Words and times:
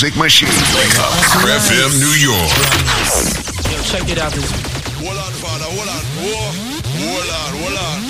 music 0.00 0.18
machine. 0.18 0.48
Wake 0.48 0.98
up, 0.98 1.12
FM 1.44 2.00
New 2.00 2.14
York. 2.16 2.50
Yo, 3.70 3.82
check 3.82 4.08
it 4.08 4.18
out. 4.18 4.32
This 4.32 4.50
Hold 4.96 5.18
on, 5.18 5.32
father, 5.32 5.64
hold 5.64 5.88
on. 5.88 6.02
Whoa. 6.24 6.52
Hold 6.96 7.28
on, 7.28 7.52
hold 7.60 7.76
on. 7.76 8.09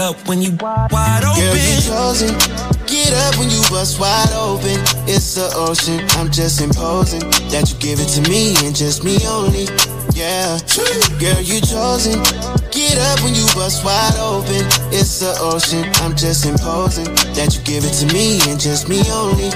Up 0.00 0.28
when 0.28 0.40
you 0.40 0.52
wide 0.60 1.24
open. 1.24 1.42
Girl, 1.42 1.56
you 1.56 1.80
chosen. 1.82 2.30
Get 2.86 3.12
up 3.12 3.36
when 3.36 3.50
you 3.50 3.60
bust 3.68 3.98
wide 3.98 4.30
open. 4.32 4.78
It's 5.10 5.34
the 5.34 5.50
ocean. 5.56 6.06
I'm 6.16 6.30
just 6.30 6.60
imposing 6.60 7.20
that 7.50 7.68
you 7.68 7.76
give 7.80 7.98
it 7.98 8.06
to 8.14 8.22
me 8.30 8.54
and 8.64 8.76
just 8.76 9.02
me 9.02 9.18
only. 9.26 9.66
Yeah, 10.14 10.58
girl, 11.18 11.42
you 11.42 11.60
chosen. 11.60 12.22
Get 12.70 12.96
up 12.98 13.22
when 13.22 13.34
you 13.34 13.44
bust 13.54 13.84
wide 13.84 14.14
open. 14.18 14.62
It's 14.94 15.18
the 15.18 15.36
ocean. 15.40 15.84
I'm 16.02 16.14
just 16.14 16.46
imposing 16.46 17.12
that 17.34 17.56
you 17.56 17.62
give 17.62 17.84
it 17.84 17.92
to 17.98 18.06
me 18.14 18.38
and 18.48 18.60
just 18.60 18.88
me 18.88 19.02
only. 19.10 19.50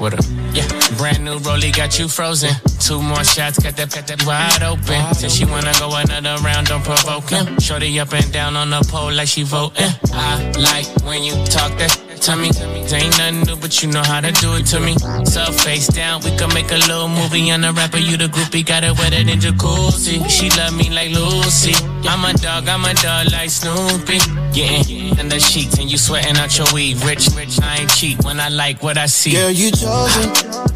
With 0.00 0.14
her. 0.14 0.54
Yeah, 0.54 0.66
brand 0.96 1.24
new 1.24 1.38
rollie 1.40 1.76
got 1.76 1.98
you 1.98 2.08
frozen. 2.08 2.50
Two 2.80 3.02
more 3.02 3.22
shots, 3.22 3.58
got 3.58 3.76
that, 3.76 3.90
got 3.94 4.06
that 4.06 4.24
wide 4.24 4.62
open. 4.62 5.14
Said 5.14 5.30
she 5.30 5.44
wanna 5.44 5.72
go 5.78 5.94
another 5.94 6.42
round, 6.42 6.68
don't 6.68 6.82
provoke 6.82 7.28
him. 7.28 7.58
Shorty 7.58 8.00
up 8.00 8.12
and 8.14 8.32
down 8.32 8.56
on 8.56 8.70
the 8.70 8.80
pole 8.88 9.12
like 9.12 9.28
she 9.28 9.42
voting. 9.42 9.90
I 10.14 10.52
like 10.58 10.86
when 11.04 11.22
you 11.22 11.32
talk 11.44 11.76
that 11.78 12.09
to 12.22 12.36
me. 12.36 12.50
Ain't 12.92 13.16
nothing 13.18 13.40
new, 13.42 13.56
but 13.56 13.82
you 13.82 13.88
know 13.90 14.02
how 14.02 14.20
to 14.20 14.32
do 14.32 14.54
it 14.56 14.66
to 14.66 14.80
me. 14.80 14.94
So 15.24 15.44
face 15.52 15.88
down, 15.88 16.22
we 16.22 16.36
can 16.36 16.52
make 16.52 16.70
a 16.70 16.76
little 16.76 17.08
movie. 17.08 17.50
On 17.50 17.60
the 17.60 17.72
rapper, 17.72 17.98
you 17.98 18.16
the 18.16 18.26
groupie, 18.26 18.64
got 18.64 18.84
it 18.84 18.98
wetter 18.98 19.24
than 19.24 19.38
jacuzzi. 19.38 20.28
She 20.28 20.50
love 20.50 20.76
me 20.76 20.90
like 20.90 21.10
Lucy. 21.10 21.74
I'm 22.04 22.24
a 22.24 22.32
dog, 22.38 22.68
I'm 22.68 22.84
a 22.84 22.94
dog 22.94 23.32
like 23.32 23.50
Snoopy. 23.50 24.18
Getting 24.52 25.18
in 25.18 25.28
the 25.28 25.40
sheets 25.40 25.78
and 25.78 25.90
you 25.90 25.96
sweating 25.96 26.36
out 26.36 26.56
your 26.58 26.66
weed. 26.74 27.02
Rich, 27.04 27.28
rich, 27.36 27.60
I 27.62 27.78
ain't 27.80 27.90
cheap 27.90 28.24
when 28.24 28.38
I 28.40 28.48
like 28.48 28.82
what 28.82 28.98
I 28.98 29.06
see. 29.06 29.32
Girl, 29.32 29.50
you 29.50 29.70
chosen. 29.70 30.30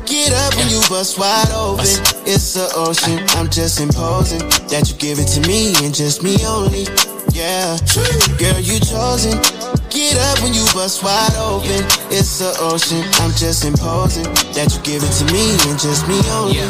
Get 0.07 0.33
up 0.33 0.57
when 0.57 0.69
you 0.69 0.81
bust 0.89 1.19
wide 1.19 1.51
open. 1.53 1.85
It's 2.27 2.55
the 2.55 2.71
ocean. 2.77 3.19
I'm 3.37 3.51
just 3.51 3.81
imposing 3.81 4.41
that 4.71 4.89
you 4.89 4.97
give 4.97 5.19
it 5.19 5.29
to 5.35 5.41
me 5.49 5.75
and 5.85 5.95
just 5.95 6.23
me 6.23 6.37
only. 6.47 6.87
Yeah, 7.33 7.77
true. 7.85 8.05
girl, 8.39 8.61
you 8.61 8.79
chosen. 8.81 9.74
Get 9.95 10.19
up 10.19 10.43
when 10.43 10.53
you 10.53 10.67
bust 10.75 11.05
wide 11.05 11.39
open. 11.39 11.87
It's 12.11 12.43
the 12.43 12.51
ocean. 12.59 13.07
I'm 13.23 13.31
just 13.39 13.63
imposing 13.63 14.27
that 14.59 14.75
you 14.75 14.83
give 14.83 15.07
it 15.07 15.15
to 15.23 15.25
me 15.31 15.55
and 15.71 15.79
just 15.79 16.03
me 16.11 16.19
only. 16.35 16.67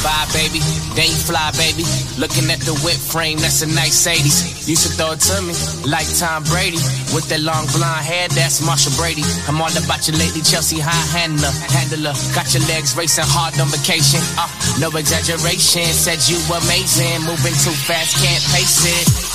Bye, 0.00 0.24
baby. 0.32 0.64
Then 0.96 1.12
you 1.12 1.20
fly, 1.20 1.52
baby. 1.60 1.84
Looking 2.16 2.48
at 2.48 2.64
the 2.64 2.72
whip 2.80 2.96
frame, 2.96 3.44
that's 3.44 3.60
a 3.60 3.68
nice 3.68 4.08
80s. 4.08 4.64
You 4.64 4.72
should 4.72 4.96
throw 4.96 5.12
it 5.12 5.20
to 5.28 5.36
me, 5.44 5.52
like 5.84 6.08
Tom 6.16 6.40
Brady. 6.48 6.80
With 7.12 7.28
that 7.28 7.44
long 7.44 7.68
blonde 7.76 8.00
hair, 8.00 8.32
that's 8.32 8.64
Marcia 8.64 8.88
Brady. 8.96 9.24
I'm 9.44 9.60
all 9.60 9.68
about 9.68 10.08
you 10.08 10.16
lately, 10.16 10.40
Chelsea 10.40 10.80
high 10.80 10.96
handler, 11.12 11.52
handler. 11.76 12.16
Got 12.32 12.56
your 12.56 12.64
legs 12.72 12.96
racing 12.96 13.28
hard 13.28 13.52
on 13.60 13.68
vacation. 13.68 14.24
Uh, 14.40 14.48
no 14.80 14.88
exaggeration, 14.96 15.92
said 15.92 16.24
you 16.24 16.40
amazing. 16.48 17.20
Moving 17.28 17.52
too 17.60 17.76
fast, 17.84 18.16
can't 18.16 18.40
pace 18.48 18.80
it. 18.88 19.33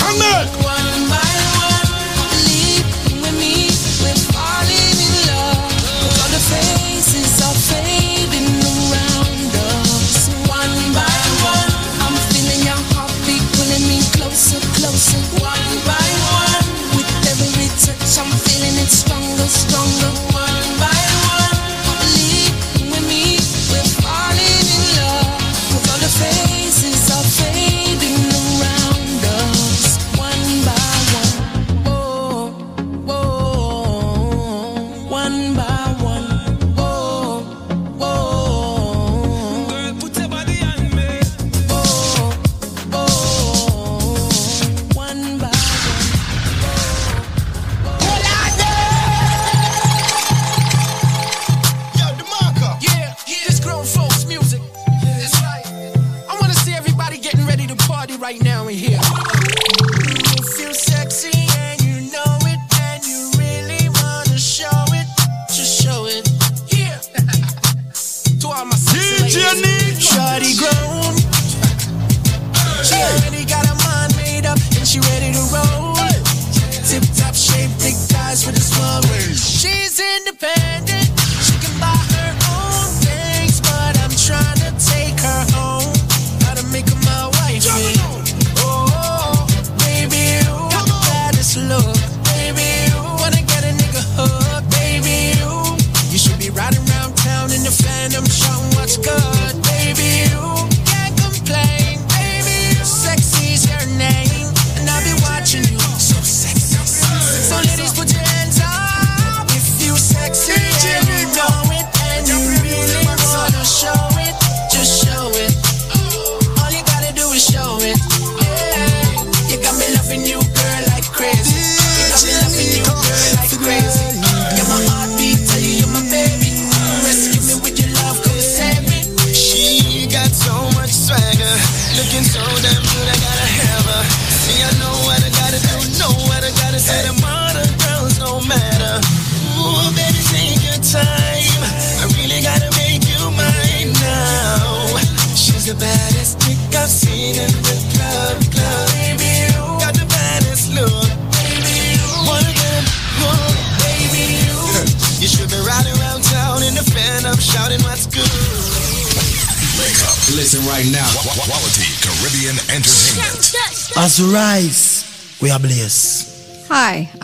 Come. 0.00 1.37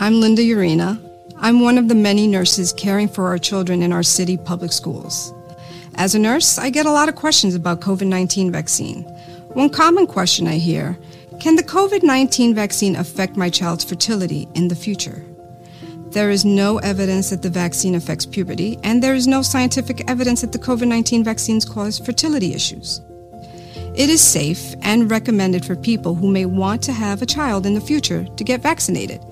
I'm 0.05 0.21
Linda 0.21 0.43
Urena. 0.43 1.01
I'm 1.37 1.61
one 1.61 1.79
of 1.79 1.87
the 1.87 1.95
many 1.95 2.27
nurses 2.27 2.71
caring 2.71 3.07
for 3.07 3.25
our 3.25 3.39
children 3.39 3.81
in 3.81 3.91
our 3.91 4.03
city 4.03 4.37
public 4.37 4.71
schools. 4.71 5.33
As 5.95 6.13
a 6.13 6.19
nurse, 6.19 6.59
I 6.59 6.69
get 6.69 6.85
a 6.85 6.91
lot 6.91 7.09
of 7.09 7.15
questions 7.15 7.55
about 7.55 7.81
COVID 7.81 8.05
19 8.05 8.51
vaccine. 8.51 9.01
One 9.55 9.67
common 9.67 10.05
question 10.05 10.45
I 10.45 10.59
hear 10.59 10.95
can 11.39 11.55
the 11.55 11.63
COVID 11.63 12.03
19 12.03 12.53
vaccine 12.53 12.95
affect 12.97 13.35
my 13.35 13.49
child's 13.49 13.83
fertility 13.83 14.47
in 14.53 14.67
the 14.67 14.75
future? 14.75 15.25
There 16.11 16.29
is 16.29 16.45
no 16.45 16.77
evidence 16.77 17.31
that 17.31 17.41
the 17.41 17.49
vaccine 17.49 17.95
affects 17.95 18.27
puberty, 18.27 18.77
and 18.83 19.01
there 19.01 19.15
is 19.15 19.25
no 19.25 19.41
scientific 19.41 20.07
evidence 20.07 20.41
that 20.41 20.51
the 20.51 20.59
COVID 20.59 20.87
19 20.87 21.23
vaccines 21.23 21.65
cause 21.65 21.97
fertility 21.97 22.53
issues. 22.53 23.01
It 23.95 24.11
is 24.11 24.21
safe 24.21 24.75
and 24.83 25.09
recommended 25.09 25.65
for 25.65 25.75
people 25.75 26.13
who 26.13 26.29
may 26.29 26.45
want 26.45 26.83
to 26.83 26.93
have 26.93 27.23
a 27.23 27.25
child 27.25 27.65
in 27.65 27.73
the 27.73 27.81
future 27.81 28.23
to 28.23 28.43
get 28.43 28.61
vaccinated. 28.61 29.25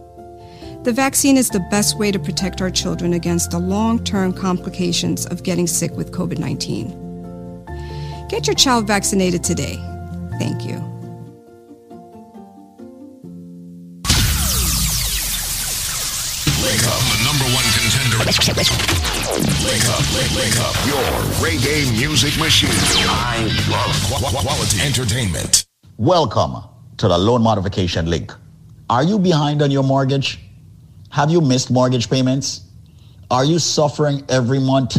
The 0.84 0.92
vaccine 0.92 1.38
is 1.38 1.50
the 1.50 1.62
best 1.62 1.98
way 1.98 2.12
to 2.12 2.20
protect 2.20 2.60
our 2.62 2.70
children 2.70 3.14
against 3.14 3.52
the 3.52 3.58
long 3.58 4.04
term 4.04 4.34
complications 4.34 5.26
of 5.26 5.42
getting 5.44 5.66
sick 5.66 5.94
with 5.94 6.12
COVID 6.12 6.40
19. 6.40 8.28
Get 8.28 8.48
your 8.48 8.54
child 8.54 8.86
vaccinated 8.86 9.46
today. 9.46 9.78
Thank 10.40 10.66
you. 10.66 10.76
Wake 16.60 16.84
up, 16.84 17.00
the 17.00 17.20
number 17.24 17.48
one 17.56 17.64
contender. 17.80 18.20
Wake 18.28 19.88
up, 19.88 20.04
wake, 20.12 20.36
wake 20.36 20.60
up. 20.60 20.76
Your 20.86 21.00
reggae 21.40 21.90
music 21.98 22.38
machine. 22.38 22.68
I 23.08 23.48
love 23.72 24.36
quality 24.36 24.82
entertainment. 24.82 25.66
Welcome 25.96 26.62
to 26.98 27.08
the 27.08 27.18
loan 27.18 27.42
modification 27.42 28.10
link. 28.10 28.34
Are 28.90 29.04
you 29.06 29.18
behind 29.18 29.62
on 29.62 29.72
your 29.72 29.84
mortgage? 29.84 30.42
Have 31.14 31.30
you 31.30 31.42
missed 31.42 31.70
mortgage 31.70 32.10
payments? 32.10 32.62
Are 33.30 33.46
you 33.46 33.60
suffering 33.60 34.26
every 34.30 34.58
month 34.58 34.98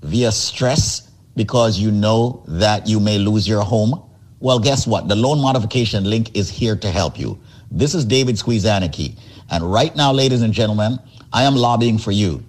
via 0.00 0.30
stress 0.30 1.10
because 1.34 1.76
you 1.76 1.90
know 1.90 2.44
that 2.46 2.86
you 2.86 3.00
may 3.00 3.18
lose 3.18 3.48
your 3.48 3.62
home? 3.62 4.00
Well, 4.38 4.60
guess 4.60 4.86
what? 4.86 5.08
The 5.08 5.16
loan 5.16 5.40
modification 5.40 6.04
link 6.04 6.36
is 6.36 6.48
here 6.48 6.76
to 6.76 6.88
help 6.88 7.18
you. 7.18 7.40
This 7.68 7.96
is 7.96 8.04
David 8.04 8.36
Squeezaniki. 8.36 9.18
And 9.50 9.64
right 9.64 9.96
now, 9.96 10.12
ladies 10.12 10.42
and 10.42 10.54
gentlemen, 10.54 11.00
I 11.32 11.42
am 11.42 11.56
lobbying 11.56 11.98
for 11.98 12.12
you. 12.12 12.44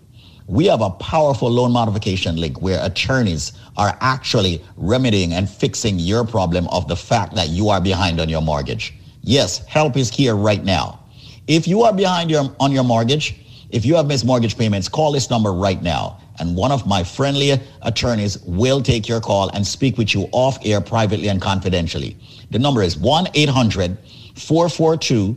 We 0.46 0.68
have 0.68 0.82
a 0.82 0.92
powerful 0.92 1.50
loan 1.50 1.72
modification 1.72 2.36
link 2.36 2.62
where 2.62 2.86
attorneys 2.86 3.54
are 3.78 3.98
actually 4.00 4.64
remedying 4.76 5.34
and 5.34 5.50
fixing 5.50 5.98
your 5.98 6.24
problem 6.24 6.68
of 6.68 6.88
the 6.88 6.96
fact 6.96 7.34
that 7.34 7.50
you 7.50 7.70
are 7.70 7.82
behind 7.82 8.22
on 8.22 8.30
your 8.30 8.44
mortgage. 8.44 8.94
Yes, 9.24 9.66
help 9.66 9.98
is 9.98 10.12
here 10.12 10.36
right 10.36 10.64
now. 10.64 11.00
If 11.48 11.68
you 11.68 11.84
are 11.84 11.94
behind 11.94 12.30
your, 12.30 12.54
on 12.60 12.72
your 12.72 12.84
mortgage, 12.84 13.36
if 13.70 13.86
you 13.86 13.96
have 13.96 14.08
missed 14.08 14.26
mortgage 14.26 14.58
payments, 14.58 14.90
call 14.90 15.12
this 15.12 15.30
number 15.30 15.54
right 15.54 15.82
now. 15.82 16.20
And 16.40 16.56
one 16.56 16.72
of 16.72 16.86
my 16.86 17.04
friendly 17.04 17.60
attorneys 17.82 18.38
will 18.44 18.82
take 18.82 19.08
your 19.08 19.20
call 19.20 19.50
and 19.50 19.66
speak 19.66 19.98
with 19.98 20.14
you 20.14 20.30
off 20.32 20.60
air 20.64 20.82
privately 20.82 21.30
and 21.30 21.42
confidentially. 21.42 22.16
The 22.52 22.60
number 22.60 22.84
is 22.84 22.96
1 22.98 23.30
800 23.34 23.98
442 24.36 25.36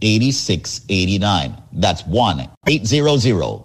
8689. 0.00 1.62
That's 1.72 2.06
1 2.06 2.40
800 2.40 3.64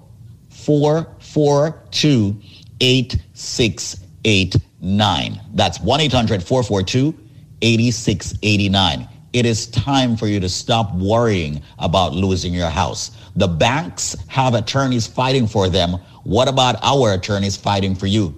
442 0.50 2.42
8689. 2.80 5.42
That's 5.54 5.80
1 5.80 6.02
800 6.02 6.44
442 6.44 7.14
8689. 7.62 9.08
It 9.38 9.46
is 9.46 9.68
time 9.68 10.18
for 10.18 10.26
you 10.26 10.40
to 10.40 10.50
stop 10.50 10.96
worrying 10.96 11.62
about 11.78 12.16
losing 12.16 12.56
your 12.56 12.72
house. 12.72 13.12
The 13.36 13.48
banks 13.48 14.16
have 14.30 14.56
attorneys 14.56 15.06
fighting 15.06 15.46
for 15.46 15.70
them. 15.70 15.92
What 16.24 16.48
about 16.48 16.78
our 16.82 17.14
attorneys 17.14 17.56
fighting 17.56 17.94
for 17.94 18.08
you? 18.08 18.34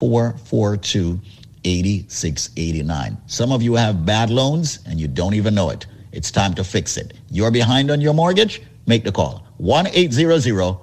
Four 0.00 0.36
four 0.44 0.76
two 0.78 1.20
eighty 1.64 2.06
six 2.08 2.50
eighty 2.56 2.82
nine. 2.82 3.18
Some 3.26 3.52
of 3.52 3.62
you 3.62 3.74
have 3.74 4.06
bad 4.06 4.30
loans 4.30 4.78
and 4.86 4.98
you 5.00 5.06
don't 5.08 5.34
even 5.34 5.54
know 5.54 5.70
it. 5.70 5.86
It's 6.12 6.30
time 6.30 6.54
to 6.54 6.64
fix 6.64 6.96
it. 6.96 7.14
You're 7.30 7.50
behind 7.50 7.90
on 7.90 8.00
your 8.00 8.14
mortgage? 8.14 8.62
Make 8.86 9.04
the 9.04 9.12
call. 9.12 9.44
1 9.58 9.88
800 9.88 10.76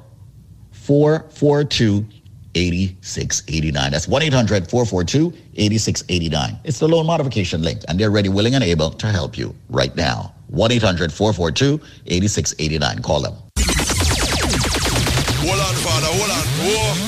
442 0.71 2.05
8689. 2.57 3.91
That's 3.91 4.07
1 4.07 4.21
800 4.21 4.69
442 4.69 5.33
8689. 5.55 6.57
It's 6.63 6.79
the 6.79 6.87
loan 6.87 7.05
modification 7.05 7.61
link, 7.61 7.81
and 7.87 7.99
they're 7.99 8.11
ready, 8.11 8.29
willing, 8.29 8.55
and 8.55 8.63
able 8.63 8.89
to 8.91 9.07
help 9.07 9.37
you 9.37 9.55
right 9.69 9.95
now. 9.95 10.33
1 10.47 10.71
800 10.71 11.13
442 11.13 11.79
8689. 12.07 13.01
Call 13.01 13.21
them. 13.21 13.33
Hold 15.39 15.59
on, 15.59 15.75
father, 15.75 16.07
hold 16.07 16.31
on. 16.31 16.45
Whoa. 16.65 17.06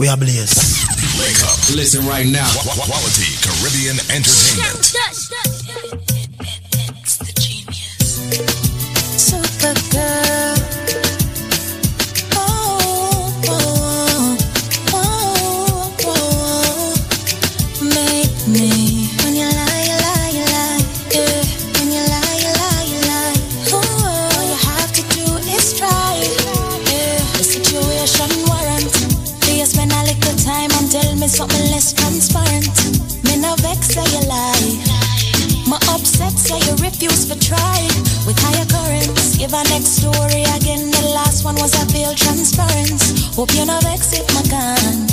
We 0.00 0.08
are 0.08 0.16
blessed. 0.16 0.88
Wake 1.20 1.42
up. 1.44 1.76
Listen 1.76 2.06
right 2.08 2.24
now. 2.24 2.48
Quality 2.64 3.36
Caribbean 3.44 4.00
Entertainment. 4.08 4.96
Supergirl. 9.20 10.29
Upset 36.22 36.38
say 36.38 36.58
you 36.68 36.76
refuse 36.76 37.24
to 37.28 37.38
try 37.38 37.80
with 38.26 38.36
higher 38.38 38.66
currents. 38.66 39.36
Give 39.36 39.52
our 39.54 39.64
next 39.64 40.00
story 40.00 40.44
again. 40.56 40.90
The 40.90 41.12
last 41.14 41.44
one 41.44 41.54
was 41.56 41.72
a 41.74 41.84
failed 41.92 42.16
transference. 42.16 43.34
Hope 43.34 43.52
you're 43.54 43.66
not 43.66 43.82
vexed 43.82 44.20
my 44.34 44.42
gun. 44.52 45.06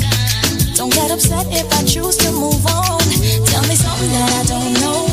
Don't 0.75 0.93
get 0.93 1.11
upset 1.11 1.47
if 1.49 1.67
I 1.73 1.83
choose 1.83 2.17
to 2.17 2.31
move 2.31 2.65
on. 2.67 2.99
Tell 3.47 3.63
me 3.67 3.75
something 3.75 4.11
that 4.11 4.31
I 4.35 4.43
don't 4.51 4.73
know. 4.83 5.07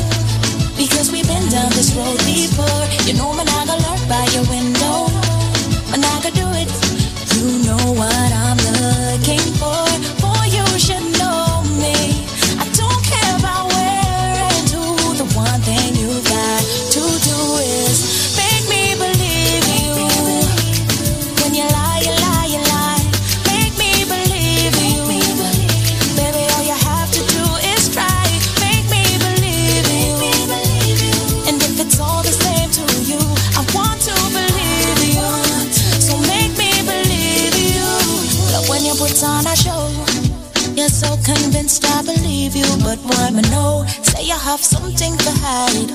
Because 0.75 1.11
we've 1.11 1.27
been 1.27 1.47
down 1.49 1.71
this 1.71 1.95
road 1.95 2.19
before. 2.27 2.83
You 3.07 3.13
know, 3.15 3.31
man, 3.33 3.47
I 3.47 3.65
got 3.65 3.79
lurk 3.79 4.03
by 4.09 4.25
your 4.35 4.45
window. 4.51 5.07
Man, 5.91 6.03
I 6.03 6.19
could 6.21 6.35
do 6.35 6.47
it. 6.59 6.71
You 7.39 7.63
know 7.63 7.83
what 7.95 8.31
I'm 8.31 8.64
I 41.93 42.01
believe 42.01 42.55
you, 42.55 42.67
but 42.83 42.99
why 43.05 43.31
me 43.31 43.41
know? 43.53 43.85
Say 44.01 44.23
you 44.25 44.37
have 44.37 44.61
something 44.61 45.17
to 45.17 45.31
hide. 45.43 45.89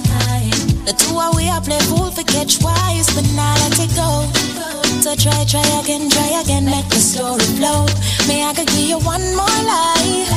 The 0.87 0.94
two 0.96 1.16
are 1.16 1.35
we 1.37 1.48
I 1.48 1.61
play 1.61 1.79
fool 1.90 2.11
for 2.11 2.24
catch 2.24 2.62
wise, 2.62 3.09
but 3.14 3.26
now 3.35 3.55
let 3.62 3.79
it 3.79 3.92
go. 3.94 4.26
So 5.00 5.14
try, 5.14 5.44
try 5.44 5.64
again, 5.81 6.11
try 6.11 6.40
again, 6.40 6.64
make 6.64 6.88
the 6.88 7.00
story 7.00 7.44
flow. 7.57 7.87
May 8.29 8.44
I 8.44 8.53
could 8.55 8.68
give 8.68 8.88
you 8.92 8.98
one 9.00 9.24
more 9.35 9.61
life. 9.64 10.31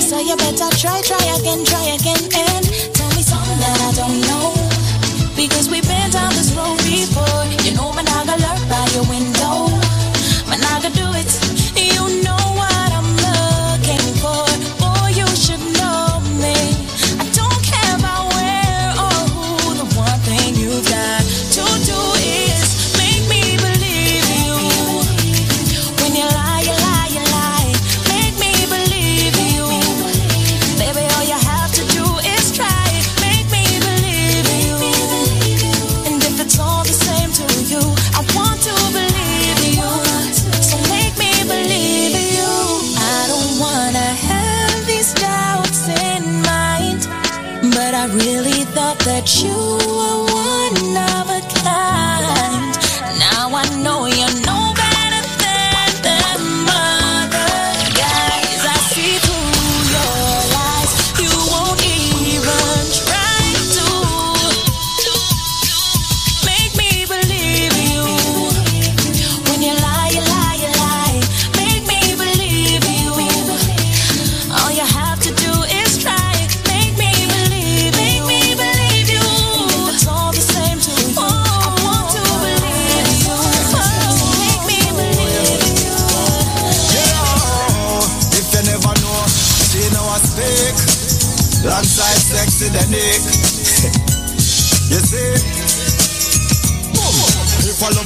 So 0.00 0.20
you 0.20 0.36
better 0.36 0.70
try, 0.76 1.02
try 1.02 1.20
again, 1.36 1.64
try 1.64 1.84
again, 1.98 2.22
and 2.32 2.64
tell 2.94 3.10
me 3.12 3.22
something 3.22 3.58
that 3.58 3.78
I 3.82 3.90
don't 3.98 4.20
know. 4.30 4.54
Because 5.36 5.68
we've 5.68 5.86
been 5.86 6.10
down 6.10 6.32
this 6.32 6.52
road 6.56 6.78
before. 6.86 7.44
You 7.66 7.76
know, 7.76 7.92
man, 7.92 8.08
I 8.08 8.24
got 8.24 8.40
lurk 8.40 8.62
by 8.70 8.86
your 8.94 9.04
window. 9.10 9.35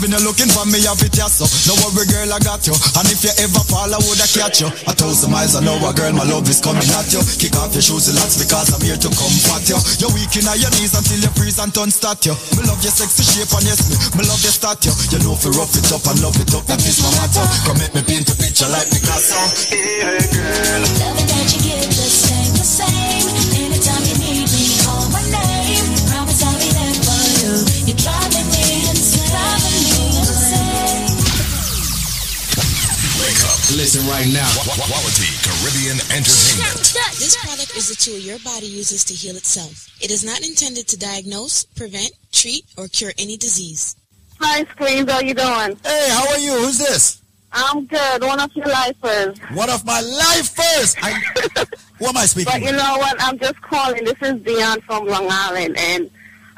Loving 0.01 0.17
you 0.17 0.25
looking 0.25 0.49
for 0.49 0.65
me, 0.65 0.81
I'll 0.89 0.97
fit 0.97 1.13
ya 1.13 1.29
so. 1.29 1.45
No 1.69 1.77
worry, 1.85 2.09
girl, 2.09 2.33
I 2.33 2.41
got 2.41 2.65
you. 2.65 2.73
And 2.97 3.05
if 3.13 3.21
you 3.21 3.33
ever 3.37 3.61
fall, 3.69 3.93
I 3.93 4.01
woulda 4.01 4.25
catch 4.33 4.65
you. 4.65 4.73
A 4.89 4.97
thousand 4.97 5.29
miles 5.29 5.53
an 5.55 5.69
hour, 5.69 5.93
girl, 5.93 6.13
my 6.17 6.25
love 6.25 6.49
is 6.49 6.61
coming 6.61 6.89
at 6.97 7.13
you. 7.13 7.21
Kick 7.37 7.53
off 7.61 7.77
your 7.77 7.85
shoes, 7.85 8.09
relax, 8.09 8.41
because 8.41 8.73
I'm 8.73 8.81
here 8.81 8.97
to 8.97 9.11
comfort 9.13 9.69
you. 9.69 9.77
You're 10.01 10.13
weak 10.17 10.33
in 10.41 10.49
your 10.49 10.73
knees 10.81 10.97
until 10.97 11.21
you 11.21 11.29
freeze 11.37 11.61
and 11.61 11.69
turn 11.75 11.93
start 11.93 12.25
you. 12.25 12.33
Me 12.57 12.65
love 12.65 12.81
your 12.81 12.95
sexy 12.95 13.25
shape 13.29 13.53
and 13.53 13.67
yes, 13.69 13.85
me, 13.93 13.97
me 14.17 14.23
love 14.25 14.41
your 14.41 14.55
statue. 14.55 14.95
You 15.13 15.21
know 15.21 15.37
if 15.37 15.45
you 15.45 15.53
rough 15.53 15.77
it 15.77 15.93
up 15.93 16.05
and 16.09 16.19
love 16.25 16.39
it 16.41 16.53
up, 16.57 16.65
that 16.65 16.81
is 16.81 16.97
my 17.05 17.11
motto. 17.21 17.45
Come 17.69 17.79
make 17.85 17.93
me 17.93 18.01
paint 18.01 18.33
a 18.33 18.35
picture 18.41 18.71
like 18.73 18.89
Picasso. 18.89 19.37
Hey, 19.69 20.17
girl. 20.33 20.81
Loving 21.05 21.29
that 21.29 21.49
you 21.53 21.61
give 21.61 21.93
the 21.93 22.09
same, 22.09 22.49
the 22.49 22.49
same. 22.49 22.50
Listen 33.81 34.07
right 34.11 34.29
now. 34.31 34.45
Quality 34.77 35.33
Caribbean 35.41 35.97
Entertainment. 36.13 36.93
This 37.17 37.35
product 37.41 37.75
is 37.75 37.91
a 37.91 37.97
tool 37.97 38.19
your 38.19 38.39
body 38.41 38.67
uses 38.67 39.05
to 39.07 39.15
heal 39.15 39.37
itself. 39.37 39.89
It 40.03 40.11
is 40.11 40.23
not 40.23 40.47
intended 40.47 40.87
to 40.89 40.99
diagnose, 40.99 41.65
prevent, 41.65 42.13
treat, 42.31 42.67
or 42.77 42.89
cure 42.89 43.13
any 43.17 43.39
disease. 43.39 43.97
Hi, 44.39 44.65
Squeeze. 44.65 45.11
How 45.11 45.21
you 45.21 45.33
doing? 45.33 45.79
Hey, 45.83 46.09
how 46.11 46.29
are 46.29 46.39
you? 46.39 46.53
Who's 46.59 46.77
this? 46.77 47.23
I'm 47.53 47.87
good. 47.87 48.23
One 48.23 48.39
of 48.39 48.55
your 48.55 48.67
lifers. 48.67 49.39
One 49.55 49.71
of 49.71 49.83
my 49.87 50.03
lifers. 50.03 50.95
I, 51.01 51.13
who 51.99 52.05
am 52.05 52.19
I 52.19 52.27
speaking 52.27 52.53
But 52.53 52.61
you 52.61 52.67
with? 52.67 52.77
know 52.77 52.99
what? 52.99 53.17
I'm 53.19 53.39
just 53.39 53.63
calling. 53.63 54.05
This 54.05 54.21
is 54.21 54.43
Dion 54.43 54.83
from 54.83 55.07
Long 55.07 55.27
Island, 55.31 55.79
and 55.79 56.11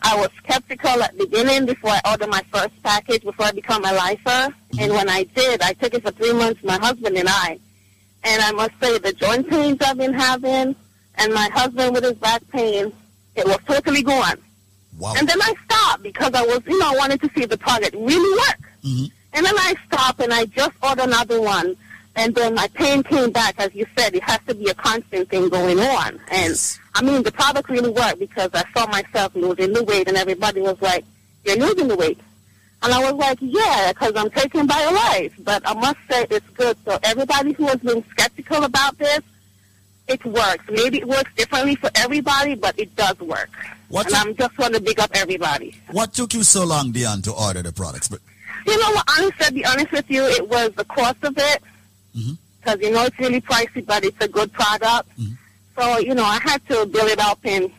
I 0.05 0.17
was 0.17 0.31
skeptical 0.39 1.03
at 1.03 1.17
the 1.17 1.27
beginning 1.27 1.67
before 1.67 1.91
I 1.91 2.01
ordered 2.11 2.29
my 2.29 2.43
first 2.53 2.83
package 2.83 3.23
before 3.23 3.47
I 3.47 3.53
become 3.53 3.85
a 3.85 3.93
lifer. 3.93 4.55
And 4.79 4.93
when 4.93 5.09
I 5.09 5.25
did, 5.25 5.63
I 5.63 5.73
took 5.75 5.95
it 5.95 6.03
for 6.03 6.11
three 6.11 6.33
months, 6.33 6.63
my 6.65 6.79
husband 6.79 7.17
and 7.17 7.29
I. 7.29 7.59
And 8.25 8.43
I 8.43 8.53
must 8.53 8.73
say, 8.81 8.99
the 8.99 9.13
joint 9.13 9.49
pains 9.49 9.79
I've 9.81 9.99
been 9.99 10.15
having, 10.15 10.77
and 11.17 11.35
my 11.35 11.49
husband 11.53 11.95
with 11.95 12.05
his 12.05 12.15
back 12.15 12.43
pain, 12.51 12.93
it 13.35 13.47
was 13.47 13.59
totally 13.67 14.03
gone. 14.03 14.39
Wow. 14.99 15.15
And 15.17 15.29
then 15.29 15.41
I 15.41 15.55
stopped 15.65 16.03
because 16.03 16.33
I 16.35 16.43
was, 16.43 16.61
you 16.67 16.79
know, 16.79 16.93
I 16.93 16.97
wanted 16.97 17.21
to 17.23 17.31
see 17.35 17.43
if 17.43 17.51
the 17.51 17.59
product 17.59 17.95
really 17.95 18.39
worked. 18.39 18.85
Mm-hmm. 18.85 19.05
And 19.35 19.47
then 19.47 19.55
I 19.57 19.75
stopped 19.87 20.21
and 20.21 20.33
I 20.33 20.45
just 20.47 20.73
ordered 20.83 21.05
another 21.05 21.41
one. 21.41 21.77
And 22.15 22.35
then 22.35 22.55
my 22.55 22.69
pain 22.75 23.03
came 23.03 23.31
back. 23.31 23.55
As 23.59 23.75
you 23.75 23.87
said, 23.97 24.15
it 24.15 24.23
has 24.23 24.39
to 24.47 24.55
be 24.55 24.69
a 24.69 24.75
constant 24.75 25.31
thing 25.31 25.49
going 25.49 25.79
on. 25.81 26.21
And 26.31 26.79
I 26.95 27.03
mean, 27.03 27.23
the 27.23 27.33
product 27.33 27.71
really 27.71 27.91
worked 27.91 28.19
because 28.19 28.51
I 28.53 28.65
saw 28.75 28.87
myself 28.87 29.35
losing 29.35 29.73
the 29.73 29.83
weight 29.85 30.09
and 30.09 30.17
everybody 30.17 30.61
was 30.61 30.81
like, 30.83 31.05
you're 31.45 31.57
losing 31.57 31.89
the 31.89 31.97
weight. 31.97 32.21
And 32.83 32.93
I 32.93 32.99
was 33.11 33.15
like, 33.15 33.39
yeah, 33.41 33.93
because 33.93 34.13
I'm 34.17 34.29
taking 34.31 34.67
BioLife. 34.67 35.33
But 35.45 35.63
I 35.65 35.75
must 35.75 35.99
say 36.11 36.27
it's 36.31 36.49
good. 36.51 36.77
So 36.85 36.99
everybody 37.03 37.53
who 37.53 37.67
has 37.67 37.77
been 37.77 38.05
skeptical 38.11 38.65
about 38.65 38.99
this, 38.99 39.21
it 40.09 40.25
works. 40.25 40.65
Maybe 40.69 40.99
it 40.99 41.07
works 41.09 41.33
differently 41.37 41.77
for 41.77 41.91
everybody, 41.95 42.57
but 42.57 42.79
it 42.79 42.95
does 42.97 43.19
work. 43.21 43.51
What 43.89 44.07
and 44.07 44.15
I'm 44.17 44.35
just 44.35 44.59
want 44.59 44.75
to 44.75 44.81
big 44.81 44.99
up 44.99 45.11
everybody. 45.15 45.77
What 45.93 46.13
took 46.13 46.35
you 46.35 46.43
so 46.43 46.65
long, 46.65 46.93
Dion, 46.93 47.23
to 47.23 47.33
order 47.33 47.63
the 47.63 47.73
products? 47.73 48.09
But 48.09 48.21
You 48.67 48.79
know 48.79 48.91
what? 48.91 49.05
Honestly, 49.17 49.47
to 49.47 49.53
be 49.53 49.65
honest 49.65 49.93
with 49.93 50.11
you, 50.11 50.25
it 50.25 50.49
was 50.49 50.73
the 50.75 50.85
cost 50.85 51.23
of 51.23 51.35
it. 51.39 51.63
Mm-hmm. 52.17 52.33
Because, 52.59 52.81
you 52.81 52.91
know, 52.91 53.05
it's 53.05 53.19
really 53.19 53.41
pricey, 53.41 53.85
but 53.85 54.05
it's 54.05 54.21
a 54.21 54.29
good 54.29 54.53
product. 54.53 55.09
Mm-hmm. 55.19 55.33
So, 55.77 55.99
you 55.99 56.15
know, 56.15 56.25
I 56.25 56.39
had 56.43 56.67
to 56.69 56.87
build 56.87 57.11
it 57.11 57.19
up 57.19 57.45
in 57.45 57.73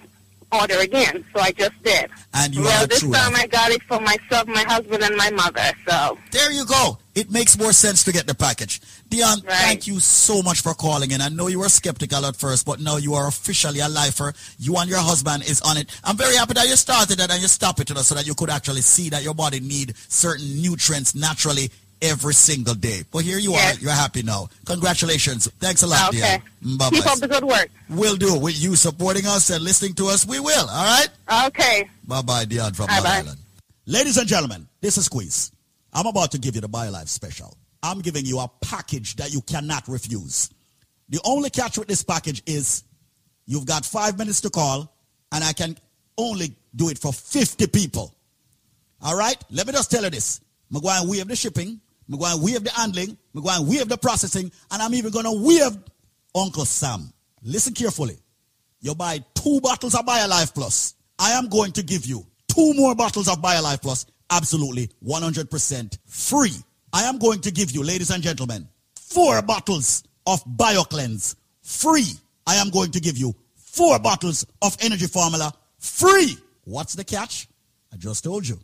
order 0.54 0.80
again. 0.80 1.24
So 1.34 1.42
I 1.42 1.52
just 1.52 1.82
did. 1.84 2.10
And 2.34 2.54
you 2.54 2.62
well, 2.64 2.88
this 2.88 3.00
true. 3.00 3.12
time 3.12 3.36
I 3.36 3.48
got 3.48 3.72
it 3.72 3.82
for 3.84 4.00
myself, 4.00 4.48
my 4.48 4.64
husband, 4.64 5.04
and 5.04 5.16
my 5.16 5.30
mother. 5.32 5.62
So 5.88 6.18
There 6.32 6.52
you 6.52 6.66
go. 6.66 6.98
It 7.16 7.32
makes 7.32 7.58
more 7.60 7.74
sense 7.74 8.04
to 8.06 8.12
get 8.12 8.26
the 8.26 8.34
package. 8.34 8.82
Dion, 9.10 9.42
thank 9.42 9.86
you 9.86 10.00
so 10.00 10.42
much 10.42 10.62
for 10.62 10.74
calling 10.74 11.12
in. 11.12 11.22
I 11.22 11.30
know 11.30 11.46
you 11.48 11.60
were 11.60 11.70
skeptical 11.70 12.26
at 12.26 12.36
first, 12.36 12.66
but 12.66 12.80
now 12.80 12.98
you 12.98 13.14
are 13.14 13.28
officially 13.28 13.82
a 13.82 13.88
lifer. 13.88 14.34
You 14.58 14.76
and 14.78 14.90
your 14.90 15.00
husband 15.00 15.44
is 15.44 15.62
on 15.62 15.78
it. 15.78 15.92
I'm 16.04 16.18
very 16.18 16.36
happy 16.36 16.54
that 16.54 16.68
you 16.68 16.76
started 16.76 17.20
it 17.20 17.32
and 17.32 17.40
you 17.40 17.48
stopped 17.48 17.80
it 17.82 17.90
so 17.90 18.16
that 18.16 18.26
you 18.26 18.34
could 18.34 18.50
actually 18.50 18.82
see 18.82 19.10
that 19.10 19.22
your 19.22 19.36
body 19.36 19.60
need 19.60 19.96
certain 20.08 20.60
nutrients 20.60 21.14
naturally 21.14 21.70
every 22.04 22.34
single 22.34 22.76
day. 22.76 23.04
But 23.12 23.24
here 23.24 23.40
you 23.40 23.52
Yes. 23.54 23.78
are. 23.78 23.80
You're 23.82 23.92
happy 23.92 24.22
now. 24.22 24.50
Congratulations. 24.66 25.48
Thanks 25.60 25.82
a 25.84 25.88
lot, 25.88 26.10
okay. 26.10 26.42
Dion. 26.62 26.78
Bye 26.78 26.90
Keep 26.90 27.06
up 27.08 27.20
the 27.20 27.28
good 27.28 27.44
work. 27.44 27.70
We'll 27.90 28.18
do. 28.18 28.38
With 28.38 28.60
you 28.62 28.76
supporting 28.76 29.26
us 29.26 29.50
and 29.50 29.64
listening 29.64 29.94
to 29.96 30.08
us, 30.08 30.26
we 30.26 30.40
will. 30.40 30.68
All 30.70 30.86
right? 30.86 31.48
Okay. 31.48 31.90
Bye-bye, 32.06 32.46
Dion 32.46 32.74
from 32.74 32.88
Long 32.88 33.06
Island. 33.06 33.40
Ladies 33.86 34.18
and 34.18 34.28
gentlemen, 34.28 34.68
this 34.82 34.98
is 34.98 35.06
Squeeze. 35.06 35.52
I'm 35.94 36.06
about 36.06 36.32
to 36.32 36.38
give 36.38 36.56
you 36.56 36.62
the 36.62 36.70
BioLife 36.70 37.08
special. 37.08 37.58
I'm 37.82 38.00
giving 38.02 38.26
you 38.26 38.40
a 38.40 38.50
package 38.62 39.16
that 39.18 39.34
you 39.34 39.42
cannot 39.42 39.88
refuse. 39.88 40.50
The 41.10 41.20
only 41.26 41.50
catch 41.50 41.78
with 41.78 41.88
this 41.88 42.04
package 42.04 42.42
is 42.46 42.84
you've 43.46 43.66
got 43.66 43.86
five 43.86 44.18
minutes 44.18 44.42
to 44.42 44.50
call, 44.50 44.94
and 45.32 45.44
I 45.44 45.54
can 45.54 45.78
only 46.18 46.56
do 46.76 46.90
it 46.90 46.98
for 46.98 47.12
50 47.14 47.68
people. 47.68 48.14
All 49.02 49.16
right? 49.18 49.38
Let 49.52 49.68
me 49.68 49.74
just 49.74 49.92
tell 49.92 50.04
you 50.04 50.10
this. 50.10 50.40
I'm 50.74 50.82
going 50.82 51.04
to 51.04 51.10
waive 51.10 51.28
the 51.28 51.36
shipping. 51.36 51.80
I'm 52.12 52.20
going 52.20 52.38
to 52.38 52.44
waive 52.44 52.64
the 52.64 52.72
handling. 52.72 53.18
I'm 53.36 53.42
going 53.42 53.64
to 53.64 53.70
waive 53.70 53.90
the 53.90 53.98
processing. 53.98 54.52
And 54.72 54.82
I'm 54.82 54.94
even 54.94 55.12
going 55.12 55.26
to 55.26 55.32
waive 55.32 55.78
Uncle 56.36 56.66
Sam. 56.66 57.12
Listen 57.44 57.74
carefully. 57.74 58.18
You 58.82 58.96
buy 58.96 59.24
two 59.34 59.62
bottles 59.62 59.96
of 59.96 60.06
BioLife 60.06 60.54
Plus. 60.54 60.96
I 61.18 61.32
am 61.32 61.48
going 61.48 61.72
to 61.74 61.84
give 61.84 62.06
you 62.06 62.26
two 62.48 62.74
more 62.74 62.96
bottles 62.96 63.30
of 63.30 63.42
BioLife 63.42 63.82
Plus 63.82 64.06
absolutely 64.30 64.90
100% 65.06 65.98
free. 66.06 66.56
I 66.92 67.04
am 67.04 67.18
going 67.18 67.42
to 67.42 67.52
give 67.52 67.72
you, 67.72 67.84
ladies 67.84 68.10
and 68.10 68.22
gentlemen, 68.22 68.68
four 68.96 69.42
bottles 69.42 70.04
of 70.26 70.44
BioCleanse 70.46 71.36
free. 71.62 72.12
I 72.46 72.56
am 72.56 72.70
going 72.70 72.92
to 72.92 73.00
give 73.00 73.18
you 73.18 73.34
four 73.56 74.00
bottles 74.00 74.46
of 74.62 74.76
Energy 74.82 75.08
Formula 75.08 75.54
free. 75.80 76.38
What's 76.66 76.94
the 76.94 77.04
catch? 77.04 77.48
I 77.92 77.98
just 77.98 78.24
told 78.24 78.48
you. 78.48 78.60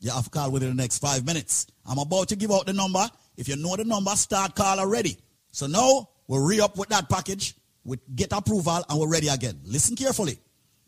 You 0.00 0.10
have 0.10 0.30
call 0.30 0.50
within 0.50 0.68
the 0.68 0.74
next 0.74 0.98
five 0.98 1.24
minutes. 1.24 1.66
I'm 1.86 1.98
about 1.98 2.28
to 2.28 2.36
give 2.36 2.52
out 2.52 2.66
the 2.66 2.72
number. 2.72 3.08
If 3.36 3.48
you 3.48 3.56
know 3.56 3.76
the 3.76 3.84
number, 3.84 4.10
start 4.12 4.54
call 4.54 4.78
already. 4.78 5.16
So 5.52 5.66
now 5.66 6.08
we'll 6.28 6.44
re-up 6.44 6.76
with 6.76 6.88
that 6.90 7.08
package, 7.08 7.54
we 7.84 7.98
get 8.14 8.32
approval, 8.32 8.84
and 8.88 9.00
we're 9.00 9.08
ready 9.08 9.28
again. 9.28 9.60
Listen 9.64 9.96
carefully. 9.96 10.38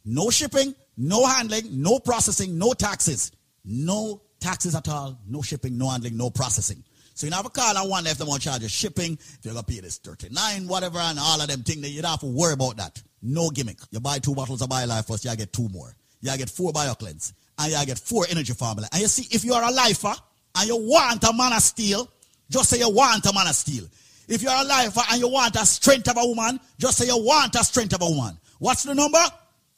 No 0.05 0.31
shipping, 0.31 0.75
no 0.97 1.27
handling, 1.27 1.83
no 1.83 1.99
processing, 1.99 2.59
no 2.59 2.73
taxes. 2.73 3.33
No 3.65 4.23
taxes 4.41 4.75
at 4.75 4.89
all, 4.89 5.19
no 5.27 5.43
shipping, 5.43 5.77
no 5.77 5.89
handling, 5.89 6.17
no 6.17 6.31
processing. 6.31 6.83
So 7.15 7.27
you 7.27 7.33
have 7.33 7.47
a 7.47 7.51
call 7.51 7.77
and 7.77 7.91
one 7.91 8.05
they 8.05 8.13
want 8.21 8.43
to 8.43 8.49
charge 8.49 8.63
you 8.63 8.69
shipping, 8.69 9.15
if 9.15 9.39
you're 9.43 9.53
gonna 9.53 9.65
pay 9.65 9.81
this 9.81 9.99
39, 9.99 10.69
whatever, 10.69 10.99
and 10.99 11.19
all 11.19 11.41
of 11.41 11.49
them 11.49 11.63
thing, 11.63 11.83
things, 11.83 11.95
you 11.95 12.01
don't 12.01 12.13
have 12.13 12.21
to 12.21 12.27
worry 12.27 12.53
about 12.53 12.77
that. 12.77 13.03
No 13.21 13.51
gimmick. 13.51 13.79
You 13.91 14.01
buy 14.01 14.21
two 14.21 14.35
bottles 14.35 14.63
of 14.63 14.69
BioLife 14.69 15.07
Plus, 15.07 15.25
you 15.25 15.35
get 15.37 15.53
two 15.53 15.69
more. 15.69 15.95
You 16.21 16.37
get 16.37 16.49
four 16.49 16.73
BioCleanse, 16.73 17.33
and 17.59 17.73
you 17.73 17.87
get 17.87 17.99
four 17.99 18.27
energy 18.31 18.53
formula. 18.53 18.89
And 18.93 19.03
you 19.03 19.09
see, 19.09 19.27
if 19.35 19.45
you 19.45 19.55
are 19.55 19.63
a 19.63 19.73
lifer 19.73 20.15
and 20.57 20.69
you 20.69 20.77
want 20.77 21.25
a 21.25 21.33
man 21.33 21.53
of 21.53 21.63
steel, 21.63 22.09
just 22.51 22.71
say 22.71 22.79
you 22.79 22.91
want 22.91 23.27
a 23.27 23.33
man 23.33 23.47
of 23.47 23.55
steel. 23.55 23.85
If 24.29 24.43
you're 24.43 24.53
a 24.53 24.65
lifer 24.65 25.01
and 25.11 25.21
you 25.21 25.29
want 25.29 25.57
a 25.57 25.67
strength 25.67 26.09
of 26.09 26.17
a 26.19 26.27
woman, 26.27 26.61
just 26.79 26.99
say 26.99 27.07
you 27.07 27.17
want 27.17 27.55
a 27.55 27.65
strength 27.65 27.95
of 27.95 28.03
a 28.03 28.07
woman. 28.07 28.39
What's 28.59 28.83
the 28.83 28.95
number? 28.95 29.23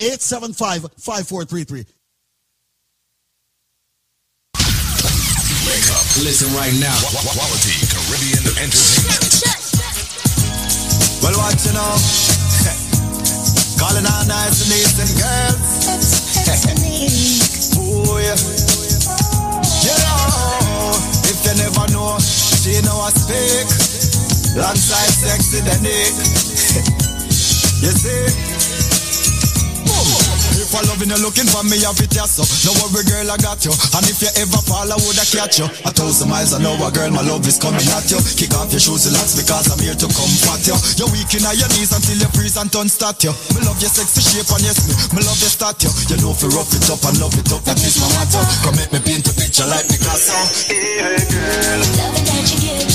1-800-875-5433. 0.00 1.86
Wake 5.66 5.90
up. 5.90 6.06
Listen 6.22 6.46
right 6.54 6.70
now. 6.80 6.94
Quality 7.34 7.74
Caribbean 7.90 8.38
entertainment. 8.62 9.25
Well, 11.26 11.34
what 11.42 11.58
you 11.66 11.72
know? 11.74 11.82
Calling 13.82 14.06
all 14.06 14.24
nice 14.30 14.62
and 14.62 14.70
decent 14.70 15.10
girls. 15.18 15.58
oh, 17.82 18.14
yeah. 18.22 18.38
You 19.82 19.94
know, 20.06 20.94
if 21.26 21.42
you 21.42 21.54
never 21.58 21.90
know, 21.90 22.14
she 22.22 22.78
know 22.86 23.02
I 23.02 23.10
speak. 23.10 23.66
Alongside 24.54 25.10
sexy 25.10 25.66
the 25.66 25.74
Nick. 25.82 26.14
you 27.82 27.90
see? 27.90 28.55
If 30.66 30.74
I 30.74 30.82
loving 30.90 31.14
you 31.14 31.20
looking 31.22 31.46
for 31.46 31.62
me, 31.62 31.78
I 31.86 31.94
fit 31.94 32.10
you 32.10 32.26
so. 32.26 32.42
No 32.66 32.74
worry, 32.82 33.06
girl, 33.06 33.30
I 33.30 33.38
got 33.38 33.62
you. 33.62 33.70
And 33.70 34.02
if 34.10 34.18
you 34.18 34.26
ever 34.34 34.58
fall, 34.66 34.82
I 34.82 34.98
woulda 34.98 35.22
catch 35.22 35.62
you. 35.62 35.70
A 35.86 35.94
thousand 35.94 36.26
miles 36.26 36.58
an 36.58 36.66
hour, 36.66 36.90
girl, 36.90 37.14
my 37.14 37.22
love 37.22 37.46
is 37.46 37.54
coming 37.54 37.86
at 37.94 38.10
you. 38.10 38.18
Kick 38.34 38.50
off 38.58 38.74
your 38.74 38.82
shoes, 38.82 39.06
relax, 39.06 39.38
because 39.38 39.70
I'm 39.70 39.78
here 39.78 39.94
to 39.94 40.10
comfort 40.10 40.66
you. 40.66 40.74
You're 40.98 41.06
weak 41.14 41.30
in 41.38 41.46
your 41.54 41.70
knees 41.70 41.94
until 41.94 42.18
you 42.18 42.26
freeze 42.34 42.58
and 42.58 42.66
turn 42.66 42.90
start 42.90 43.22
you. 43.22 43.30
Me 43.54 43.62
love 43.62 43.78
your 43.78 43.94
sexy 43.94 44.26
shape 44.26 44.50
and 44.50 44.66
yes, 44.66 44.82
me, 44.90 44.94
me 45.14 45.22
love 45.22 45.38
your 45.38 45.54
statue. 45.54 45.86
You 46.10 46.18
know 46.18 46.34
if 46.34 46.42
you 46.42 46.50
rough 46.50 46.74
it 46.74 46.82
up 46.90 46.98
and 47.06 47.14
love 47.22 47.38
it 47.38 47.46
up, 47.54 47.62
that 47.62 47.78
is 47.78 48.02
my 48.02 48.10
motto. 48.18 48.42
Come 48.66 48.74
make 48.74 48.90
me 48.90 48.98
paint 49.06 49.22
a 49.30 49.32
picture 49.38 49.70
like 49.70 49.86
Picasso. 49.86 50.34
Hey, 50.66 50.98
girl. 51.30 51.78
Loving 51.94 52.26
that 52.26 52.42
you 52.50 52.58
give 52.58 52.90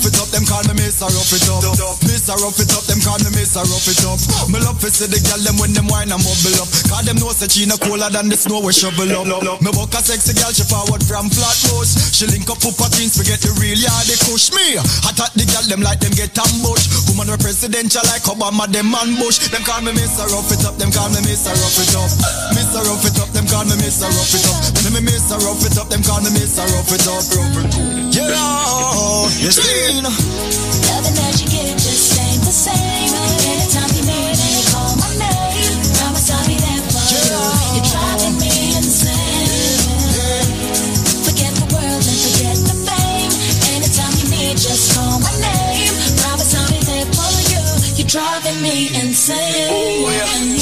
Rough 0.00 0.16
It 0.16 0.16
Up, 0.16 0.32
them 0.32 0.48
call 0.48 0.64
me 0.64 0.80
Mr. 0.80 1.12
Rough 1.12 1.28
It 1.28 1.44
Up. 1.52 1.60
Mr. 2.08 2.32
Rough 2.40 2.56
It 2.56 2.72
Up, 2.72 2.88
them 2.88 3.04
call 3.04 3.20
me 3.20 3.28
Mr. 3.36 3.60
Rough 3.68 3.84
It 3.84 4.00
Up. 4.08 4.16
Me 4.48 4.56
love 4.64 4.80
to 4.80 4.88
see 4.88 5.04
the 5.04 5.20
girl 5.28 5.36
them 5.44 5.60
when 5.60 5.76
them 5.76 5.92
wine 5.92 6.08
and 6.08 6.24
bubble 6.24 6.56
up. 6.56 6.72
Cause 6.88 7.04
them 7.04 7.20
know 7.20 7.28
say 7.36 7.52
she 7.52 7.68
no 7.68 7.76
cooler 7.76 8.08
than 8.08 8.32
the 8.32 8.36
snow 8.40 8.64
we 8.64 8.72
shovel 8.72 9.12
up. 9.12 9.60
Me 9.60 9.68
book 9.76 9.92
a 9.92 10.00
sexy 10.00 10.32
girl, 10.32 10.56
she 10.56 10.64
forward 10.64 11.04
from 11.04 11.28
Flatbush. 11.28 12.16
She 12.16 12.24
link 12.32 12.48
up 12.48 12.64
up 12.64 12.80
her 12.80 12.88
jeans, 12.96 13.20
we 13.20 13.28
get 13.28 13.44
the 13.44 13.52
real 13.60 13.76
yard, 13.76 14.08
they 14.08 14.16
push 14.24 14.48
me. 14.56 14.80
Thought 15.20 15.36
the 15.36 15.44
girl 15.44 15.68
them 15.68 15.84
like 15.84 16.00
them 16.00 16.16
get 16.16 16.32
ambushed. 16.32 16.88
Woman 17.12 17.28
we 17.28 17.36
presidential 17.36 18.00
like 18.08 18.24
Obama, 18.24 18.64
them 18.72 18.88
man 18.88 19.20
Bush. 19.20 19.52
Them 19.52 19.60
call 19.68 19.84
me 19.84 19.92
Mr. 19.92 20.24
Rough 20.32 20.48
It 20.48 20.64
Up, 20.64 20.80
them 20.80 20.88
call 20.96 21.12
me 21.12 21.20
Mr. 21.28 21.52
Rough 21.52 21.76
It 21.76 21.92
Up. 21.92 22.08
Mr. 22.56 22.80
Rough 22.88 23.04
It 23.04 23.20
Up, 23.20 23.28
them 23.36 23.44
call 23.52 23.68
me 23.68 23.76
Mr. 23.76 24.08
Rough 24.08 24.32
It 24.32 24.48
Up. 24.48 24.64
Me 24.80 24.96
me 24.96 25.12
Mr. 25.12 25.36
Rough 25.44 25.60
It 25.60 25.76
Up, 25.76 25.92
them 25.92 26.00
call 26.00 26.24
me 26.24 26.32
Mr. 26.32 26.64
Rough 26.72 26.88
It 26.88 27.04
Up. 27.04 28.09
Yeah, 28.28 29.28
you 29.40 29.50
see. 29.50 30.02
Loving 30.04 31.16
that 31.16 31.40
you 31.40 31.46
give 31.48 31.76
just 31.80 32.20
ain't 32.20 32.44
the 32.44 32.52
same. 32.52 33.12
Anytime 33.48 33.88
you 33.96 34.04
need 34.04 34.36
me, 34.36 34.50
call 34.68 34.92
my 35.00 35.08
name. 35.16 35.80
Promise 35.96 36.28
I'll 36.28 36.44
be 36.46 36.56
there 36.60 36.84
for 36.92 37.00
you. 37.00 37.24
You're 37.74 37.88
driving 37.88 38.36
me 38.36 38.76
insane. 38.76 39.48
Forget 41.24 41.52
the 41.56 41.66
world 41.72 42.04
and 42.04 42.18
forget 42.20 42.56
the 42.60 42.76
fame. 42.84 43.32
Anytime 43.72 44.12
you 44.20 44.26
need, 44.36 44.56
just 44.60 44.92
call 44.94 45.18
my 45.20 45.32
name. 45.40 45.69
Driving 48.10 48.60
me 48.60 48.88
insane. 49.00 50.02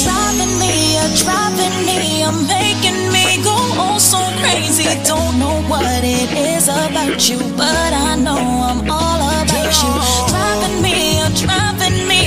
Driving 0.05 0.53
me, 0.61 0.93
you're 0.93 1.15
driving 1.17 1.77
me, 1.87 2.21
you're 2.21 2.41
making 2.45 3.11
me 3.11 3.41
go 3.43 3.57
oh 3.81 3.97
so 3.97 4.21
crazy. 4.37 4.85
Don't 5.03 5.39
know 5.39 5.57
what 5.67 6.03
it 6.03 6.29
is 6.37 6.67
about 6.67 7.17
you, 7.27 7.39
but 7.57 7.91
I 7.91 8.15
know 8.17 8.37
I'm 8.37 8.81
all 8.91 9.21
about 9.41 9.73
you. 9.81 9.93
Driving 10.29 10.77
me, 10.83 11.17
you're 11.17 11.35
driving 11.41 12.07
me, 12.07 12.18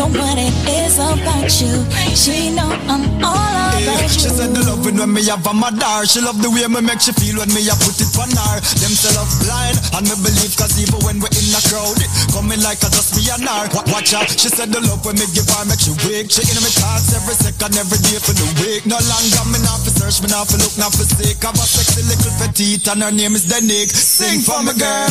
know 0.00 0.08
what 0.16 0.38
it 0.40 0.56
is 0.64 0.96
about 0.96 1.52
you. 1.60 1.84
She 2.16 2.56
know 2.56 2.72
I'm 2.88 3.04
all 3.20 3.36
about 3.36 4.00
you. 4.00 4.08
She 4.08 4.32
said 4.32 4.56
the 4.56 4.64
loving 4.64 4.96
when 4.96 5.12
me 5.12 5.20
have 5.28 5.44
a 5.44 5.52
mother 5.52 6.04
She 6.08 6.24
love 6.24 6.40
the 6.40 6.48
way 6.48 6.64
me 6.68 6.80
make 6.80 7.00
she 7.04 7.12
feel 7.12 7.36
when 7.36 7.52
me 7.52 7.64
a 7.68 7.76
put 7.80 7.96
it 8.00 8.12
on 8.16 8.32
her 8.32 8.56
Them 8.80 8.92
say 8.96 9.12
love 9.16 9.28
blind 9.44 9.76
and 9.96 10.04
me 10.08 10.16
believe 10.20 10.52
cause 10.56 10.76
even 10.80 11.00
when 11.04 11.16
we 11.20 11.28
in 11.32 11.52
a 11.52 11.60
crowd 11.68 12.00
it 12.00 12.08
Coming 12.32 12.60
like 12.64 12.80
a 12.80 12.88
just 12.92 13.16
me 13.16 13.24
and 13.28 13.44
her 13.44 13.68
Watch 13.92 14.12
out. 14.16 14.28
she 14.28 14.48
said 14.48 14.72
the 14.72 14.80
love 14.84 15.04
when 15.04 15.16
me 15.20 15.24
give 15.32 15.48
her 15.48 15.64
make 15.68 15.80
she 15.80 15.92
wake 16.08 16.28
She 16.32 16.44
in 16.44 16.60
me 16.60 16.70
thoughts 16.72 17.12
every 17.16 17.36
second, 17.36 17.76
every 17.76 18.00
day 18.04 18.20
for 18.20 18.32
the 18.36 18.46
week 18.64 18.84
No 18.88 18.96
longer 19.00 19.44
me 19.52 19.58
not 19.64 19.80
for 19.84 19.92
search, 19.92 20.20
me 20.24 20.28
not 20.32 20.48
for 20.48 20.60
look, 20.60 20.74
not 20.80 20.92
for 20.92 21.04
sick 21.04 21.40
Have 21.44 21.56
a 21.56 21.64
sexy 21.64 22.04
little 22.08 22.32
petite 22.40 22.84
and 22.88 23.00
her 23.04 23.12
name 23.12 23.36
is 23.36 23.48
Denick 23.48 23.88
Sing 23.92 24.40
for 24.44 24.60
me 24.64 24.72
girl 24.76 25.08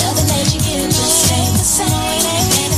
Loving 0.00 0.28
that 0.28 0.48
you 0.52 0.60
give 0.60 0.92
just 0.92 1.32
ain't 1.32 1.56
the 1.56 1.64
same. 1.64 2.73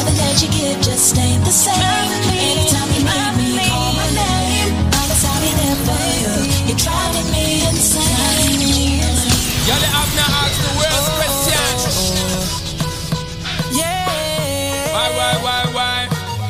Insane. 0.00 0.16
Loving 0.16 0.16
that 0.16 0.42
you 0.42 0.48
give 0.48 0.80
just 0.82 1.18
ain't 1.18 1.44
the 1.44 1.50
same. 1.50 1.74
Anytime 2.32 2.88
you 2.92 3.04
need 3.04 3.34
me, 3.36 3.68
call 3.68 3.92
my 3.94 4.08
name. 4.14 4.72
Promise 4.90 5.24
I'll 5.24 5.40
there 5.40 5.76
for 5.86 6.00
you. 6.20 6.32
You're 6.68 6.78
driving 6.78 7.28
me 7.32 7.66
insane. 7.68 8.10
Y'all 9.66 9.76
have 9.76 10.10
now 10.16 10.40
ask 10.42 10.56
the 10.60 10.72
worst 10.78 11.06
oh. 11.06 11.16
question. 11.20 11.66
Yeah. 13.76 14.92
Why, 14.92 15.08
why, 15.16 15.34
why, 15.44 15.62
why? 15.74 16.08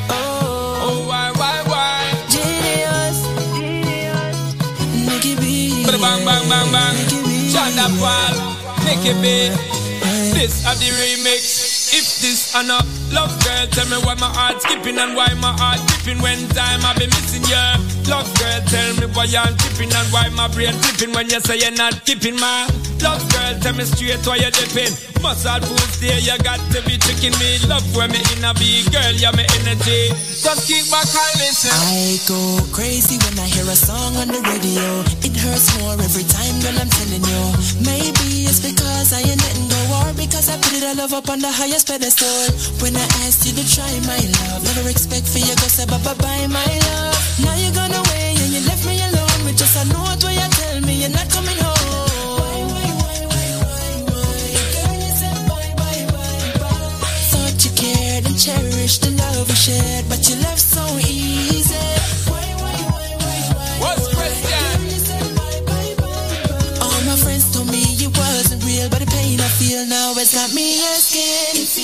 Oh, 0.09 0.85
oh 0.85 1.07
why, 1.07 1.31
why, 1.35 1.61
why? 1.67 1.99
Genius. 2.29 3.19
Nicky 5.05 5.35
B. 5.35 5.85
Bang, 5.85 6.25
bang, 6.25 6.49
bang, 6.49 6.71
bang. 6.71 6.97
Chanda 7.51 7.87
Paul, 7.99 8.33
Nicky 8.85 9.13
B. 9.21 9.51
This 10.33 10.65
are 10.65 10.75
the 10.75 10.89
remix. 10.97 11.71
If 11.93 12.21
this 12.21 12.50
are 12.55 12.63
not 12.63 12.85
love, 13.11 13.31
girl, 13.43 13.67
tell 13.71 13.87
me 13.87 13.97
why 14.03 14.15
my 14.15 14.27
heart 14.27 14.61
skipping 14.61 14.97
and 14.97 15.15
why 15.15 15.33
my 15.39 15.53
heart 15.55 15.79
tripping 15.87 16.21
when 16.21 16.39
time 16.51 16.83
I 16.83 16.93
be 16.99 17.07
missing 17.07 17.43
you. 17.47 17.65
Love, 18.09 18.27
girl, 18.39 18.59
tell 18.67 18.91
me 18.99 19.07
why 19.15 19.27
I'm 19.31 19.55
tripping 19.55 19.91
and 19.93 20.07
why 20.11 20.27
my 20.35 20.47
brain 20.49 20.73
tripping 20.81 21.13
when 21.13 21.29
you 21.29 21.39
say 21.39 21.59
you're 21.59 21.75
not 21.75 22.03
keeping 22.05 22.35
my 22.39 22.67
love, 22.99 23.23
girl. 23.31 23.53
Tell 23.61 23.75
me 23.75 23.83
straight 23.85 24.25
why 24.27 24.41
you're 24.41 24.51
dipping. 24.51 24.91
Muscle 25.21 25.61
foods 25.61 26.01
there, 26.01 26.17
you 26.17 26.33
got 26.41 26.59
to 26.73 26.81
be 26.83 26.97
tricking 26.97 27.35
me. 27.37 27.61
Love 27.69 27.85
where 27.95 28.09
me 28.09 28.19
in 28.33 28.43
a 28.43 28.51
be, 28.57 28.83
girl, 28.89 29.13
you're 29.15 29.31
my 29.37 29.45
energy. 29.61 30.11
Just 30.41 30.67
keep 30.67 30.89
back 30.89 31.07
and. 31.07 31.39
I 31.61 32.17
go 32.25 32.57
crazy 32.73 33.21
when 33.21 33.37
I 33.37 33.45
hear 33.45 33.67
a 33.69 33.77
song 33.77 34.17
on 34.17 34.27
the 34.27 34.41
radio. 34.41 35.05
It 35.21 35.37
hurts 35.37 35.77
more 35.77 35.93
every 35.93 36.25
time, 36.25 36.57
girl, 36.59 36.73
I'm 36.81 36.89
telling 36.89 37.21
you. 37.21 37.43
Maybe 37.85 38.49
it's 38.49 38.59
because 38.59 39.13
I 39.13 39.21
ain't 39.21 39.37
letting 39.37 39.69
go, 39.69 39.79
or 40.01 40.09
because 40.17 40.49
I 40.49 40.57
put 40.57 40.73
it 40.73 40.83
all 40.83 41.13
up 41.13 41.29
on 41.29 41.39
the 41.39 41.51
highest 41.51 41.87
pedestal 41.87 42.40
all. 42.41 42.51
When 42.81 42.95
I 42.95 43.07
asked 43.25 43.45
you 43.45 43.53
to 43.53 43.65
try 43.75 43.91
my 44.07 44.21
love, 44.41 44.63
never 44.63 44.89
expect 44.89 45.27
for 45.27 45.39
you 45.39 45.53
to 45.53 45.69
say 45.69 45.85
bye 45.85 46.01
bye 46.01 46.47
my 46.47 46.71
love. 46.89 47.19
Now 47.43 47.55
you're 47.61 47.75
gone 47.77 47.93
away 47.93 48.35
and 48.41 48.49
you 48.53 48.61
left 48.69 48.85
me 48.85 48.97
alone. 49.09 49.39
With 49.45 49.57
just 49.57 49.75
a 49.77 49.85
note 49.93 50.23
where 50.23 50.33
you 50.33 50.47
tell 50.59 50.81
me 50.81 50.93
you're 51.01 51.09
not 51.09 51.29
coming 51.29 51.57
home. 51.57 52.01
Cherished 58.41 59.03
the 59.03 59.11
love 59.11 59.47
we 59.47 59.53
shared, 59.53 60.09
but 60.09 60.27
you 60.27 60.35
left 60.41 60.57
so 60.57 60.81
easy. 60.97 61.75
Why, 62.25 62.41
why, 62.57 62.73
why, 62.89 63.07
why, 63.21 63.37
why, 63.53 63.69
What's 63.85 64.07
Christian? 64.17 64.81
All 66.81 67.01
my 67.05 67.15
friends 67.21 67.53
told 67.53 67.69
me 67.69 67.83
it 68.01 68.17
wasn't 68.17 68.65
real, 68.65 68.89
but 68.89 69.01
the 69.01 69.05
pain 69.05 69.39
I 69.39 69.47
feel 69.61 69.85
now 69.85 70.15
has 70.15 70.33
got 70.33 70.51
me 70.55 70.81
asking. 70.81 71.80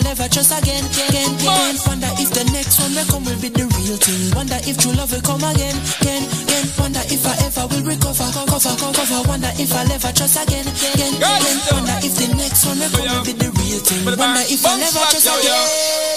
I'll 0.00 0.16
ever 0.16 0.28
trust 0.32 0.56
again, 0.56 0.80
again, 1.12 1.28
again. 1.36 1.76
Wonder 1.84 2.08
if 2.16 2.32
the 2.32 2.44
next 2.56 2.80
one 2.80 2.96
will 2.96 3.04
come 3.12 3.24
will 3.28 3.36
be 3.36 3.52
the 3.52 3.68
real 3.68 4.00
thing. 4.00 4.32
Wonder 4.32 4.56
if 4.64 4.80
true 4.80 4.96
love 4.96 5.12
will 5.12 5.20
come 5.20 5.44
again, 5.44 5.76
again, 6.00 6.24
again. 6.24 6.66
Wonder 6.80 7.04
if 7.12 7.20
I 7.28 7.36
ever 7.44 7.68
will 7.68 7.84
recover, 7.84 8.24
cover, 8.32 8.72
cover. 8.80 9.20
Wonder 9.28 9.52
if 9.60 9.68
I'll 9.76 9.92
ever 9.92 10.08
trust 10.16 10.40
again, 10.40 10.64
again, 10.64 11.20
again. 11.20 11.56
Wonder 11.68 12.00
if 12.00 12.16
the 12.16 12.32
next 12.32 12.64
one 12.64 12.80
will 12.80 12.88
come 12.96 13.12
will 13.12 13.28
be 13.28 13.36
the 13.36 13.52
real 13.60 13.80
thing. 13.84 14.00
Wonder 14.08 14.40
if 14.48 14.64
I'll 14.64 14.80
ever 14.80 15.04
trust 15.12 15.28
again. 15.28 15.68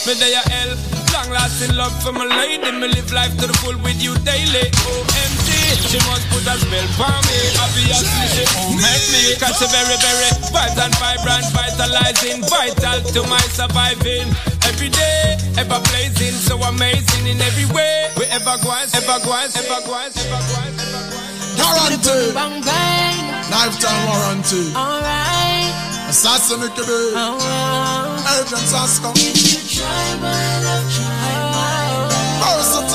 Me 0.07 0.13
there 0.15 0.31
ya 0.31 0.43
L, 0.47 0.71
long 1.11 1.29
lasting 1.35 1.75
love 1.75 1.91
for 1.99 2.15
my 2.15 2.23
lady. 2.23 2.71
Me 2.71 2.87
live 2.87 3.11
life 3.11 3.35
to 3.35 3.51
the 3.51 3.55
full 3.59 3.75
with 3.83 3.99
you 3.99 4.15
daily. 4.23 4.71
OMG, 4.87 5.52
she 5.81 5.99
must 6.09 6.25
put 6.29 6.45
a 6.45 6.55
spell 6.59 6.87
for 6.97 7.15
me. 7.25 7.39
Obviously 7.61 8.25
she 8.33 8.43
met 8.77 9.03
me. 9.09 9.23
Cause 9.39 9.57
she 9.57 9.65
very, 9.71 9.97
very 9.97 10.29
vibrant, 10.53 10.95
vibrant, 11.01 11.45
vitalizing, 11.53 12.41
vital 12.45 12.99
to 13.13 13.21
my 13.29 13.41
surviving. 13.53 14.29
Every 14.69 14.89
day, 14.89 15.37
ever 15.57 15.79
blazing, 15.89 16.35
so 16.37 16.61
amazing 16.61 17.27
in 17.27 17.41
every 17.41 17.65
way. 17.73 18.09
We 18.17 18.25
ever 18.29 18.57
go, 18.61 18.71
ever 18.71 19.17
go, 19.23 19.31
ever 19.33 19.79
go, 19.85 19.93
ever 19.97 20.19
go, 20.47 20.53
ever 20.61 20.81
go. 20.85 21.23
Guarantee. 21.57 22.33
Bang 22.33 22.61
bang. 22.61 23.17
Lifetime 23.51 24.01
warranty. 24.09 24.73
Alright. 24.75 25.73
Assassin 26.09 26.61
it 26.61 26.75
could 26.75 26.85
be. 26.85 26.99
Oh, 27.15 27.37
oh. 27.39 28.41
Agent 28.41 28.67
Sasco. 28.67 29.13
Try 29.13 30.17
my 30.21 30.63
love, 30.63 30.87
try 30.93 31.33
my 31.51 32.07
love. 32.09 32.92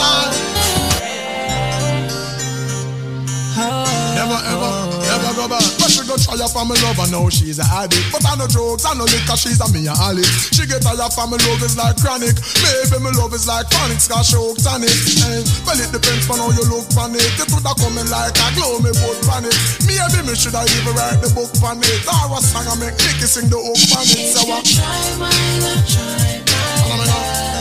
Back. 5.48 5.64
But 5.80 5.88
she 5.90 6.04
go 6.04 6.14
try 6.20 6.36
for 6.36 6.64
me 6.68 6.76
love 6.84 7.00
and 7.00 7.10
now 7.10 7.26
she's 7.32 7.58
a 7.58 7.66
addict. 7.66 8.12
But 8.12 8.22
I 8.28 8.36
no 8.36 8.46
drugs, 8.46 8.84
I 8.84 8.94
no 8.94 9.08
liquor, 9.08 9.34
she's 9.34 9.58
a 9.58 9.66
me 9.72 9.88
a 9.88 9.94
Ali. 9.96 10.22
She 10.52 10.68
get 10.68 10.84
tired 10.84 11.12
for 11.16 11.26
me 11.26 11.40
love 11.48 11.64
is 11.64 11.74
like 11.74 11.96
chronic. 11.98 12.36
Maybe 12.62 12.96
me 13.00 13.10
love 13.16 13.32
is 13.32 13.48
like 13.48 13.66
chronic, 13.72 13.98
scotch 13.98 14.30
choke 14.36 14.60
tonic. 14.60 14.92
And 15.26 15.42
well 15.64 15.80
it 15.80 15.90
depends 15.90 16.28
on 16.28 16.38
how 16.38 16.52
you 16.52 16.64
look 16.68 16.86
on 17.00 17.16
it. 17.16 17.24
It 17.40 17.48
woulda 17.48 17.72
coming 17.80 18.08
like 18.12 18.36
a 18.36 18.48
glow, 18.54 18.78
me 18.84 18.92
put 18.92 19.24
on 19.32 19.48
it. 19.48 19.56
Maybe 19.88 20.20
me 20.28 20.36
shoulda 20.36 20.62
even 20.68 20.94
write 20.94 21.18
the 21.24 21.32
book 21.32 21.50
on 21.64 21.80
it. 21.80 22.04
Or 22.06 22.36
a 22.36 22.40
song 22.44 22.68
I 22.68 22.74
make 22.76 22.96
Nicky 23.00 23.26
sing 23.26 23.48
the 23.48 23.58
hook 23.58 23.80
on 23.96 24.04
it. 24.04 24.28
So 24.36 24.44
I 24.44 24.60
Try 24.62 25.08
my 25.16 25.32
love, 25.64 25.82
try 25.88 26.44
my 26.92 27.04
love. 27.08 27.57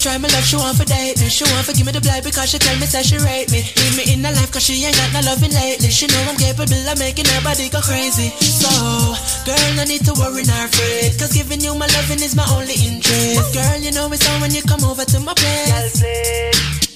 Try 0.00 0.16
my 0.16 0.32
love, 0.32 0.44
she 0.48 0.56
want 0.56 0.80
for 0.80 0.88
date 0.88 1.20
me. 1.20 1.28
She 1.28 1.44
want 1.44 1.68
for 1.68 1.76
give 1.76 1.84
me 1.84 1.92
the 1.92 2.00
blight 2.00 2.24
because 2.24 2.48
she 2.48 2.58
tell 2.58 2.72
me 2.80 2.88
say 2.88 3.04
she 3.04 3.20
rate 3.20 3.52
me. 3.52 3.60
Leave 3.60 3.96
me 4.00 4.04
in 4.08 4.24
her 4.24 4.32
life 4.32 4.48
cause 4.48 4.64
she 4.64 4.80
ain't 4.80 4.96
got 4.96 5.12
no 5.12 5.20
loving 5.28 5.52
lately. 5.52 5.92
She 5.92 6.08
know 6.08 6.20
I'm 6.24 6.40
capable 6.40 6.72
of 6.72 6.96
making 6.96 7.28
her 7.28 7.40
body 7.44 7.68
go 7.68 7.84
crazy. 7.84 8.32
So, 8.40 8.72
girl, 9.44 9.70
no 9.76 9.84
need 9.84 10.00
to 10.08 10.16
worry 10.16 10.48
nor 10.48 10.64
afraid. 10.64 11.20
Cause 11.20 11.36
giving 11.36 11.60
you 11.60 11.76
my 11.76 11.84
loving 11.92 12.24
is 12.24 12.32
my 12.32 12.48
only 12.56 12.74
interest. 12.80 13.52
Girl, 13.52 13.76
you 13.76 13.92
know 13.92 14.08
it's 14.08 14.24
on 14.24 14.40
when 14.40 14.56
you 14.56 14.64
come 14.64 14.82
over 14.88 15.04
to 15.04 15.20
my 15.20 15.36
place. 15.36 16.00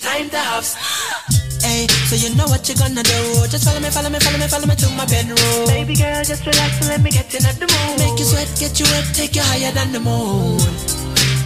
Time 0.01 0.33
to 0.33 0.41
have 0.41 0.65
Hey, 1.65 1.89
so 2.09 2.17
you 2.17 2.33
know 2.37 2.49
what 2.49 2.65
you're 2.69 2.81
gonna 2.81 3.05
do. 3.05 3.21
Just 3.53 3.69
follow 3.69 3.81
me, 3.81 3.89
follow 3.93 4.09
me, 4.09 4.21
follow 4.21 4.41
me, 4.41 4.49
follow 4.49 4.69
me 4.69 4.77
to 4.81 4.89
my 4.97 5.05
bedroom. 5.05 5.69
Baby 5.69 5.97
girl, 5.97 6.25
just 6.25 6.45
relax 6.45 6.81
and 6.81 6.89
let 6.89 7.01
me 7.05 7.13
get 7.13 7.29
in 7.37 7.45
at 7.45 7.57
the 7.61 7.69
moon. 7.69 8.01
Make 8.01 8.17
you 8.17 8.25
sweat, 8.25 8.49
get 8.57 8.81
you 8.81 8.89
wet, 8.89 9.05
take 9.13 9.37
you 9.37 9.45
higher 9.45 9.73
than 9.73 9.93
the 9.93 10.01
moon. 10.01 11.04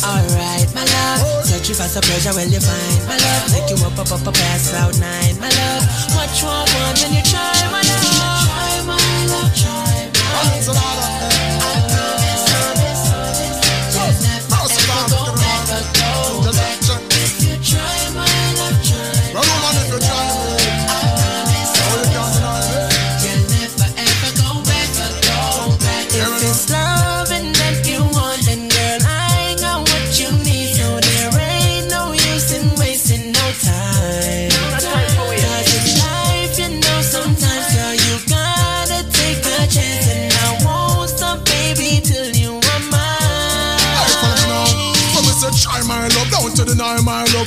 Alright, 0.09 0.73
my 0.75 0.85
love. 0.85 1.45
Search 1.45 1.69
you 1.69 1.75
for 1.75 1.85
some 1.85 2.01
pleasure, 2.01 2.33
well 2.33 2.49
you 2.49 2.61
find 2.61 3.05
my 3.05 3.17
love. 3.21 3.53
Take 3.53 3.69
you 3.69 3.77
up, 3.85 3.93
up, 3.99 4.09
up, 4.09 4.27
up, 4.27 4.35
past 4.35 4.73
cloud 4.73 4.99
nine, 4.99 5.37
my 5.39 5.53
love. 5.53 5.85
What 6.17 6.33
you 6.41 6.49
want, 6.49 6.97
you 7.13 7.23
try, 7.29 7.53
my 7.69 7.85
love. 7.85 8.49
Try 8.49 8.89
my 8.89 8.97
love, 9.29 9.53
try 9.53 10.09
my 10.09 10.73
love. 10.73 10.98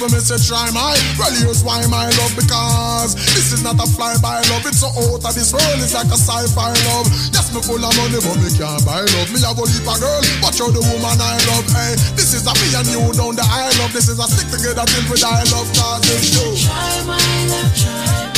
Love. 0.01 0.11
Me 0.11 0.19
say 0.19 0.41
try 0.41 0.65
my, 0.73 0.97
well 1.21 1.29
why 1.61 1.85
my 1.85 2.09
love 2.17 2.33
because 2.33 3.13
this 3.37 3.53
is 3.53 3.63
not 3.63 3.77
a 3.77 3.85
fly-by 3.85 4.41
love. 4.49 4.65
It's 4.65 4.81
so 4.81 4.89
out 4.89 5.21
of 5.21 5.33
this 5.37 5.53
world, 5.53 5.77
it's 5.77 5.93
like 5.93 6.09
a 6.09 6.17
sci-fi 6.17 6.73
love. 6.89 7.07
Yes, 7.31 7.53
me 7.53 7.61
full 7.61 7.77
of 7.77 7.93
money, 7.93 8.17
but 8.17 8.37
me 8.41 8.49
can't 8.57 8.81
buy 8.81 9.05
love. 9.05 9.29
Me 9.29 9.39
have 9.45 9.57
a 9.57 9.63
leap 9.63 9.85
a 9.85 9.95
girl, 10.01 10.23
watch 10.41 10.59
out 10.61 10.73
the 10.73 10.81
woman 10.81 11.21
I 11.21 11.37
love. 11.53 11.67
Hey, 11.69 11.93
this 12.17 12.33
is 12.33 12.49
a 12.49 12.53
me 12.57 12.73
and 12.73 12.89
you 12.89 13.01
down 13.13 13.37
the 13.37 13.45
I 13.45 13.69
love. 13.77 13.93
This 13.93 14.09
is 14.09 14.17
a 14.17 14.25
stick 14.25 14.49
together 14.49 14.85
till 14.89 15.05
we 15.05 15.17
die 15.21 15.45
love. 15.53 15.69
Cause 15.77 16.01
it's 16.09 16.33
you. 16.33 16.49
Try 16.57 17.05
my 17.05 17.21
love, 17.47 17.71
try 17.77 18.30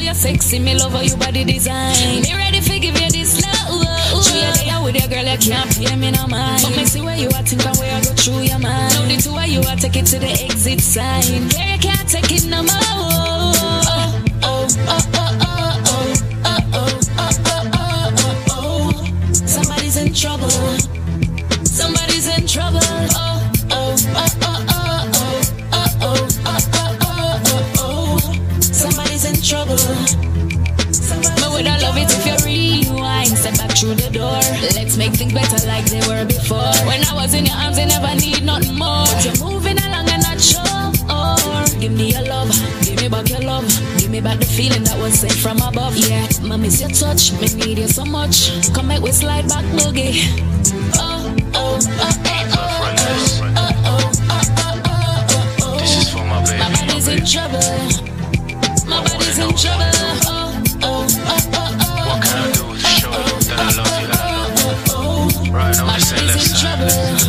how 0.00 0.06
you're 0.06 0.14
sexy, 0.14 0.58
me 0.58 0.74
love 0.74 0.92
how 0.92 1.00
your 1.00 1.16
body 1.18 1.44
design. 1.44 2.22
Me 2.22 2.34
ready 2.34 2.60
for 2.60 2.78
give 2.78 2.98
you 3.00 3.10
this 3.10 3.40
love. 3.42 4.24
Show 4.24 4.34
your 4.34 4.52
day 4.52 4.70
there 4.70 4.82
with 4.82 4.96
your 4.96 5.08
girl, 5.08 5.24
you 5.24 5.38
can't 5.38 5.70
play 5.70 5.96
me 5.96 6.10
no 6.10 6.26
mind. 6.26 6.62
But 6.62 6.76
me 6.76 6.84
see 6.86 7.00
where 7.00 7.16
you 7.16 7.28
are, 7.28 7.42
think 7.42 7.64
and 7.66 7.76
where 7.78 7.94
I 7.94 8.00
go 8.00 8.12
through 8.14 8.40
your 8.40 8.58
mind. 8.58 8.94
Know 8.94 9.06
the 9.06 9.20
two 9.20 9.36
of 9.36 9.46
you 9.46 9.60
are, 9.60 9.76
take 9.76 9.96
it 9.96 10.06
to 10.06 10.18
the 10.18 10.30
exit 10.30 10.80
sign. 10.80 11.48
Girl, 11.48 11.66
you 11.66 11.78
can't 11.78 12.08
take 12.08 12.32
it 12.32 12.46
no 12.46 12.62
more. 12.62 13.09
Hours 37.10 37.34
in 37.34 37.46
your 37.46 37.56
arms, 37.56 37.78
and 37.78 37.90
never 37.90 38.14
need 38.16 38.44
nothing 38.44 38.78
more. 38.78 39.04
You're 39.24 39.38
moving 39.44 39.78
along 39.78 40.08
and 40.08 40.22
not 40.22 40.40
sure. 40.40 40.60
Give 41.80 41.92
me 41.92 42.12
your 42.12 42.22
love, 42.22 42.50
give 42.82 43.00
me 43.00 43.08
back 43.08 43.28
your 43.28 43.40
love. 43.40 43.66
Give 43.98 44.10
me 44.10 44.20
back 44.20 44.38
the 44.38 44.46
feeling 44.46 44.84
that 44.84 44.98
was 44.98 45.20
sent 45.20 45.32
from 45.32 45.58
above. 45.60 45.96
Yeah, 45.96 46.26
my 46.42 46.56
miss 46.56 46.80
your 46.80 46.90
touch, 46.90 47.32
me 47.40 47.48
need 47.64 47.78
you 47.78 47.88
so 47.88 48.04
much. 48.04 48.50
Come 48.74 48.88
back, 48.88 49.00
we 49.00 49.12
slide 49.12 49.48
back, 49.48 49.64
boogie. 49.76 50.22
Oh, 50.94 51.34
oh, 51.54 51.78
oh 51.80 51.80
oh 51.96 52.50
oh, 52.52 52.92
oh, 53.56 53.72
oh, 53.86 54.12
oh, 54.28 54.82
oh, 54.86 55.62
oh. 55.62 55.78
This 55.80 55.96
is 56.02 56.10
for 56.12 56.24
my 56.24 56.44
baby. 56.44 56.58
My 56.58 56.70
body's 56.86 57.08
in 57.08 57.24
trouble. 57.24 57.58
My 58.88 59.02
body's 59.04 59.38
in 59.38 59.56
trouble. 59.56 59.90
Oh. 60.28 60.39
trouble. 66.48 67.19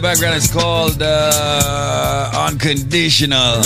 the 0.00 0.06
background 0.06 0.36
is 0.36 0.50
called 0.50 1.02
uh, 1.02 2.46
Unconditional. 2.48 3.62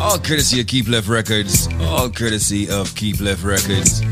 All 0.00 0.18
courtesy 0.18 0.60
of 0.60 0.66
Keep 0.66 0.88
Left 0.88 1.08
Records. 1.08 1.68
All 1.82 2.10
courtesy 2.10 2.68
of 2.68 2.94
Keep 2.96 3.20
Left 3.20 3.44
Records. 3.44 4.09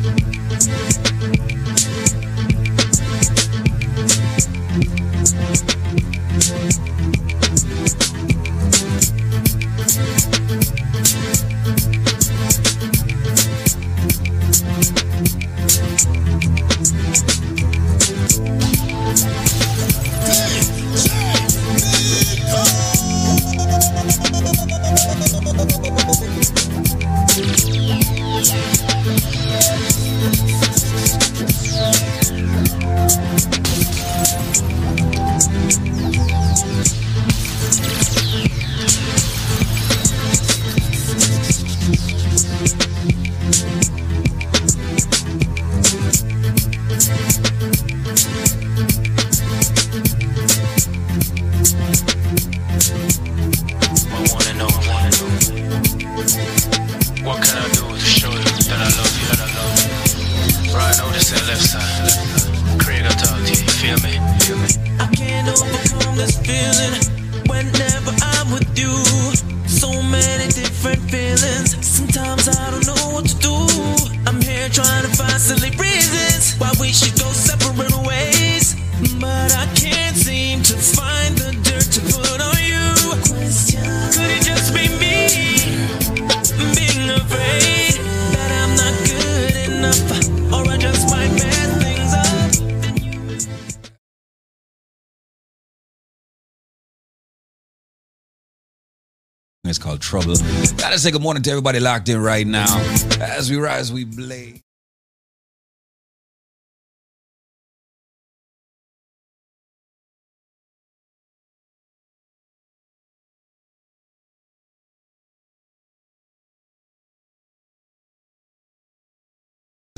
Gotta 100.99 101.05
say 101.05 101.13
good 101.13 101.23
morning 101.23 101.45
to 101.45 101.51
everybody 101.51 101.79
locked 101.79 102.09
in 102.09 102.21
right 102.21 102.45
now. 102.45 102.77
As 103.21 103.49
we 103.49 103.57
rise, 103.57 103.93
we 103.93 104.03
blaze. 104.03 104.61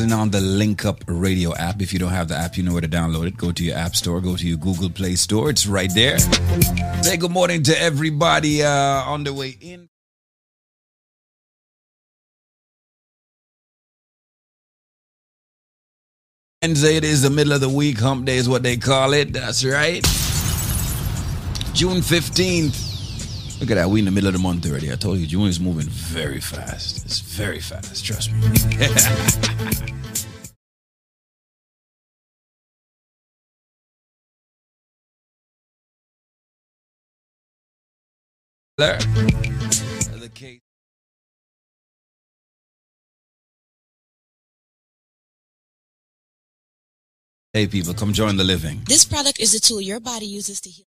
On 0.01 0.31
the 0.31 0.41
Link 0.41 0.85
Up 0.85 1.03
Radio 1.07 1.55
app. 1.55 1.81
If 1.81 1.95
you 1.95 1.99
don't 1.99 2.11
have 2.11 2.29
the 2.29 2.37
app, 2.37 2.57
you 2.59 2.63
know 2.63 2.73
where 2.73 2.81
to 2.83 2.89
download 2.89 3.27
it. 3.27 3.39
Go 3.39 3.53
to 3.53 3.65
your 3.65 3.77
App 3.77 3.95
Store, 3.95 4.21
go 4.21 4.37
to 4.37 4.47
your 4.47 4.59
Google 4.59 4.91
Play 4.91 5.15
Store. 5.15 5.49
It's 5.49 5.67
right 5.67 5.91
there. 5.95 6.19
Say 7.03 7.17
good 7.17 7.31
morning 7.31 7.63
to 7.65 7.81
everybody 7.81 8.63
uh, 8.63 8.71
on 8.71 9.25
the 9.25 9.33
way 9.33 9.57
in. 9.61 9.90
Wednesday, 16.63 16.97
it 16.97 17.05
is 17.05 17.23
the 17.23 17.31
middle 17.31 17.55
of 17.55 17.63
the 17.63 17.71
week. 17.71 17.99
Hump 18.01 18.27
day 18.27 18.37
is 18.37 18.47
what 18.47 18.63
they 18.63 18.77
call 18.77 19.15
it. 19.15 19.33
That's 19.33 19.65
right. 19.65 20.05
June 21.73 22.03
15th. 22.03 23.61
Look 23.63 23.71
at 23.71 23.77
that. 23.77 23.89
We 23.89 24.01
in 24.01 24.05
the 24.05 24.11
middle 24.11 24.29
of 24.29 24.35
the 24.35 24.41
month 24.41 24.67
already. 24.67 24.93
I 24.93 24.97
told 24.97 25.21
you, 25.21 25.27
June 25.27 25.49
is 25.49 25.59
moving 25.59 25.89
very 25.89 26.39
fast. 26.39 27.07
It's 27.07 27.21
very 27.21 27.61
fast. 27.61 28.05
Trust 28.05 28.31
me. 28.35 28.41
there. 38.77 38.99
Hey, 47.53 47.67
people, 47.67 47.95
come 47.95 48.13
join 48.13 48.37
the 48.37 48.45
living. 48.45 48.83
This 48.85 49.05
product 49.05 49.41
is 49.41 49.57
a 49.57 49.61
tool 49.61 49.81
your 49.81 49.99
body 49.99 50.25
uses 50.25 50.61
to 50.61 50.71
heal. 50.71 50.85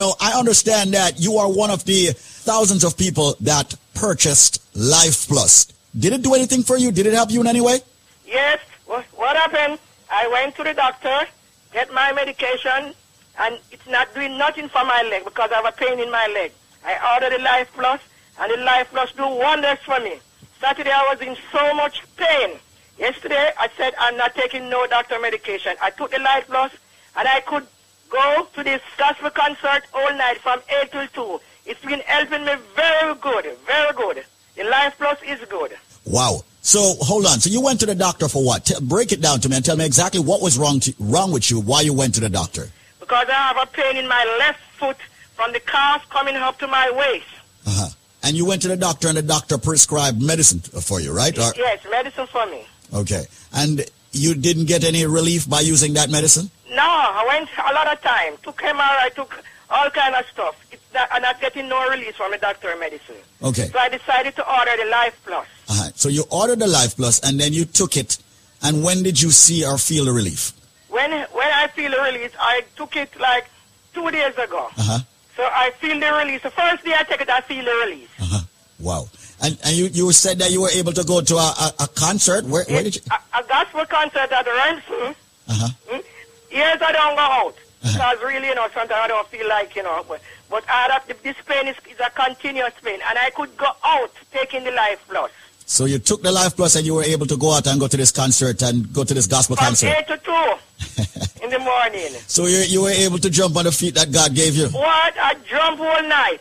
No, 0.00 0.14
I 0.18 0.32
understand 0.38 0.94
that 0.94 1.20
you 1.20 1.36
are 1.36 1.50
one 1.50 1.70
of 1.70 1.84
the 1.84 2.12
thousands 2.16 2.84
of 2.84 2.96
people 2.96 3.36
that 3.42 3.74
purchased 3.94 4.64
Life 4.74 5.28
Plus. 5.28 5.66
Did 5.98 6.14
it 6.14 6.22
do 6.22 6.32
anything 6.32 6.62
for 6.62 6.78
you? 6.78 6.90
Did 6.90 7.04
it 7.06 7.12
help 7.12 7.30
you 7.30 7.42
in 7.42 7.46
any 7.46 7.60
way? 7.60 7.80
Yes. 8.26 8.60
What, 8.86 9.04
what 9.14 9.36
happened? 9.36 9.78
I 10.10 10.26
went 10.28 10.56
to 10.56 10.64
the 10.64 10.72
doctor, 10.72 11.26
get 11.74 11.92
my 11.92 12.14
medication, 12.14 12.94
and 13.38 13.58
it's 13.70 13.86
not 13.86 14.14
doing 14.14 14.38
nothing 14.38 14.70
for 14.70 14.84
my 14.84 15.02
leg 15.10 15.24
because 15.24 15.50
I 15.52 15.56
have 15.56 15.66
a 15.66 15.72
pain 15.72 16.00
in 16.00 16.10
my 16.10 16.26
leg. 16.28 16.52
I 16.86 17.14
ordered 17.14 17.36
the 17.36 17.42
Life 17.42 17.68
Plus, 17.74 18.00
and 18.38 18.52
the 18.52 18.64
Life 18.64 18.88
Plus 18.92 19.10
do 19.12 19.26
wonders 19.26 19.78
for 19.84 19.98
me. 19.98 20.20
Saturday 20.60 20.92
I 20.92 21.12
was 21.12 21.20
in 21.20 21.36
so 21.50 21.74
much 21.74 22.02
pain. 22.16 22.58
Yesterday 22.96 23.50
I 23.58 23.68
said 23.76 23.92
I'm 23.98 24.16
not 24.16 24.34
taking 24.36 24.68
no 24.70 24.86
doctor 24.86 25.18
medication. 25.18 25.74
I 25.82 25.90
took 25.90 26.12
the 26.12 26.20
Life 26.20 26.46
Plus, 26.46 26.72
and 27.16 27.26
I 27.26 27.40
could 27.40 27.66
go 28.08 28.46
to 28.54 28.62
this 28.62 28.80
gospel 28.96 29.30
concert 29.30 29.82
all 29.92 30.14
night 30.16 30.38
from 30.38 30.60
8 30.82 30.92
till 30.92 31.38
2. 31.38 31.40
It's 31.66 31.84
been 31.84 32.00
helping 32.06 32.44
me 32.44 32.54
very 32.76 33.14
good, 33.16 33.56
very 33.66 33.92
good. 33.92 34.24
The 34.54 34.64
Life 34.64 34.94
Plus 34.96 35.18
is 35.26 35.40
good. 35.48 35.76
Wow. 36.04 36.44
So 36.62 36.94
hold 37.00 37.26
on. 37.26 37.40
So 37.40 37.50
you 37.50 37.60
went 37.60 37.80
to 37.80 37.86
the 37.86 37.96
doctor 37.96 38.28
for 38.28 38.44
what? 38.44 38.64
T- 38.64 38.74
break 38.80 39.10
it 39.10 39.20
down 39.20 39.40
to 39.40 39.48
me 39.48 39.56
and 39.56 39.64
tell 39.64 39.76
me 39.76 39.84
exactly 39.84 40.20
what 40.20 40.40
was 40.40 40.56
wrong 40.56 40.78
to, 40.80 40.94
wrong 41.00 41.32
with 41.32 41.50
you. 41.50 41.60
Why 41.60 41.80
you 41.80 41.92
went 41.92 42.14
to 42.14 42.20
the 42.20 42.28
doctor? 42.28 42.68
Because 43.00 43.26
I 43.28 43.32
have 43.32 43.56
a 43.60 43.66
pain 43.66 43.96
in 43.96 44.06
my 44.08 44.24
left 44.38 44.60
foot 44.78 44.96
from 45.36 45.52
the 45.52 45.60
calf 45.60 46.08
coming 46.10 46.34
up 46.36 46.58
to 46.58 46.66
my 46.66 46.90
waist. 46.90 47.26
Uh-huh. 47.66 47.88
And 48.22 48.36
you 48.36 48.44
went 48.46 48.62
to 48.62 48.68
the 48.68 48.76
doctor 48.76 49.08
and 49.08 49.16
the 49.16 49.22
doctor 49.22 49.58
prescribed 49.58 50.20
medicine 50.20 50.60
for 50.60 51.00
you, 51.00 51.12
right? 51.12 51.36
Or- 51.38 51.52
Yes, 51.56 51.80
medicine 51.90 52.26
for 52.26 52.44
me. 52.46 52.64
okay. 52.92 53.24
And 53.52 53.84
you 54.12 54.34
didn't 54.34 54.64
get 54.64 54.82
any 54.84 55.04
relief 55.06 55.48
by 55.48 55.60
using 55.60 55.92
that 55.94 56.10
medicine? 56.10 56.50
No, 56.70 56.82
I 56.82 57.24
went 57.28 57.48
a 57.58 57.72
lot 57.74 57.92
of 57.92 58.00
time. 58.02 58.34
Took 58.42 58.58
MRI, 58.62 59.14
took 59.14 59.42
all 59.70 59.90
kind 59.90 60.14
of 60.14 60.24
stuff. 60.26 60.56
It's 60.72 60.82
not, 60.94 61.08
I'm 61.12 61.22
not 61.22 61.40
getting 61.40 61.68
no 61.68 61.88
release 61.90 62.16
from 62.16 62.30
the 62.32 62.38
doctor 62.38 62.74
medicine. 62.78 63.16
Okay. 63.42 63.68
So 63.68 63.78
I 63.78 63.88
decided 63.88 64.34
to 64.36 64.50
order 64.58 64.70
the 64.82 64.88
Life 64.90 65.20
Plus. 65.24 65.46
Uh-huh. 65.68 65.90
So 65.94 66.08
you 66.08 66.24
ordered 66.30 66.58
the 66.58 66.66
Life 66.66 66.96
Plus 66.96 67.20
and 67.20 67.38
then 67.38 67.52
you 67.52 67.64
took 67.66 67.96
it. 67.96 68.18
And 68.62 68.82
when 68.82 69.02
did 69.02 69.20
you 69.20 69.30
see 69.30 69.64
or 69.64 69.76
feel 69.78 70.06
the 70.06 70.12
relief? 70.12 70.52
When 70.88 71.10
when 71.12 71.50
I 71.52 71.66
feel 71.68 71.90
the 71.90 71.98
release, 72.00 72.32
I 72.40 72.62
took 72.76 72.96
it 72.96 73.10
like 73.20 73.46
two 73.92 74.10
days 74.10 74.34
ago. 74.38 74.68
Uh-huh. 74.78 74.98
So 75.36 75.42
I 75.44 75.70
feel 75.72 76.00
the 76.00 76.12
release. 76.12 76.42
The 76.42 76.50
first 76.50 76.84
day 76.84 76.94
I 76.98 77.02
take 77.04 77.20
it, 77.20 77.28
I 77.28 77.40
feel 77.42 77.64
the 77.64 77.86
release. 77.86 78.08
Uh-huh. 78.18 78.44
Wow. 78.80 79.08
And, 79.42 79.58
and 79.64 79.76
you, 79.76 79.86
you 79.86 80.12
said 80.12 80.38
that 80.38 80.50
you 80.50 80.62
were 80.62 80.70
able 80.70 80.92
to 80.92 81.04
go 81.04 81.20
to 81.20 81.36
a, 81.36 81.38
a, 81.38 81.72
a 81.80 81.88
concert. 81.88 82.44
Where, 82.44 82.64
where 82.64 82.82
did 82.82 82.96
you? 82.96 83.02
A, 83.10 83.40
a 83.40 83.42
gospel 83.46 83.84
concert 83.84 84.32
at 84.32 84.46
Ransom. 84.46 85.14
Uh-huh. 85.48 85.68
Mm? 85.90 86.04
Years 86.50 86.78
I 86.80 86.92
don't 86.92 87.16
go 87.16 87.20
out. 87.20 87.56
Because 87.82 88.20
really, 88.22 88.48
you 88.48 88.54
know, 88.54 88.66
sometimes 88.74 89.00
I 89.04 89.08
don't 89.08 89.28
feel 89.28 89.48
like, 89.48 89.76
you 89.76 89.82
know, 89.82 90.04
but, 90.08 90.20
but 90.50 90.64
I 90.68 90.88
have, 90.90 91.06
this 91.22 91.36
pain 91.46 91.68
is, 91.68 91.76
is 91.88 92.00
a 92.00 92.10
continuous 92.10 92.72
pain. 92.82 92.98
And 93.06 93.18
I 93.18 93.30
could 93.30 93.56
go 93.56 93.70
out 93.84 94.10
taking 94.32 94.64
the 94.64 94.72
Life 94.72 95.04
Plus. 95.08 95.30
So 95.68 95.84
you 95.84 95.98
took 95.98 96.22
the 96.22 96.30
Life 96.32 96.56
Plus 96.56 96.76
and 96.76 96.86
you 96.86 96.94
were 96.94 97.02
able 97.02 97.26
to 97.26 97.36
go 97.36 97.52
out 97.52 97.66
and 97.66 97.78
go 97.80 97.88
to 97.88 97.96
this 97.96 98.12
concert 98.12 98.62
and 98.62 98.92
go 98.92 99.02
to 99.04 99.12
this 99.12 99.26
gospel 99.26 99.56
From 99.56 99.66
concert. 99.66 99.94
8 99.98 100.06
to 100.06 100.16
2 100.18 101.42
in 101.44 101.50
the 101.50 101.58
morning. 101.58 102.12
So 102.28 102.46
you, 102.46 102.58
you 102.58 102.82
were 102.82 102.90
able 102.90 103.18
to 103.18 103.28
jump 103.28 103.56
on 103.56 103.64
the 103.64 103.72
feet 103.72 103.94
that 103.96 104.12
God 104.12 104.34
gave 104.34 104.54
you. 104.54 104.68
What? 104.68 105.14
I 105.18 105.34
jump 105.48 105.80
all 105.80 106.02
night. 106.02 106.40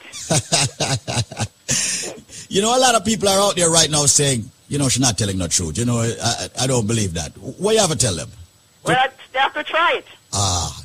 You 2.47 2.61
know, 2.61 2.78
a 2.78 2.80
lot 2.80 2.95
of 2.95 3.03
people 3.03 3.28
are 3.28 3.39
out 3.39 3.55
there 3.55 3.69
right 3.69 3.89
now 3.89 4.05
saying, 4.05 4.49
you 4.69 4.78
know, 4.78 4.88
she's 4.88 5.01
not 5.01 5.17
telling 5.17 5.38
the 5.39 5.47
truth. 5.47 5.78
You 5.78 5.86
know, 5.86 5.99
I, 5.99 6.13
I 6.21 6.47
I 6.63 6.67
don't 6.67 6.88
believe 6.88 7.13
that. 7.15 7.32
What 7.38 7.73
you 7.73 7.82
have 7.82 7.89
to 7.89 7.97
tell 7.97 8.15
them? 8.15 8.30
Well, 8.84 8.95
they 9.34 9.39
have 9.39 9.53
to 9.55 9.63
try 9.63 9.95
it. 9.97 10.05
Ah, 10.32 10.84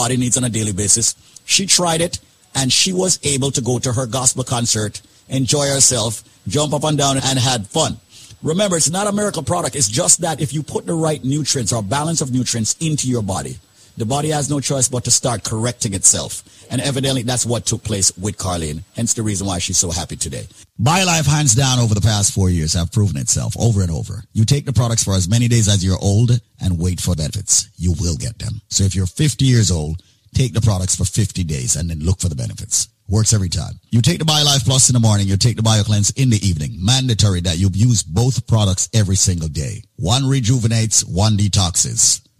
body 0.00 0.16
needs 0.16 0.38
on 0.38 0.44
a 0.44 0.48
daily 0.48 0.72
basis. 0.72 1.14
She 1.44 1.66
tried 1.66 2.00
it, 2.00 2.20
and 2.54 2.72
she 2.72 2.90
was 2.90 3.20
able 3.22 3.50
to 3.50 3.60
go 3.60 3.78
to 3.78 3.92
her 3.92 4.06
gospel 4.06 4.44
concert, 4.44 5.02
enjoy 5.28 5.66
herself, 5.66 6.24
jump 6.48 6.72
up 6.72 6.84
and 6.84 6.96
down, 6.96 7.18
and 7.18 7.38
had 7.38 7.66
fun. 7.66 7.98
Remember, 8.42 8.78
it's 8.78 8.88
not 8.88 9.06
a 9.06 9.12
miracle 9.12 9.42
product. 9.42 9.76
It's 9.76 9.90
just 9.90 10.22
that 10.22 10.40
if 10.40 10.54
you 10.54 10.62
put 10.62 10.86
the 10.86 10.94
right 10.94 11.22
nutrients 11.22 11.70
or 11.70 11.82
balance 11.82 12.22
of 12.22 12.32
nutrients 12.32 12.76
into 12.80 13.08
your 13.08 13.20
body, 13.20 13.58
the 14.00 14.06
body 14.06 14.30
has 14.30 14.48
no 14.48 14.60
choice 14.60 14.88
but 14.88 15.04
to 15.04 15.10
start 15.10 15.44
correcting 15.44 15.92
itself. 15.92 16.42
And 16.70 16.80
evidently 16.80 17.22
that's 17.22 17.44
what 17.44 17.66
took 17.66 17.84
place 17.84 18.16
with 18.16 18.38
Carlene. 18.38 18.82
Hence 18.96 19.12
the 19.12 19.22
reason 19.22 19.46
why 19.46 19.58
she's 19.58 19.76
so 19.76 19.90
happy 19.90 20.16
today. 20.16 20.46
BioLife 20.80 21.26
hands 21.26 21.54
down 21.54 21.78
over 21.78 21.94
the 21.94 22.00
past 22.00 22.32
four 22.32 22.48
years 22.48 22.72
have 22.72 22.90
proven 22.92 23.18
itself 23.18 23.54
over 23.60 23.82
and 23.82 23.90
over. 23.90 24.24
You 24.32 24.46
take 24.46 24.64
the 24.64 24.72
products 24.72 25.04
for 25.04 25.14
as 25.14 25.28
many 25.28 25.48
days 25.48 25.68
as 25.68 25.84
you're 25.84 25.98
old 26.00 26.30
and 26.62 26.78
wait 26.78 26.98
for 26.98 27.14
benefits. 27.14 27.68
You 27.76 27.92
will 28.00 28.16
get 28.16 28.38
them. 28.38 28.62
So 28.68 28.84
if 28.84 28.94
you're 28.94 29.06
50 29.06 29.44
years 29.44 29.70
old, 29.70 30.02
take 30.34 30.54
the 30.54 30.62
products 30.62 30.96
for 30.96 31.04
50 31.04 31.44
days 31.44 31.76
and 31.76 31.90
then 31.90 32.00
look 32.00 32.20
for 32.20 32.30
the 32.30 32.34
benefits. 32.34 32.88
Works 33.06 33.34
every 33.34 33.48
time. 33.50 33.74
You 33.90 34.00
take 34.00 34.20
the 34.20 34.24
BioLife 34.24 34.64
Plus 34.64 34.88
in 34.88 34.94
the 34.94 35.00
morning, 35.00 35.26
you 35.26 35.36
take 35.36 35.56
the 35.56 35.62
BioCleanse 35.62 36.16
in 36.16 36.30
the 36.30 36.38
evening. 36.46 36.78
Mandatory 36.78 37.40
that 37.42 37.58
you 37.58 37.68
use 37.74 38.02
both 38.02 38.46
products 38.46 38.88
every 38.94 39.16
single 39.16 39.48
day. 39.48 39.82
One 39.96 40.26
rejuvenates, 40.26 41.04
one 41.04 41.36
detoxes. 41.36 42.22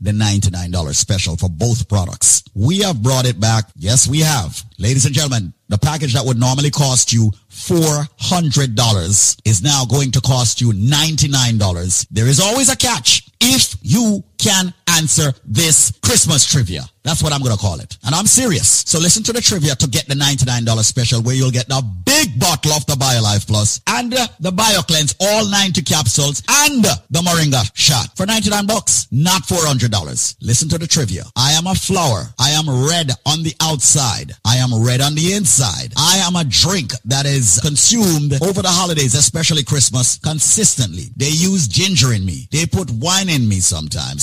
the 0.00 0.12
$99 0.12 0.94
special 0.94 1.36
for 1.36 1.48
both 1.48 1.88
products. 1.88 2.42
We 2.54 2.80
have 2.80 3.02
brought 3.02 3.26
it 3.26 3.38
back. 3.38 3.66
Yes, 3.76 4.08
we 4.08 4.20
have. 4.20 4.62
Ladies 4.78 5.04
and 5.04 5.14
gentlemen, 5.14 5.52
the 5.68 5.78
package 5.78 6.14
that 6.14 6.24
would 6.24 6.38
normally 6.38 6.70
cost 6.70 7.12
you 7.12 7.30
$400 7.50 9.40
is 9.44 9.62
now 9.62 9.84
going 9.84 10.10
to 10.12 10.20
cost 10.20 10.60
you 10.60 10.72
$99. 10.72 12.06
There 12.10 12.26
is 12.26 12.40
always 12.40 12.70
a 12.70 12.76
catch 12.76 13.28
if 13.40 13.76
you 13.82 14.24
can 14.40 14.72
answer 14.88 15.32
this 15.44 15.92
Christmas 16.02 16.50
trivia. 16.50 16.82
That's 17.02 17.22
what 17.22 17.32
I'm 17.32 17.40
going 17.40 17.54
to 17.54 17.60
call 17.60 17.80
it. 17.80 17.96
And 18.04 18.14
I'm 18.14 18.26
serious. 18.26 18.84
So 18.86 18.98
listen 18.98 19.22
to 19.24 19.32
the 19.32 19.40
trivia 19.40 19.74
to 19.74 19.88
get 19.88 20.06
the 20.06 20.14
$99 20.14 20.68
special 20.84 21.22
where 21.22 21.34
you'll 21.34 21.50
get 21.50 21.66
the 21.66 21.82
big 22.04 22.38
bottle 22.38 22.72
of 22.72 22.84
the 22.86 22.92
BioLife 22.92 23.46
Plus 23.46 23.80
and 23.86 24.12
uh, 24.12 24.26
the 24.40 24.50
BioCleanse, 24.50 25.16
all 25.18 25.48
90 25.48 25.80
capsules 25.82 26.42
and 26.48 26.84
the 26.84 27.20
Moringa 27.20 27.70
shot 27.74 28.14
for 28.16 28.26
99 28.26 28.66
bucks, 28.66 29.08
not 29.10 29.42
$400. 29.42 30.36
Listen 30.42 30.68
to 30.68 30.78
the 30.78 30.86
trivia. 30.86 31.24
I 31.36 31.52
am 31.52 31.66
a 31.66 31.74
flower. 31.74 32.24
I 32.38 32.50
am 32.50 32.68
red 32.68 33.10
on 33.24 33.42
the 33.42 33.54
outside. 33.62 34.32
I 34.44 34.56
am 34.56 34.84
red 34.84 35.00
on 35.00 35.14
the 35.14 35.32
inside. 35.32 35.94
I 35.96 36.18
am 36.18 36.36
a 36.36 36.44
drink 36.44 36.92
that 37.06 37.24
is 37.24 37.60
consumed 37.62 38.34
over 38.42 38.60
the 38.60 38.68
holidays, 38.68 39.14
especially 39.14 39.64
Christmas, 39.64 40.18
consistently. 40.18 41.12
They 41.16 41.30
use 41.30 41.66
ginger 41.66 42.12
in 42.12 42.26
me. 42.26 42.46
They 42.52 42.66
put 42.66 42.90
wine 42.90 43.30
in 43.30 43.48
me 43.48 43.60
sometimes. 43.60 44.22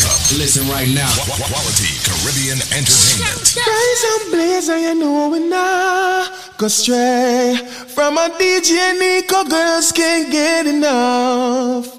Up. 0.00 0.16
Listen 0.38 0.66
right 0.68 0.88
now. 0.94 1.12
Quality 1.12 1.92
Caribbean 2.06 2.56
entertainment. 2.72 3.56
Rise 3.56 4.04
and 4.08 4.30
blaze 4.30 4.68
and 4.70 4.82
you 4.82 4.94
know 4.94 5.28
we 5.28 5.40
not 5.40 6.32
go 6.56 6.68
stray 6.68 7.58
From 7.88 8.16
a 8.16 8.28
DJ 8.38 8.98
Nico, 8.98 9.44
girls 9.44 9.92
can't 9.92 10.30
get 10.30 10.66
enough 10.66 11.98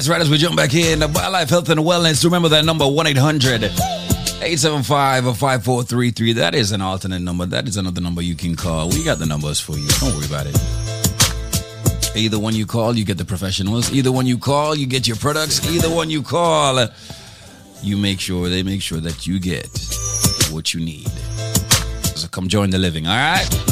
That's 0.00 0.08
right, 0.08 0.22
as 0.22 0.30
we 0.30 0.38
jump 0.38 0.56
back 0.56 0.72
in, 0.72 1.00
the 1.00 1.08
BioLife 1.08 1.50
Health 1.50 1.68
and 1.68 1.80
Wellness. 1.80 2.24
Remember 2.24 2.48
that 2.48 2.64
number 2.64 2.88
1 2.88 3.06
800 3.08 3.64
875 3.64 5.24
5433. 5.24 6.32
That 6.32 6.54
is 6.54 6.72
an 6.72 6.80
alternate 6.80 7.20
number. 7.20 7.44
That 7.44 7.68
is 7.68 7.76
another 7.76 8.00
number 8.00 8.22
you 8.22 8.34
can 8.34 8.56
call. 8.56 8.88
We 8.88 9.04
got 9.04 9.18
the 9.18 9.26
numbers 9.26 9.60
for 9.60 9.76
you. 9.76 9.86
Don't 10.00 10.16
worry 10.16 10.24
about 10.24 10.46
it. 10.46 12.16
Either 12.16 12.38
one 12.38 12.54
you 12.54 12.64
call, 12.64 12.96
you 12.96 13.04
get 13.04 13.18
the 13.18 13.26
professionals. 13.26 13.92
Either 13.92 14.10
one 14.10 14.24
you 14.24 14.38
call, 14.38 14.74
you 14.74 14.86
get 14.86 15.06
your 15.06 15.18
products. 15.18 15.70
Either 15.70 15.94
one 15.94 16.08
you 16.08 16.22
call, 16.22 16.86
you 17.82 17.98
make 17.98 18.20
sure 18.20 18.48
they 18.48 18.62
make 18.62 18.80
sure 18.80 19.00
that 19.00 19.26
you 19.26 19.38
get 19.38 19.68
what 20.50 20.72
you 20.72 20.80
need. 20.80 21.10
So 22.16 22.26
come 22.28 22.48
join 22.48 22.70
the 22.70 22.78
living, 22.78 23.06
all 23.06 23.18
right? 23.18 23.69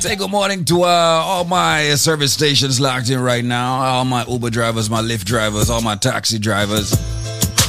Say 0.00 0.16
good 0.16 0.30
morning 0.30 0.64
to 0.64 0.84
uh, 0.84 0.86
all 0.86 1.44
my 1.44 1.94
service 1.94 2.32
stations 2.32 2.80
locked 2.80 3.10
in 3.10 3.20
right 3.20 3.44
now. 3.44 3.82
All 3.82 4.06
my 4.06 4.24
Uber 4.24 4.48
drivers, 4.48 4.88
my 4.88 5.02
Lyft 5.02 5.26
drivers, 5.26 5.68
all 5.68 5.82
my 5.82 5.94
taxi 5.94 6.38
drivers. 6.38 6.90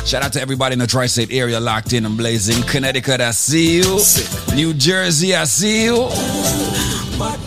Shout 0.06 0.24
out 0.24 0.32
to 0.34 0.42
everybody 0.42 0.72
in 0.74 0.80
the 0.80 0.88
tri-state 0.88 1.34
area 1.34 1.60
locked 1.60 1.92
in 1.92 2.06
and 2.06 2.18
blazing. 2.18 2.64
Connecticut, 2.64 3.20
I 3.20 3.32
see 3.32 3.76
you. 3.76 4.00
New 4.56 4.74
Jersey, 4.74 5.36
I 5.36 5.44
see 5.44 5.84
you. 5.84 6.81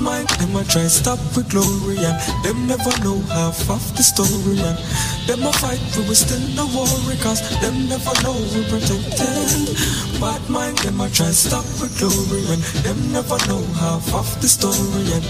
Mind, 0.05 0.29
them 0.37 0.55
a 0.55 0.63
try 0.65 0.87
stop 0.87 1.19
with 1.35 1.49
glory 1.49 1.97
and 1.97 2.21
them 2.45 2.67
never 2.67 2.93
know 3.03 3.21
half 3.33 3.71
of 3.71 3.81
the 3.97 4.03
story 4.03 4.61
and 4.61 4.77
them 5.25 5.49
a 5.49 5.53
fight 5.57 5.81
but 5.97 6.07
we 6.07 6.15
still 6.15 6.45
no 6.53 6.69
worry 6.77 7.17
cause 7.25 7.41
them 7.65 7.89
never 7.89 8.13
know 8.21 8.37
we 8.53 8.69
protected. 8.69 9.73
Bad 10.21 10.45
mind, 10.51 10.77
them 10.85 11.01
a 11.01 11.09
try 11.09 11.33
stop 11.33 11.65
with 11.81 11.97
glory 11.97 12.45
and 12.53 12.61
them 12.85 13.01
never 13.17 13.39
know 13.49 13.65
half 13.81 14.05
of 14.13 14.29
the 14.43 14.49
story 14.49 15.09
and 15.09 15.25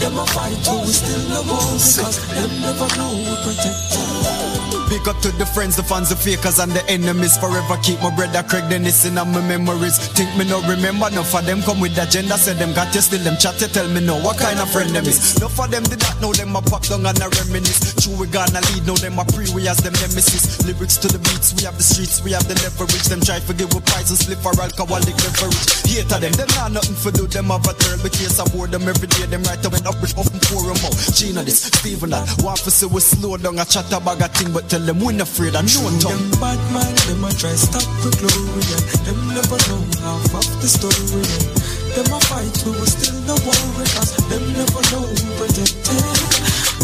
them 0.00 0.16
a 0.16 0.26
fight 0.32 0.56
but 0.64 0.80
we 0.80 0.92
still 0.92 1.28
no 1.28 1.40
worry 1.44 1.76
cause 1.76 2.18
them 2.32 2.50
never 2.64 2.88
know 2.96 3.12
we 3.12 3.36
protected. 3.44 4.50
Big 4.90 5.06
up 5.06 5.14
to 5.22 5.30
the 5.38 5.46
friends, 5.46 5.78
the 5.78 5.86
fans, 5.86 6.10
the 6.10 6.18
fakers, 6.18 6.58
and 6.58 6.74
the 6.74 6.82
enemies. 6.90 7.38
Forever 7.38 7.78
keep 7.78 8.02
my 8.02 8.10
brother 8.10 8.42
Craig 8.42 8.66
Dennis 8.66 9.06
in 9.06 9.14
my 9.14 9.22
memories. 9.46 10.02
Think 10.18 10.26
me 10.34 10.42
no 10.50 10.58
remember, 10.66 11.06
no 11.14 11.22
for 11.22 11.38
them 11.46 11.62
come 11.62 11.78
with 11.78 11.94
the 11.94 12.02
agenda. 12.02 12.34
Say 12.34 12.58
them 12.58 12.74
got 12.74 12.90
you 12.90 12.98
still 12.98 13.22
them 13.22 13.38
chat, 13.38 13.54
you 13.62 13.70
tell 13.70 13.86
me 13.86 14.02
no 14.02 14.18
what 14.18 14.42
kind 14.42 14.58
of 14.58 14.66
friend 14.66 14.90
them 14.90 15.06
is. 15.06 15.38
No 15.38 15.46
for 15.46 15.70
them 15.70 15.86
did 15.86 16.02
not 16.02 16.18
know 16.18 16.34
them 16.34 16.58
a 16.58 16.60
pop 16.60 16.82
down 16.90 17.06
and 17.06 17.22
a 17.22 17.30
reminisce. 17.38 17.94
True 18.02 18.18
we 18.18 18.26
gonna 18.26 18.58
lead, 18.74 18.82
know 18.82 18.98
them 18.98 19.14
a 19.22 19.24
pre, 19.30 19.46
we 19.54 19.70
as 19.70 19.78
them 19.78 19.94
nemesis. 20.02 20.58
Lyrics 20.66 20.98
to 20.98 21.06
the 21.06 21.22
beats, 21.22 21.54
we 21.54 21.62
have 21.62 21.78
the 21.78 21.86
streets, 21.86 22.18
we 22.26 22.34
have 22.34 22.42
the 22.50 22.58
leverage. 22.66 23.06
Them 23.06 23.22
try 23.22 23.38
to 23.38 23.54
give 23.54 23.70
a 23.70 23.80
prize 23.86 24.10
and 24.10 24.18
slip 24.18 24.42
for 24.42 24.58
alcoholic 24.58 25.14
beverage. 25.22 25.86
Hate 25.86 26.10
of 26.10 26.18
them, 26.18 26.34
them 26.34 26.50
not 26.58 26.74
nothing 26.74 26.98
for 26.98 27.14
do, 27.14 27.30
them 27.30 27.54
have 27.54 27.62
a 27.62 27.78
turn. 27.78 28.02
But 28.02 28.10
case 28.10 28.42
I 28.42 28.44
board 28.50 28.74
them 28.74 28.90
every 28.90 29.06
day, 29.06 29.30
them 29.30 29.46
right 29.46 29.62
away 29.62 29.78
up 29.90 30.30
and 30.30 30.42
pour 30.46 30.62
them 30.62 30.78
out. 30.86 30.96
Gina 31.14 31.42
this, 31.42 31.66
Steven 31.66 32.10
that. 32.10 32.26
Want 32.42 32.58
for 32.58 32.70
say 32.70 32.86
we 32.86 33.00
slow 33.00 33.36
down, 33.36 33.58
a 33.58 33.64
chat 33.64 33.90
about 33.92 34.22
a 34.22 34.28
thing, 34.28 34.52
but 34.52 34.68
tell 34.68 34.80
them 34.80 35.00
we 35.00 35.12
not 35.12 35.28
afraid 35.28 35.54
of 35.54 35.64
no 35.66 35.90
tongue. 35.98 36.14
Them 36.14 36.40
bad 36.40 36.60
mind, 36.70 36.98
them 37.08 37.24
a 37.24 37.30
try 37.34 37.54
stop 37.58 37.86
with 38.04 38.18
glory 38.18 38.64
and 38.76 38.84
them 39.06 39.20
never 39.34 39.58
know 39.68 39.82
half 40.02 40.34
of 40.34 40.46
the 40.62 40.68
story. 40.68 41.26
And 41.26 41.46
them 41.94 42.10
a 42.14 42.18
fight, 42.30 42.54
we 42.64 42.70
will 42.72 42.86
still 42.86 43.18
no 43.26 43.34
worry 43.42 43.86
cause 43.94 44.14
them 44.30 44.44
never 44.54 44.82
know 44.94 45.04
we 45.10 45.20
protected. 45.38 46.06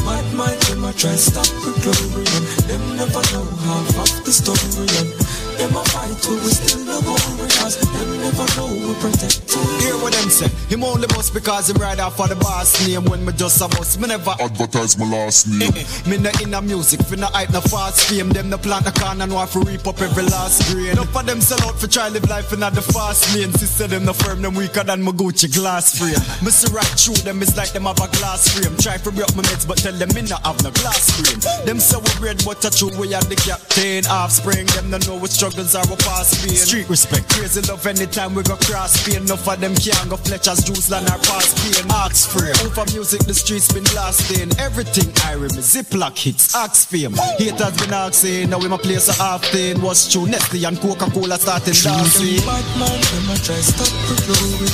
Bad 0.03 0.27
mind, 0.35 0.61
them 0.67 0.85
a 0.85 0.93
try 0.93 1.15
stop 1.15 1.49
with 1.63 1.79
glory 1.83 2.27
and 2.27 2.47
them 2.67 2.85
never 2.99 3.23
know 3.33 3.47
half 3.67 3.99
of 4.03 4.11
the 4.27 4.33
story. 4.33 4.87
And 4.99 5.11
them 5.59 5.77
a 5.77 5.85
fight, 5.91 6.21
we 6.29 6.37
will 6.37 6.51
still 6.51 6.85
no 6.85 7.01
worry 7.01 7.49
cause 7.61 7.77
them 7.81 8.11
never 8.21 8.47
know 8.57 8.69
we 8.73 8.95
protected. 9.01 9.61
Hear 9.83 9.97
what 9.99 10.13
them 10.13 10.29
say. 10.29 10.49
Him 10.69 10.85
only 10.85 11.07
boss 11.09 11.31
because 11.31 11.71
him 11.71 11.77
ride 11.77 12.01
off 12.01 12.17
for 12.17 12.29
the 12.29 12.37
boss 12.37 12.87
name. 12.87 13.05
When 13.05 13.25
me 13.25 13.33
just 13.33 13.61
a 13.61 13.69
boss, 13.69 13.97
me 13.99 14.09
never 14.09 14.35
advertise 14.41 14.99
my 14.99 15.09
last 15.09 15.49
name. 15.49 15.73
me 16.09 16.19
no 16.19 16.31
in 16.43 16.55
a 16.55 16.61
music, 16.63 17.01
finna 17.01 17.31
hype 17.33 17.51
no 17.51 17.61
fast 17.61 18.09
fame. 18.09 18.29
Them 18.31 18.51
no 18.51 18.59
plant 18.59 18.87
a 18.87 18.93
corn 18.93 19.21
and 19.21 19.33
want 19.33 19.51
to 19.53 19.61
reap 19.61 19.87
up 19.87 20.01
every 20.01 20.25
last 20.25 20.71
grain. 20.73 20.93
Enough 20.93 21.17
of 21.17 21.27
them 21.27 21.41
sell 21.41 21.61
out 21.69 21.79
for 21.79 21.87
try 21.87 22.09
live 22.09 22.29
life 22.29 22.53
in 22.53 22.61
the 22.61 22.83
fast 22.83 23.35
lane. 23.35 23.53
Sister 23.53 23.87
them 23.87 24.05
no 24.05 24.13
firm, 24.13 24.43
them 24.43 24.55
weaker 24.55 24.85
than 24.85 25.03
my 25.03 25.13
Gucci 25.13 25.53
glass 25.53 25.99
frame. 25.99 26.21
Me 26.45 26.51
see 26.51 26.73
right 26.73 26.95
through 26.99 27.21
them, 27.25 27.43
it's 27.43 27.57
like 27.57 27.73
them 27.73 27.85
have 27.85 27.99
a 27.99 28.09
glass 28.19 28.49
frame. 28.53 28.77
Try 28.79 28.97
to 28.99 29.11
break 29.11 29.35
my 29.37 29.43
meds, 29.43 29.67
but 29.67 29.79
tell 29.79 29.95
them 29.95 30.09
me 30.15 30.23
no 30.23 30.37
have 30.45 30.63
no 30.63 30.71
glass 30.71 31.11
frame. 31.17 31.41
Them 31.65 31.81
say 31.81 31.99
we 31.99 32.27
red, 32.27 32.43
but 32.45 32.65
a 32.65 32.71
true 32.71 32.93
we 32.99 33.15
are 33.15 33.23
the 33.25 33.37
captain. 33.37 34.07
Offspring, 34.07 34.67
them 34.77 34.91
no 34.91 34.99
know 35.07 35.17
what 35.17 35.31
struggles 35.51 35.75
are 35.75 35.87
we 35.91 35.97
past 36.03 36.43
pain. 36.43 36.57
Street 36.57 36.89
respect, 36.89 37.29
crazy 37.31 37.61
love 37.71 37.87
anytime 37.87 38.35
we 38.35 38.43
go 38.43 38.57
cross 38.57 38.99
pain. 39.07 39.23
Enough 39.23 39.49
of 39.49 39.61
them 39.61 39.75
can't 39.77 40.09
go 40.11 40.17
Fletcher's 40.17 40.65
juice 40.65 40.91
land 40.91 41.07
or 41.07 41.19
past 41.23 41.55
pain. 41.63 41.87
Axe 41.91 42.27
frame, 42.27 42.55
over 42.67 42.85
music 42.93 43.21
the 43.27 43.35
streets 43.35 43.73
been 43.73 43.85
blasting. 43.95 44.51
Everything 44.59 45.07
I 45.25 45.35
remember, 45.35 45.63
Ziploc 45.63 46.19
hits, 46.19 46.55
Axe 46.55 46.85
fame. 46.85 47.15
Haters 47.39 47.77
been 47.79 47.93
asking, 47.93 48.51
now 48.51 48.59
we 48.59 48.69
my 48.69 48.79
place 48.79 49.09
a 49.09 49.15
half 49.23 49.45
thing. 49.45 49.81
What's 49.83 50.11
true, 50.11 50.27
Nestle 50.27 50.65
and 50.67 50.79
Coca-Cola 50.81 51.39
starting 51.39 51.75
dancing. 51.75 52.43
Bad 52.43 52.67
man, 52.79 52.99
them 52.99 53.31
a 53.31 53.37
try 53.39 53.61
stop 53.63 53.91
with 54.11 54.27
glory 54.27 54.67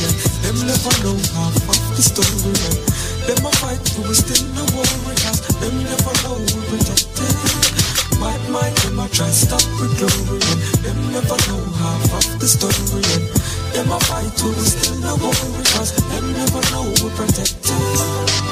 them 0.42 0.56
never 0.66 0.94
know 1.04 1.16
half 1.36 1.68
of 1.68 1.80
the 1.96 2.02
story. 2.02 2.52
Them 3.28 3.44
a 3.44 3.50
fight, 3.60 3.78
but 3.96 4.08
we 4.08 4.14
still 4.14 4.44
no 4.56 4.64
cause 4.66 5.40
them 5.60 5.74
never 5.84 6.14
know 6.24 6.36
we 6.40 6.60
protected. 6.70 7.81
Bad 8.22 8.50
mind, 8.50 8.76
them 8.76 9.00
a 9.00 9.08
try 9.08 9.26
stop 9.30 9.66
with 9.80 9.98
glory 9.98 10.38
them 10.82 11.12
never 11.12 11.36
know 11.48 11.58
half 11.74 12.14
of 12.14 12.38
the 12.38 12.46
story. 12.46 13.02
Them 13.74 13.90
a 13.90 13.98
fight, 13.98 14.30
we 14.44 14.52
still 14.62 15.00
no 15.00 15.16
worry 15.16 15.64
cause 15.74 15.90
them 15.96 16.32
never 16.32 16.62
know 16.70 16.86
we 17.02 17.10
protected. 17.16 18.51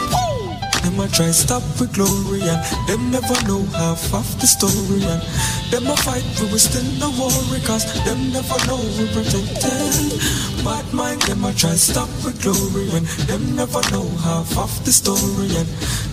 Them 0.91 1.07
a 1.07 1.09
try 1.09 1.31
stop 1.31 1.63
with 1.79 1.95
glory 1.95 2.43
and 2.43 2.59
them 2.89 3.13
never 3.13 3.39
know 3.47 3.63
half 3.79 4.13
of 4.13 4.27
the 4.41 4.47
story 4.47 4.99
and 5.07 5.23
them 5.71 5.87
a 5.87 5.95
fight 6.03 6.27
we 6.41 6.51
will 6.51 6.59
still 6.59 6.83
no 6.99 7.15
worry 7.15 7.63
cause 7.63 7.87
them 8.03 8.19
never 8.33 8.59
know 8.67 8.83
we 8.99 9.07
protected. 9.15 10.19
Bad 10.67 10.83
mind 10.93 11.23
them 11.23 11.45
a 11.45 11.55
try 11.55 11.79
stop 11.79 12.09
with 12.25 12.43
glory 12.43 12.91
and 12.91 13.07
them 13.31 13.55
never 13.55 13.81
know 13.95 14.03
half 14.19 14.51
of 14.59 14.85
the 14.85 14.91
story 14.91 15.55
and 15.55 15.69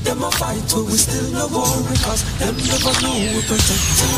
them 0.06 0.22
a 0.22 0.30
fight 0.38 0.62
we 0.78 0.84
will 0.86 0.94
still 0.94 1.26
no 1.34 1.48
worry 1.50 1.98
cause 2.06 2.22
them 2.38 2.54
never 2.70 2.94
know 3.02 3.18
we 3.34 3.42
protected. 3.50 4.14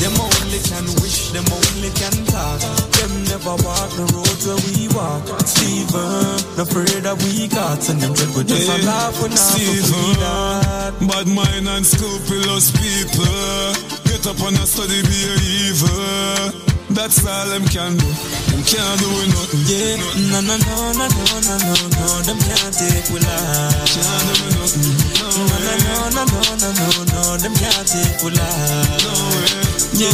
Them 0.00 0.16
only 0.16 0.64
can 0.64 0.88
wish, 1.04 1.28
them 1.28 1.44
only 1.52 1.90
can 1.92 2.24
talk. 2.24 2.91
Never 3.32 3.56
walk 3.64 3.88
the 3.96 4.04
roads 4.12 4.44
where 4.44 4.60
we 4.68 4.92
walk. 4.92 5.24
Steven, 5.48 6.36
no 6.52 6.68
afraid 6.68 7.00
that 7.08 7.16
we 7.24 7.48
got, 7.48 7.80
and 7.88 7.96
them 7.96 8.12
dread 8.12 8.28
we 8.36 8.44
just 8.44 8.68
a 8.68 8.76
laugh 8.84 9.16
when 9.24 9.32
I 9.32 9.40
Steven, 9.56 11.08
bad 11.08 11.26
mind 11.32 11.64
and 11.64 11.80
scrupulous 11.80 12.68
people. 12.76 13.72
Get 14.04 14.28
up 14.28 14.36
and 14.36 14.60
a 14.60 14.68
study 14.68 15.00
be 15.08 15.16
a 15.16 15.34
evil. 15.64 16.76
That's 16.92 17.24
all 17.24 17.48
them 17.48 17.64
can 17.72 17.96
do. 17.96 18.04
Them 18.52 18.60
can't 18.68 19.00
do 19.00 19.08
nothing. 19.08 19.64
Yeah, 19.64 19.96
no, 20.28 20.44
no, 20.44 20.52
no, 20.52 20.92
no, 20.92 21.08
no, 21.08 21.36
no, 21.40 21.56
no, 21.56 21.72
no. 21.88 22.06
Them 22.28 22.36
can't 22.36 22.68
take 22.68 23.08
we 23.16 23.16
life. 23.16 23.96
Can't 23.96 24.28
do 24.28 24.60
nothing. 24.60 24.92
No, 25.16 25.32
no, 25.40 25.72
no, 25.88 26.20
no, 26.20 26.28
no, 26.28 26.68
no, 26.68 26.68
no, 26.68 27.00
no. 27.16 27.40
Them 27.40 27.56
can't 27.56 27.86
take 27.88 28.20
we 28.20 28.28
life. 28.36 29.08
No 29.08 29.16
way. 29.40 29.71
Yeah, 29.92 30.08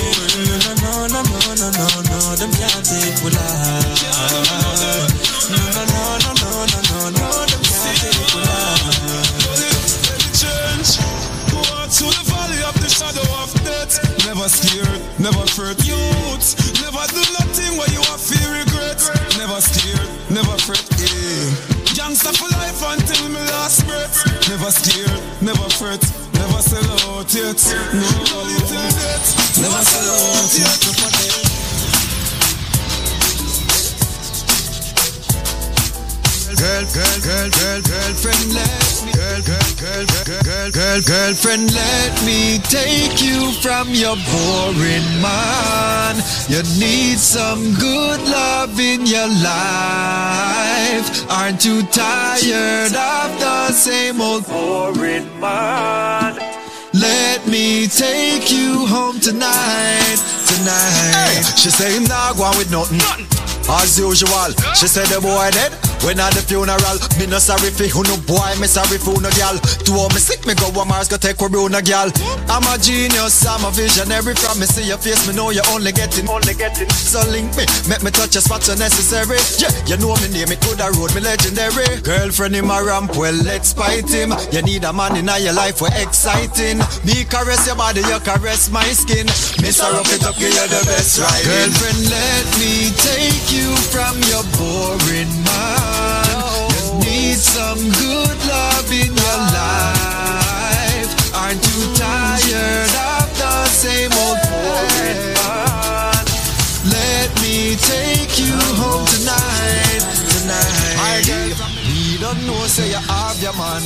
no, 0.83 1.07
no, 1.07 1.23
no, 1.23 1.23
no, 1.23 1.55
no, 1.55 1.69
no, 1.71 1.87
no. 2.11 2.19
Them 2.37 2.51
can't 2.53 2.85
take 2.85 3.19
we 3.25 3.31
life. 3.31 4.03
No, 5.49 5.59
no, 5.59 5.83
no, 5.87 6.19
no, 6.23 6.35
no, 6.35 6.51
no, 6.67 6.79
no, 6.89 6.99
no. 7.15 7.27
Them 7.47 7.63
can't 7.63 7.97
take 7.99 8.35
we 8.35 8.41
life. 8.43 9.59
change. 10.35 10.99
Out 11.79 11.91
to 11.91 12.05
the 12.05 12.25
valley 12.29 12.61
of 12.69 12.75
the 12.83 12.89
shadow 12.89 13.25
of 13.43 13.51
death. 13.65 13.99
Never 14.27 14.49
scared, 14.49 15.01
never 15.19 15.47
fret. 15.47 15.79
Youth, 15.87 16.55
never 16.83 17.05
do 17.11 17.23
nothing 17.41 17.77
where 17.79 17.91
you 17.91 18.03
have 18.13 18.21
fear 18.21 18.49
regret. 18.61 19.01
Never 19.39 19.61
scared, 19.61 20.09
never 20.31 20.57
fret. 20.63 20.85
Yeah. 21.01 21.79
Youngster 21.95 22.33
for 22.37 22.49
life 22.53 22.83
until 22.85 23.29
my 23.31 23.41
last 23.47 23.87
breath. 23.87 24.23
Never 24.49 24.71
scared, 24.71 25.19
never 25.43 25.69
fret. 25.71 26.03
Never 26.35 26.63
sell 26.63 27.11
out 27.11 27.33
yet. 27.35 27.59
No, 27.93 28.09
no 28.31 28.43
little 28.43 28.89
death. 29.01 29.48
Girl, 36.59 36.85
girl, 36.93 37.21
girl, 37.23 37.51
girl, 37.51 37.81
girlfriend, 37.83 38.55
let 38.55 39.03
me. 39.05 39.13
Girl, 39.13 39.43
girl, 39.43 39.73
girl, 39.79 40.07
girl, 40.07 40.43
girl, 40.43 40.71
girl, 40.71 41.01
girlfriend, 41.07 41.73
let 41.73 42.25
me 42.25 42.59
take 42.59 43.23
you 43.23 43.53
from 43.63 43.91
your 43.91 44.17
boring 44.17 45.07
man. 45.23 46.17
You 46.49 46.63
need 46.79 47.19
some 47.19 47.75
good 47.75 48.21
love 48.29 48.79
in 48.81 49.07
your 49.07 49.29
life. 49.29 51.07
Aren't 51.31 51.65
you 51.65 51.83
tired 51.85 52.95
of 52.95 53.41
the 53.41 53.73
same 53.73 54.21
old 54.21 54.47
boring 54.47 55.29
man? 55.41 56.58
Let 56.99 57.47
me 57.47 57.87
take 57.87 58.51
you 58.51 58.85
home 58.87 59.21
tonight, 59.21 60.19
tonight. 60.51 61.43
She 61.55 61.71
say 61.71 61.95
him 61.95 62.05
nah 62.05 62.33
go 62.33 62.43
on 62.43 62.59
with 62.59 62.73
nothing. 62.73 62.99
As 63.71 63.99
usual, 63.99 64.51
she 64.75 64.89
said 64.89 65.07
the 65.07 65.21
boy 65.21 65.51
dead. 65.55 65.71
When 66.05 66.21
at 66.21 66.33
the 66.33 66.43
funeral, 66.47 66.99
me 67.19 67.27
no 67.27 67.39
sorry 67.39 67.71
for 67.75 67.85
who 67.85 68.03
no 68.07 68.17
boy, 68.25 68.55
me 68.63 68.67
sorry 68.71 68.99
for 68.99 69.19
no 69.21 69.31
gal. 69.35 69.59
Two 69.83 69.99
me 70.15 70.21
sick, 70.23 70.47
me 70.47 70.55
go 70.55 70.71
a 70.71 70.85
Mars, 70.87 71.09
go 71.09 71.17
take 71.17 71.41
a 71.41 71.49
no 71.49 71.81
gal. 71.83 72.09
I'm 72.49 72.65
a 72.71 72.79
genius, 72.79 73.45
I'm 73.45 73.65
a 73.67 73.71
visionary. 73.71 74.35
From 74.39 74.61
me 74.61 74.67
see 74.67 74.87
your 74.87 74.99
face, 74.99 75.27
me 75.27 75.35
know 75.35 75.51
you 75.51 75.63
only 75.75 75.93
getting, 75.93 76.29
only 76.29 76.55
getting. 76.55 76.89
So 76.91 77.21
link 77.31 77.51
me, 77.59 77.67
make 77.91 78.03
me 78.03 78.11
touch 78.11 78.35
your 78.35 78.43
spots 78.43 78.67
so 78.67 78.75
necessary. 78.75 79.41
Yeah, 79.59 79.73
you 79.85 79.97
know 79.99 80.15
me 80.23 80.29
name, 80.31 80.53
it 80.53 80.61
could 80.63 80.79
have 80.81 80.95
road 80.97 81.15
me 81.15 81.21
legendary. 81.21 82.01
Girlfriend 82.03 82.55
in 82.55 82.67
my 82.67 82.81
ramp, 82.81 83.17
well 83.17 83.35
let's 83.45 83.73
fight 83.73 84.09
him. 84.09 84.33
You 84.53 84.63
need 84.63 84.85
a 84.85 84.93
man 84.93 85.17
in 85.17 85.27
your 85.27 85.53
life, 85.53 85.81
we're 85.81 85.95
exciting. 85.99 86.79
Me 87.05 87.25
caress 87.25 87.67
your 87.67 87.77
body, 87.77 88.01
you 88.07 88.19
caress 88.23 88.71
my 88.71 88.87
skin. 88.95 89.27
Me 89.61 89.71
sorrow 89.75 90.05
it 90.05 90.25
up, 90.25 90.39
you're 90.39 90.51
the 90.51 90.83
best 90.87 91.19
right. 91.19 91.45
Girlfriend, 91.45 92.01
let 92.11 92.47
me 92.61 92.95
take 92.97 93.51
you 93.51 93.75
from 93.91 94.17
your 94.31 94.45
boring 94.57 95.33
mind. 95.45 95.88
Just 96.71 96.95
need 97.05 97.37
some 97.37 97.79
good 97.79 98.39
love 98.47 98.89
in 98.93 99.11
your 99.23 99.39
life. 99.61 101.11
Aren't 101.35 101.65
you 101.69 101.81
tired 101.95 102.95
of 103.15 103.29
the 103.39 103.65
same 103.67 104.13
old? 104.25 104.39
Let 106.91 107.31
me 107.43 107.77
take 107.77 108.39
you 108.39 108.57
home 108.81 109.07
tonight, 109.07 110.03
tonight 110.33 110.88
don't 112.35 112.47
know, 112.47 112.67
say 112.67 112.89
you 112.89 113.03
have 113.09 113.41
your 113.41 113.57
man. 113.57 113.83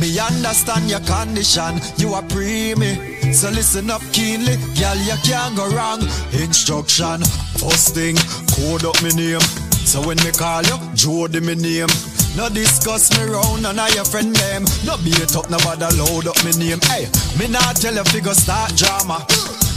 Me 0.00 0.18
understand 0.18 0.90
your 0.90 1.00
condition, 1.00 1.78
you 1.96 2.14
are 2.14 2.22
preemie. 2.22 2.98
So 3.32 3.50
listen 3.50 3.90
up 3.90 4.02
keenly, 4.12 4.56
girl, 4.74 4.98
you 5.06 5.14
can't 5.22 5.54
go 5.56 5.68
wrong. 5.70 6.02
Instruction, 6.32 7.22
first 7.62 7.94
thing, 7.94 8.16
code 8.54 8.84
up 8.84 8.98
me 9.02 9.10
name. 9.14 9.44
So 9.86 10.00
when 10.06 10.18
me 10.24 10.32
call 10.32 10.62
you, 10.62 10.78
Jody 10.94 11.40
me 11.40 11.54
name. 11.54 11.92
No 12.36 12.48
discuss 12.48 13.10
me 13.16 13.30
round 13.30 13.66
and 13.66 13.80
I 13.80 13.88
your 13.94 14.04
friend 14.04 14.34
them. 14.34 14.64
No 14.84 14.96
beat 14.98 15.36
up, 15.36 15.50
nobody 15.50 15.86
load 15.96 16.26
up 16.26 16.38
me 16.44 16.52
name. 16.58 16.80
Hey, 16.90 17.06
me 17.38 17.46
not 17.48 17.76
tell 17.76 17.94
you 17.94 18.04
figure 18.04 18.34
start 18.34 18.74
drama. 18.76 19.24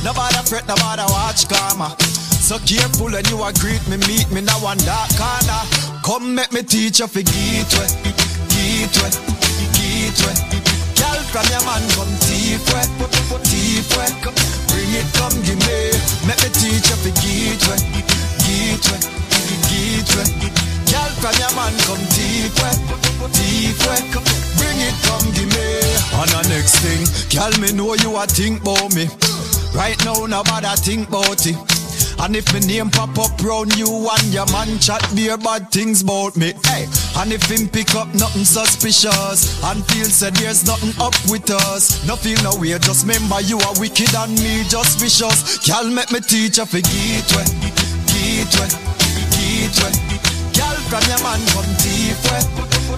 Nobody 0.04 0.42
fret, 0.50 0.68
nobody 0.68 1.06
watch 1.14 1.48
karma. 1.48 1.96
So 2.52 2.60
careful 2.68 3.08
when 3.08 3.24
you 3.32 3.40
a 3.40 3.48
me, 3.88 3.96
meet 4.12 4.28
me 4.28 4.42
now 4.44 4.60
one 4.60 4.76
dark 4.84 5.08
corner. 5.16 5.64
Come 6.04 6.36
make 6.36 6.52
me 6.52 6.60
teach 6.64 7.00
you 7.00 7.08
for 7.08 7.24
gateway, 7.24 7.88
gateway, 8.52 9.12
gateway. 9.72 10.36
Girl 11.00 11.22
from 11.32 11.48
your 11.48 11.64
man 11.64 11.80
come 11.96 12.12
thief 12.20 12.60
way, 12.76 12.84
thief 13.48 13.88
way. 13.96 14.12
Bring 14.68 14.92
it, 15.00 15.08
come 15.16 15.40
give 15.48 15.64
me. 15.64 15.96
Make 16.28 16.44
me 16.44 16.52
teach 16.52 16.92
you 16.92 17.00
for 17.00 17.16
gateway, 17.24 17.80
gateway, 18.44 19.00
gateway. 19.72 20.28
Girl 20.92 21.12
from 21.24 21.36
your 21.40 21.56
man 21.56 21.72
come 21.88 22.04
thief 22.12 22.52
way, 22.60 22.76
thief 23.32 23.80
way. 23.88 24.04
Bring 24.60 24.80
it, 24.84 24.96
come 25.08 25.24
give 25.32 25.48
me. 25.56 25.88
And 26.20 26.30
the 26.36 26.42
next 26.52 26.84
thing, 26.84 27.08
girl 27.32 27.56
me 27.64 27.72
know 27.72 27.96
you 27.96 28.12
a 28.20 28.28
think 28.28 28.60
about 28.60 28.94
me. 28.94 29.08
Right 29.74 29.96
now, 30.04 30.26
nobody 30.26 30.68
think 30.84 31.08
about 31.08 31.48
it. 31.48 31.81
And 32.22 32.36
if 32.36 32.54
my 32.54 32.60
name 32.60 32.92
pop 32.92 33.18
up 33.18 33.34
round 33.42 33.76
you 33.76 33.90
and 33.90 34.28
your 34.30 34.46
man 34.54 34.78
chat 34.78 35.02
beer 35.16 35.38
bad 35.38 35.72
things 35.72 36.04
about 36.04 36.38
me, 36.38 36.54
hey. 36.70 36.86
And 37.18 37.34
if 37.34 37.42
him 37.50 37.68
pick 37.68 37.96
up 37.96 38.14
nothing 38.14 38.46
suspicious 38.46 39.58
and 39.66 39.84
feel 39.90 40.06
said 40.06 40.36
there's 40.38 40.64
nothing 40.64 40.94
up 41.02 41.18
with 41.34 41.50
us, 41.50 42.06
no 42.06 42.16
feel 42.16 42.38
no 42.44 42.54
way, 42.62 42.78
just 42.78 43.10
remember 43.10 43.42
you 43.42 43.58
are 43.58 43.74
wicked 43.82 44.14
and 44.14 44.38
me 44.38 44.62
just 44.70 45.02
vicious. 45.02 45.58
Girl, 45.66 45.90
make 45.90 46.12
me 46.14 46.22
teach 46.22 46.62
you 46.62 46.66
for 46.70 46.78
gateway, 46.78 47.46
gateway, 48.06 48.70
gateway. 49.34 49.94
Girl, 50.54 50.78
from 50.94 51.04
your 51.10 51.22
man 51.26 51.42
come 51.58 51.74
thief 51.82 52.22
way, 52.30 52.46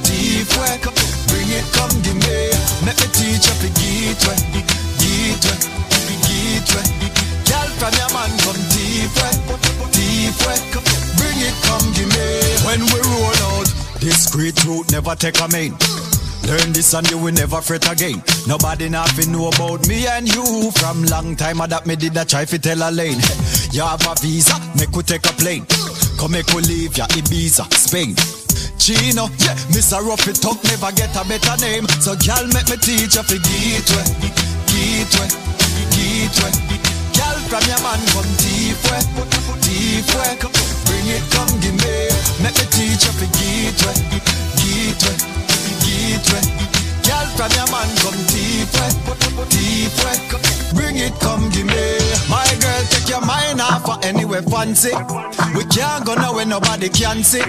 thief 0.03 0.51
way. 0.59 0.83
Bring 1.31 1.47
it, 1.47 1.63
come 1.71 1.95
give 2.03 2.19
me. 2.27 2.51
Make 2.83 2.99
me 2.99 3.07
teach 3.15 3.47
you 3.47 3.55
for 3.55 3.71
gateway, 3.71 4.35
gateway, 4.99 5.57
gateway. 6.27 7.12
From 7.83 7.91
your 7.99 8.13
man 8.15 8.31
come 8.39 8.63
deep 8.71 9.11
way, 9.19 9.35
deep 9.91 10.31
way. 10.47 10.55
Bring 11.19 11.35
it, 11.43 11.51
come 11.67 11.83
give 11.91 12.07
me. 12.15 12.23
When 12.63 12.79
we 12.79 12.99
roll 13.11 13.59
out, 13.59 13.67
discreet 13.99 14.55
route 14.63 14.89
never 14.89 15.15
take 15.15 15.37
a 15.41 15.49
main. 15.49 15.75
Learn 16.47 16.71
this 16.71 16.93
and 16.93 17.03
you 17.11 17.17
will 17.17 17.33
never 17.33 17.59
fret 17.59 17.83
again. 17.91 18.23
Nobody 18.47 18.87
nothing 18.87 19.33
know 19.33 19.49
about 19.49 19.85
me 19.89 20.07
and 20.07 20.33
you. 20.33 20.71
From 20.79 21.03
long 21.11 21.35
time 21.35 21.59
I 21.59 21.67
that 21.67 21.85
me 21.85 21.97
did 21.97 22.15
try 22.29 22.45
fi 22.45 22.55
tell 22.55 22.87
a 22.87 22.89
lane. 22.89 23.19
You 23.73 23.81
have 23.83 24.07
a 24.07 24.15
visa, 24.15 24.55
make 24.79 24.95
we 24.95 25.03
take 25.03 25.27
a 25.27 25.33
plane. 25.33 25.65
Come 26.17 26.31
make 26.31 26.47
we 26.55 26.61
leave 26.61 26.95
ya 26.95 27.05
Ibiza, 27.07 27.67
Spain. 27.73 28.15
Chino, 28.79 29.27
yeah, 29.43 29.59
Mr. 29.75 29.99
Rough 29.99 30.23
up, 30.23 30.63
never 30.71 30.91
get 30.95 31.11
a 31.19 31.27
better 31.27 31.59
name. 31.59 31.83
So 31.99 32.15
girl, 32.15 32.47
make 32.47 32.69
me 32.71 32.77
teach 32.79 33.19
you 33.19 33.23
fi 33.27 33.35
gateway, 33.43 34.07
gateway. 34.71 35.43
Girl 35.91 36.82
from 37.53 37.69
your 37.69 37.81
man 37.83 38.01
come 38.09 38.25
deep 38.41 38.81
way, 38.89 38.97
deep 39.61 40.09
way. 40.17 40.33
Bring 40.89 41.05
it, 41.05 41.21
come 41.29 41.53
give 41.61 41.77
me. 41.85 42.09
Make 42.41 42.57
me 42.57 42.65
teach 42.73 43.05
you 43.05 43.13
for 43.13 43.29
gateway, 43.37 43.93
gateway, 44.57 45.17
gateway. 45.85 46.82
Girl 47.03 47.27
from 47.35 47.51
your 47.51 47.67
man 47.71 47.89
come 47.99 48.19
deep 48.31 48.71
way, 48.75 48.91
deep 49.49 49.93
way. 50.03 50.17
Bring 50.73 50.97
it, 50.97 51.13
come 51.19 51.49
give 51.49 51.67
me. 51.67 51.99
My 52.29 52.47
girl, 52.59 52.83
take 52.89 53.09
your 53.09 53.21
mind 53.25 53.61
off 53.61 53.85
for 53.85 53.97
anywhere 54.05 54.41
fancy. 54.41 54.91
We 55.55 55.65
can't 55.65 56.05
go 56.05 56.15
nowhere 56.15 56.45
nobody 56.45 56.89
can 56.89 57.23
see. 57.23 57.45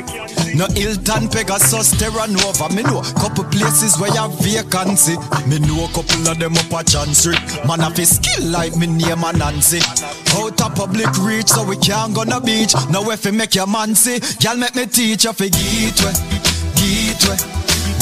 No 0.54 0.66
Hilton, 0.66 1.28
Pegasus, 1.28 1.96
Terra 1.98 2.26
Nova. 2.28 2.68
Me 2.74 2.82
know 2.82 3.02
couple 3.16 3.44
places 3.44 3.98
where 3.98 4.12
you 4.12 4.28
vacancy. 4.42 5.16
Me 5.48 5.58
know 5.58 5.84
a 5.84 5.88
couple 5.88 6.28
of 6.28 6.38
them 6.38 6.56
up 6.56 6.72
a 6.72 6.84
chancery. 6.84 7.36
Man 7.66 7.80
have 7.80 7.98
a 7.98 8.04
skill 8.04 8.50
like 8.50 8.76
me 8.76 8.86
name 8.86 9.24
and 9.24 9.38
Nancy. 9.38 9.80
Out 10.36 10.60
of 10.60 10.74
public 10.74 11.10
reach, 11.18 11.48
so 11.48 11.64
we 11.64 11.76
can't 11.76 12.14
go 12.14 12.24
no 12.24 12.40
beach. 12.40 12.74
Now 12.90 13.08
if 13.10 13.24
you 13.24 13.32
make 13.32 13.54
your 13.54 13.66
man 13.66 13.94
see, 13.94 14.20
girl 14.42 14.56
make 14.56 14.74
me 14.74 14.86
teach 14.86 15.24
you 15.24 15.32
for 15.32 15.48
gateway, 15.48 16.12
gateway, 16.76 17.38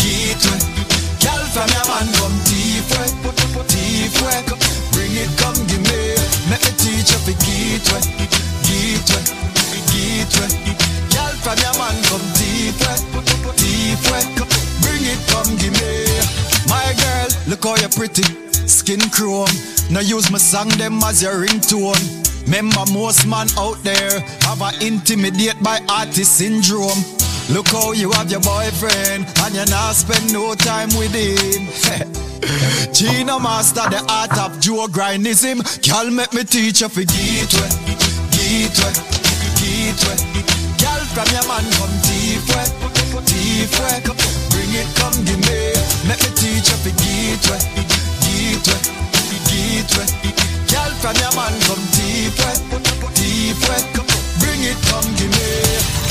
get 0.01 0.43
Girl 0.43 0.82
from 1.53 1.69
your 1.69 1.85
man 1.85 2.09
come 2.17 2.37
deep 2.49 2.89
way, 2.97 3.09
deep 3.69 4.15
way. 4.25 4.41
Bring 4.97 5.13
it, 5.21 5.29
come 5.37 5.61
give 5.69 5.85
me. 5.85 6.17
Make 6.49 6.65
me 6.65 6.73
teach 6.81 7.13
you 7.13 7.21
for 7.21 7.37
gateway, 7.45 8.01
gateway, 8.65 9.23
gateway. 9.93 10.49
Girl 11.13 11.35
from 11.45 11.59
your 11.61 11.77
man 11.77 11.97
come 12.09 12.25
deep 12.41 12.77
way, 12.81 12.97
deep 13.61 14.01
way. 14.09 14.25
Bring 14.81 15.05
it, 15.05 15.21
come 15.29 15.53
give 15.61 15.77
me. 15.77 15.93
My 16.73 16.89
girl, 16.97 17.29
look 17.47 17.65
how 17.65 17.77
you're 17.77 17.93
pretty, 17.93 18.25
skin 18.67 19.01
chrome. 19.13 19.53
Now 19.91 20.01
use 20.01 20.31
my 20.31 20.39
song 20.39 20.69
them 20.81 21.05
as 21.05 21.23
your 21.23 21.45
ringtone. 21.45 22.01
Remember 22.47 22.85
most 22.93 23.27
man 23.27 23.47
out 23.59 23.77
there 23.85 24.21
have 24.49 24.63
a 24.63 24.73
intimidate 24.85 25.63
by 25.63 25.81
artist 25.89 26.39
syndrome. 26.39 27.22
Look 27.51 27.69
how 27.69 27.93
you 27.93 28.11
have 28.13 28.31
your 28.31 28.41
boyfriend 28.41 29.27
and 29.27 29.55
you 29.55 29.65
not 29.67 29.95
spend 29.95 30.33
no 30.33 30.55
time 30.55 30.89
with 30.97 31.13
him. 31.13 31.67
Gina 32.95 33.39
master 33.39 33.83
the 33.91 34.05
art 34.09 34.33
of 34.39 34.61
Joe 34.61 34.87
grindism. 34.87 35.59
Girl 35.83 36.11
make 36.11 36.33
me 36.33 36.45
teach 36.45 36.81
you 36.81 36.89
for 36.89 37.03
gateway, 37.03 37.71
gateway, 38.31 38.95
gateway. 39.59 40.19
Girl 40.79 41.03
from 41.13 41.29
your 41.35 41.47
man 41.51 41.67
come 41.77 41.95
deep 42.07 42.47
way, 42.51 42.67
deep 43.27 43.73
way. 43.75 44.01
Bring 44.55 44.73
it, 44.79 44.89
come 44.97 45.19
give 45.27 45.43
me. 45.43 45.75
Make 46.07 46.23
me 46.23 46.31
teach 46.39 46.71
you 46.71 46.79
for 46.83 46.95
gateway, 46.95 47.61
gateway, 48.23 48.81
gateway. 49.51 50.07
Girl 50.71 50.93
from 51.03 51.17
your 51.21 51.33
man 51.37 51.55
come 51.67 51.85
deep 51.95 52.39
way, 52.39 52.57
deep 53.19 53.61
way. 53.67 53.83
Bring 54.41 54.63
it, 54.63 54.79
come 54.89 55.11
give 55.19 55.31
me. 55.31 56.02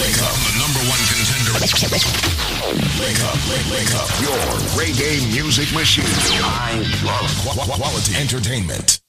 Wake 0.00 0.16
up, 0.24 0.32
the 0.48 0.52
number 0.58 0.80
one 0.88 1.00
contender. 1.12 1.52
Wake 1.60 3.20
up, 3.20 3.36
wake, 3.48 3.68
wake 3.70 3.92
up. 3.94 4.08
Your 4.24 4.40
reggae 4.78 5.20
music 5.32 5.68
machine. 5.74 6.04
I 6.42 6.80
love 7.04 7.28
Qu- 7.44 7.72
quality 7.76 8.16
entertainment. 8.16 9.00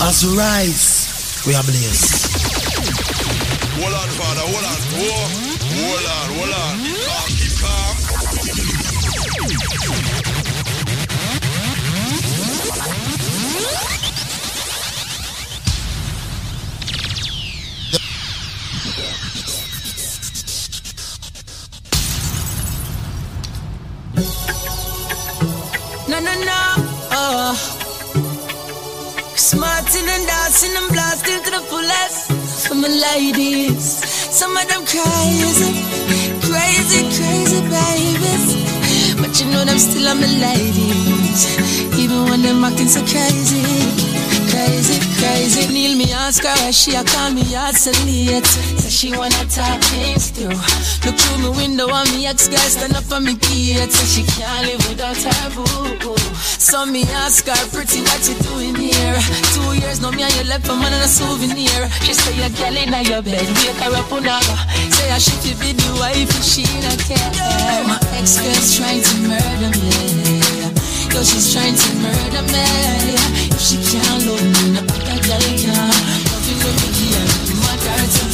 As 0.00 0.24
we 0.24 0.36
rise, 0.38 1.42
we 1.46 1.54
are 1.54 1.62
blessed. 1.62 2.32
Hold 3.76 3.92
on, 3.92 4.08
father, 4.16 4.40
hold 4.48 4.64
on. 4.64 4.80
Whoa. 4.96 5.28
Hold 5.76 6.06
on, 6.16 6.28
hold 6.32 6.52
on. 6.56 6.74
Keep 7.28 7.54
calm. 7.60 7.96
No, 26.08 26.20
no, 26.20 26.32
no. 26.44 26.62
Oh. 27.10 27.54
Smarting 29.34 30.08
and 30.08 30.26
dancing 30.26 30.76
and 30.76 30.88
blasting 30.92 31.42
to 31.42 31.50
the 31.50 31.60
fullest 31.66 32.68
for 32.68 32.76
my 32.76 32.86
ladies. 32.86 33.82
Some 34.30 34.56
of 34.56 34.68
them 34.68 34.86
crazy, 34.86 35.72
crazy, 36.46 37.00
crazy 37.10 37.60
babies. 37.74 39.16
But 39.20 39.40
you 39.40 39.50
know 39.50 39.64
them 39.64 39.78
still 39.78 40.06
are 40.06 40.14
my 40.14 40.26
ladies. 40.26 41.58
Even 41.98 42.30
when 42.30 42.42
them 42.42 42.64
acting 42.64 42.86
so 42.86 43.00
crazy, 43.00 44.05
crazy, 44.56 44.98
crazy. 45.20 45.72
Neil 45.72 45.96
me 45.96 46.12
ask 46.12 46.42
her 46.42 46.56
why 46.64 46.70
she 46.70 46.94
a 46.96 47.04
call 47.04 47.30
me 47.30 47.44
out 47.54 47.74
so 47.74 47.92
late. 48.08 48.46
She 48.88 49.12
wanna 49.12 49.44
talk 49.52 49.80
things 49.92 50.30
through. 50.30 50.56
Look 51.04 51.16
through 51.20 51.40
my 51.44 51.50
window 51.56 51.88
and 51.92 52.08
me 52.12 52.26
ex 52.26 52.48
guy 52.48 52.68
stand 52.72 52.96
up 52.96 53.10
on 53.12 53.24
me 53.24 53.34
gate. 53.34 53.92
Say 53.92 54.06
she 54.14 54.22
can't 54.24 54.66
live 54.66 54.82
without 54.88 55.16
her 55.16 55.48
boo. 55.54 56.16
So 56.58 56.86
me 56.86 57.04
ask 57.24 57.46
her, 57.46 57.62
pretty, 57.70 58.00
what 58.08 58.22
you 58.28 58.36
doing 58.48 58.74
here? 58.74 59.18
Two 59.54 59.70
years 59.78 60.00
now 60.00 60.10
me 60.10 60.22
and 60.22 60.34
you 60.36 60.44
left 60.44 60.66
for 60.66 60.74
man 60.74 60.92
and 60.92 61.04
a 61.04 61.08
souvenir. 61.08 61.82
She 62.04 62.14
say 62.14 62.34
you're 62.40 62.54
girl 62.56 62.76
in 62.76 62.92
your 63.04 63.22
bed, 63.22 63.46
wake 63.60 63.80
her 63.84 63.92
up 63.92 64.10
her. 64.10 64.42
Say 64.96 65.10
I 65.12 65.18
should 65.18 65.58
be 65.60 65.72
the 65.72 65.88
wife 66.00 66.30
if 66.38 66.44
she 66.44 66.64
not 66.80 66.98
care. 67.04 67.84
My 67.84 67.98
ex 68.18 68.40
girl's 68.40 68.76
trying 68.76 69.02
to 69.02 69.14
murder 69.28 69.70
me. 69.78 70.15
Cause 71.16 71.32
she's 71.32 71.48
trying 71.54 71.74
to 71.74 71.94
murder 71.96 72.42
me 72.52 72.60
If 73.48 73.58
she 73.58 73.76
can't 73.80 74.20
me, 74.20 74.36
can 74.36 75.16
Love 75.24 76.44
you 76.44 76.56
with 76.60 76.76
me, 76.92 77.56
my 77.56 77.72
daughter 77.80 78.28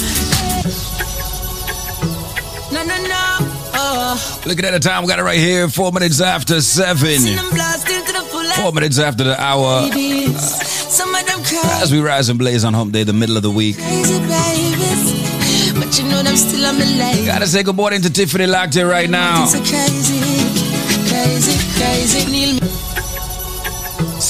No, 2.75 2.83
no, 2.83 2.97
no. 3.07 3.39
Oh. 3.75 4.43
Looking 4.47 4.65
at 4.65 4.73
the 4.73 4.81
time, 4.81 5.05
we 5.05 5.09
got 5.09 5.21
it 5.21 5.23
right 5.23 5.39
here. 5.39 5.69
Four 5.69 5.93
minutes 5.93 6.21
after 6.21 6.61
seven. 6.61 7.21
Four 8.57 8.73
minutes 8.73 8.99
after 8.99 9.23
the 9.23 9.41
hour. 9.41 9.87
Uh, 9.87 9.93
as 11.83 11.93
we 11.93 12.01
rise 12.01 12.31
and 12.31 12.39
blaze 12.39 12.65
on 12.65 12.75
Hump 12.75 12.93
Day, 12.93 13.05
the 13.05 13.13
middle 13.13 13.37
of 13.37 13.45
the 13.45 13.51
week. 13.51 13.77
Gotta 17.27 17.47
say 17.47 17.63
good 17.63 17.77
morning 17.77 18.03
to 18.03 18.11
Tiffany 18.11 18.47
Lockton 18.47 18.91
right 18.91 19.09
now. 19.09 19.47
Crazy, 19.47 20.19
crazy, 21.09 21.57
crazy. 21.79 22.52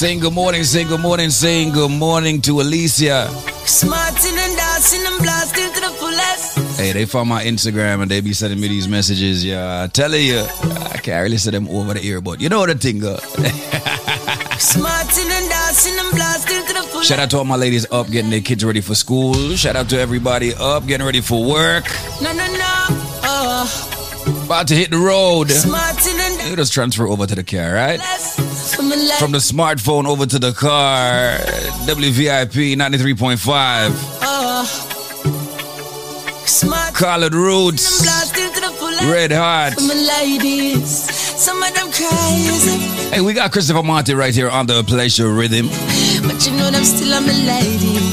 Saying 0.03 0.19
good 0.19 0.33
morning, 0.33 0.65
saying 0.65 0.87
good 0.89 0.99
morning, 0.99 1.29
saying 1.29 1.71
good 1.71 1.89
morning 1.89 2.41
to 2.41 2.59
Alicia. 2.59 3.29
Smarting 3.65 4.37
and 4.37 4.57
dancing 4.57 4.99
and 5.05 5.17
blasting 5.23 5.71
to 5.71 5.79
the 5.79 5.95
fullest. 5.97 6.77
Hey, 6.77 6.91
they 6.91 7.05
found 7.05 7.29
my 7.29 7.41
Instagram 7.41 8.01
and 8.01 8.11
they 8.11 8.19
be 8.19 8.33
sending 8.33 8.59
me 8.59 8.67
these 8.67 8.85
messages. 8.85 9.45
Yeah, 9.45 9.83
I 9.83 9.87
tell 9.87 10.13
you, 10.13 10.39
I 10.39 10.99
can't 11.01 11.23
really 11.23 11.37
send 11.37 11.55
them 11.55 11.69
over 11.69 11.93
the 11.93 12.05
ear, 12.05 12.19
but 12.19 12.41
you 12.41 12.49
know 12.49 12.59
what 12.59 12.67
the 12.67 12.75
thing 12.77 12.99
go. 12.99 13.15
Smarting 14.59 15.31
and 15.31 15.49
dancing 15.49 15.97
and 15.97 16.11
blasting 16.13 16.67
to 16.67 16.73
the 16.73 16.85
fullest. 16.89 17.07
Shout 17.07 17.19
out 17.19 17.29
to 17.29 17.37
all 17.37 17.45
my 17.45 17.55
ladies 17.55 17.89
up 17.89 18.11
getting 18.11 18.29
their 18.29 18.41
kids 18.41 18.65
ready 18.65 18.81
for 18.81 18.95
school. 18.95 19.55
Shout 19.55 19.77
out 19.77 19.87
to 19.91 19.97
everybody 19.97 20.53
up 20.53 20.85
getting 20.85 21.05
ready 21.05 21.21
for 21.21 21.45
work. 21.45 21.85
No, 22.21 22.33
no, 22.33 22.45
no. 22.45 22.85
Oh, 23.23 24.43
About 24.45 24.67
to 24.67 24.75
hit 24.75 24.91
the 24.91 24.97
road. 24.97 25.49
smarting 25.49 26.19
and 26.19 26.49
You 26.49 26.57
just 26.57 26.73
transfer 26.73 27.07
over 27.07 27.25
to 27.25 27.35
the 27.35 27.43
car, 27.45 27.73
right? 27.73 27.99
life. 27.99 28.52
From 28.75 29.31
the 29.31 29.37
smartphone 29.37 30.05
over 30.07 30.25
to 30.25 30.39
the 30.39 30.51
car. 30.51 31.37
WVIP 31.85 32.75
93.5. 32.75 33.91
Oh. 34.21 34.89
Uh, 36.65 36.91
Call 36.93 37.23
it 37.23 37.33
Roots. 37.33 38.01
Blasting 38.01 38.51
to 38.53 38.61
the 38.61 38.71
fullest. 38.77 39.03
Red 39.03 39.31
Hot. 39.31 39.73
For 39.73 39.81
my 39.81 39.93
ladies. 39.93 40.87
Some 41.39 41.61
of 41.61 41.73
them 41.73 41.91
crazy. 41.91 42.77
Hey, 43.11 43.21
we 43.21 43.33
got 43.33 43.51
Christopher 43.51 43.83
Martin 43.83 44.17
right 44.17 44.33
here 44.33 44.49
on 44.49 44.65
the 44.65 44.83
pleasure 44.83 45.29
rhythm. 45.29 45.67
But 45.67 46.45
you 46.45 46.55
know 46.57 46.69
I'm 46.73 46.83
still 46.83 47.13
on 47.13 47.25
my 47.25 47.33
ladies. 47.33 48.12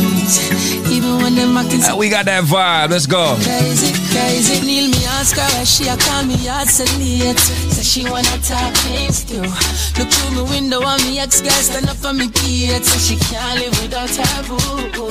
Even 0.91 1.19
when 1.23 1.35
them 1.35 1.57
acting 1.57 1.83
And 1.83 1.99
we 1.99 2.09
got 2.09 2.27
that 2.27 2.45
vibe. 2.45 2.91
Let's 2.91 3.07
go. 3.07 3.35
Crazy, 3.43 3.91
crazy. 4.13 4.61
Neil 4.65 4.91
me 4.91 5.03
ask 5.19 5.37
her 5.37 5.49
why 5.57 5.65
she 5.65 5.89
a 5.89 5.97
call 5.97 6.25
me 6.25 6.37
out 6.49 6.69
so 6.69 6.85
late. 6.99 7.39
Say 7.39 7.83
she 7.83 8.03
wanna 8.09 8.37
talk 8.43 8.75
things. 8.87 9.27
Look 9.33 10.09
through 10.09 10.35
my 10.37 10.43
window 10.51 10.83
and 10.83 11.03
me 11.05 11.19
ex 11.19 11.41
girl 11.41 11.51
stand 11.51 11.89
up 11.89 12.05
on 12.05 12.19
me 12.19 12.29
gate. 12.29 12.85
Say 12.85 13.15
she 13.15 13.17
can't 13.19 13.59
live 13.59 13.75
without 13.83 14.11
her 14.11 14.43
boo. 14.47 15.09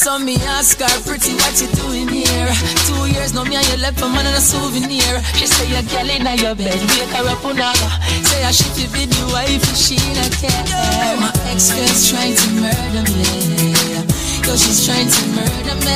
So 0.00 0.18
me 0.18 0.36
ask 0.56 0.78
her, 0.80 0.88
pretty, 1.04 1.34
what 1.34 1.60
you 1.60 1.68
doing 1.76 2.08
here? 2.08 2.48
Two 2.86 3.06
years 3.12 3.34
now 3.34 3.44
me 3.44 3.56
and 3.56 3.68
you 3.68 3.76
left 3.82 4.00
for 4.00 4.08
man 4.08 4.24
and 4.24 4.36
a 4.36 4.40
souvenir. 4.40 5.20
She 5.34 5.46
say 5.46 5.68
you're 5.68 5.82
girl 5.90 6.08
in 6.08 6.24
your 6.38 6.54
bed, 6.54 6.78
wake 6.94 7.10
her 7.10 7.28
up 7.28 7.44
on 7.44 7.56
Say 8.24 8.44
I 8.44 8.50
should 8.50 8.72
be 8.92 9.04
the 9.06 9.30
wife 9.32 9.60
if 9.60 9.76
she 9.76 9.96
not 10.14 10.32
care. 10.40 11.16
My 11.20 11.32
ex 11.50 11.72
girl's 11.74 12.08
trying 12.08 12.34
to 12.34 12.48
murder 12.62 13.04
me. 13.12 13.69
Yo, 14.50 14.56
she's 14.56 14.84
trying 14.84 15.06
to 15.06 15.22
murder 15.30 15.76
me. 15.86 15.94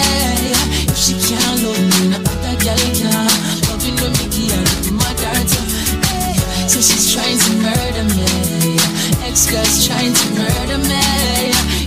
If 0.87 0.95
she 0.95 1.19
can't 1.19 1.59
love 1.67 1.75
me, 1.75 2.15
no 2.15 2.19
other 2.23 2.55
girl 2.63 2.79
can. 2.95 3.27
Loving 3.67 3.99
when 3.99 4.15
me 4.15 4.31
give 4.31 4.55
her 4.55 4.95
my 4.95 5.11
dirty. 5.19 5.59
Hey, 6.07 6.39
so 6.71 6.79
she's 6.79 7.11
trying 7.11 7.35
to 7.35 7.51
murder 7.67 8.07
me. 8.15 8.79
Ex 9.27 9.51
girl's 9.51 9.83
trying 9.83 10.15
to 10.15 10.27
murder 10.39 10.79
me. 10.87 11.03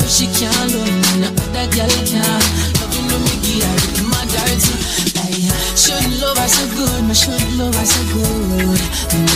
If 0.04 0.12
she 0.12 0.28
can't 0.28 0.76
love 0.76 0.92
me, 0.92 1.24
no 1.24 1.32
other 1.40 1.72
girl 1.72 1.96
can. 2.04 2.36
Loving 2.84 3.08
when 3.16 3.22
me 3.24 3.36
give 3.48 3.64
her 3.64 4.04
my 4.12 4.20
dirty. 4.28 4.76
Hey, 5.16 5.48
shouldn't 5.72 6.20
love 6.20 6.36
her 6.36 6.50
so 6.52 6.68
good, 6.76 7.08
my 7.08 7.16
shouldn't 7.16 7.56
love 7.56 7.80
her 7.80 7.88
so 7.88 8.02
good. 8.12 8.82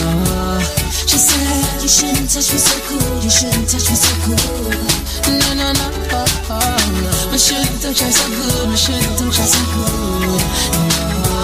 No, 0.03 0.59
she 1.07 1.15
said 1.15 1.79
you 1.79 1.87
shouldn't 1.87 2.27
touch 2.27 2.51
me 2.51 2.59
so 2.59 2.75
good, 2.91 3.23
you 3.23 3.31
shouldn't 3.31 3.71
touch 3.71 3.87
me 3.87 3.95
so 3.95 4.11
good. 4.27 5.01
No, 5.31 5.53
no, 5.55 5.71
no. 5.71 5.87
Oh, 6.13 6.25
oh, 6.49 7.01
no. 7.03 7.10
shouldn't 7.41 7.81
have 7.83 7.95
tried 7.97 8.13
so 8.13 8.29
good. 8.29 8.69
No, 8.69 8.75
shouldn't 8.75 9.03
have 9.03 9.33
tried 9.33 9.49
so 9.49 9.61
good. 9.73 10.41
No. 10.41 11.41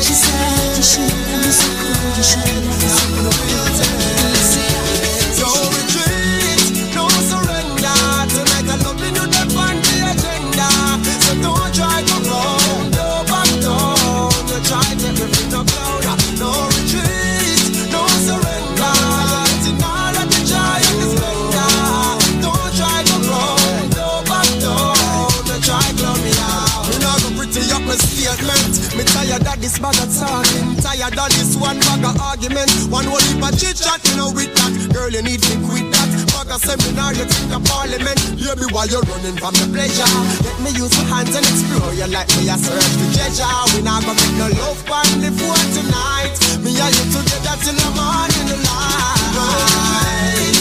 She 0.00 0.14
said 0.14 0.76
you 0.76 0.82
shouldn't 0.82 1.12
have 1.12 1.42
been 1.42 1.52
so 1.52 1.68
good. 1.76 2.16
You 2.16 2.24
shouldn't 2.24 2.64
have 2.64 2.80
been 2.80 2.88
so 2.88 3.06
good. 3.20 3.75
Tired 31.06 31.22
of 31.22 31.38
this 31.38 31.54
one 31.54 31.78
bag 31.78 32.02
of 32.02 32.18
argument. 32.18 32.66
One 32.90 33.04
whole 33.04 33.22
heap 33.22 33.38
of 33.38 33.54
chit 33.54 33.78
chat, 33.78 34.02
you 34.10 34.16
know 34.18 34.34
with 34.34 34.50
that. 34.58 34.90
Girl, 34.90 35.06
you 35.08 35.22
need 35.22 35.38
to 35.38 35.54
quit 35.62 35.86
that. 35.94 36.10
Bag 36.34 36.50
of 36.50 36.58
seminar, 36.58 37.14
you 37.14 37.22
think 37.30 37.54
of 37.54 37.62
parliament. 37.62 38.18
Hear 38.34 38.58
me 38.58 38.66
while 38.74 38.90
you're 38.90 39.06
running 39.06 39.38
from 39.38 39.54
the 39.54 39.70
pleasure. 39.70 40.02
Let 40.42 40.58
me 40.66 40.74
use 40.74 40.90
my 40.98 41.06
hands 41.06 41.30
and 41.30 41.46
explore 41.46 41.94
you 41.94 42.10
like 42.10 42.26
me 42.34 42.50
a 42.50 42.58
search 42.58 42.90
for 42.98 43.06
treasure. 43.14 43.46
We 43.78 43.86
not 43.86 44.02
gonna 44.02 44.18
make 44.18 44.34
no 44.34 44.50
love 44.58 44.82
the 44.82 45.30
phone 45.30 45.68
tonight. 45.78 46.34
Me 46.66 46.74
and 46.74 46.90
you 46.98 47.06
together 47.14 47.54
till 47.62 47.78
the 47.78 47.88
morning 47.94 48.66
light. 48.66 50.55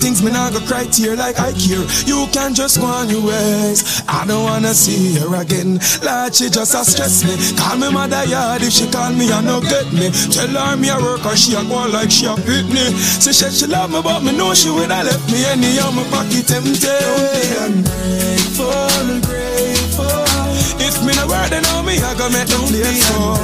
Things, 0.00 0.22
me 0.24 0.32
not 0.32 0.52
go 0.52 0.60
cry 0.60 0.84
tear 0.86 1.14
like 1.14 1.38
I 1.38 1.52
care. 1.52 1.84
You 2.08 2.26
can 2.32 2.54
just 2.54 2.80
go 2.80 2.86
on 2.86 3.08
your 3.08 3.20
ways. 3.22 4.02
I 4.08 4.24
don't 4.26 4.42
wanna 4.44 4.72
see 4.72 5.14
her 5.20 5.36
again. 5.36 5.78
Like 6.02 6.34
she 6.34 6.48
just 6.48 6.74
a 6.74 6.82
stress 6.84 7.22
me. 7.22 7.36
Call 7.56 7.76
me 7.76 7.92
mother 7.92 8.24
yard 8.24 8.62
if 8.62 8.72
she 8.72 8.88
call 8.90 9.12
me, 9.12 9.30
I 9.30 9.40
no 9.42 9.60
get 9.60 9.92
me. 9.92 10.10
Tell 10.32 10.48
her 10.48 10.76
me 10.76 10.88
a 10.88 10.96
work 10.96 11.24
or 11.26 11.36
she 11.36 11.54
a 11.54 11.62
go 11.62 11.86
like 11.92 12.10
she 12.10 12.26
a 12.26 12.34
hit 12.48 12.66
me. 12.72 12.96
She 13.20 13.32
said 13.36 13.52
she 13.52 13.66
love 13.66 13.92
me, 13.92 14.00
but 14.02 14.22
me 14.24 14.32
know 14.36 14.54
she 14.54 14.70
would 14.70 14.90
have 14.90 15.04
left 15.06 15.30
me 15.30 15.44
anyhow. 15.44 15.90
My 15.92 16.04
pocket 16.08 16.50
empty. 16.50 16.88
Ungrateful, 17.60 19.20
grateful. 19.28 20.24
If 20.80 21.04
me 21.04 21.12
no 21.14 21.28
word, 21.28 21.50
then 21.52 21.62
know 21.68 21.82
me, 21.82 22.00
I 22.00 22.14
go 22.16 22.28
make 22.30 22.48
the 22.48 22.56
place 22.66 23.04
fall. 23.10 23.36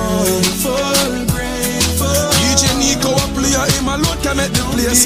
DJ 2.40 2.72
Nico 2.78 3.12
a 3.12 3.26
player, 3.36 3.66
him 3.76 3.88
alone 3.88 4.18
can 4.22 4.36
make 4.36 4.52
the 4.52 4.64
place 4.72 5.04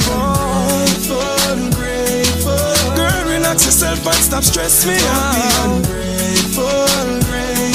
fall. 1.10 2.96
Girl, 2.96 3.24
relax 3.26 3.66
yourself 3.66 4.06
and 4.06 4.16
stop 4.16 4.42
stress 4.44 4.86
me 4.86 4.94
out. 4.94 5.84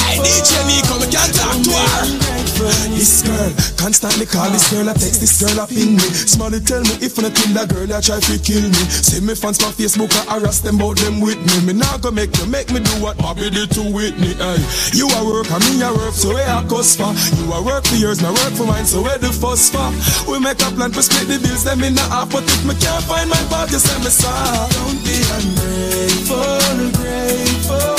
Hey, 0.05 0.17
DJ 0.19 0.65
Nico, 0.67 0.99
we 0.99 1.07
can't 1.11 1.33
talk 1.33 1.61
to 1.63 1.71
her. 1.71 2.24
This 2.65 3.21
girl, 3.21 3.51
constantly 3.77 4.25
call 4.25 4.49
this 4.49 4.65
girl, 4.73 4.89
I 4.89 4.93
text 4.93 5.21
this 5.21 5.37
girl 5.37 5.61
up 5.61 5.69
in 5.71 6.01
me. 6.01 6.07
Smiley 6.25 6.59
tell 6.59 6.81
me 6.81 6.97
if 6.97 7.13
I 7.19 7.29
kill 7.29 7.53
that 7.53 7.69
girl, 7.69 7.85
I 7.93 8.01
try 8.01 8.17
to 8.17 8.35
kill 8.41 8.65
me. 8.65 8.81
See 8.89 9.21
me 9.21 9.35
fans 9.37 9.61
on 9.61 9.69
Facebook, 9.77 10.09
I 10.25 10.39
harass 10.39 10.61
them 10.65 10.81
about 10.81 10.97
them 10.97 11.21
with 11.21 11.37
me. 11.37 11.55
Me 11.69 11.73
not 11.77 12.01
gonna 12.01 12.15
make 12.15 12.33
you 12.37 12.45
make 12.49 12.73
me 12.73 12.81
do 12.81 12.93
what 12.97 13.17
Bobby 13.21 13.49
did 13.53 13.69
to 13.77 13.83
Whitney. 13.85 14.33
Hey, 14.41 14.57
you 14.97 15.05
a 15.05 15.19
work 15.21 15.45
and 15.53 15.61
me 15.69 15.85
a 15.85 15.93
work, 15.93 16.17
so 16.17 16.33
where 16.33 16.49
I 16.49 16.65
cost 16.65 16.97
for? 16.97 17.13
You 17.37 17.53
a 17.53 17.61
work 17.61 17.85
for 17.85 17.95
yours, 18.01 18.21
me 18.25 18.29
work 18.33 18.53
for 18.57 18.65
mine, 18.65 18.85
so 18.85 19.05
where 19.05 19.17
the 19.21 19.29
fuss 19.29 19.69
for? 19.69 19.85
We 20.25 20.41
make 20.41 20.57
a 20.65 20.69
plan 20.73 20.89
to 20.97 21.01
split 21.05 21.29
the 21.29 21.37
bills, 21.37 21.63
them 21.63 21.85
in 21.85 21.93
the 21.93 22.01
half, 22.09 22.33
but 22.33 22.43
if 22.49 22.65
me 22.65 22.73
can't 22.81 23.03
find 23.05 23.29
my 23.29 23.37
part, 23.53 23.69
you 23.69 23.77
say 23.77 23.93
me 24.01 24.09
sorry. 24.09 24.65
Don't 24.73 24.97
be 25.05 25.21
ungrateful, 25.37 26.89
grateful. 26.97 27.93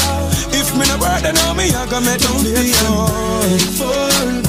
If 0.51 0.74
me 0.74 0.82
no 0.90 0.98
work, 0.98 1.22
then 1.22 1.38
know 1.38 1.55
me 1.55 1.70
I 1.70 1.86
gonna 1.86 2.02
make 2.02 2.18
them 2.18 2.34
be 2.43 2.51
ungrateful, 2.51 3.86
grateful. 3.94 4.45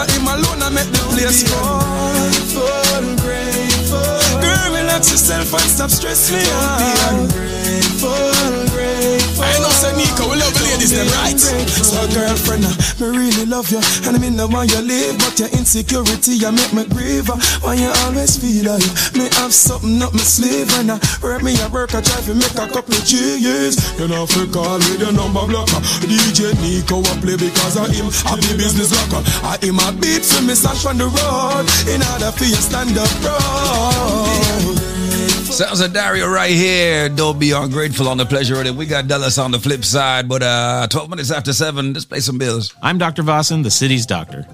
Player, 0.00 0.18
him 0.18 0.28
alone 0.28 0.62
I 0.62 0.70
make 0.70 0.90
the 0.92 0.98
place 1.12 1.42
fall. 1.48 1.80
grateful. 3.16 4.40
Girl, 4.40 4.72
relax 4.72 5.10
yourself 5.10 5.52
and 5.52 5.62
stop 5.62 5.90
stress 5.90 6.30
me 6.30 6.40
out. 6.50 7.49
I 8.02 9.58
know 9.60 9.68
say 9.68 9.92
Nico, 9.92 10.24
we 10.32 10.36
love 10.40 10.56
ladies, 10.64 10.92
them 10.96 11.04
right? 11.20 11.36
So 11.36 12.00
girlfriend, 12.16 12.64
uh, 12.64 12.72
me 12.96 13.12
really 13.12 13.44
love 13.44 13.68
you, 13.68 13.80
and 14.08 14.16
I 14.16 14.18
mean 14.18 14.36
the 14.36 14.48
one 14.48 14.68
you 14.68 14.80
live, 14.80 15.18
but 15.20 15.36
your 15.38 15.48
insecurity 15.52 16.40
you 16.40 16.48
make 16.52 16.72
me 16.72 16.84
grieve. 16.88 17.28
uh, 17.28 17.36
Why 17.60 17.74
you 17.76 17.92
always 18.08 18.40
feel 18.40 18.72
like 18.72 18.84
me 19.12 19.28
have 19.40 19.52
something 19.52 20.00
up 20.00 20.12
my 20.16 20.24
sleeve, 20.24 20.72
and 20.80 20.92
I 20.92 20.96
hurt 21.20 21.42
me 21.42 21.52
a 21.60 21.68
work, 21.68 21.94
I 21.94 22.00
try 22.00 22.20
to 22.24 22.34
make 22.34 22.56
a 22.56 22.68
couple 22.72 22.96
of 22.96 23.04
cheers. 23.04 23.76
You 24.00 24.08
know, 24.08 24.24
if 24.24 24.32
you 24.36 24.48
call 24.48 24.80
me 24.80 24.96
the 24.96 25.12
number 25.12 25.44
blocker, 25.44 25.80
DJ 26.08 26.56
Nico 26.64 27.04
I 27.04 27.20
play 27.20 27.36
because 27.36 27.76
of 27.76 27.88
him. 27.92 28.08
I 28.24 28.36
be 28.40 28.56
business 28.56 28.96
locker, 28.96 29.20
I 29.44 29.60
him 29.60 29.76
a 29.76 29.92
beat 29.92 30.24
for 30.24 30.40
me 30.40 30.56
stand 30.56 30.80
on 30.88 30.96
the 30.96 31.08
road 31.08 31.68
in 31.84 32.00
order 32.00 32.32
for 32.32 32.48
you 32.48 32.56
stand 32.64 32.96
up 32.96 33.12
road. 33.20 34.79
Sounds 35.60 35.82
like 35.82 35.92
Dario 35.92 36.26
right 36.26 36.50
here. 36.50 37.10
Don't 37.10 37.38
be 37.38 37.50
ungrateful 37.52 38.08
on 38.08 38.16
the 38.16 38.24
pleasure 38.24 38.58
of 38.58 38.66
it. 38.66 38.74
We 38.74 38.86
got 38.86 39.08
Dallas 39.08 39.36
on 39.36 39.50
the 39.50 39.58
flip 39.58 39.84
side, 39.84 40.26
but 40.26 40.42
uh 40.42 40.86
12 40.88 41.10
minutes 41.10 41.30
after 41.30 41.52
7, 41.52 41.92
let's 41.92 42.06
pay 42.06 42.20
some 42.20 42.38
bills. 42.38 42.74
I'm 42.82 42.96
Dr. 42.96 43.22
Vasan, 43.22 43.62
the 43.62 43.70
city's 43.70 44.06
doctor. 44.06 44.46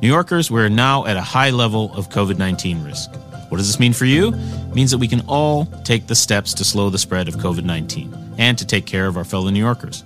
New 0.00 0.08
Yorkers, 0.08 0.50
we're 0.50 0.70
now 0.70 1.04
at 1.04 1.18
a 1.18 1.20
high 1.20 1.50
level 1.50 1.92
of 1.92 2.08
COVID 2.08 2.38
19 2.38 2.82
risk. 2.82 3.10
What 3.50 3.58
does 3.58 3.66
this 3.66 3.78
mean 3.78 3.92
for 3.92 4.06
you? 4.06 4.28
It 4.28 4.74
means 4.74 4.90
that 4.90 4.96
we 4.96 5.06
can 5.06 5.20
all 5.28 5.66
take 5.84 6.06
the 6.06 6.14
steps 6.14 6.54
to 6.54 6.64
slow 6.64 6.88
the 6.88 6.96
spread 6.96 7.28
of 7.28 7.34
COVID 7.34 7.64
19 7.64 8.36
and 8.38 8.56
to 8.56 8.66
take 8.66 8.86
care 8.86 9.06
of 9.06 9.18
our 9.18 9.24
fellow 9.24 9.50
New 9.50 9.60
Yorkers. 9.62 10.02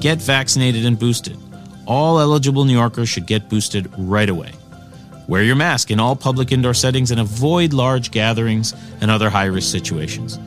Get 0.00 0.18
vaccinated 0.18 0.84
and 0.84 0.98
boosted. 0.98 1.38
All 1.86 2.20
eligible 2.20 2.66
New 2.66 2.74
Yorkers 2.74 3.08
should 3.08 3.26
get 3.26 3.48
boosted 3.48 3.90
right 3.96 4.28
away. 4.28 4.52
Wear 5.26 5.42
your 5.42 5.56
mask 5.56 5.90
in 5.90 6.00
all 6.00 6.16
public 6.16 6.52
indoor 6.52 6.74
settings 6.74 7.10
and 7.10 7.18
avoid 7.18 7.72
large 7.72 8.10
gatherings 8.10 8.74
and 9.00 9.10
other 9.10 9.30
high 9.30 9.46
risk 9.46 9.72
situations. 9.72 10.38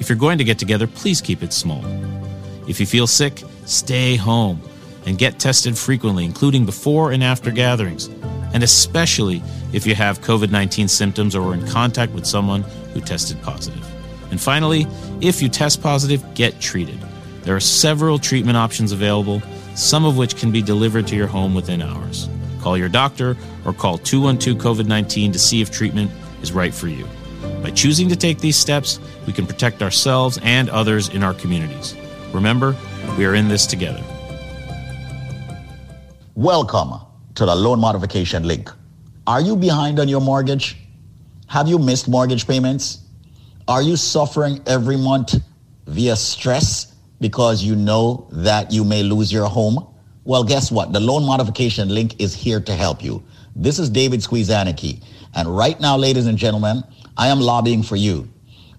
If 0.00 0.08
you're 0.08 0.18
going 0.18 0.38
to 0.38 0.44
get 0.44 0.58
together, 0.58 0.88
please 0.88 1.20
keep 1.20 1.42
it 1.42 1.52
small. 1.52 1.84
If 2.68 2.80
you 2.80 2.86
feel 2.86 3.06
sick, 3.06 3.44
stay 3.64 4.16
home 4.16 4.60
and 5.06 5.18
get 5.18 5.38
tested 5.38 5.78
frequently, 5.78 6.24
including 6.24 6.66
before 6.66 7.12
and 7.12 7.22
after 7.22 7.52
gatherings, 7.52 8.08
and 8.52 8.62
especially 8.62 9.42
if 9.72 9.86
you 9.86 9.94
have 9.94 10.20
COVID 10.20 10.50
19 10.50 10.88
symptoms 10.88 11.36
or 11.36 11.42
were 11.42 11.54
in 11.54 11.66
contact 11.68 12.12
with 12.12 12.26
someone 12.26 12.62
who 12.92 13.00
tested 13.00 13.40
positive. 13.42 13.86
And 14.30 14.40
finally, 14.40 14.86
if 15.20 15.42
you 15.42 15.48
test 15.48 15.80
positive, 15.80 16.34
get 16.34 16.60
treated. 16.60 16.98
There 17.42 17.54
are 17.54 17.60
several 17.60 18.18
treatment 18.18 18.56
options 18.56 18.90
available, 18.90 19.42
some 19.76 20.04
of 20.04 20.16
which 20.16 20.36
can 20.36 20.50
be 20.50 20.62
delivered 20.62 21.06
to 21.08 21.16
your 21.16 21.26
home 21.28 21.54
within 21.54 21.82
hours. 21.82 22.28
Call 22.64 22.78
your 22.78 22.88
doctor 22.88 23.36
or 23.66 23.74
call 23.74 23.98
212 23.98 24.56
COVID 24.56 24.86
19 24.86 25.32
to 25.32 25.38
see 25.38 25.60
if 25.60 25.70
treatment 25.70 26.10
is 26.40 26.50
right 26.50 26.72
for 26.72 26.88
you. 26.88 27.06
By 27.62 27.70
choosing 27.70 28.08
to 28.08 28.16
take 28.16 28.38
these 28.38 28.56
steps, 28.56 28.98
we 29.26 29.34
can 29.34 29.46
protect 29.46 29.82
ourselves 29.82 30.38
and 30.42 30.70
others 30.70 31.10
in 31.10 31.22
our 31.22 31.34
communities. 31.34 31.94
Remember, 32.32 32.74
we 33.18 33.26
are 33.26 33.34
in 33.34 33.48
this 33.48 33.66
together. 33.66 34.02
Welcome 36.34 37.00
to 37.34 37.44
the 37.44 37.54
loan 37.54 37.80
modification 37.80 38.44
link. 38.44 38.70
Are 39.26 39.42
you 39.42 39.56
behind 39.56 40.00
on 40.00 40.08
your 40.08 40.22
mortgage? 40.22 40.78
Have 41.48 41.68
you 41.68 41.78
missed 41.78 42.08
mortgage 42.08 42.46
payments? 42.46 43.04
Are 43.68 43.82
you 43.82 43.96
suffering 43.96 44.62
every 44.66 44.96
month 44.96 45.34
via 45.86 46.16
stress 46.16 46.94
because 47.20 47.62
you 47.62 47.76
know 47.76 48.26
that 48.32 48.72
you 48.72 48.84
may 48.84 49.02
lose 49.02 49.30
your 49.30 49.50
home? 49.50 49.86
Well, 50.26 50.42
guess 50.42 50.72
what? 50.72 50.94
The 50.94 51.00
loan 51.00 51.26
modification 51.26 51.90
link 51.90 52.18
is 52.18 52.34
here 52.34 52.58
to 52.58 52.74
help 52.74 53.04
you. 53.04 53.22
This 53.54 53.78
is 53.78 53.90
David 53.90 54.20
Squeezaniki. 54.20 55.04
And 55.34 55.54
right 55.54 55.78
now, 55.78 55.98
ladies 55.98 56.26
and 56.26 56.38
gentlemen, 56.38 56.82
I 57.18 57.28
am 57.28 57.40
lobbying 57.40 57.82
for 57.82 57.96
you. 57.96 58.26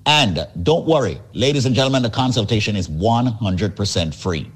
And 0.07 0.49
don't 0.63 0.87
worry, 0.87 1.21
ladies 1.35 1.67
and 1.67 1.75
gentlemen, 1.75 2.03
the 2.03 2.09
consultation 2.09 2.75
is 2.75 2.89
100% 2.89 4.15
free. 4.15 4.51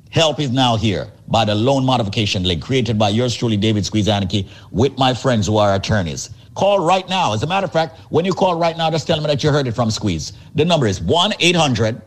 help 0.09 0.39
is 0.39 0.51
now 0.51 0.75
here 0.75 1.11
by 1.27 1.45
the 1.45 1.55
loan 1.55 1.85
modification 1.85 2.43
link 2.43 2.63
created 2.63 2.97
by 2.97 3.09
yours 3.09 3.35
truly, 3.35 3.57
David 3.57 3.85
Squeeze 3.85 4.07
Squeezaniki, 4.07 4.47
with 4.71 4.97
my 4.97 5.13
friends 5.13 5.47
who 5.47 5.57
are 5.57 5.75
attorneys. 5.75 6.29
Call 6.55 6.79
right 6.79 7.07
now. 7.07 7.33
As 7.33 7.43
a 7.43 7.47
matter 7.47 7.65
of 7.65 7.71
fact, 7.71 7.99
when 8.09 8.25
you 8.25 8.33
call 8.33 8.57
right 8.57 8.75
now, 8.75 8.89
just 8.89 9.05
tell 9.05 9.17
them 9.17 9.27
that 9.27 9.43
you 9.43 9.51
heard 9.51 9.67
it 9.67 9.73
from 9.73 9.91
Squeeze. 9.91 10.33
The 10.55 10.65
number 10.65 10.87
is 10.87 10.99
1-800- 10.99 12.01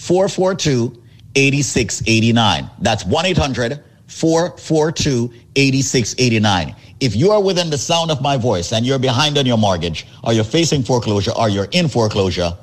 442 0.00 1.02
8689. 1.34 2.70
That's 2.80 3.04
1 3.04 3.26
800 3.26 3.84
442 4.06 5.32
8689. 5.54 6.74
If 7.00 7.14
you 7.14 7.30
are 7.30 7.42
within 7.42 7.68
the 7.70 7.78
sound 7.78 8.10
of 8.10 8.22
my 8.22 8.36
voice 8.38 8.72
and 8.72 8.86
you're 8.86 8.98
behind 8.98 9.36
on 9.36 9.44
your 9.44 9.58
mortgage, 9.58 10.06
or 10.24 10.32
you're 10.32 10.42
facing 10.42 10.82
foreclosure, 10.82 11.32
or 11.38 11.50
you're 11.50 11.68
in 11.72 11.86
foreclosure, 11.86 12.56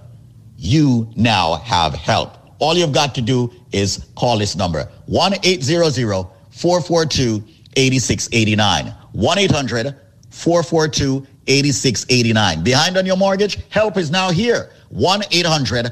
you 0.57 1.07
now 1.15 1.55
have 1.57 1.93
help. 1.93 2.36
All 2.59 2.75
you've 2.75 2.91
got 2.91 3.13
to 3.15 3.21
do 3.21 3.53
is 3.71 4.05
call 4.15 4.37
this 4.37 4.55
number 4.55 4.89
1 5.05 5.33
800 5.43 6.27
442 6.51 7.43
8689. 7.75 8.93
1 9.11 9.37
800 9.37 9.95
442 10.29 11.27
8689. 11.47 12.63
Behind 12.63 12.97
on 12.97 13.05
your 13.05 13.17
mortgage? 13.17 13.59
Help 13.69 13.97
is 13.97 14.11
now 14.11 14.31
here. 14.31 14.71
1 14.89 15.23
800 15.31 15.91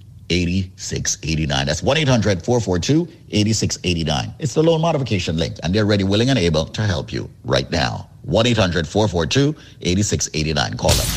8689. 0.31 1.65
That's 1.65 1.83
1 1.83 1.97
800 1.97 2.45
442 2.45 3.07
8689. 3.31 4.33
It's 4.39 4.53
the 4.53 4.63
loan 4.63 4.81
modification 4.81 5.37
link, 5.37 5.57
and 5.63 5.75
they're 5.75 5.85
ready, 5.85 6.03
willing, 6.03 6.29
and 6.29 6.39
able 6.39 6.65
to 6.65 6.81
help 6.83 7.11
you 7.11 7.29
right 7.43 7.69
now. 7.69 8.09
1 8.23 8.47
800 8.47 8.87
442 8.87 9.55
8689. 9.81 10.77
Call 10.77 10.91
them. 10.91 11.07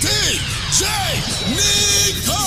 DJ 0.00 0.86
Nico. 1.50 2.40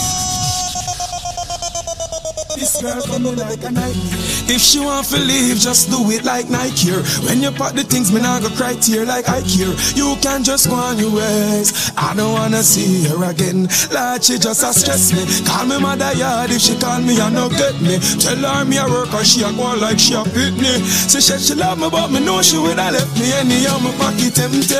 This 2.55 2.81
girl 2.81 3.01
coming 3.03 3.35
like 3.35 3.63
a 3.63 3.71
nightmare. 3.71 4.32
If 4.45 4.61
she 4.61 4.79
want 4.79 5.07
to 5.07 5.17
leave, 5.17 5.57
just 5.57 5.89
do 5.89 5.97
it 6.11 6.25
like 6.25 6.49
Nike 6.49 6.91
here. 6.91 7.01
When 7.23 7.41
you 7.41 7.51
pack 7.51 7.73
the 7.73 7.83
things, 7.83 8.11
me 8.11 8.19
not 8.21 8.41
go 8.41 8.49
cry 8.49 8.75
tear 8.75 9.05
like 9.05 9.29
I 9.29 9.41
care. 9.41 9.71
You 9.95 10.17
can 10.21 10.43
just 10.43 10.69
go 10.69 10.75
on 10.75 10.97
your 10.97 11.15
ways. 11.15 11.91
I 11.95 12.13
don't 12.15 12.33
wanna 12.33 12.61
see 12.61 13.07
her 13.07 13.23
again. 13.23 13.67
Like 13.91 14.23
she 14.23 14.37
just 14.37 14.63
a 14.63 14.73
stress 14.73 15.13
me. 15.13 15.23
Call 15.47 15.65
me 15.65 15.79
mother 15.79 16.11
yard 16.13 16.51
if 16.51 16.61
she 16.61 16.75
call 16.77 16.99
me, 17.01 17.19
I 17.19 17.29
no 17.29 17.49
get 17.49 17.79
me. 17.81 17.97
Tell 18.19 18.35
her 18.35 18.65
me 18.65 18.77
a 18.77 18.85
work 18.85 19.13
and 19.13 19.25
she 19.25 19.43
a 19.43 19.51
go 19.53 19.73
like 19.79 19.99
she 19.99 20.13
a 20.13 20.23
hit 20.35 20.53
me. 20.59 20.83
She 21.07 21.21
said 21.21 21.39
she 21.39 21.55
love 21.55 21.79
me, 21.79 21.89
but 21.89 22.11
me 22.11 22.19
know 22.19 22.41
she 22.41 22.57
would 22.57 22.77
have 22.77 22.93
left 22.93 23.15
me 23.19 23.31
any 23.33 23.65
of 23.65 23.81
my 23.81 23.91
pocket 23.95 24.37
empty. 24.43 24.75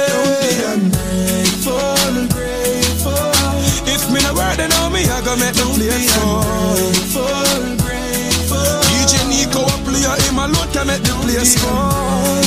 Ungrateful, 0.75 2.27
grateful. 2.35 3.31
If 3.87 4.11
me 4.11 4.19
no 4.21 4.33
word, 4.35 4.57
then 4.59 4.71
me, 4.91 5.07
I 5.07 5.21
go 5.23 5.35
make 5.37 5.55
them 5.55 5.71
place. 5.75 7.82
DJ 9.03 9.27
Nico 9.27 9.59
a 9.59 9.77
player, 9.83 10.15
him 10.23 10.39
alone 10.39 10.71
can 10.71 10.87
make 10.87 11.03
the 11.03 11.11
place 11.27 11.59
fall. 11.59 12.39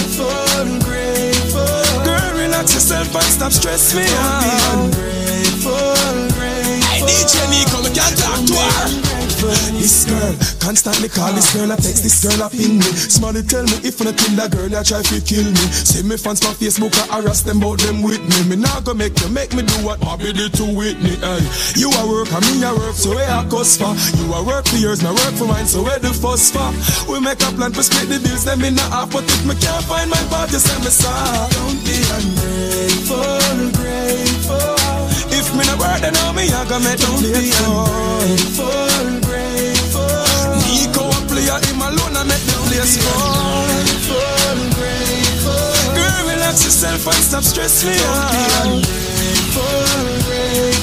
Girl, 2.02 2.32
relax 2.32 2.72
yourself 2.72 3.14
and 3.14 3.24
stop 3.24 3.52
stress 3.52 3.94
me 3.94 4.06
out. 4.08 4.94
Hey, 6.88 7.02
DJ 7.04 7.44
Nico, 7.52 7.75
This 9.46 10.04
girl, 10.04 10.34
constantly 10.58 11.08
call 11.08 11.32
this 11.32 11.54
girl, 11.54 11.70
I 11.70 11.76
text 11.76 12.02
this 12.02 12.18
girl, 12.18 12.42
I 12.42 12.48
ping 12.50 12.78
me. 12.78 12.90
Somebody 12.90 13.42
tell 13.42 13.62
me 13.62 13.78
if 13.86 14.00
I 14.02 14.10
kill 14.10 14.34
that 14.42 14.50
girl, 14.50 14.66
I 14.74 14.82
try 14.82 15.02
to 15.02 15.20
kill 15.22 15.46
me. 15.46 15.64
See 15.86 16.02
me 16.02 16.16
fans 16.16 16.42
on 16.42 16.54
Facebook, 16.58 16.90
I 17.06 17.22
harass 17.22 17.42
them 17.42 17.62
about 17.62 17.78
them 17.78 18.02
with 18.02 18.18
me. 18.18 18.50
Me 18.50 18.56
not 18.56 18.84
gonna 18.84 18.98
make 18.98 19.14
you 19.22 19.28
make 19.30 19.54
me 19.54 19.62
do 19.62 19.74
what 19.86 20.00
Bobby 20.00 20.32
did 20.32 20.52
to 20.58 20.64
Whitney. 20.66 21.14
Hey, 21.22 21.42
you 21.78 21.90
a 21.94 22.02
work, 22.10 22.26
and 22.34 22.42
me 22.50 22.58
a 22.66 22.74
work, 22.74 22.98
so 22.98 23.14
where 23.14 23.30
I 23.30 23.46
cost 23.46 23.78
for? 23.78 23.94
You 24.18 24.34
a 24.34 24.42
work 24.42 24.66
for 24.66 24.76
yours, 24.82 25.02
me 25.02 25.10
work 25.14 25.34
for 25.38 25.46
mine, 25.46 25.66
so 25.66 25.82
where 25.82 25.98
the 25.98 26.10
fuss 26.10 26.50
for? 26.50 26.66
We 27.06 27.20
make 27.22 27.38
a 27.46 27.50
plan 27.54 27.70
to 27.78 27.82
split 27.86 28.10
the 28.10 28.18
bills, 28.18 28.44
then 28.44 28.58
me 28.58 28.70
not 28.74 28.90
half, 28.90 29.12
but 29.12 29.24
if 29.24 29.46
me 29.46 29.54
can't 29.54 29.84
find 29.86 30.10
my 30.10 30.18
part, 30.26 30.50
just 30.50 30.66
send 30.66 30.82
me 30.82 30.90
sorry. 30.90 31.46
Don't 31.54 31.78
be 31.86 32.02
ungrateful, 32.18 33.70
grateful. 33.78 34.74
If 35.30 35.54
me 35.54 35.62
not 35.70 35.78
work, 35.78 36.00
then 36.02 36.14
know 36.18 36.32
me, 36.34 36.50
I 36.50 36.66
gonna 36.66 36.82
make 36.82 36.98
them 36.98 37.14
be 37.22 37.54
ungrateful, 37.54 39.25
grateful. 41.46 41.54
Nico 41.54 41.54
a 41.54 41.54
player, 41.54 41.58
him 41.66 41.80
alone, 41.80 42.16
I 42.16 42.24
make 42.24 42.44
the 42.46 42.56
place 42.66 42.96
fall. 42.98 43.70
Girl, 45.94 46.20
relax 46.28 46.64
yourself 46.64 47.06
and 47.06 47.22
stop 47.22 47.44
stress 47.44 47.84
me 47.84 47.92
out. 47.92 49.06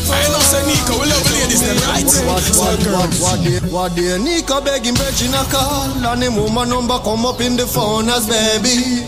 I 0.06 0.27
know 0.30 0.41
say 0.41 0.65
Nico, 0.65 0.94
we 0.99 1.06
love 1.10 1.31
ladies, 1.31 1.61
them 1.61 1.77
right? 1.88 2.06
What, 2.26 2.44
what, 2.57 3.10
what, 3.22 3.40
day, 3.44 3.60
what 3.69 3.95
day 3.95 4.18
Nico 4.18 4.61
begging 4.61 4.95
Virgin 4.95 5.31
call 5.31 6.06
And 6.06 6.23
him 6.23 6.35
woman 6.35 6.69
number 6.69 6.98
come 6.99 7.26
up 7.26 7.40
in 7.40 7.56
the 7.56 7.68
phone 7.68 8.10
as 8.10 8.27
baby 8.27 9.06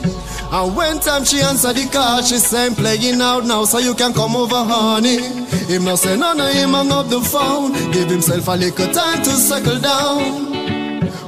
And 0.52 0.76
when 0.76 1.00
time 1.00 1.26
she 1.26 1.42
answer 1.42 1.74
the 1.74 1.90
call 1.92 2.22
She 2.22 2.38
say 2.38 2.70
playing 2.76 3.22
out 3.22 3.46
now 3.46 3.66
so 3.66 3.80
you 3.80 3.96
can 3.96 4.14
come 4.14 4.36
over 4.36 4.64
honey 4.64 5.18
Him 5.66 5.84
no 5.86 5.96
say 5.96 6.16
none 6.16 6.40
of 6.40 6.54
him 6.54 6.70
hang 6.74 6.92
up 6.92 7.08
the 7.10 7.22
phone 7.22 7.74
Give 7.92 8.10
himself 8.10 8.48
a 8.48 8.52
little 8.52 8.94
time 8.94 9.24
to 9.24 9.32
settle 9.32 9.80
down 9.80 10.65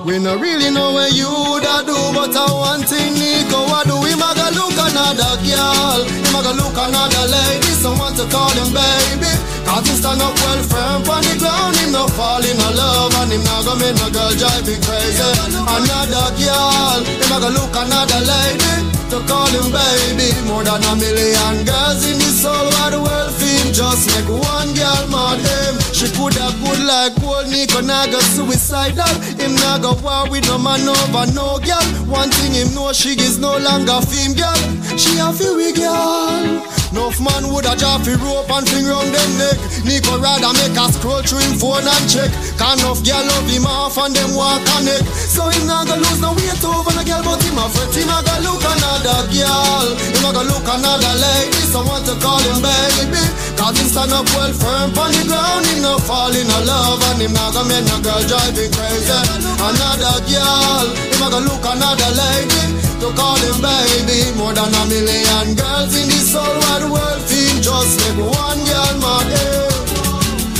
we 0.08 0.18
no 0.20 0.40
really 0.40 0.72
know 0.72 0.96
where 0.96 1.12
you 1.12 1.28
da 1.60 1.84
do, 1.84 1.92
but 2.16 2.32
I 2.32 2.48
one 2.56 2.84
thing 2.88 3.12
Nico 3.20 3.60
I 3.68 3.84
do. 3.84 4.00
Him 4.08 4.24
a 4.24 4.32
go 4.32 4.48
look 4.56 4.80
another 4.80 5.36
girl, 5.44 6.00
him 6.08 6.32
a 6.32 6.40
go 6.48 6.52
look 6.56 6.80
another 6.80 7.28
lady, 7.28 7.76
someone 7.76 8.16
to 8.16 8.24
call 8.32 8.56
him 8.56 8.72
baby. 8.72 9.28
Cause 9.68 9.84
he 9.84 10.00
stand 10.00 10.24
up 10.24 10.32
well 10.40 10.64
firm 10.64 11.04
on 11.12 11.22
the 11.28 11.36
ground, 11.36 11.76
him 11.84 11.92
no 11.92 12.08
fall 12.16 12.40
in 12.40 12.56
love, 12.56 13.12
and 13.20 13.36
him 13.36 13.44
not 13.44 13.68
go 13.68 13.76
make 13.76 14.00
no 14.00 14.08
girl 14.08 14.32
drive 14.32 14.64
me 14.64 14.80
crazy. 14.80 15.28
Another 15.60 16.32
girl, 16.40 17.04
him 17.04 17.32
a 17.36 17.38
go 17.44 17.50
look 17.52 17.76
another 17.76 18.22
lady 18.24 18.88
to 19.12 19.20
call 19.28 19.52
him 19.52 19.68
baby. 19.76 20.32
More 20.48 20.64
than 20.64 20.88
a 20.88 20.94
million 20.96 21.68
girls 21.68 22.08
in 22.08 22.16
this 22.16 22.48
whole 22.48 22.72
wide 22.80 22.96
world 22.96 23.36
just 23.78 24.10
make 24.10 24.28
one 24.42 24.74
girl 24.74 25.06
mad 25.14 25.38
him. 25.38 25.78
She 25.94 26.10
coulda 26.18 26.50
good 26.66 26.82
like 26.90 27.14
gold, 27.22 27.46
Nico 27.48 27.80
naga 27.82 28.20
suicidal. 28.34 29.06
Him 29.38 29.54
naga 29.54 29.94
war 30.02 30.28
with 30.32 30.46
no 30.50 30.58
man 30.58 30.82
over 30.90 31.32
no 31.38 31.60
girl. 31.62 31.86
One 32.10 32.32
thing 32.32 32.54
him 32.58 32.74
know 32.74 32.92
she 32.92 33.10
is 33.10 33.38
no 33.38 33.56
longer 33.58 34.02
fame 34.02 34.34
girl. 34.34 34.58
She 34.98 35.20
a 35.22 35.30
feel 35.32 35.62
girl. 35.78 36.66
Enough 36.92 37.20
man 37.20 37.52
woulda 37.52 37.76
drop 37.76 38.08
fi 38.08 38.16
rope 38.16 38.48
and 38.48 38.64
finger 38.64 38.96
round 38.96 39.12
them 39.12 39.32
neck. 39.36 39.58
Nico 39.84 40.16
rather 40.24 40.56
make 40.56 40.72
a 40.72 40.86
scroll 40.96 41.20
through 41.20 41.44
him 41.44 41.60
phone 41.60 41.84
and 41.84 42.06
check. 42.08 42.32
Can 42.56 42.80
enough 42.80 43.04
girl 43.04 43.24
love 43.28 43.48
him 43.50 43.68
off 43.68 44.00
and 44.00 44.16
them 44.16 44.32
walk 44.32 44.64
connect. 44.72 45.04
So 45.28 45.52
him 45.52 45.68
naga 45.68 46.00
lose 46.00 46.22
no 46.24 46.32
weight 46.32 46.64
over 46.64 46.96
no 46.96 47.04
girl, 47.04 47.24
but 47.28 47.44
him 47.44 47.60
a 47.60 47.68
fret. 47.68 47.92
Him 47.92 48.08
a 48.08 48.24
go 48.24 48.36
look 48.40 48.64
another 48.64 49.20
girl. 49.28 49.86
Him 50.00 50.24
a 50.24 50.30
go 50.32 50.42
look 50.48 50.64
another 50.64 51.14
lady. 51.20 51.62
Someone 51.68 52.08
to 52.08 52.16
call 52.24 52.40
him 52.40 52.64
baby. 52.64 53.20
Cause 53.60 53.76
him 53.76 53.88
stand 53.92 54.16
up 54.16 54.24
well 54.32 54.56
firm 54.56 54.96
on 54.96 55.12
the 55.12 55.28
ground. 55.28 55.68
Him 55.68 55.84
no 55.84 56.00
fall 56.00 56.32
in 56.32 56.48
a 56.48 56.60
love 56.64 57.04
and 57.12 57.20
him 57.20 57.36
not 57.36 57.52
gonna 57.52 57.68
make 57.68 57.84
no 57.92 58.00
girl 58.00 58.24
drive 58.24 58.56
him 58.56 58.72
crazy. 58.72 59.12
Another 59.60 60.24
girl. 60.24 60.88
Him 60.96 61.20
a 61.20 61.28
go 61.36 61.40
look 61.52 61.68
another 61.68 62.12
lady. 62.16 62.87
To 63.00 63.14
call 63.14 63.38
him 63.38 63.62
baby. 63.62 64.36
More 64.38 64.54
than 64.54 64.74
a 64.74 64.86
million 64.88 65.56
girls 65.56 65.94
in 65.96 66.08
this 66.10 66.34
whole 66.34 66.58
wide 66.66 66.90
world. 66.92 67.22
Feel 67.30 67.62
just 67.62 68.00
make 68.02 68.18
one 68.26 68.60
girl 68.66 68.94
mad. 69.00 69.32
eh. 69.32 69.67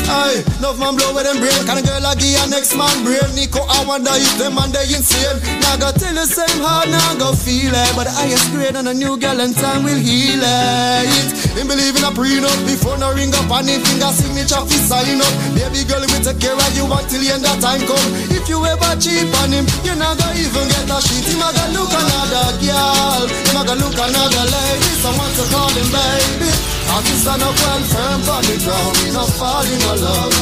Aye, 0.08 0.40
enough 0.64 0.80
man 0.80 0.96
blow 0.96 1.12
with 1.12 1.28
them 1.28 1.36
brain. 1.44 1.60
Can 1.68 1.78
a 1.78 1.84
girl 1.84 2.00
a 2.08 2.16
give 2.16 2.40
a 2.40 2.48
next 2.48 2.72
man 2.80 2.96
brain? 3.04 3.28
Nico, 3.36 3.60
I 3.68 3.84
wonder 3.84 4.16
if 4.16 4.40
them 4.40 4.56
man 4.56 4.72
they 4.72 4.88
insane. 4.88 5.36
Now 5.60 5.76
go 5.76 5.92
tell 5.92 6.16
the 6.16 6.24
same 6.24 6.64
hard, 6.64 6.88
now 6.88 7.12
go 7.20 7.36
feel 7.36 7.76
it. 7.76 7.92
But 7.92 8.08
the 8.08 8.16
highest 8.16 8.48
grade 8.56 8.80
and 8.80 8.88
a 8.88 8.96
new 8.96 9.20
girl 9.20 9.36
and 9.44 9.52
time 9.52 9.84
will 9.84 10.00
heal 10.00 10.40
it. 10.40 11.28
Him 11.60 11.68
believe 11.68 12.00
in 12.00 12.08
a 12.08 12.12
prenup 12.16 12.56
before 12.64 12.96
no 12.96 13.12
ring 13.12 13.36
up 13.36 13.52
and 13.52 13.68
him 13.68 13.84
finger 13.84 14.08
signature 14.16 14.64
fi 14.64 14.78
sign 14.80 15.20
up. 15.20 15.34
Baby 15.52 15.84
girl, 15.84 16.00
we 16.00 16.18
take 16.24 16.40
care 16.40 16.56
of 16.56 16.72
you 16.72 16.88
until 16.88 17.20
the 17.20 17.28
end 17.28 17.44
of 17.44 17.60
time 17.60 17.84
come. 17.84 18.08
If 18.32 18.48
you 18.48 18.64
ever 18.64 18.96
cheap 19.04 19.28
on 19.44 19.52
him, 19.52 19.68
you 19.84 19.92
not 20.00 20.16
go 20.16 20.28
even 20.40 20.72
get 20.72 20.88
a 20.88 20.98
shit. 21.04 21.28
Him 21.28 21.44
a 21.44 21.52
go 21.52 21.64
look 21.76 21.92
another 21.92 22.56
girl, 22.64 23.28
him 23.28 23.60
a 23.60 23.62
go 23.68 23.76
look 23.76 24.00
another 24.00 24.46
lady. 24.56 24.92
Someone 25.04 25.32
to 25.36 25.44
call 25.52 25.72
him 25.76 25.90
baby. 25.92 26.77
Cause 26.88 27.06
he 27.08 27.16
stand 27.20 27.44
up 27.44 27.56
well 27.56 27.82
firm 27.92 28.22
on 28.36 28.44
the 28.48 28.56
ground, 28.64 28.98
he 28.98 29.12
not 29.12 29.30
fall 29.38 29.64
in 29.64 29.82
a 29.82 29.94
love. 30.02 30.34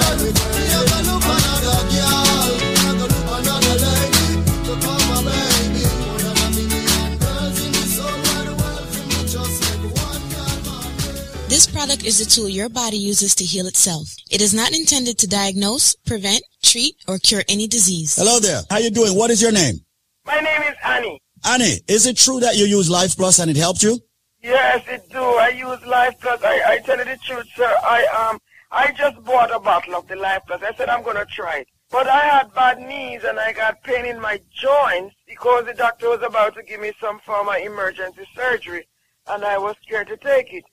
Ever 0.00 1.02
look 1.08 1.24
another 1.24 1.80
girl, 1.92 2.48
you 2.80 2.92
look 2.98 3.14
another 3.38 3.74
lady. 3.84 4.26
To 4.66 4.72
call 4.80 5.00
my 5.10 5.18
baby, 5.28 5.84
more 6.00 6.18
than 6.24 6.36
a 6.40 6.48
million 6.56 7.10
girls 7.18 7.56
in 7.64 7.70
this 7.72 7.98
whole 7.98 8.18
wide 8.26 8.52
world. 8.58 8.86
For 8.88 9.02
me, 9.10 9.18
just 9.28 9.56
make 9.60 9.84
one 9.94 10.24
girl 10.30 11.48
This 11.48 11.66
product 11.66 12.04
is 12.04 12.20
a 12.20 12.26
tool 12.26 12.48
your 12.48 12.68
body 12.68 12.96
uses 12.96 13.34
to 13.36 13.44
heal 13.44 13.66
itself. 13.66 14.08
It 14.30 14.40
is 14.40 14.54
not 14.54 14.72
intended 14.72 15.18
to 15.18 15.26
diagnose, 15.28 15.94
prevent, 16.06 16.42
treat, 16.64 16.94
or 17.08 17.18
cure 17.18 17.42
any 17.48 17.66
disease. 17.66 18.16
Hello 18.16 18.38
there. 18.40 18.62
How 18.70 18.78
you 18.78 18.90
doing? 18.90 19.14
What 19.16 19.30
is 19.30 19.42
your 19.42 19.52
name? 19.52 19.76
My 20.24 20.40
name 20.40 20.62
is 20.62 20.74
Annie. 20.84 21.20
Annie, 21.44 21.80
is 21.88 22.06
it 22.06 22.16
true 22.16 22.40
that 22.40 22.56
you 22.56 22.64
use 22.64 22.88
Life 22.90 23.16
Plus 23.16 23.38
and 23.38 23.50
it 23.50 23.56
helped 23.56 23.82
you? 23.82 23.98
Yes, 24.42 24.82
it 24.88 25.08
do. 25.10 25.22
I 25.22 25.48
use 25.48 25.84
Life 25.86 26.14
Plus. 26.20 26.40
I, 26.42 26.62
I 26.66 26.78
tell 26.78 26.98
you 26.98 27.04
the 27.04 27.18
truth, 27.18 27.46
sir. 27.54 27.74
I 27.82 28.06
um 28.06 28.40
I 28.70 28.92
just 28.92 29.22
bought 29.24 29.54
a 29.54 29.58
bottle 29.60 29.94
of 29.96 30.08
the 30.08 30.16
Life 30.16 30.42
Plus. 30.46 30.62
I 30.62 30.74
said 30.74 30.88
I'm 30.88 31.02
gonna 31.02 31.26
try 31.26 31.58
it. 31.58 31.68
But 31.90 32.06
I 32.06 32.20
had 32.20 32.54
bad 32.54 32.78
knees 32.78 33.22
and 33.24 33.38
I 33.38 33.52
got 33.52 33.82
pain 33.82 34.06
in 34.06 34.20
my 34.20 34.40
joints 34.52 35.16
because 35.26 35.66
the 35.66 35.74
doctor 35.74 36.08
was 36.08 36.22
about 36.22 36.54
to 36.54 36.62
give 36.62 36.80
me 36.80 36.92
some 37.00 37.18
form 37.20 37.48
of 37.48 37.56
emergency 37.56 38.26
surgery 38.34 38.86
and 39.26 39.44
I 39.44 39.58
was 39.58 39.76
scared 39.82 40.08
to 40.08 40.16
take 40.16 40.52
it. 40.54 40.64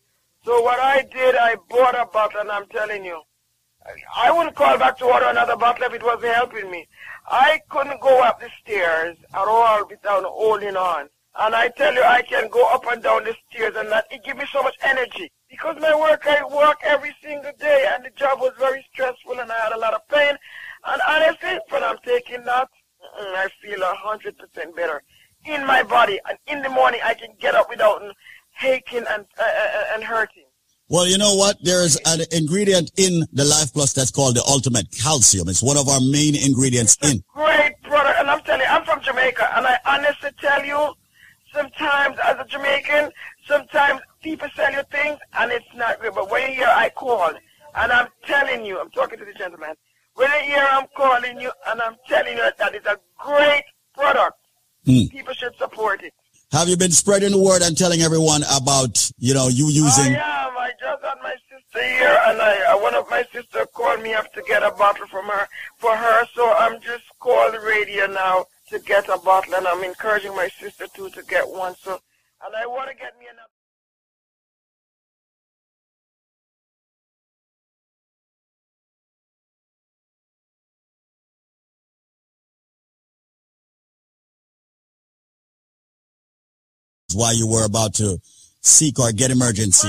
So 0.45 0.61
what 0.61 0.80
I 0.80 1.02
did, 1.02 1.35
I 1.35 1.56
bought 1.69 1.95
a 1.99 2.06
bottle 2.06 2.41
and 2.41 2.52
I'm 2.52 2.68
telling 2.68 3.03
you, 3.03 3.22
I 4.15 4.31
wouldn't 4.31 4.56
call 4.56 4.77
back 4.77 4.98
to 4.99 5.06
order 5.06 5.26
another 5.26 5.57
bottle 5.57 5.85
if 5.85 5.94
it 5.94 6.03
wasn't 6.03 6.35
helping 6.35 6.69
me. 6.69 6.88
I 7.27 7.61
couldn't 7.69 7.99
go 7.99 8.22
up 8.22 8.39
the 8.39 8.49
stairs 8.61 9.18
at 9.34 9.48
all 9.48 9.88
without 9.89 10.23
holding 10.23 10.77
on. 10.77 11.10
And 11.39 11.53
I 11.53 11.69
tell 11.69 11.93
you, 11.93 12.03
I 12.03 12.23
can 12.23 12.49
go 12.49 12.68
up 12.73 12.85
and 12.91 13.01
down 13.01 13.23
the 13.23 13.35
stairs 13.49 13.76
and 13.77 13.91
that 13.91 14.05
it 14.09 14.23
gives 14.23 14.39
me 14.39 14.45
so 14.51 14.64
much 14.64 14.76
energy. 14.81 15.31
Because 15.49 15.77
my 15.80 15.95
work, 15.95 16.26
I 16.26 16.43
work 16.43 16.77
every 16.84 17.15
single 17.23 17.51
day 17.59 17.88
and 17.93 18.03
the 18.03 18.09
job 18.11 18.39
was 18.39 18.53
very 18.59 18.85
stressful 18.91 19.39
and 19.39 19.51
I 19.51 19.55
had 19.55 19.73
a 19.73 19.77
lot 19.77 19.93
of 19.93 20.07
pain. 20.09 20.35
And 20.85 21.01
honestly, 21.07 21.59
when 21.69 21.84
I'm 21.84 21.97
taking 22.03 22.43
that, 22.45 22.69
I 23.19 23.47
feel 23.61 23.81
a 23.81 23.93
hundred 23.95 24.38
percent 24.38 24.76
better 24.76 25.03
in 25.45 25.65
my 25.65 25.84
body. 25.84 26.19
And 26.27 26.38
in 26.47 26.61
the 26.64 26.69
morning, 26.69 27.01
I 27.03 27.14
can 27.14 27.30
get 27.39 27.55
up 27.55 27.69
without 27.69 28.01
aching 28.64 29.05
and, 29.09 29.26
uh, 29.39 29.43
uh, 29.43 29.84
and 29.93 30.03
hurting. 30.03 30.43
Well, 30.89 31.05
you 31.05 31.18
know 31.18 31.35
what? 31.35 31.57
There 31.61 31.84
is 31.84 31.99
an 32.05 32.22
ingredient 32.31 32.91
in 32.97 33.26
the 33.34 33.43
Life 33.43 33.73
Plus 33.73 33.91
that's 33.93 34.09
called 34.09 34.35
the 34.38 34.43
Ultimate 34.47 34.88
Calcium. 34.91 35.49
It's 35.49 35.61
one 35.61 35.77
of 35.77 35.89
our 35.89 35.99
main 35.99 36.34
ingredients 36.35 36.97
in. 37.03 37.22
great 37.34 37.73
brother. 37.84 38.14
and 38.18 38.30
I'm 38.30 38.41
telling 38.41 38.61
you, 38.61 38.68
I'm 38.68 38.85
from 38.85 39.01
Jamaica, 39.01 39.57
and 39.57 39.68
I 39.68 39.77
honestly 39.85 40.30
tell 40.39 40.65
you, 40.65 40.93
sometimes 41.57 42.17
as 42.23 42.38
a 42.39 42.45
Jamaican, 42.45 43.11
sometimes 43.47 44.01
people 44.21 44.47
sell 44.55 44.71
you 44.71 44.81
things 44.91 45.17
and 45.39 45.51
it's 45.51 45.65
not 45.75 45.99
good. 46.01 46.13
But 46.13 46.29
when 46.29 46.49
you 46.49 46.55
hear 46.57 46.67
I 46.69 46.89
call, 46.89 47.31
and 47.75 47.91
I'm 47.91 48.07
telling 48.25 48.65
you, 48.65 48.79
I'm 48.79 48.89
talking 48.91 49.19
to 49.19 49.25
the 49.25 49.34
gentleman, 49.34 49.73
when 50.15 50.29
you 50.31 50.53
hear 50.55 50.67
I'm 50.69 50.88
calling 50.95 51.39
you 51.39 51.51
and 51.67 51.81
I'm 51.81 51.95
telling 52.07 52.38
you 52.38 52.43
that 52.57 52.75
it's 52.75 52.85
a 52.88 52.97
great 53.17 53.63
product, 53.93 54.38
Hmm. 54.85 55.07
people 55.11 55.34
should 55.34 55.53
support 55.57 56.01
it. 56.01 56.13
Have 56.53 56.69
you 56.69 56.77
been 56.77 56.91
spreading 56.91 57.31
the 57.31 57.38
word 57.38 57.61
and 57.61 57.77
telling 57.77 57.99
everyone 58.01 58.43
about, 58.55 59.11
you 59.17 59.34
know, 59.34 59.49
you 59.49 59.67
using? 59.67 60.15
I 60.15 60.47
am. 60.47 60.57
I 60.57 60.71
just 60.79 61.03
had 61.03 61.17
my 61.21 61.35
sister 61.51 61.84
here, 61.84 62.17
and 62.27 62.41
I 62.41 62.73
uh, 62.73 62.77
one 62.81 62.95
of 62.95 63.09
my 63.09 63.25
sister 63.34 63.65
called 63.73 64.01
me 64.01 64.13
up 64.13 64.31
to 64.34 64.41
get 64.43 64.63
a 64.63 64.71
bottle 64.71 65.05
from 65.07 65.25
her 65.25 65.45
for 65.75 65.93
her. 65.93 66.25
So 66.34 66.53
I'm 66.53 66.79
just 66.79 67.03
calling 67.19 67.51
the 67.51 67.59
radio 67.59 68.07
now 68.07 68.45
to 68.69 68.80
get 68.80 69.07
a 69.10 69.18
bottle, 69.18 69.56
and 69.56 69.68
I'm 69.68 69.84
encouraging 69.84 70.35
my 70.35 70.49
sister 70.60 70.85
too 70.94 71.10
to 71.11 71.23
get 71.23 71.48
one. 71.48 71.76
So, 71.81 71.99
and 72.45 72.56
I 72.56 72.65
want 72.65 72.89
to 72.89 72.95
get 72.95 73.18
me 73.19 73.26
another. 73.31 73.48
Why 87.14 87.31
you 87.31 87.48
were 87.48 87.65
about 87.65 87.95
to 87.95 88.19
seek 88.61 88.99
or 88.99 89.11
get 89.11 89.31
emergency? 89.31 89.88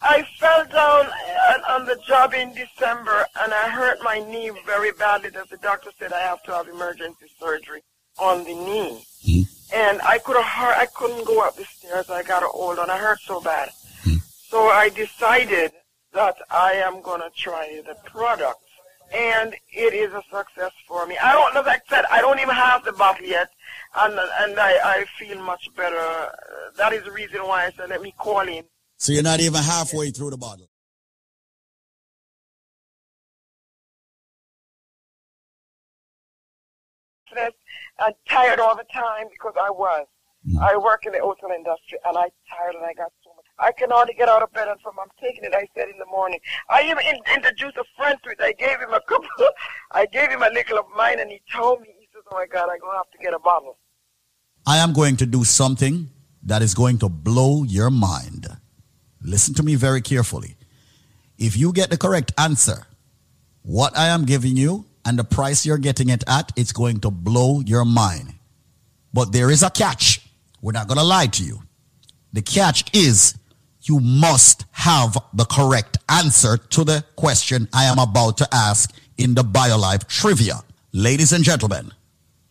I 0.00 0.26
fell 0.38 0.64
down 0.66 1.06
uh, 1.06 1.74
on 1.74 1.86
the 1.86 1.98
job 2.06 2.34
in 2.34 2.52
December, 2.54 3.26
and 3.40 3.52
I 3.52 3.68
hurt 3.68 3.98
my 4.02 4.18
knee 4.18 4.50
very 4.66 4.92
badly. 4.92 5.30
That 5.30 5.48
the 5.50 5.56
doctor 5.56 5.90
said 5.98 6.12
I 6.12 6.20
have 6.20 6.42
to 6.44 6.52
have 6.52 6.68
emergency 6.68 7.26
surgery 7.40 7.82
on 8.18 8.44
the 8.44 8.54
knee. 8.54 9.04
And 9.74 10.00
I 10.02 10.18
could 10.18 10.36
have, 10.36 10.76
I 10.78 10.86
couldn't 10.86 11.26
go 11.26 11.44
up 11.46 11.56
the 11.56 11.64
stairs. 11.64 12.10
I 12.10 12.22
got 12.22 12.42
old, 12.54 12.78
and 12.78 12.90
I 12.90 12.98
hurt 12.98 13.20
so 13.20 13.40
bad. 13.40 13.70
So 14.48 14.68
I 14.68 14.90
decided 14.90 15.72
that 16.12 16.36
I 16.50 16.74
am 16.74 17.02
gonna 17.02 17.30
try 17.36 17.80
the 17.84 17.96
product, 18.08 18.60
and 19.12 19.54
it 19.72 19.92
is 19.92 20.12
a 20.12 20.22
success 20.30 20.72
for 20.86 21.06
me. 21.06 21.16
I 21.18 21.32
don't, 21.32 21.56
as 21.56 21.66
I 21.66 21.80
said, 21.88 22.04
I 22.10 22.20
don't 22.20 22.38
even 22.38 22.54
have 22.54 22.84
the 22.84 22.92
bottle 22.92 23.26
yet, 23.26 23.48
and 23.96 24.12
and 24.12 24.58
I, 24.58 24.78
I 24.84 25.04
feel 25.18 25.42
much 25.42 25.68
better. 25.76 26.30
That 26.76 26.92
is 26.92 27.04
the 27.04 27.12
reason 27.12 27.40
why 27.40 27.66
I 27.66 27.70
said 27.72 27.90
let 27.90 28.02
me 28.02 28.14
call 28.16 28.46
in. 28.48 28.64
So 28.98 29.12
you're 29.12 29.22
not 29.22 29.40
even 29.40 29.62
halfway 29.62 30.10
through 30.10 30.30
the 30.30 30.38
bottle. 30.38 30.68
and 38.00 38.14
tired 38.28 38.60
all 38.60 38.76
the 38.76 38.86
time 38.92 39.26
because 39.30 39.54
I 39.60 39.70
was. 39.70 40.06
Mm-hmm. 40.46 40.58
I 40.62 40.76
work 40.76 41.06
in 41.06 41.12
the 41.12 41.20
hotel 41.20 41.50
industry 41.50 41.98
and 42.04 42.16
I 42.16 42.30
tired 42.46 42.76
and 42.76 42.84
I 42.84 42.94
got 42.94 43.10
so 43.24 43.30
much. 43.34 43.46
I 43.58 43.72
can 43.72 43.90
hardly 43.90 44.14
get 44.14 44.28
out 44.28 44.42
of 44.42 44.52
bed 44.52 44.68
and 44.68 44.80
from 44.80 44.94
I'm 45.00 45.08
taking 45.20 45.42
it. 45.44 45.52
I 45.52 45.66
said 45.74 45.88
in 45.88 45.98
the 45.98 46.06
morning. 46.06 46.38
I 46.70 46.82
even 46.84 46.98
in, 46.98 47.18
introduced 47.34 47.76
a 47.76 47.84
friend 47.96 48.16
to 48.24 48.30
it. 48.30 48.38
I 48.40 48.52
gave 48.52 48.78
him 48.78 48.92
a 48.92 49.00
couple. 49.08 49.28
I 49.90 50.06
gave 50.06 50.30
him 50.30 50.42
a 50.42 50.50
nickel 50.50 50.78
of 50.78 50.86
mine 50.96 51.18
and 51.18 51.30
he 51.30 51.40
told 51.52 51.80
me. 51.80 51.88
He 51.98 52.06
says, 52.14 52.22
"Oh 52.30 52.36
my 52.36 52.46
God, 52.46 52.68
I'm 52.70 52.78
gonna 52.78 52.96
have 52.96 53.10
to 53.10 53.18
get 53.18 53.34
a 53.34 53.38
bottle." 53.38 53.78
I 54.66 54.78
am 54.78 54.92
going 54.92 55.16
to 55.16 55.26
do 55.26 55.42
something 55.42 56.10
that 56.44 56.62
is 56.62 56.74
going 56.74 56.98
to 56.98 57.08
blow 57.08 57.64
your 57.64 57.90
mind. 57.90 58.46
Listen 59.26 59.54
to 59.54 59.64
me 59.64 59.74
very 59.74 60.00
carefully. 60.00 60.56
If 61.36 61.56
you 61.56 61.72
get 61.72 61.90
the 61.90 61.98
correct 61.98 62.32
answer, 62.38 62.86
what 63.62 63.96
I 63.98 64.06
am 64.06 64.24
giving 64.24 64.56
you 64.56 64.84
and 65.04 65.18
the 65.18 65.24
price 65.24 65.66
you're 65.66 65.78
getting 65.78 66.08
it 66.10 66.22
at, 66.28 66.52
it's 66.54 66.70
going 66.70 67.00
to 67.00 67.10
blow 67.10 67.60
your 67.60 67.84
mind. 67.84 68.34
But 69.12 69.32
there 69.32 69.50
is 69.50 69.64
a 69.64 69.70
catch. 69.70 70.20
We're 70.62 70.72
not 70.72 70.86
going 70.86 70.98
to 70.98 71.04
lie 71.04 71.26
to 71.26 71.42
you. 71.42 71.60
The 72.32 72.42
catch 72.42 72.94
is 72.94 73.36
you 73.82 73.98
must 73.98 74.64
have 74.70 75.18
the 75.34 75.44
correct 75.44 75.98
answer 76.08 76.56
to 76.56 76.84
the 76.84 77.04
question 77.16 77.68
I 77.72 77.84
am 77.86 77.98
about 77.98 78.38
to 78.38 78.48
ask 78.52 78.94
in 79.18 79.34
the 79.34 79.42
BioLife 79.42 80.06
trivia. 80.06 80.60
Ladies 80.92 81.32
and 81.32 81.42
gentlemen, 81.42 81.92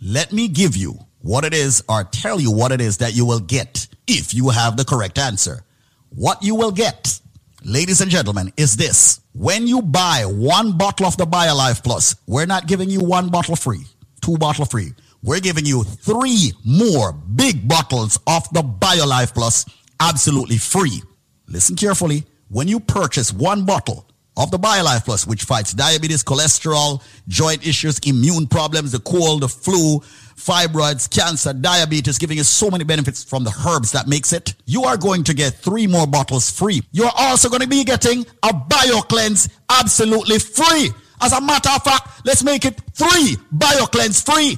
let 0.01 0.33
me 0.33 0.49
give 0.49 0.75
you 0.75 0.99
what 1.21 1.45
it 1.45 1.53
is 1.53 1.83
or 1.87 2.03
tell 2.03 2.39
you 2.39 2.51
what 2.51 2.73
it 2.73 2.81
is 2.81 2.97
that 2.97 3.15
you 3.15 3.25
will 3.25 3.39
get 3.39 3.87
if 4.07 4.33
you 4.33 4.49
have 4.49 4.75
the 4.75 4.83
correct 4.85 5.17
answer. 5.17 5.63
What 6.09 6.41
you 6.43 6.55
will 6.55 6.71
get 6.71 7.19
ladies 7.65 7.99
and 7.99 8.11
gentlemen, 8.11 8.53
is 8.55 8.77
this. 8.77 9.19
When 9.33 9.67
you 9.67 9.81
buy 9.81 10.23
one 10.25 10.77
bottle 10.77 11.07
of 11.07 11.17
the 11.17 11.25
BioLife 11.25 11.83
Plus, 11.83 12.15
we're 12.27 12.45
not 12.45 12.67
giving 12.67 12.89
you 12.89 13.03
one 13.03 13.29
bottle 13.29 13.55
free, 13.55 13.85
two 14.21 14.37
bottle 14.37 14.65
free. 14.65 14.93
We're 15.23 15.39
giving 15.39 15.65
you 15.65 15.83
three 15.83 16.53
more 16.63 17.11
big 17.11 17.67
bottles 17.67 18.19
of 18.27 18.47
the 18.53 18.61
BioLife 18.61 19.33
Plus 19.33 19.65
absolutely 19.99 20.57
free. 20.57 21.01
Listen 21.47 21.75
carefully. 21.75 22.23
When 22.49 22.67
you 22.67 22.79
purchase 22.79 23.33
one 23.33 23.65
bottle 23.65 24.07
of 24.37 24.51
the 24.51 24.57
BioLife 24.57 25.05
Plus, 25.05 25.25
which 25.25 25.43
fights 25.43 25.73
diabetes, 25.73 26.23
cholesterol, 26.23 27.01
joint 27.27 27.65
issues, 27.65 27.99
immune 27.99 28.47
problems, 28.47 28.91
the 28.91 28.99
cold, 28.99 29.41
the 29.41 29.47
flu, 29.47 29.99
fibroids, 30.35 31.09
cancer, 31.09 31.53
diabetes, 31.53 32.17
giving 32.17 32.37
you 32.37 32.43
so 32.43 32.69
many 32.69 32.83
benefits 32.83 33.23
from 33.23 33.43
the 33.43 33.53
herbs 33.67 33.91
that 33.93 34.07
makes 34.07 34.33
it. 34.33 34.53
You 34.65 34.83
are 34.83 34.97
going 34.97 35.23
to 35.25 35.33
get 35.33 35.53
three 35.55 35.87
more 35.87 36.05
bottles 36.05 36.51
free. 36.51 36.81
You're 36.91 37.11
also 37.15 37.49
going 37.49 37.61
to 37.61 37.67
be 37.67 37.83
getting 37.83 38.25
a 38.43 38.49
BioCleanse 38.49 39.49
absolutely 39.69 40.39
free. 40.39 40.89
As 41.21 41.31
a 41.31 41.41
matter 41.41 41.69
of 41.73 41.83
fact, 41.83 42.25
let's 42.25 42.43
make 42.43 42.65
it 42.65 42.81
three 42.93 43.37
BioCleanse 43.55 44.25
free. 44.25 44.57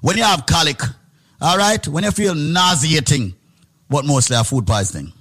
when 0.00 0.16
you 0.16 0.24
have 0.24 0.46
colic, 0.46 0.80
all 1.40 1.56
right, 1.56 1.86
when 1.88 2.04
you 2.04 2.10
feel 2.10 2.34
nauseating, 2.34 3.34
but 3.88 4.04
mostly 4.04 4.36
have 4.36 4.46
food 4.46 4.66
poisoning. 4.66 5.12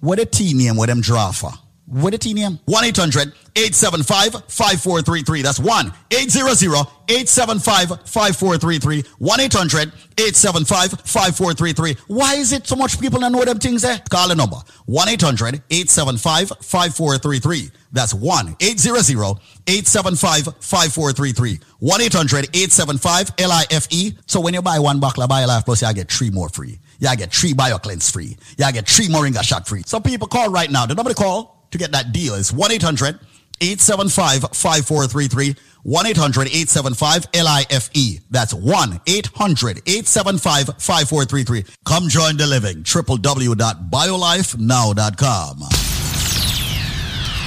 What 0.00 0.18
a 0.18 0.26
tea 0.26 0.54
name, 0.54 0.76
what 0.76 0.86
them 0.88 1.00
draw 1.00 1.30
for? 1.32 1.52
What 1.90 2.14
a 2.14 2.18
tea 2.18 2.34
name? 2.34 2.60
1 2.66 2.84
800 2.84 3.32
875 3.56 4.44
5433. 4.46 5.42
That's 5.42 5.58
1 5.58 5.92
800 6.12 6.86
875 7.08 7.88
5433. 8.08 9.02
1 9.18 9.40
800 9.40 9.92
875 10.16 10.90
5433. 11.00 11.96
Why 12.06 12.34
is 12.34 12.52
it 12.52 12.68
so 12.68 12.76
much 12.76 13.00
people 13.00 13.18
don't 13.18 13.32
know 13.32 13.44
them 13.44 13.58
things 13.58 13.82
there? 13.82 14.00
Call 14.08 14.28
the 14.28 14.36
number 14.36 14.58
1 14.86 15.08
800 15.08 15.62
875 15.68 16.52
5433. 16.62 17.70
That's 17.90 18.14
1 18.14 18.56
800 18.60 19.40
875 19.66 20.44
5433. 20.60 21.58
1 21.80 22.00
800 22.00 22.44
875 22.54 23.32
LIFE. 23.36 24.14
So 24.26 24.40
when 24.40 24.54
you 24.54 24.62
buy 24.62 24.78
one 24.78 25.00
bottle 25.00 25.24
of 25.24 25.30
BioLife 25.30 25.64
Plus, 25.64 25.82
you 25.82 25.92
get 25.92 26.08
three 26.08 26.30
more 26.30 26.48
free. 26.50 26.78
You 27.00 27.16
get 27.16 27.34
three 27.34 27.52
BioCleanse 27.52 28.12
free. 28.12 28.36
You 28.58 28.72
get 28.72 28.88
three 28.88 29.08
Moringa 29.08 29.42
shot 29.42 29.66
free. 29.66 29.82
Some 29.86 30.04
people 30.04 30.28
call 30.28 30.50
right 30.50 30.70
now. 30.70 30.86
The 30.86 30.94
number 30.94 31.10
to 31.10 31.16
call 31.16 31.59
to 31.70 31.78
get 31.78 31.92
that 31.92 32.12
deal 32.12 32.34
is 32.34 32.52
1 32.52 32.72
800 32.72 33.18
875 33.60 34.40
5433. 34.52 35.54
1 35.82 36.06
800 36.06 36.46
875 36.48 37.26
LIFE. 37.34 38.20
That's 38.30 38.52
1 38.54 39.00
800 39.06 39.78
875 39.86 40.66
5433. 40.78 41.64
Come 41.84 42.08
join 42.08 42.36
the 42.36 42.46
living. 42.46 42.82
www.biolifenow.com. 42.82 45.62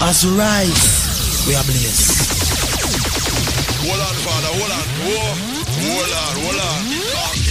As 0.02 0.26
rise, 0.26 1.46
we 1.48 1.54
are 1.56 1.64
blessed. 1.64 2.22
Hold 3.86 4.00
on, 4.00 4.16
father, 4.24 4.48
hold 4.48 4.72
on. 4.72 4.88
Whoa. 5.04 5.36
Hold 5.84 6.14
on, 6.14 6.36
hold 6.42 6.60
on. 6.60 7.43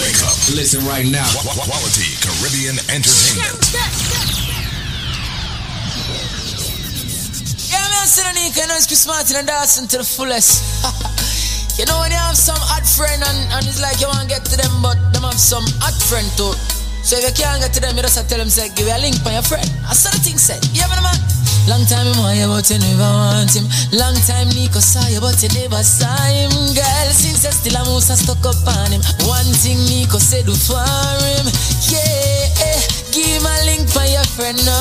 Wake 0.00 0.22
up. 0.24 0.36
Listen 0.56 0.80
right 0.88 1.04
now. 1.04 1.28
Qu- 1.36 1.44
qu- 1.44 1.60
Quality 1.68 2.08
Caribbean 2.24 2.76
Entertainment. 2.88 3.60
Yeah, 7.68 7.84
man, 7.92 8.06
so 8.08 8.24
the 8.24 8.32
Nika, 8.34 8.60
you 8.60 8.66
know, 8.66 8.74
it's 8.80 8.86
Chris 8.88 9.06
Martin 9.06 9.36
and 9.36 9.46
dancing 9.46 9.86
to 9.88 9.98
the 9.98 10.04
fullest. 10.04 10.64
you 11.78 11.84
know, 11.86 12.00
when 12.00 12.10
you 12.10 12.16
have 12.16 12.36
some 12.36 12.58
hot 12.58 12.82
friend 12.88 13.22
and, 13.22 13.38
and 13.52 13.62
it's 13.68 13.80
like 13.80 14.00
you 14.00 14.08
want 14.08 14.24
to 14.24 14.28
get 14.28 14.44
to 14.48 14.56
them, 14.56 14.72
but 14.82 14.96
them 15.12 15.22
have 15.22 15.38
some 15.38 15.64
hot 15.84 15.94
friend 16.08 16.26
too. 16.34 16.50
So 17.02 17.16
if 17.16 17.24
you 17.24 17.32
can't 17.32 17.60
get 17.60 17.72
to 17.74 17.80
them, 17.80 17.96
you 17.96 18.02
just 18.02 18.20
tell 18.28 18.38
them, 18.38 18.48
say, 18.48 18.68
give 18.76 18.86
me 18.86 18.92
a 18.92 18.98
link 18.98 19.16
for 19.24 19.32
your 19.32 19.42
friend. 19.42 19.64
I 19.88 19.94
saw 19.96 20.10
the 20.12 20.20
thing 20.20 20.36
said. 20.36 20.60
Yeah, 20.76 20.86
man, 20.88 21.02
man. 21.02 21.18
Long 21.68 21.84
time 21.84 22.08
him 22.08 22.18
want 22.20 22.36
you, 22.40 22.48
but 22.48 22.66
you 22.66 22.78
never 22.80 23.08
want 23.08 23.52
him. 23.52 23.66
Long 23.92 24.16
time 24.24 24.48
Nico 24.56 24.80
saw 24.80 25.04
you, 25.08 25.20
but 25.20 25.36
you 25.44 25.50
never 25.54 25.82
saw 25.84 26.08
him. 26.28 26.50
Girl, 26.72 27.08
since 27.12 27.44
you 27.44 27.52
still 27.52 27.76
a 27.76 27.82
moose 27.84 28.08
and 28.08 28.18
stuck 28.18 28.40
up 28.42 28.58
on 28.64 28.92
him. 28.92 29.02
One 29.28 29.48
thing 29.60 29.78
Nico 29.88 30.18
said 30.18 30.46
do 30.48 30.54
for 30.56 30.80
him. 30.80 31.46
Yeah, 31.88 32.64
eh, 32.64 32.80
give 33.12 33.38
him 33.38 33.44
a 33.44 33.54
link 33.68 33.86
for 33.86 34.04
your 34.08 34.24
friend, 34.34 34.56
no. 34.64 34.80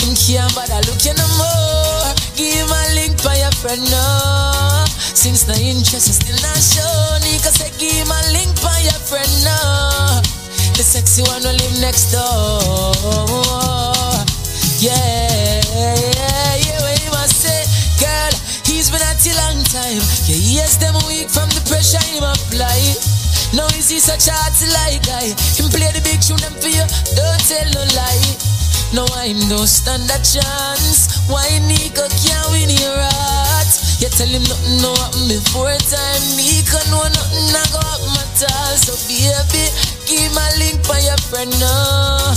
Him 0.00 0.14
can't 0.14 0.48
bother 0.54 0.80
look 0.86 1.02
you 1.02 1.14
no 1.18 1.26
more. 1.36 2.08
Give 2.38 2.54
him 2.54 2.70
a 2.70 2.82
link 2.94 3.18
for 3.18 3.34
your 3.34 3.52
friend, 3.58 3.82
no. 3.90 4.86
Since 5.12 5.44
the 5.44 5.58
interest 5.60 6.08
is 6.08 6.16
still 6.22 6.38
not 6.40 6.60
shown, 6.62 7.20
Nico 7.26 7.50
said 7.50 7.74
give 7.76 7.94
him 7.94 8.08
a 8.08 8.20
link 8.32 8.54
for 8.56 8.70
pretty 10.80 11.20
one 11.28 11.42
who 11.42 11.52
live 11.52 11.76
next 11.80 12.08
door. 12.08 12.24
Yeah, 14.80 14.96
yeah, 15.76 16.56
yeah, 16.56 16.80
what 16.80 16.96
you 17.04 17.10
must 17.12 17.36
say, 17.36 17.68
girl. 18.00 18.32
He's 18.64 18.88
been 18.88 19.04
at 19.04 19.20
a 19.20 19.32
long 19.44 19.60
time. 19.68 20.00
Yeah, 20.24 20.40
yes, 20.40 20.80
them 20.80 20.96
weak 21.04 21.28
from 21.28 21.52
the 21.52 21.60
pressure 21.68 22.00
him 22.08 22.24
apply. 22.24 22.80
Now 23.52 23.68
is 23.76 23.92
he 23.92 24.00
such 24.00 24.28
a 24.28 24.32
hard 24.32 24.56
like 24.72 25.04
guy? 25.04 25.28
Him 25.60 25.68
play 25.68 25.92
the 25.92 26.00
big 26.00 26.24
tune 26.24 26.40
them 26.40 26.56
for 26.56 26.72
you, 26.72 26.84
don't 27.12 27.42
tell 27.44 27.68
no 27.76 27.84
lie. 27.92 28.50
No, 28.96 29.04
I 29.20 29.36
no 29.52 29.68
stand 29.68 30.08
a 30.08 30.18
chance. 30.24 31.28
Why 31.28 31.46
Nico 31.68 32.08
can't 32.24 32.48
win 32.56 32.72
your 32.72 32.96
heart? 32.96 33.70
You 34.00 34.08
tell 34.08 34.26
him 34.26 34.42
nothing 34.48 34.80
no 34.80 34.96
happen 34.96 35.28
before 35.28 35.76
time. 35.92 36.24
Nico 36.40 36.80
know 36.88 37.04
nothing 37.04 37.52
I 37.52 37.64
go 37.68 37.78
up 37.84 38.02
my 38.16 38.24
tall. 38.40 38.72
So 38.80 38.96
baby, 39.06 39.68
give 40.10 40.34
my 40.34 40.50
link 40.58 40.82
for 40.82 40.98
your 40.98 41.16
friend 41.30 41.50
now. 41.62 42.34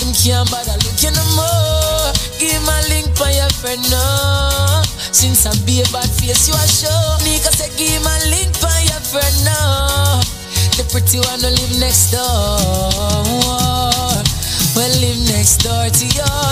Him 0.00 0.16
can't 0.16 0.48
bother 0.48 0.72
looking 0.88 1.12
no 1.12 1.24
more. 1.36 2.08
Give 2.40 2.62
my 2.64 2.80
link 2.88 3.12
for 3.12 3.28
your 3.28 3.52
friend 3.60 3.84
now. 3.92 4.80
Since 5.12 5.44
I 5.44 5.52
be 5.68 5.84
a 5.84 5.86
bad 5.92 6.08
face, 6.08 6.48
you 6.48 6.56
a 6.56 6.64
show. 6.64 6.96
Nico 7.28 7.52
say 7.52 7.68
give 7.76 8.00
my 8.02 8.16
link 8.32 8.56
for 8.56 8.72
your 8.88 9.02
friend 9.04 9.36
now. 9.44 10.24
The 10.80 10.84
pretty 10.88 11.20
one 11.20 11.44
who 11.44 11.52
live 11.52 11.74
next 11.78 12.10
door. 12.10 12.24
Well, 14.74 14.94
live 14.98 15.20
next 15.28 15.60
door 15.60 15.86
to 15.86 16.04
you, 16.08 16.43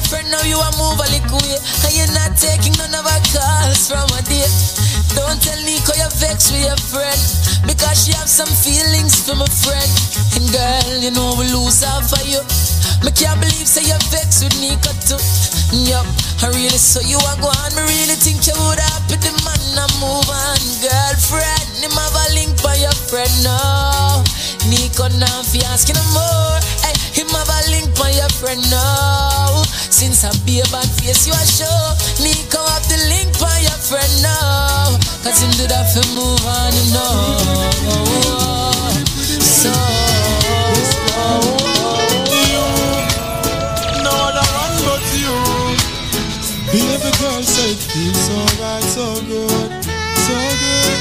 have 0.00 0.08
friend 0.08 0.28
now, 0.32 0.40
you 0.48 0.56
a 0.56 0.70
move 0.80 0.96
a 0.96 1.06
little. 1.12 1.44
And 1.84 1.92
you're 1.92 2.14
not 2.16 2.32
taking 2.36 2.72
none 2.80 2.96
of 2.96 3.04
our 3.04 3.22
calls 3.28 3.88
from 3.88 4.08
a 4.16 4.20
day. 4.24 4.48
Don't 5.12 5.36
tell 5.42 5.60
Nico 5.60 5.92
you're 5.96 6.16
vexed 6.16 6.52
with 6.52 6.64
your 6.64 6.80
friend. 6.80 7.20
Because 7.68 8.06
she 8.06 8.12
have 8.16 8.28
some 8.28 8.48
feelings 8.48 9.20
for 9.20 9.36
my 9.36 9.48
friend. 9.48 9.90
And 10.40 10.46
girl, 10.48 10.96
you 11.04 11.12
know 11.12 11.36
we 11.36 11.52
lose 11.52 11.84
half 11.84 12.08
of 12.12 12.24
you. 12.24 12.40
Me 13.04 13.12
can't 13.12 13.40
believe 13.40 13.68
say 13.68 13.84
you're 13.84 14.00
vexed 14.08 14.44
with 14.44 14.56
Nico 14.60 14.92
too. 15.04 15.20
Yup, 15.72 16.06
I 16.42 16.48
really 16.56 16.80
saw 16.80 17.04
you 17.04 17.20
are 17.20 17.38
gone. 17.40 17.72
Me 17.76 17.82
really 17.84 18.16
think 18.16 18.46
you 18.48 18.56
would 18.56 18.80
happy 18.80 19.20
the 19.20 19.32
man 19.44 19.60
I 19.76 19.86
move 20.00 20.28
on. 20.28 20.60
Girlfriend, 20.80 21.84
him 21.84 21.92
have 21.92 22.16
a 22.16 22.26
link 22.32 22.56
for 22.56 22.74
your 22.80 22.94
friend 23.08 23.32
now. 23.44 24.24
Nico 24.68 25.08
now 25.20 25.42
fi 25.44 25.60
asking 25.68 25.96
no 25.96 26.04
more. 26.14 26.79
Hey, 27.10 27.22
him 27.22 27.28
have 27.28 27.48
a 27.48 27.70
link 27.70 27.96
for 27.96 28.08
your 28.08 28.28
friend 28.28 28.60
now. 28.70 29.62
Since 29.90 30.24
I 30.24 30.30
be 30.46 30.60
a 30.60 30.64
bad 30.70 30.86
face, 30.86 31.26
you 31.26 31.32
a 31.32 31.46
show. 31.46 31.94
Me 32.22 32.32
come 32.50 32.66
have 32.66 32.86
the 32.88 32.96
link 33.08 33.34
for 33.34 33.50
your 33.60 33.78
friend 33.78 34.22
now. 34.22 34.98
Cause 35.22 35.40
him 35.42 35.50
do 35.58 35.66
that 35.66 35.90
fi 35.92 36.00
move 36.14 36.46
on, 36.46 36.72
you 36.74 36.92
know. 36.94 37.34
So. 39.42 39.70
No 44.02 44.10
other 44.10 44.46
one 44.54 44.76
but 44.86 45.04
you. 45.18 45.34
Baby 46.72 47.10
girl 47.18 47.42
said 47.42 47.76
feels 47.76 48.18
so 48.26 48.38
right, 48.62 48.84
so 48.84 49.06
good, 49.26 49.70
so 50.26 50.36
good. 50.62 50.98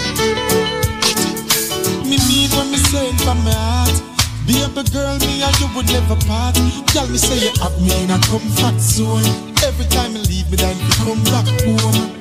Me 2.06 2.18
mean 2.28 2.50
when 2.58 2.68
me 2.72 2.78
say 2.78 3.10
it 3.10 3.22
from 3.22 3.44
my 3.44 3.52
heart. 3.54 4.09
Baby 4.50 4.82
girl, 4.90 5.14
me 5.22 5.46
and 5.46 5.54
you 5.62 5.70
would 5.78 5.86
never 5.94 6.18
part. 6.26 6.58
Tell 6.90 7.06
me 7.06 7.22
say 7.22 7.38
you 7.38 7.54
have 7.62 7.78
me 7.78 7.94
in 8.02 8.10
a 8.10 8.18
comfort 8.26 8.82
zone. 8.82 9.22
Every 9.62 9.86
time 9.94 10.18
you 10.18 10.26
leave 10.26 10.50
me, 10.50 10.58
then 10.58 10.74
you 10.74 10.90
come 11.06 11.22
back 11.30 11.46
home. 11.62 12.18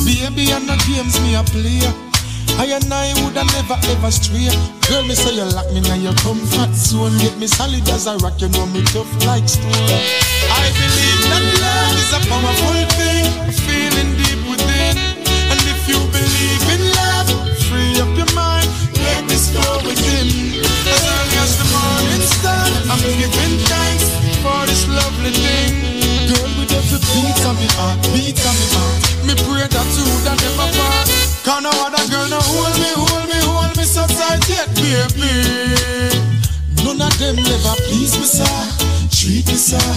Baby, 0.00 0.48
I'm 0.48 0.64
not 0.64 0.80
games 0.88 1.20
me 1.20 1.36
a 1.36 1.44
play. 1.44 1.84
I 2.56 2.72
and 2.72 2.88
I 2.88 3.12
woulda 3.20 3.44
never 3.52 3.76
ever 3.92 4.10
stray. 4.10 4.48
Girl, 4.88 5.04
me 5.04 5.12
say 5.12 5.36
you 5.36 5.44
lock 5.44 5.68
me 5.68 5.84
in 5.84 6.00
your 6.00 6.16
comfort 6.24 6.72
zone. 6.72 7.12
Get 7.20 7.36
me 7.36 7.46
solid 7.46 7.86
as 7.92 8.06
a 8.06 8.16
rock, 8.16 8.40
you 8.40 8.48
know 8.48 8.64
me 8.72 8.80
tough 8.88 9.12
like 9.28 9.44
stone. 9.44 9.68
I 9.68 10.72
believe 10.72 11.20
that 11.28 11.44
love 11.60 12.00
is 12.00 12.12
a 12.16 12.20
powerful 12.32 12.80
thing, 12.96 13.28
feeling 13.68 14.16
deep 14.16 14.37
I'm 22.90 23.00
giving 23.00 23.58
thanks 23.68 24.06
for 24.42 24.58
this 24.66 24.88
lovely 24.88 25.32
thing. 25.32 25.72
Girl, 26.28 26.50
with 26.58 26.72
every 26.72 27.00
beat 27.12 27.40
on 27.48 27.54
me 27.56 27.68
heart, 27.76 27.98
beat 28.12 28.40
on 28.44 28.54
me 28.56 28.66
heart. 28.76 29.00
Me 29.26 29.34
pray 29.44 29.66
that 29.68 29.88
you 29.96 30.04
would 30.08 30.26
have 30.28 30.40
never 30.40 30.68
part. 30.76 31.06
Can 31.44 31.62
no 31.64 31.72
other 31.84 32.04
girl 32.12 32.28
no 32.28 32.40
hold 32.40 32.76
me, 32.80 32.90
hold 32.92 33.26
me, 33.28 33.38
hold 33.48 33.72
me 33.76 33.84
so 33.84 34.04
tight 34.06 34.44
yet, 34.48 34.68
baby. 34.76 35.32
None 36.84 37.00
of 37.00 37.14
them 37.18 37.36
never 37.36 37.74
please 37.88 38.16
me, 38.18 38.24
sir. 38.24 38.56
Treat 39.10 39.46
me, 39.48 39.56
sir. 39.56 39.88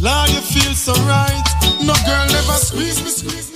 Lord, 0.00 0.30
you 0.30 0.40
feel 0.40 0.74
so 0.74 0.92
right. 1.04 1.44
No 1.82 1.94
girl 2.06 2.26
never 2.30 2.58
squeeze 2.58 3.02
me, 3.02 3.10
squeeze 3.10 3.52
me. 3.52 3.53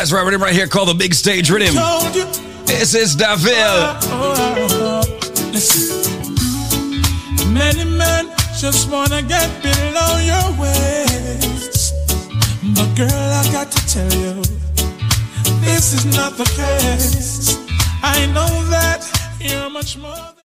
That's 0.00 0.12
right, 0.12 0.24
rhythm 0.24 0.42
right 0.42 0.54
here 0.54 0.66
called 0.66 0.88
the 0.88 0.94
Big 0.94 1.12
Stage 1.12 1.50
Rhythm. 1.50 1.74
This 2.64 2.94
is 2.94 3.14
Davil. 3.14 3.52
Oh, 3.52 3.98
oh, 4.08 5.04
oh, 5.04 5.50
Listen. 5.52 6.24
Many 7.52 7.84
men 7.84 8.30
just 8.58 8.90
wanna 8.90 9.20
get 9.20 9.50
below 9.62 10.16
your 10.24 10.58
waist. 10.58 11.92
But 12.74 12.96
girl, 12.96 13.12
I 13.12 13.46
got 13.52 13.70
to 13.72 13.86
tell 13.86 14.10
you, 14.14 14.42
this 15.60 15.92
is 15.92 16.06
not 16.16 16.32
the 16.38 16.46
case. 16.46 17.58
I 18.02 18.24
know 18.32 18.64
that 18.70 19.04
you're 19.38 19.68
much 19.68 19.98
more. 19.98 20.39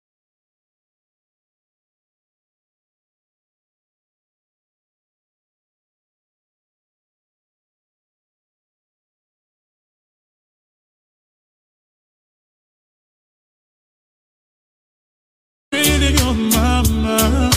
On 16.22 16.50
my 16.50 16.82
mind. 16.88 17.54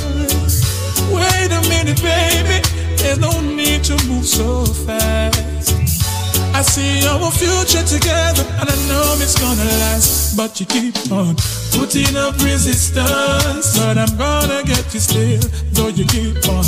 Wait 1.12 1.52
a 1.52 1.62
minute, 1.70 2.02
baby. 2.02 2.62
There's 2.98 3.20
no 3.20 3.42
need 3.42 3.84
to 3.86 3.96
move 4.08 4.26
so 4.26 4.66
fast. 4.66 5.74
I 6.54 6.62
see 6.62 7.06
our 7.08 7.32
future 7.32 7.84
together, 7.84 8.46
and 8.60 8.70
I 8.70 8.78
know 8.88 9.18
it's 9.20 9.40
gonna 9.40 9.64
last. 9.64 10.38
But 10.38 10.60
you 10.60 10.66
keep 10.66 10.96
on 11.12 11.36
putting 11.72 12.16
up 12.16 12.38
resistance. 12.40 13.78
But 13.78 13.98
I'm 13.98 14.18
gonna 14.18 14.64
get 14.64 14.94
you 14.94 15.00
still, 15.00 15.42
though 15.74 15.90
you 15.90 16.06
keep 16.06 16.48
on 16.50 16.66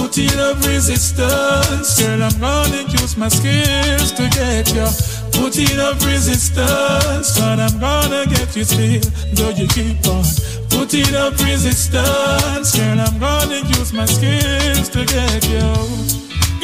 putting 0.00 0.38
up 0.40 0.56
resistance. 0.64 2.00
Girl, 2.00 2.22
I'm 2.22 2.40
gonna 2.40 2.82
use 2.88 3.16
my 3.16 3.28
skills 3.28 4.12
to 4.12 4.28
get 4.30 4.72
you. 4.72 4.88
Putting 5.36 5.78
up 5.78 6.00
resistance, 6.00 7.38
but 7.38 7.60
I'm 7.60 7.78
gonna 7.78 8.24
get 8.26 8.56
you 8.56 8.64
still, 8.64 9.04
though 9.34 9.50
you 9.50 9.66
keep 9.68 10.06
on 10.08 10.24
putting 10.70 11.14
up 11.14 11.38
resistance. 11.44 12.74
Girl, 12.76 13.00
I'm 13.00 13.18
gonna 13.18 13.60
use 13.76 13.92
my 13.92 14.06
skills 14.06 14.88
to 14.90 15.04
get 15.04 15.44
you. 15.48 15.68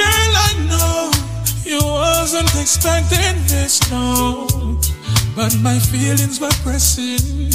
Girl, 0.01 0.33
I 0.49 0.53
know 0.71 1.11
you 1.65 1.81
wasn't 1.85 2.51
expecting 2.57 3.37
this, 3.53 3.81
no. 3.91 4.47
But 5.37 5.55
my 5.61 5.79
feelings 5.79 6.41
were 6.41 6.57
pressing. 6.65 7.53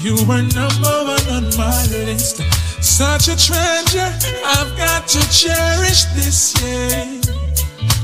You 0.00 0.14
were 0.28 0.42
number 0.54 0.96
one 1.12 1.26
on 1.36 1.44
my 1.56 1.80
list. 1.90 2.42
Such 2.84 3.28
a 3.28 3.36
treasure, 3.36 4.12
I've 4.44 4.76
got 4.76 5.08
to 5.08 5.18
cherish 5.32 6.04
this, 6.14 6.54
yeah. 6.62 7.18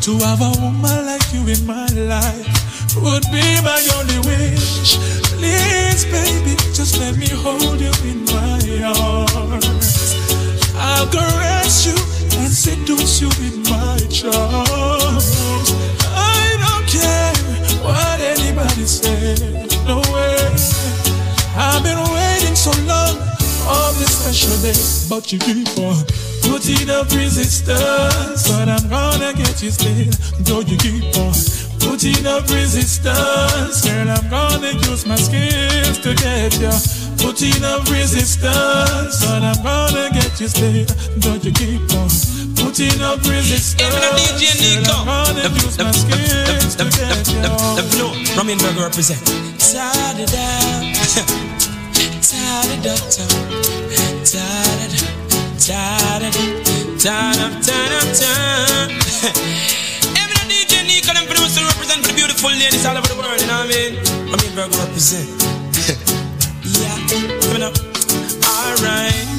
To 0.00 0.18
have 0.24 0.40
a 0.40 0.50
woman 0.58 1.04
like 1.04 1.22
you 1.34 1.46
in 1.46 1.66
my 1.66 1.86
life 2.08 2.96
would 2.96 3.22
be 3.30 3.44
my 3.62 3.78
only 4.00 4.18
wish. 4.26 4.96
Please, 5.36 6.06
baby, 6.06 6.56
just 6.72 6.98
let 6.98 7.14
me 7.18 7.28
hold 7.28 7.78
you 7.78 7.92
in 8.08 8.24
my 8.24 8.82
arms. 8.96 10.16
I'll 10.74 11.06
caress 11.06 11.84
you 11.84 12.40
and 12.40 12.50
seduce 12.50 13.20
you 13.20 13.28
with 13.28 13.70
my 13.70 13.98
charms. 14.08 15.28
I 16.08 16.56
don't 16.64 16.86
care 16.88 17.34
what 17.84 18.18
anybody 18.18 18.86
says. 18.86 19.40
No 19.86 19.98
way. 20.10 20.40
I've 21.54 21.84
been 21.84 22.00
waiting 22.14 22.56
so 22.56 22.72
long 22.86 23.39
on 23.70 23.94
this 23.98 24.18
special 24.18 24.56
day, 24.66 24.74
but 25.08 25.30
you 25.32 25.38
keep 25.38 25.70
on 25.78 26.02
putting 26.42 26.90
up 26.90 27.06
resistance. 27.14 28.42
But 28.48 28.68
I'm 28.68 28.88
gonna 28.90 29.32
get 29.32 29.62
you 29.62 29.70
still, 29.70 30.10
though 30.42 30.60
you 30.66 30.76
keep 30.76 31.16
on 31.16 31.34
putting 31.78 32.26
up 32.26 32.48
resistance. 32.50 33.80
Girl, 33.86 34.10
I'm 34.10 34.26
gonna 34.28 34.72
use 34.90 35.06
my 35.06 35.16
skills 35.16 35.98
to 36.02 36.14
get 36.14 36.58
you. 36.58 36.74
Putting 37.22 37.62
up 37.64 37.86
resistance, 37.88 39.24
but 39.24 39.42
I'm 39.42 39.62
gonna 39.62 40.10
get 40.10 40.40
you 40.40 40.48
still, 40.48 40.86
though 41.22 41.38
you 41.38 41.52
keep 41.52 41.86
on 41.94 42.08
putting 42.58 43.00
up 43.02 43.22
resistance. 43.22 43.78
Girl, 43.78 44.90
I'm 44.90 45.06
gonna 45.06 45.46
use 45.62 45.78
my 45.78 45.92
skills 45.92 46.74
to 46.76 46.84
get 46.90 47.26
you. 47.30 47.40
Ramin 48.36 48.58
Burger 48.58 48.84
represent. 48.84 49.20
Ta-da-da. 49.58 50.40
Ta-da-da. 52.30 52.94
Ta-da-da. 52.94 53.49
Ta-da-da. 55.70 56.30
Ta-da-da. 56.98 57.60
Ta-da-da. 57.62 58.90
Every 60.18 60.42
DJ 60.50 60.82
Nico, 60.84 61.12
them 61.14 61.26
for 61.28 61.34
the 61.34 61.62
represent 61.62 62.02
the 62.02 62.12
beautiful 62.12 62.50
ladies 62.50 62.84
all 62.84 62.96
over 62.98 63.06
the 63.06 63.14
world, 63.14 63.40
you 63.40 63.46
know 63.46 63.62
what 63.62 63.70
I 63.70 63.78
mean? 63.78 63.94
Ramin 64.32 64.54
Burger 64.56 64.78
represent. 64.78 65.30
yeah, 66.74 66.98
coming 67.40 67.62
up. 67.62 67.78
Alright. 68.50 69.29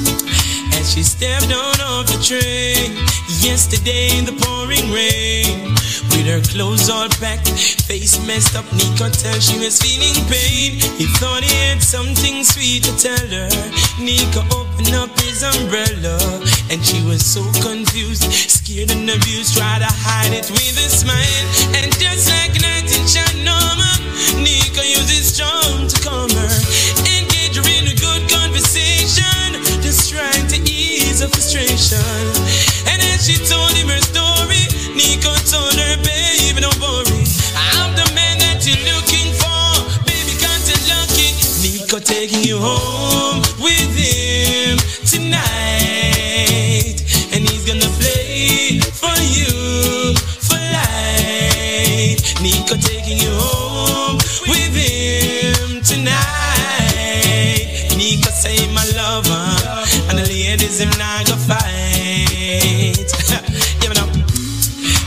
She 0.92 1.02
stepped 1.02 1.48
on 1.48 1.80
off 1.80 2.04
the 2.04 2.20
train 2.20 2.92
yesterday 3.40 4.12
in 4.12 4.26
the 4.26 4.36
pouring 4.44 4.92
rain. 4.92 5.72
With 6.12 6.28
her 6.28 6.44
clothes 6.52 6.90
all 6.90 7.08
packed, 7.16 7.48
face 7.88 8.20
messed 8.26 8.54
up, 8.54 8.68
Nico 8.76 9.08
tell 9.08 9.40
she 9.40 9.56
was 9.56 9.80
feeling 9.80 10.12
pain. 10.28 10.76
He 11.00 11.08
thought 11.16 11.40
he 11.40 11.48
had 11.64 11.80
something 11.80 12.44
sweet 12.44 12.84
to 12.84 12.92
tell 13.00 13.24
her. 13.24 13.48
Nico 14.04 14.44
opened 14.52 14.92
up 14.92 15.08
his 15.24 15.40
umbrella, 15.40 16.20
and 16.68 16.84
she 16.84 17.00
was 17.08 17.24
so 17.24 17.40
confused, 17.64 18.28
scared 18.28 18.92
and 18.92 19.08
abused, 19.08 19.56
tried 19.56 19.80
to 19.80 19.88
hide 19.88 20.36
it 20.36 20.44
with 20.52 20.76
a 20.76 20.88
smile. 20.92 21.44
And 21.72 21.88
just 21.96 22.28
like 22.28 22.52
night 22.60 22.92
in 22.92 23.08
Shanoma, 23.08 23.96
Nico 24.44 24.84
used 24.84 25.08
his 25.08 25.40
charm 25.40 25.88
to 25.88 25.96
calm 26.04 26.31
frustration. 31.32 31.98
And 32.88 33.00
as 33.02 33.26
she 33.26 33.36
told 33.40 33.72
him 33.72 33.88
her 33.88 34.00
story, 34.00 34.68
Nico 34.94 35.32
told 35.48 35.74
her, 35.74 35.96
baby, 36.04 36.60
don't 36.60 36.78
worry. 36.80 37.24
I'm 37.56 37.94
the 37.96 38.06
man 38.14 38.38
that 38.44 38.60
you're 38.66 38.84
looking 38.92 39.32
for. 39.40 39.64
Baby, 40.04 40.36
got 40.40 40.60
you 40.68 40.76
lucky. 40.92 41.32
Nico 41.64 41.98
taking 41.98 42.44
you 42.44 42.58
home 42.60 43.40
with 43.58 43.92
him 43.96 44.78
tonight. 45.08 47.00
And 47.32 47.48
he's 47.48 47.64
gonna 47.64 47.90
play 48.00 48.80
for 48.92 49.16
you 49.32 50.14
for 50.46 50.60
life. 50.60 52.20
Nico 52.42 52.76
taking 52.76 53.18
you 53.18 53.32
home 53.32 53.51
the 60.56 60.64
ladies 60.64 60.80
him 60.80 60.90
not 60.98 61.26
go 61.26 61.36
fight. 61.36 63.08
yeah, 63.80 63.88
but 63.88 63.96
now. 63.96 64.08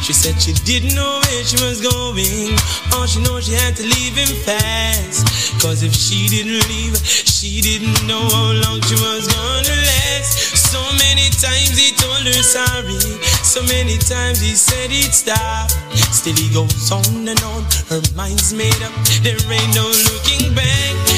She 0.01 0.13
said 0.13 0.41
she 0.41 0.53
didn't 0.65 0.95
know 0.95 1.21
where 1.21 1.43
she 1.43 1.57
was 1.65 1.81
going. 1.81 2.57
All 2.93 3.05
she 3.05 3.21
knows 3.21 3.45
she 3.45 3.53
had 3.53 3.75
to 3.77 3.83
leave 3.83 4.15
him 4.15 4.29
fast. 4.45 5.61
Cause 5.61 5.83
if 5.83 5.93
she 5.93 6.27
didn't 6.27 6.65
leave, 6.69 6.97
she 6.97 7.61
didn't 7.61 8.07
know 8.07 8.21
how 8.21 8.53
long 8.65 8.81
she 8.85 8.95
was 8.95 9.27
gonna 9.27 9.75
last. 9.85 10.57
So 10.71 10.81
many 10.97 11.29
times 11.29 11.77
he 11.77 11.93
told 11.93 12.25
her 12.25 12.41
sorry. 12.41 13.01
So 13.41 13.61
many 13.63 13.97
times 13.97 14.39
he 14.41 14.55
said 14.55 14.89
he'd 14.89 15.13
stop. 15.13 15.69
Still 16.13 16.35
he 16.35 16.53
goes 16.53 16.91
on 16.91 17.27
and 17.27 17.41
on. 17.43 17.63
Her 17.89 18.01
mind's 18.15 18.53
made 18.53 18.81
up. 18.81 18.93
There 19.21 19.37
ain't 19.37 19.75
no 19.75 19.85
looking 19.89 20.53
back. 20.53 21.14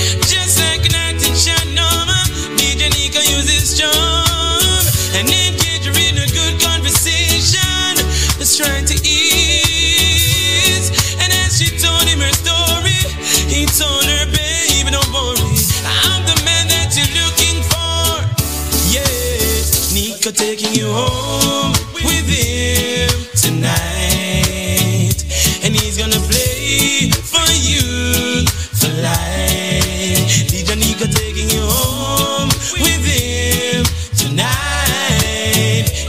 Charm. 3.75 4.85
And 5.13 5.27
engage 5.27 5.87
in 5.87 6.17
a 6.17 6.27
good 6.27 6.61
conversation. 6.61 7.97
Just 8.39 8.57
trying 8.57 8.85
to 8.85 8.93
ease. 9.03 10.87
And 11.19 11.33
as 11.43 11.59
she 11.59 11.77
told 11.77 12.03
him 12.07 12.19
her 12.19 12.31
story, 12.31 12.95
he 13.51 13.65
told 13.65 14.05
her, 14.05 14.25
baby, 14.31 14.89
don't 14.89 15.11
worry. 15.11 15.59
I'm 15.83 16.23
the 16.23 16.41
man 16.45 16.67
that 16.71 16.95
you're 16.95 17.11
looking 17.19 17.59
for. 17.67 18.23
Yeah, 18.87 19.03
Nico 19.93 20.31
taking 20.31 20.73
you 20.73 20.87
home 20.87 21.73
with 21.93 22.27
him 22.29 23.09
tonight. 23.35 23.96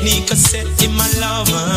Nico 0.08 0.34
said 0.34 0.66
him 0.80 0.96
my 0.96 1.04
lover, 1.20 1.68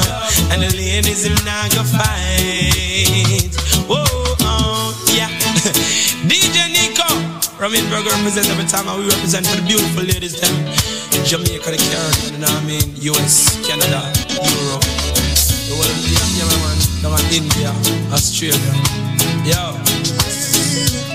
and 0.55 0.63
the 0.63 0.71
ladies 0.77 1.25
him 1.25 1.35
not 1.43 1.67
gonna 1.75 1.83
fight. 1.83 3.51
Whoa, 3.91 4.07
oh, 4.47 4.95
yeah. 5.11 5.27
DJ 6.31 6.71
Nico, 6.71 7.03
Ramin 7.59 7.83
Burger 7.91 8.09
represent 8.15 8.47
every 8.47 8.63
time 8.63 8.87
we 8.97 9.03
represent 9.03 9.45
for 9.47 9.57
the 9.59 9.67
beautiful 9.67 10.03
ladies 10.03 10.39
them. 10.39 10.55
Jamaica, 11.27 11.75
the 11.75 11.77
Caribbean, 11.77 12.31
you 12.31 12.39
know 12.39 12.47
what 12.47 12.63
I 12.63 12.71
mean? 12.71 12.95
US, 13.11 13.59
Canada, 13.67 13.99
Europe. 14.39 14.87
The 15.67 15.75
whole 15.75 15.83
of 15.83 15.99
the 15.99 16.15
man, 16.63 16.79
come 17.03 17.11
on, 17.11 17.25
India, 17.35 17.75
Australia. 18.15 18.71
Yo. 19.43 21.10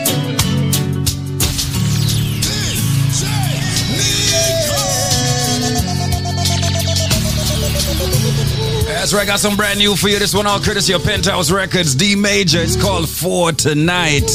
That's 9.06 9.14
right, 9.14 9.22
I 9.22 9.26
got 9.26 9.38
some 9.38 9.54
brand 9.54 9.78
new 9.78 9.94
for 9.94 10.08
you. 10.08 10.18
This 10.18 10.34
one 10.34 10.48
all 10.48 10.58
courtesy 10.58 10.92
of 10.92 11.04
Penthouse 11.04 11.52
Records, 11.52 11.94
D 11.94 12.16
Major. 12.16 12.58
It's 12.60 12.74
called 12.74 13.08
For 13.08 13.52
Tonight. 13.52 14.26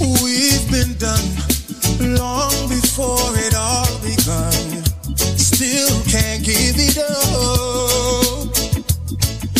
We've 0.00 0.64
been 0.72 0.96
done 0.96 1.28
long 2.16 2.68
before 2.70 3.36
it 3.36 3.54
all 3.54 3.84
begun. 4.00 4.80
Still 5.36 6.00
can't 6.08 6.42
give 6.42 6.76
it 6.78 6.96
up. 6.96 8.48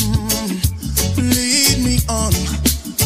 Mm, 0.01 0.57
lead 1.19 1.85
me 1.85 1.99
on, 2.09 2.33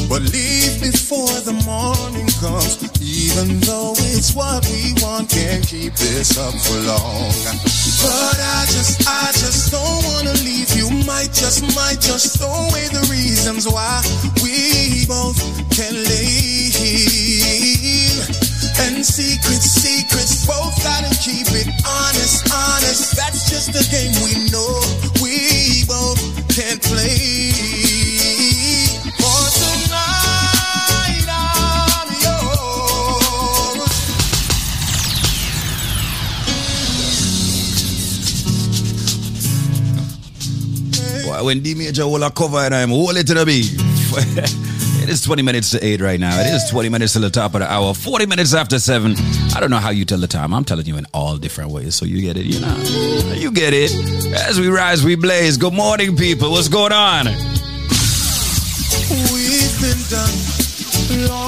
but 0.09 0.23
leave 0.31 0.81
before 0.81 1.41
the 1.43 1.61
morning 1.67 2.29
comes. 2.39 2.77
Even 3.35 3.59
though 3.67 3.95
it's 4.15 4.33
what 4.37 4.65
we 4.71 4.95
want, 5.03 5.29
can't 5.29 5.67
keep 5.67 5.93
this 5.95 6.39
up 6.39 6.55
for 6.55 6.79
long. 6.87 7.35
But 7.99 8.39
I 8.39 8.63
just, 8.71 9.03
I 9.09 9.33
just 9.35 9.73
don't 9.73 10.05
wanna 10.07 10.35
leave 10.47 10.71
you. 10.71 10.89
Might 11.05 11.33
just, 11.35 11.67
might 11.75 11.99
just 11.99 12.39
throw 12.39 12.47
away 12.71 12.87
the 12.95 13.03
reasons 13.11 13.67
why 13.67 14.03
we 14.39 15.05
both 15.11 15.35
can 15.75 15.95
leave. 15.99 16.79
And 18.87 19.05
secrets, 19.05 19.67
secrets, 19.83 20.47
both 20.47 20.79
gotta 20.85 21.11
keep 21.19 21.51
it 21.59 21.67
honest, 21.83 22.47
honest. 22.55 23.17
That's 23.17 23.51
just 23.51 23.73
the 23.73 23.83
game 23.91 24.15
we 24.23 24.47
know 24.55 24.79
we 25.19 25.83
both 25.91 26.23
can't 26.55 26.81
play. 26.81 27.64
When 41.43 41.61
D 41.61 41.75
Major 41.75 42.07
will 42.07 42.29
cover 42.31 42.59
and 42.59 42.75
I'm 42.75 42.91
hold 42.91 43.17
it 43.17 43.27
to 43.29 43.35
the. 43.35 44.75
It 45.05 45.11
is 45.11 45.21
20 45.21 45.43
minutes 45.43 45.71
to 45.73 45.85
8 45.85 46.01
right 46.01 46.19
now. 46.19 46.41
It 46.41 46.47
is 46.47 46.65
20 46.71 46.89
minutes 46.89 47.13
to 47.13 47.19
the 47.19 47.29
top 47.29 47.53
of 47.53 47.61
the 47.61 47.71
hour. 47.71 47.93
40 47.93 48.25
minutes 48.25 48.55
after 48.55 48.79
7. 48.79 49.15
I 49.55 49.61
don't 49.61 49.69
know 49.69 49.77
how 49.77 49.91
you 49.91 50.07
tell 50.07 50.19
the 50.19 50.27
time. 50.27 50.55
I'm 50.55 50.65
telling 50.65 50.87
you 50.87 50.97
in 50.97 51.05
all 51.13 51.37
different 51.37 51.73
ways. 51.73 51.95
So 51.95 52.07
you 52.07 52.23
get 52.23 52.39
it, 52.39 52.47
you 52.47 52.59
know. 52.59 52.75
You 53.35 53.51
get 53.51 53.75
it. 53.75 53.93
As 54.35 54.59
we 54.59 54.69
rise, 54.69 55.05
we 55.05 55.15
blaze. 55.15 55.59
Good 55.59 55.75
morning, 55.75 56.17
people. 56.17 56.53
What's 56.53 56.69
going 56.69 56.93
on? 56.93 57.27
We've 57.27 57.35
been 59.83 60.01
done 60.09 60.55
long 61.29 61.44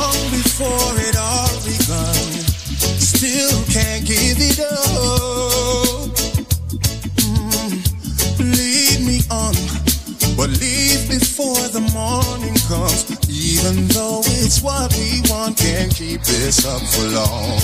the 11.77 11.93
morning 11.93 12.57
comes. 12.73 13.05
Even 13.29 13.85
though 13.93 14.25
it's 14.41 14.63
what 14.63 14.89
we 14.97 15.21
want, 15.29 15.59
can't 15.59 15.93
keep 15.93 16.23
this 16.23 16.65
up 16.65 16.81
for 16.81 17.05
long. 17.13 17.61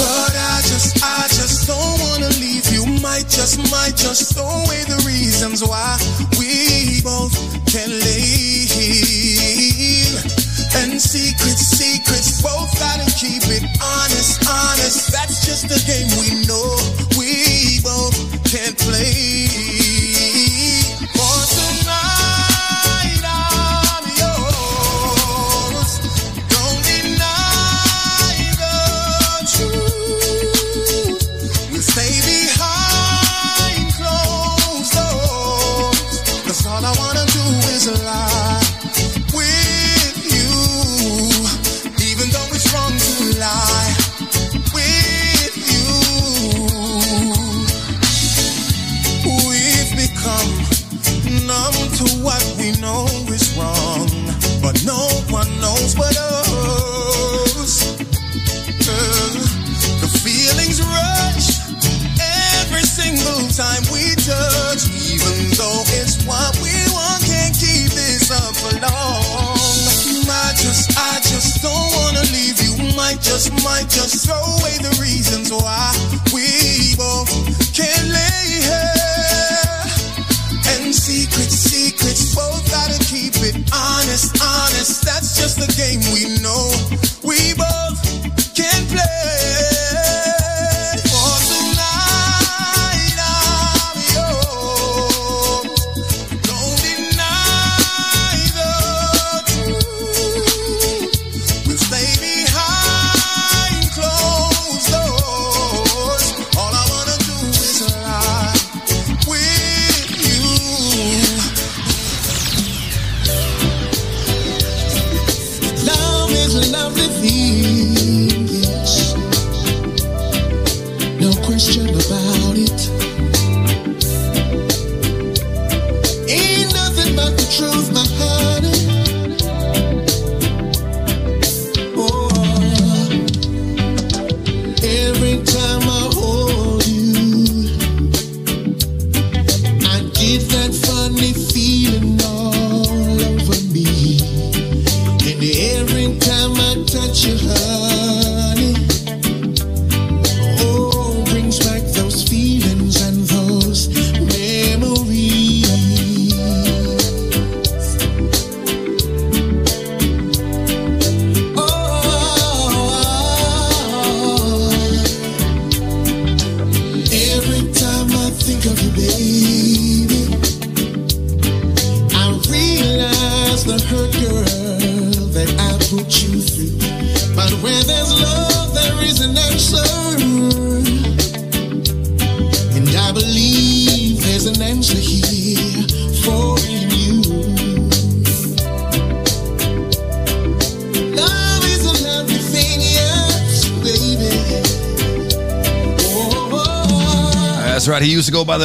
But 0.00 0.32
I 0.32 0.64
just, 0.64 0.96
I 1.04 1.28
just 1.28 1.68
don't 1.68 2.00
wanna 2.08 2.32
leave 2.40 2.64
you. 2.72 2.86
Might 3.02 3.28
just, 3.28 3.58
might 3.70 3.96
just 3.96 4.32
throw 4.32 4.48
away 4.48 4.84
the 4.88 4.96
reasons 5.04 5.60
why 5.62 6.00
we 6.40 7.02
both 7.04 7.36
can 7.68 7.90
leave. 7.92 9.04
And 10.80 10.96
secrets, 10.96 11.68
secrets, 11.68 12.40
both 12.40 12.72
gotta 12.80 13.04
keep 13.12 13.44
it 13.52 13.64
honest. 13.82 14.13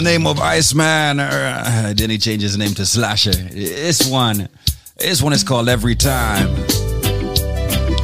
The 0.04 0.10
name 0.10 0.28
of 0.28 0.40
Iceman. 0.40 1.20
Uh, 1.20 1.94
then 1.94 2.10
he 2.10 2.18
changed 2.18 2.44
his 2.44 2.58
name 2.58 2.74
to 2.76 2.86
Slasher. 2.86 3.34
This 3.34 4.10
one, 4.10 4.48
this 4.98 5.22
one 5.22 5.34
is 5.34 5.44
called 5.44 5.68
Every 5.68 5.96
Time. 5.96 6.48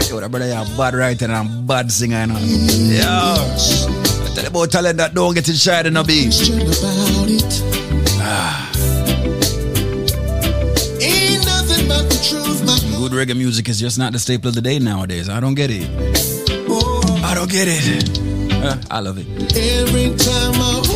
Yo, 0.09 0.19
that 0.19 0.27
brother, 0.30 0.47
you're 0.47 0.77
bad 0.77 0.93
writer 0.93 1.31
and 1.31 1.65
bad 1.65 1.89
singer. 1.89 2.23
You 2.23 2.27
know? 2.27 2.38
Yo, 2.38 4.34
tell 4.35 4.45
about 4.45 4.72
talent 4.72 4.97
that 4.97 5.13
don't 5.13 5.34
get 5.34 5.45
shy 5.45 5.80
in 5.81 5.95
a 5.95 6.03
beat. 6.03 6.35
Ah, 8.19 8.72
good 12.97 13.11
reggae 13.13 13.38
music 13.38 13.69
is 13.69 13.80
just 13.80 13.97
not 13.97 14.11
the 14.11 14.19
staple 14.19 14.49
of 14.49 14.55
the 14.55 14.61
day 14.61 14.80
nowadays. 14.80 15.30
I 15.30 15.39
don't 15.39 15.55
get 15.55 15.69
it. 15.72 15.89
I 17.23 17.34
don't 17.35 17.49
get 17.49 17.69
it. 17.69 18.19
I 18.91 18.99
love 18.99 19.17
it. 19.17 19.27
Every 19.55 20.09
time 20.17 20.55
I 20.55 20.94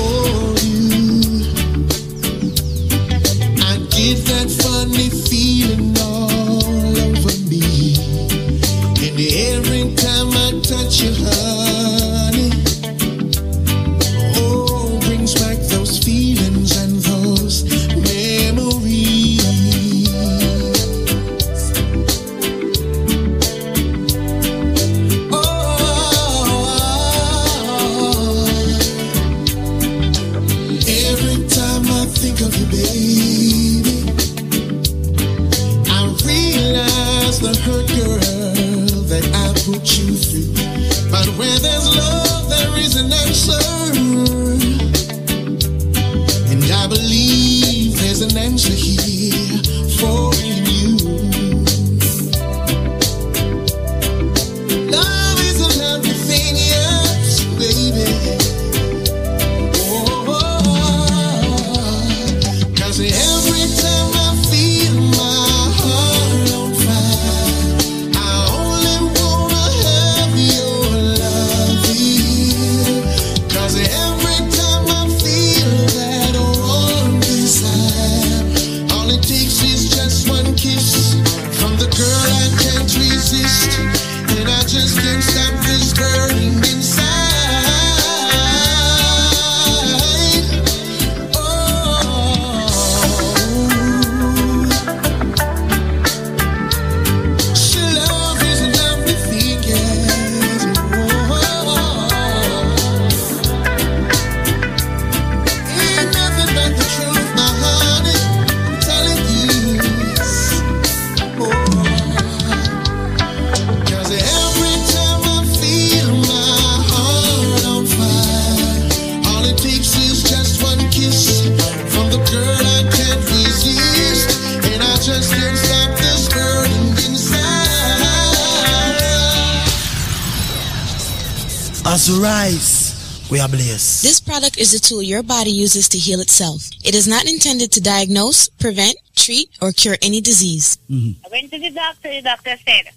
As 131.92 132.08
we 132.08 132.24
rise, 132.24 133.28
we 133.32 133.40
are 133.40 133.50
blessed. 133.50 134.04
This 134.04 134.22
product 134.22 134.58
is 134.58 134.74
a 134.74 134.80
tool 134.80 135.02
your 135.02 135.24
body 135.24 135.50
uses 135.52 135.90
to 135.90 135.98
heal 135.98 136.22
itself. 136.22 136.70
It 136.86 136.96
is 136.96 137.08
not 137.08 137.26
intended 137.26 137.72
to 137.74 137.82
diagnose, 137.82 138.48
prevent, 138.48 138.96
treat, 139.16 139.50
or 139.62 139.72
cure 139.72 139.98
any 140.02 140.22
disease. 140.22 140.78
Mm-hmm. 140.90 141.26
I 141.26 141.30
went 141.30 141.52
to 141.52 141.60
the 141.60 141.72
doctor. 141.72 142.10
The 142.10 142.22
doctor 142.22 142.56
said, 142.66 142.94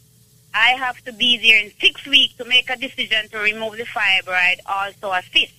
I 0.55 0.77
have 0.79 1.03
to 1.05 1.13
be 1.13 1.39
there 1.39 1.65
in 1.65 1.73
six 1.81 2.07
weeks 2.07 2.37
to 2.37 2.45
make 2.45 2.71
a 2.71 2.77
decision 2.77 3.29
to 3.31 3.39
remove 3.39 3.79
the 3.79 3.85
fibroid, 3.85 4.59
also 4.67 5.11
a 5.11 5.23
cyst. 5.23 5.55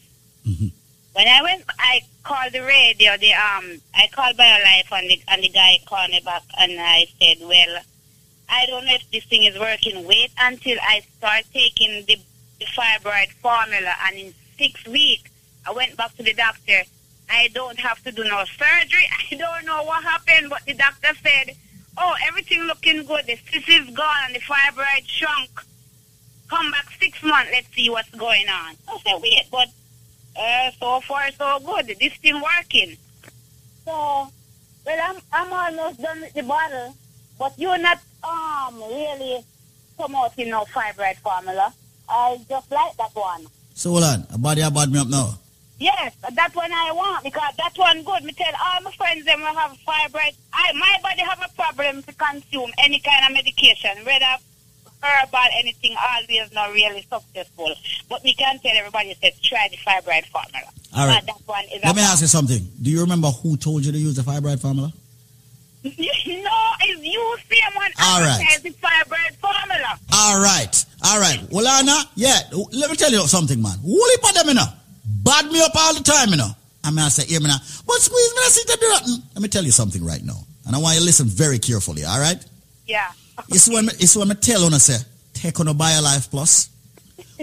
Mm-hmm. 0.47 0.67
When 1.13 1.27
I 1.27 1.43
went, 1.43 1.63
I 1.77 2.01
called 2.23 2.53
the 2.53 2.63
radio. 2.63 3.15
The 3.17 3.33
um, 3.33 3.79
I 3.93 4.07
called 4.11 4.35
BioLife, 4.35 4.91
and 4.91 5.09
the 5.09 5.21
and 5.27 5.43
the 5.43 5.49
guy 5.49 5.77
called 5.85 6.09
me 6.09 6.21
back, 6.25 6.41
and 6.59 6.71
I 6.79 7.05
said, 7.21 7.37
well, 7.41 7.77
I 8.49 8.65
don't 8.65 8.85
know 8.85 8.95
if 8.95 9.09
this 9.11 9.23
thing 9.25 9.43
is 9.43 9.57
working. 9.59 10.07
Wait 10.07 10.31
until 10.41 10.77
I 10.81 11.01
start 11.17 11.43
taking 11.53 12.03
the, 12.07 12.17
the 12.59 12.65
fibroid 12.65 13.31
formula, 13.41 13.93
and 14.07 14.17
in 14.17 14.33
six 14.57 14.85
weeks, 14.87 15.29
I 15.67 15.71
went 15.71 15.95
back 15.97 16.15
to 16.17 16.23
the 16.23 16.33
doctor. 16.33 16.81
I 17.29 17.47
don't 17.53 17.79
have 17.79 18.03
to 18.03 18.11
do 18.11 18.23
no 18.23 18.43
surgery. 18.45 19.07
I 19.31 19.35
don't 19.35 19.65
know 19.65 19.83
what 19.83 20.03
happened, 20.03 20.49
but 20.49 20.65
the 20.65 20.73
doctor 20.73 21.09
said, 21.21 21.55
"Oh, 21.95 22.15
everything 22.27 22.61
looking 22.63 23.05
good. 23.05 23.27
The 23.27 23.37
cyst 23.51 23.69
is 23.69 23.89
gone, 23.95 24.23
and 24.25 24.35
the 24.35 24.39
fibroid 24.39 25.07
shrunk. 25.07 25.61
Come 26.49 26.71
back 26.71 26.87
six 26.99 27.21
months. 27.21 27.51
Let's 27.51 27.67
see 27.75 27.91
what's 27.91 28.09
going 28.09 28.49
on." 28.49 28.75
I 28.87 28.97
said, 29.05 29.21
"Wait, 29.21 29.45
but 29.51 29.69
uh, 30.35 30.71
so 30.79 31.01
far 31.01 31.31
so 31.31 31.59
good. 31.65 31.95
This 31.99 32.13
thing 32.17 32.41
working." 32.41 32.97
So, 33.85 33.91
well, 34.85 34.99
I'm 35.01 35.17
I'm 35.31 35.53
almost 35.53 36.01
done 36.01 36.21
with 36.21 36.33
the 36.33 36.43
bottle, 36.43 36.95
but 37.37 37.53
you're 37.57 37.77
not 37.77 37.99
um 38.23 38.75
really 38.75 39.43
promoting 39.97 40.49
no 40.49 40.65
fibroid 40.65 41.17
formula. 41.17 41.73
I 42.09 42.37
just 42.49 42.71
like 42.71 42.95
that 42.97 43.11
one. 43.13 43.45
So 43.73 43.91
hold 43.91 44.03
on, 44.03 44.27
a 44.33 44.37
body 44.37 44.61
a 44.61 44.71
bad 44.71 44.91
me 44.91 44.99
up 44.99 45.07
now. 45.07 45.39
Yes, 45.79 46.13
that 46.21 46.55
one 46.55 46.71
I 46.71 46.91
want 46.93 47.23
because 47.23 47.53
that 47.57 47.73
one 47.75 48.03
good. 48.03 48.23
Me 48.23 48.31
tell 48.33 48.53
all 48.63 48.81
my 48.81 48.91
friends 48.91 49.25
them 49.25 49.41
will 49.41 49.55
have 49.55 49.75
fibroid. 49.85 50.35
I 50.53 50.71
my 50.73 50.97
body 51.01 51.21
have 51.21 51.39
a 51.43 51.53
problem 51.55 52.03
to 52.03 52.13
consume 52.13 52.71
any 52.77 52.99
kind 52.99 53.25
of 53.27 53.33
medication, 53.33 54.05
whether 54.05 54.37
herbal 55.03 55.49
anything. 55.59 55.95
Always 55.99 56.53
not 56.53 56.71
really 56.71 57.01
successful. 57.01 57.73
But 58.09 58.23
we 58.23 58.33
can 58.33 58.59
tell 58.59 58.75
everybody 58.75 59.15
said 59.21 59.33
try 59.43 59.67
the 59.69 59.77
fibroid 59.77 60.25
formula. 60.27 60.69
All 60.95 61.07
right. 61.07 61.21
But 61.25 61.35
that 61.35 61.47
one 61.47 61.65
is 61.65 61.83
Let 61.83 61.95
me 61.95 62.01
ask 62.01 62.21
you 62.21 62.27
something. 62.27 62.65
Do 62.81 62.89
you 62.89 63.01
remember 63.01 63.27
who 63.29 63.57
told 63.57 63.85
you 63.85 63.91
to 63.91 63.97
use 63.97 64.15
the 64.15 64.21
fibroid 64.23 64.61
formula? 64.61 64.91
no, 65.83 65.91
it's 65.91 67.03
you 67.03 67.37
same 67.49 67.75
one. 67.75 67.91
All 68.01 68.21
right. 68.21 68.39
the 68.63 68.69
fibroid 68.69 69.35
formula. 69.41 69.99
All 70.13 70.39
right, 70.39 70.85
all 71.03 71.19
right. 71.19 71.45
Well, 71.51 71.67
Anna, 71.67 71.97
yeah. 72.15 72.39
Let 72.71 72.89
me 72.89 72.95
tell 72.95 73.11
you 73.11 73.19
something, 73.27 73.61
man. 73.61 73.77
Woolly 73.83 74.15
for 74.21 74.31
them, 74.31 74.55
know. 74.55 74.65
Bad 75.05 75.51
me 75.51 75.61
up 75.61 75.71
all 75.75 75.93
the 75.93 76.03
time, 76.03 76.29
you 76.29 76.37
know. 76.37 76.51
I 76.85 76.89
mean, 76.89 76.99
I 76.99 77.09
say, 77.09 77.25
hear 77.25 77.41
me 77.41 77.47
now. 77.47 77.57
But 77.85 77.95
squeeze 77.97 78.33
me, 78.33 78.41
I 78.45 78.49
see 78.49 78.63
to 78.63 78.77
do 78.79 78.87
that. 78.89 79.21
Let 79.35 79.41
me 79.41 79.49
tell 79.49 79.63
you 79.63 79.71
something 79.71 80.05
right 80.05 80.23
now, 80.23 80.39
and 80.65 80.73
I 80.73 80.79
want 80.79 80.95
you 80.95 81.01
to 81.01 81.05
listen 81.05 81.27
very 81.27 81.59
carefully. 81.59 82.05
All 82.05 82.19
right. 82.19 82.41
Yeah. 82.87 83.11
You 83.47 83.59
see 83.59 83.73
when 83.73 83.85
me, 83.87 83.93
you 83.99 84.07
see 84.07 84.19
when 84.19 84.29
me 84.29 84.35
tell 84.35 84.63
on 84.63 84.71
say, 84.79 84.97
take 85.33 85.59
on 85.59 85.67
a 85.67 85.73
BioLife 85.73 86.29
Plus. 86.29 86.69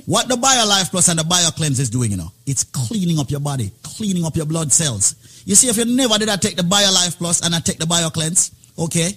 What 0.07 0.29
the 0.29 0.37
BioLife 0.37 0.91
Plus 0.91 1.09
and 1.09 1.19
the 1.19 1.25
BioCleanse 1.25 1.81
is 1.81 1.91
doing, 1.91 2.11
you 2.11 2.17
know, 2.17 2.33
it's 2.47 2.65
cleaning 2.65 3.19
up 3.19 3.31
your 3.31 3.41
body, 3.41 3.71
cleaning 3.83 4.25
up 4.25 4.37
your 4.37 4.47
blood 4.47 4.73
cells. 4.73 5.17
You 5.45 5.55
see, 5.55 5.69
if 5.69 5.77
you 5.77 5.85
never 5.85 6.19
did 6.19 6.29
I 6.29 6.37
take 6.37 6.57
the 6.57 6.63
BioLife 6.63 7.19
Plus 7.19 7.45
and 7.45 7.55
I 7.55 7.61
take 7.61 7.79
the 7.79 7.87
BioCleanse, 7.87 8.53
okay, 8.79 9.13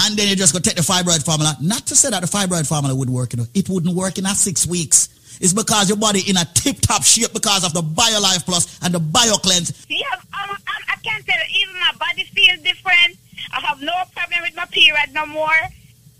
and 0.00 0.16
then 0.16 0.28
you 0.28 0.36
just 0.36 0.52
go 0.52 0.58
take 0.58 0.76
the 0.76 0.82
fibroid 0.82 1.24
formula. 1.24 1.56
Not 1.60 1.86
to 1.86 1.94
say 1.94 2.10
that 2.10 2.22
the 2.22 2.26
fibroid 2.26 2.66
formula 2.66 2.94
would 2.94 3.10
work, 3.10 3.34
you 3.34 3.38
know, 3.38 3.46
it 3.54 3.68
wouldn't 3.68 3.94
work 3.94 4.18
in 4.18 4.26
a 4.26 4.34
six 4.34 4.66
weeks. 4.66 5.08
It's 5.40 5.52
because 5.52 5.88
your 5.88 5.98
body 5.98 6.22
in 6.28 6.36
a 6.36 6.44
tip-top 6.44 7.02
shape 7.02 7.32
because 7.32 7.64
of 7.64 7.72
the 7.72 7.82
BioLife 7.82 8.44
Plus 8.44 8.78
and 8.82 8.94
the 8.94 9.00
BioCleanse. 9.00 9.86
Yeah, 9.88 10.14
um, 10.14 10.56
I 10.88 10.96
can't 11.02 11.24
tell 11.26 11.40
even 11.56 11.74
my 11.74 11.92
body 11.98 12.24
feels 12.24 12.60
different. 12.60 13.18
I 13.52 13.60
have 13.60 13.80
no 13.80 13.92
problem 14.14 14.40
with 14.42 14.56
my 14.56 14.66
period 14.66 15.12
no 15.12 15.26
more. 15.26 15.50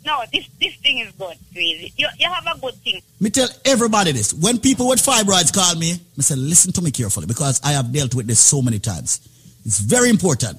No, 0.04 0.22
this 0.32 0.48
this 0.60 0.74
thing 0.76 0.98
is 0.98 1.12
good, 1.12 1.36
Squeezy. 1.54 1.92
You 1.96 2.08
you 2.18 2.28
have 2.28 2.44
a 2.46 2.58
good 2.58 2.74
thing. 2.76 3.00
Me 3.20 3.30
tell 3.30 3.48
everybody 3.64 4.12
this. 4.12 4.34
When 4.34 4.58
people 4.58 4.88
with 4.88 5.00
fibroids 5.00 5.54
call 5.54 5.76
me, 5.76 5.92
I 6.18 6.22
say, 6.22 6.34
listen 6.34 6.72
to 6.72 6.82
me 6.82 6.90
carefully 6.90 7.26
because 7.26 7.60
I 7.62 7.72
have 7.72 7.92
dealt 7.92 8.14
with 8.14 8.26
this 8.26 8.40
so 8.40 8.62
many 8.62 8.78
times. 8.80 9.20
It's 9.64 9.78
very 9.78 10.10
important. 10.10 10.58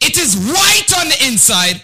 It 0.00 0.16
is 0.18 0.36
white 0.36 1.00
on 1.00 1.08
the 1.08 1.26
inside. 1.26 1.82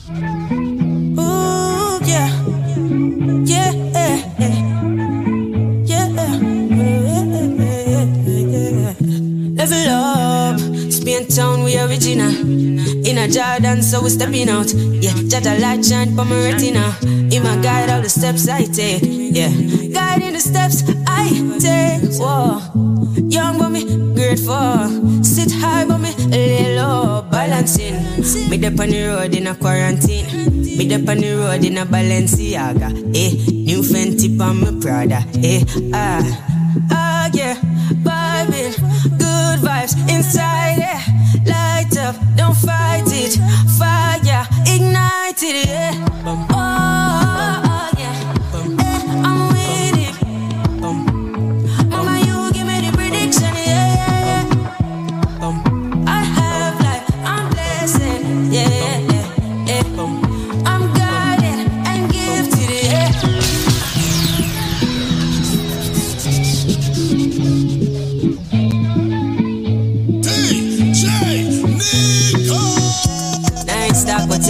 Ooh, 0.07 1.99
yeah. 2.05 2.29
Yeah. 3.47 3.73
Yeah. 3.97 4.19
Yeah, 5.87 6.09
level 9.57 9.89
up. 9.89 10.61
Spain 10.93 11.27
town, 11.27 11.65
we 11.65 11.79
original. 11.79 12.29
In 13.07 13.17
a 13.17 13.29
Jordan, 13.29 13.81
so 13.81 14.03
we 14.03 14.11
stepping 14.11 14.51
out. 14.51 14.71
Yeah, 14.75 15.13
Jaja 15.13 15.59
light 15.59 15.83
shine 15.83 16.15
for 16.15 16.27
my 16.27 16.37
retina. 16.37 16.95
In 17.03 17.43
my 17.43 17.57
guide, 17.63 17.89
all 17.89 18.03
the 18.03 18.11
steps 18.11 18.47
I 18.47 18.65
take. 18.65 19.01
Yeah, 19.03 19.49
guiding 19.49 20.35
the 20.35 20.41
steps 20.41 20.85
I 21.07 21.31
take. 21.59 22.03
Whoa, 22.21 22.61
young 23.31 23.59
but 23.59 23.71
me 24.37 24.47
grateful. 24.47 25.23
Sit 25.25 25.53
high 25.53 25.85
but 25.85 25.99
me 25.99 26.13
lay 26.29 26.77
low. 26.77 27.27
Balancing. 27.31 27.95
Me 28.51 28.57
dep 28.57 28.79
on 28.79 28.91
the 28.91 29.07
road 29.07 29.35
in 29.35 29.47
a 29.47 29.55
quarantine. 29.55 30.27
Me 30.61 30.89
dep 30.89 31.09
on 31.09 31.19
the 31.19 31.35
road 31.37 31.65
in 31.65 31.79
a 31.79 31.87
Balenciaga. 31.87 32.91
Eh, 33.15 33.33
new 33.51 33.83
Fenty 33.83 34.41
on 34.41 34.61
my 34.61 34.81
Prada. 34.81 35.25
Eh, 35.43 35.65
ah, 35.93 36.23
ah 36.91 37.31
yeah, 37.33 37.55
vibing. 38.03 38.75
Good 39.19 39.61
vibes 39.61 39.95
inside. 40.09 40.64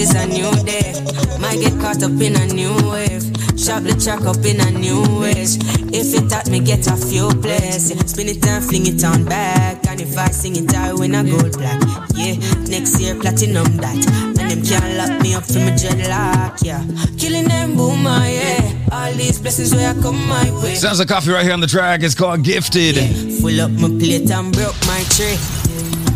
It's 0.05 0.13
dark, 0.13 0.29
but 0.29 0.37
it's 0.37 0.37
a 0.37 0.37
new 0.37 0.53
day. 0.65 1.39
Might 1.41 1.61
get 1.61 1.81
caught 1.81 2.03
up 2.03 2.21
in 2.21 2.37
a 2.37 2.47
new 2.53 2.75
wave. 2.91 3.25
Sharp 3.57 3.85
the 3.85 3.97
track 3.97 4.21
up 4.29 4.45
in 4.45 4.61
a 4.61 4.71
new 4.79 5.01
ways. 5.21 5.57
If 5.97 6.13
it 6.13 6.29
taught 6.29 6.49
me 6.51 6.61
get 6.61 6.87
a 6.87 6.97
few 6.97 7.31
places. 7.41 7.97
Spin 8.11 8.29
it 8.29 8.47
and 8.47 8.63
fling 8.63 8.87
it 8.87 9.03
on 9.05 9.25
back. 9.25 9.87
And 9.87 10.01
if 10.01 10.19
I 10.19 10.29
sing 10.29 10.57
it, 10.57 10.75
I 10.75 10.93
win 10.93 11.15
a 11.15 11.25
gold 11.25 11.57
black. 11.57 11.81
Yeah, 12.15 12.37
next 12.69 13.01
year 13.01 13.15
platinum 13.15 13.79
that. 13.79 13.97
And 14.39 14.51
them 14.51 14.63
can't 14.63 14.93
lock 14.99 15.23
me 15.23 15.35
up 15.35 15.45
from 15.45 15.63
a 15.63 15.73
dreadlock. 15.73 16.63
Yeah, 16.63 16.85
killing 17.17 17.49
them 17.49 17.77
boomer. 17.77 18.11
Ah, 18.11 18.27
yeah, 18.27 18.89
all 18.93 19.13
these 19.13 19.39
blessings 19.41 19.75
where 19.75 19.89
I 19.89 19.95
come 20.03 20.21
my 20.29 20.51
way. 20.63 20.75
Sounds 20.75 20.99
like 20.99 21.09
Koffee 21.09 21.33
right 21.33 21.45
here 21.45 21.55
on 21.55 21.61
the 21.61 21.67
track. 21.67 22.03
It's 22.03 22.15
called 22.15 22.43
Gifted. 22.43 22.97
Full 23.41 23.61
up 23.61 23.71
my 23.71 23.89
plate 23.89 24.31
and 24.31 24.53
broke 24.53 24.77
my 24.87 25.03
tray. 25.09 25.39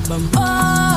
Bum. 0.09 0.28
Oh, 0.36 0.88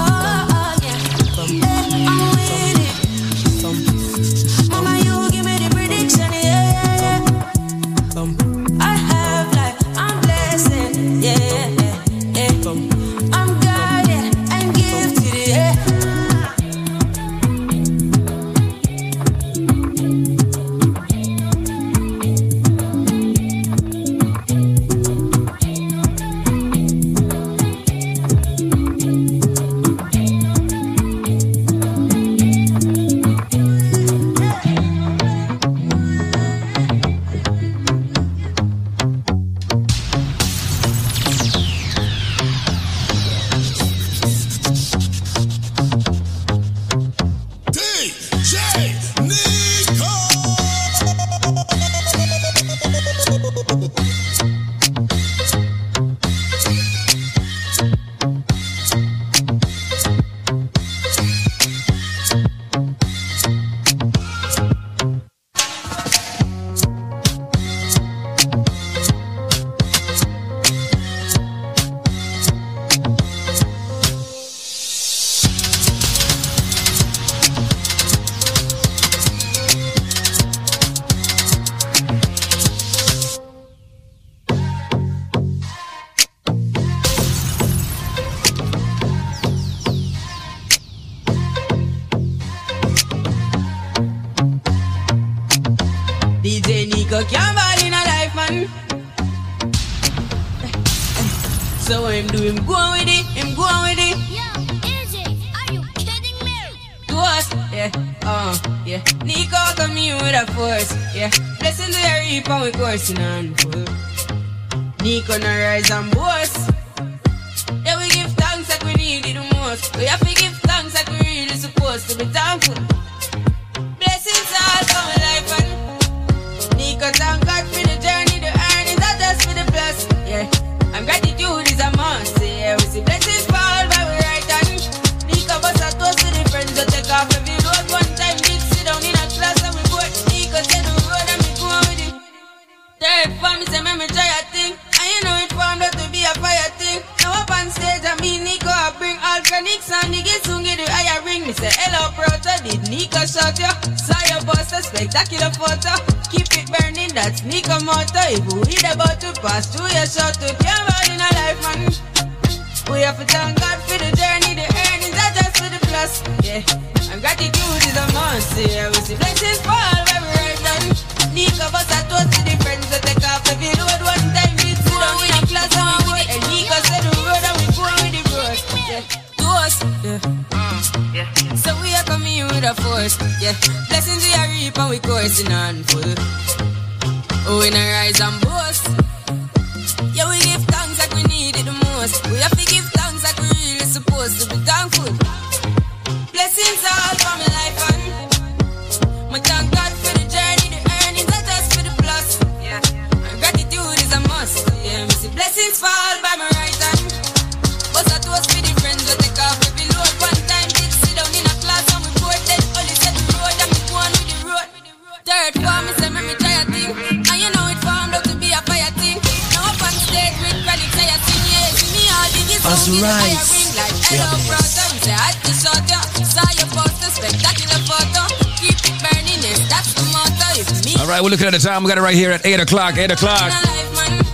time. 231.81 231.85
We 231.85 231.89
got 231.89 231.97
it 231.97 232.05
right 232.05 232.15
here 232.15 232.31
at 232.31 232.45
8 232.45 232.59
o'clock. 232.61 232.97
8 232.97 233.11
o'clock. 233.11 233.51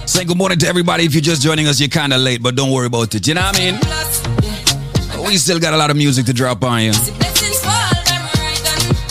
Say 0.05 0.25
good 0.25 0.37
morning 0.37 0.59
to 0.59 0.67
everybody. 0.67 1.05
If 1.05 1.13
you're 1.13 1.21
just 1.21 1.41
joining 1.41 1.67
us, 1.67 1.79
you're 1.79 1.89
kind 1.89 2.13
of 2.13 2.21
late, 2.21 2.41
but 2.41 2.55
don't 2.55 2.71
worry 2.71 2.87
about 2.87 3.13
it. 3.13 3.27
You 3.27 3.33
know 3.33 3.41
what 3.41 3.59
I 3.59 3.71
mean? 3.71 5.25
We 5.25 5.37
still 5.37 5.59
got 5.59 5.73
a 5.73 5.77
lot 5.77 5.89
of 5.91 5.97
music 5.97 6.25
to 6.27 6.33
drop 6.33 6.63
on 6.63 6.81
you. 6.81 6.93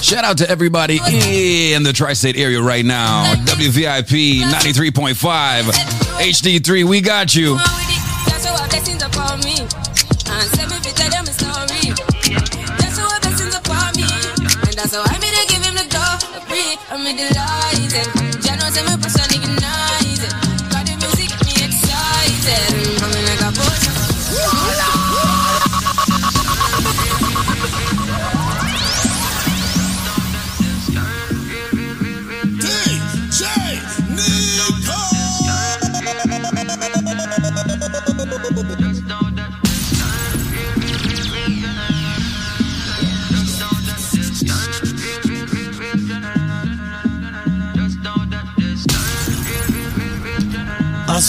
Shout 0.03 0.25
out 0.25 0.39
to 0.39 0.49
everybody 0.49 1.01
in 1.73 1.83
the 1.83 1.93
tri 1.93 2.13
state 2.13 2.37
area 2.37 2.63
right 2.63 2.85
now. 2.85 3.35
WVIP 3.45 4.43
93.5, 4.43 5.63
HD3, 6.21 6.85
we 6.85 7.01
got 7.01 7.35
you. 7.35 7.59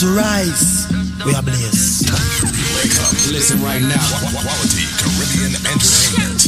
Rise, 0.03 0.85
we 1.25 1.33
are 1.33 1.41
blessed. 1.41 2.05
Wake 2.77 2.93
up, 3.01 3.11
listen 3.33 3.59
right 3.63 3.81
now. 3.81 3.97
Quality 4.29 4.85
Caribbean 5.01 5.55
Entertainment. 5.65 6.45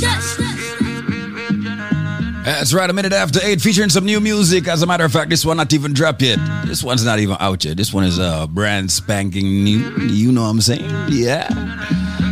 That's 2.46 2.74
right, 2.74 2.88
a 2.90 2.94
minute 2.94 3.12
after 3.12 3.40
eight, 3.44 3.60
featuring 3.60 3.90
some 3.90 4.06
new 4.06 4.20
music. 4.20 4.68
As 4.68 4.84
a 4.84 4.86
matter 4.86 5.04
of 5.04 5.12
fact, 5.12 5.32
this 5.32 5.44
one 5.46 5.58
not 5.58 5.74
even 5.74 5.94
dropped 5.94 6.22
yet. 6.22 6.38
This 6.66 6.84
one's 6.84 7.04
not 7.04 7.18
even 7.18 7.38
out 7.40 7.66
yet. 7.66 7.76
This 7.76 7.92
one 7.92 8.04
is 8.04 8.20
uh, 8.20 8.46
brand 8.46 8.92
spanking 8.92 9.64
new. 9.64 9.80
You 9.98 10.32
know 10.32 10.44
what 10.44 10.50
I'm 10.50 10.62
saying? 10.62 10.86
Yeah. 11.10 11.48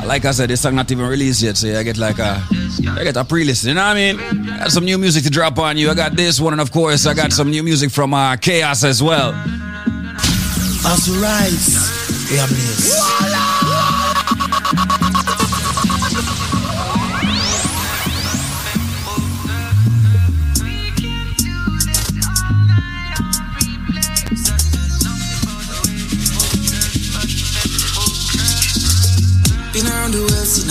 Like 0.06 0.26
I 0.26 0.32
said, 0.32 0.50
this 0.50 0.62
song 0.62 0.76
not 0.76 0.92
even 0.92 1.06
released 1.06 1.42
yet, 1.42 1.58
so 1.58 1.68
I 1.78 1.84
get 1.84 1.98
like 1.98 2.20
a, 2.20 2.42
I 2.90 3.04
get 3.04 3.18
a 3.18 3.24
pre-listen. 3.24 3.70
You 3.70 3.76
know 3.76 3.82
what 3.82 3.98
I 3.98 4.14
mean? 4.14 4.20
I 4.50 4.58
got 4.60 4.72
some 4.72 4.86
new 4.86 4.98
music 4.98 5.24
to 5.24 5.30
drop 5.30 5.58
on 5.60 5.78
you. 5.78 5.90
I 5.90 5.94
got 5.96 6.16
this 6.16 6.40
one, 6.40 6.54
and 6.54 6.62
of 6.62 6.72
course, 6.72 7.06
I 7.06 7.14
got 7.14 7.34
some 7.34 7.50
new 7.50 7.64
music 7.64 7.92
from 7.92 8.14
uh, 8.14 8.36
Chaos 8.38 8.84
as 8.84 9.02
well. 9.02 9.34
As 10.88 11.10
rights, 11.10 12.32
yeah, 12.32 13.25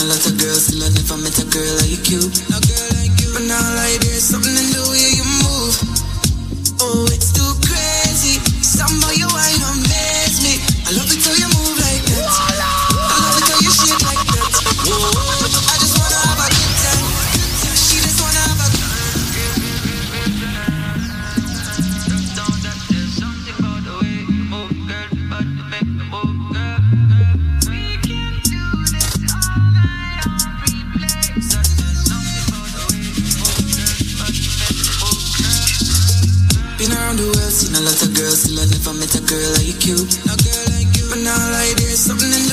a 0.05 0.07
lot 0.07 0.27
of 0.27 0.37
girls, 0.37 0.67
still 0.69 0.85
I 0.85 0.89
never 0.93 1.17
met 1.17 1.39
a 1.41 1.47
girl 1.49 1.75
like 1.81 2.05
you. 2.13 2.21
A 2.21 2.61
girl 2.61 2.89
like 3.01 3.17
you. 3.25 3.33
But 3.33 3.49
now 3.49 3.65
like 3.73 4.01
there's 4.05 4.29
something 4.29 4.53
in 4.53 4.69
the 4.77 4.85
way 4.93 5.17
you 5.17 5.25
move. 5.41 5.77
Oh, 6.85 7.09
it's 7.09 7.33
the 7.33 7.44
met 39.05 39.15
a 39.17 39.27
girl 39.27 39.51
like 39.53 39.85
you, 39.85 39.95
a 39.97 40.37
girl 40.45 40.65
like 40.73 40.97
you, 40.97 41.07
but 41.11 41.19
not 41.19 41.53
like 41.53 41.77
this, 41.77 42.07
something. 42.07 42.44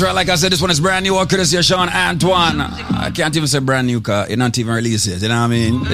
That's 0.00 0.08
right. 0.08 0.16
Like 0.16 0.30
I 0.30 0.36
said, 0.36 0.50
this 0.50 0.62
one 0.62 0.70
is 0.70 0.80
brand 0.80 1.02
new. 1.04 1.12
Courtesy 1.26 1.58
of 1.58 1.64
Sean 1.66 1.90
Antoine. 1.90 2.62
I 2.62 3.12
can't 3.14 3.36
even 3.36 3.46
say 3.46 3.58
brand 3.58 3.86
new 3.86 4.00
car. 4.00 4.24
It 4.30 4.38
not 4.38 4.56
even 4.56 4.72
released 4.72 5.06
yet. 5.06 5.20
You 5.20 5.28
know 5.28 5.34
what 5.34 5.44
I 5.44 5.48
mean? 5.48 5.74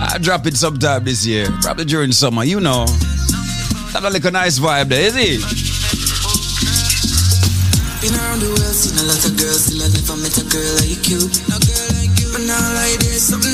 I 0.00 0.16
drop 0.16 0.46
it 0.46 0.56
sometime 0.56 1.04
this 1.04 1.26
year. 1.26 1.48
Probably 1.60 1.84
during 1.84 2.12
summer. 2.12 2.44
You 2.44 2.60
know. 2.60 2.86
Have 3.92 4.04
a 4.04 4.08
little 4.08 4.32
nice 4.32 4.58
vibe 4.58 4.88
there, 4.88 5.04
is 5.04 5.16
it? 5.20 5.44
Been 8.00 8.16
around 8.16 8.40
the 8.40 8.48
world, 8.48 8.72
seen 8.72 8.96
a 8.96 9.04
lot 9.04 9.20
of 9.28 9.36
girls, 9.36 9.68
still 9.68 9.84
I 9.84 9.92
never 9.92 10.16
met 10.16 10.32
a 10.40 10.48
girl 10.48 10.72
like 10.80 11.04
you. 11.12 11.20
No 11.52 11.60
girl 11.60 11.92
like 12.00 12.16
you. 12.16 12.32
But 12.32 12.48
now 12.48 12.72
like 12.72 13.04
there's 13.04 13.20
something 13.20 13.51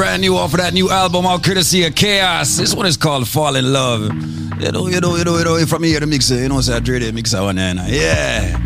brand 0.00 0.22
new 0.22 0.34
off 0.34 0.54
of 0.54 0.60
that 0.60 0.72
new 0.72 0.88
album, 0.88 1.26
all 1.26 1.38
courtesy 1.38 1.84
of 1.84 1.94
Chaos. 1.94 2.56
This 2.56 2.74
one 2.74 2.86
is 2.86 2.96
called 2.96 3.28
Fall 3.28 3.54
in 3.54 3.70
Love. 3.70 4.04
You 4.58 4.72
know, 4.72 4.86
you 4.86 4.98
know, 4.98 5.16
you 5.16 5.24
know, 5.24 5.36
you 5.36 5.44
know, 5.44 5.66
from 5.66 5.82
here 5.82 6.00
the 6.00 6.06
mixer, 6.06 6.36
you 6.36 6.48
know, 6.48 6.58
say 6.62 6.76
I 6.76 6.80
dread 6.80 7.02
the 7.02 7.12
mixer 7.12 7.42
one 7.42 7.56
there. 7.56 7.74
now. 7.74 7.86
Yeah. 7.86 8.58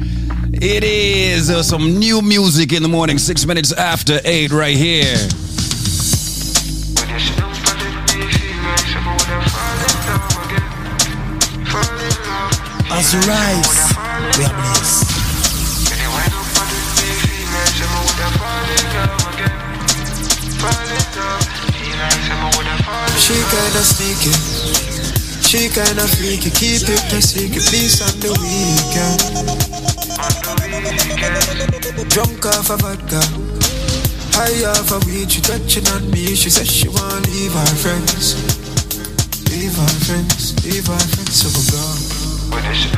It 0.53 0.85
is 0.85 1.51
uh, 1.51 1.65
some 1.65 1.99
new 1.99 2.23
music 2.23 2.73
in 2.73 2.85
the 2.85 2.89
morning, 2.89 3.19
six 3.19 3.47
minutes 3.47 3.73
after 3.73 4.21
eight, 4.25 4.53
right 4.53 4.77
here. 4.77 5.17
As 12.93 13.13
we 13.13 13.21
rise, 13.27 13.84
kinda 23.55 23.83
sneaky. 23.85 24.33
She 25.47 25.69
kinda 25.69 26.07
freaky. 26.09 26.51
Keep 26.51 26.89
it 26.89 27.13
a 27.13 27.21
secret, 27.23 27.65
please 27.71 28.01
on 28.03 28.15
the 28.19 28.33
weekend. 28.43 29.21
Drunk 32.09 32.47
off 32.47 32.71
a 32.71 32.77
vodka. 32.77 33.23
High 34.35 34.65
off 34.73 34.91
a 34.91 34.99
weed, 35.07 35.31
she 35.31 35.41
touching 35.41 35.87
on 35.95 36.11
me. 36.11 36.35
She 36.35 36.51
says 36.51 36.69
she 36.69 36.89
wanna 36.89 37.21
leave 37.31 37.55
her 37.55 37.75
friends. 37.83 38.35
Leave 39.51 39.77
her 39.77 39.95
friends, 40.07 40.55
leave 40.65 40.87
her 40.87 41.05
friends, 41.13 41.35
so 41.41 41.47
we're 41.55 41.71
gone. 41.71 42.94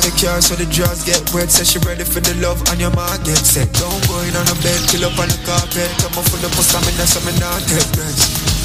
So 0.00 0.54
the 0.54 0.66
drugs 0.70 1.04
get 1.04 1.18
wet. 1.34 1.50
Says 1.50 1.70
she 1.70 1.78
ready 1.80 2.04
for 2.04 2.20
the 2.20 2.34
love 2.40 2.62
on 2.70 2.78
your 2.78 2.94
mind 2.94 3.24
get 3.24 3.38
set. 3.38 3.72
Don't 3.74 4.06
going 4.06 4.34
on 4.36 4.46
the 4.46 4.54
bed, 4.62 4.78
kill 4.88 5.04
up 5.04 5.18
on 5.18 5.28
the 5.28 5.38
carpet. 5.44 5.90
Come 5.98 6.18
on 6.18 6.24
for 6.24 6.38
the 6.38 6.48
post, 6.54 6.74
I'm 6.74 6.86
in 6.86 6.94
not 7.40 7.60
take 7.66 7.96
rest. 7.98 8.58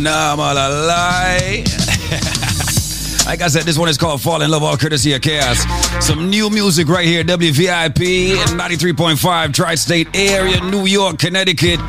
Nah, 0.00 0.32
I'm 0.32 0.40
all 0.40 0.52
a 0.52 0.68
lie. 0.86 1.64
like 3.26 3.42
I 3.42 3.48
said, 3.48 3.64
this 3.64 3.76
one 3.78 3.88
is 3.88 3.98
called 3.98 4.20
Fall 4.22 4.42
in 4.42 4.50
Love, 4.50 4.62
all 4.62 4.76
courtesy 4.76 5.12
of 5.14 5.22
Chaos. 5.22 5.64
Some 6.04 6.30
new 6.30 6.50
music 6.50 6.88
right 6.88 7.06
here, 7.06 7.24
WVIP, 7.24 8.36
93.5, 8.36 9.52
Tri 9.52 9.74
State 9.74 10.08
area, 10.14 10.60
New 10.60 10.86
York, 10.86 11.18
Connecticut. 11.18 11.80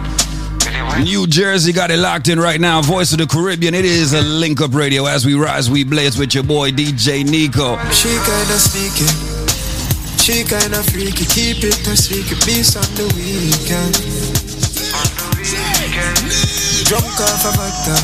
New 1.03 1.27
Jersey 1.27 1.71
got 1.71 1.91
it 1.91 1.97
locked 1.97 2.27
in 2.27 2.39
right 2.39 2.59
now. 2.59 2.81
Voice 2.81 3.13
of 3.13 3.19
the 3.19 3.27
Caribbean. 3.27 3.73
It 3.73 3.85
is 3.85 4.13
a 4.13 4.21
link 4.21 4.59
up 4.59 4.73
radio 4.73 5.05
as 5.05 5.25
we 5.25 5.33
rise, 5.33 5.69
we 5.69 5.83
blaze 5.83 6.17
with 6.17 6.35
your 6.35 6.43
boy 6.43 6.71
DJ 6.71 7.23
Nico. 7.23 7.77
She 7.91 8.09
kinda 8.09 8.59
sneaky. 8.59 9.07
She 10.19 10.43
kinda 10.43 10.83
freaky. 10.83 11.25
Keep 11.25 11.63
it 11.63 11.87
a 11.87 11.95
secret, 11.95 12.39
please 12.41 12.75
on 12.75 12.83
the 12.95 13.07
weekend. 13.15 13.95
Drunk 16.85 17.19
off 17.21 17.45
a 17.45 17.51
vodka. 17.55 17.95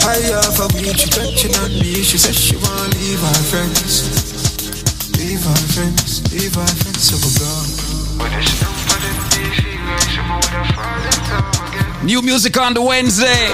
High 0.00 0.32
off 0.32 0.60
a 0.60 0.66
weed, 0.74 0.98
she 0.98 1.10
touching 1.10 1.54
on 1.56 1.70
me. 1.78 2.02
She 2.02 2.16
says 2.16 2.36
she 2.36 2.56
wanna 2.56 2.88
leave 2.96 3.20
her 3.20 3.42
friends. 3.52 4.02
Leave 5.18 5.44
her 5.44 5.62
friends, 5.74 6.22
leave 6.32 6.54
her 6.54 6.66
friends, 6.66 7.02
so 7.02 7.16
we're 7.20 7.38
gone. 7.38 7.92
New 12.04 12.20
music 12.20 12.58
on 12.58 12.74
the 12.74 12.82
Wednesday. 12.82 13.46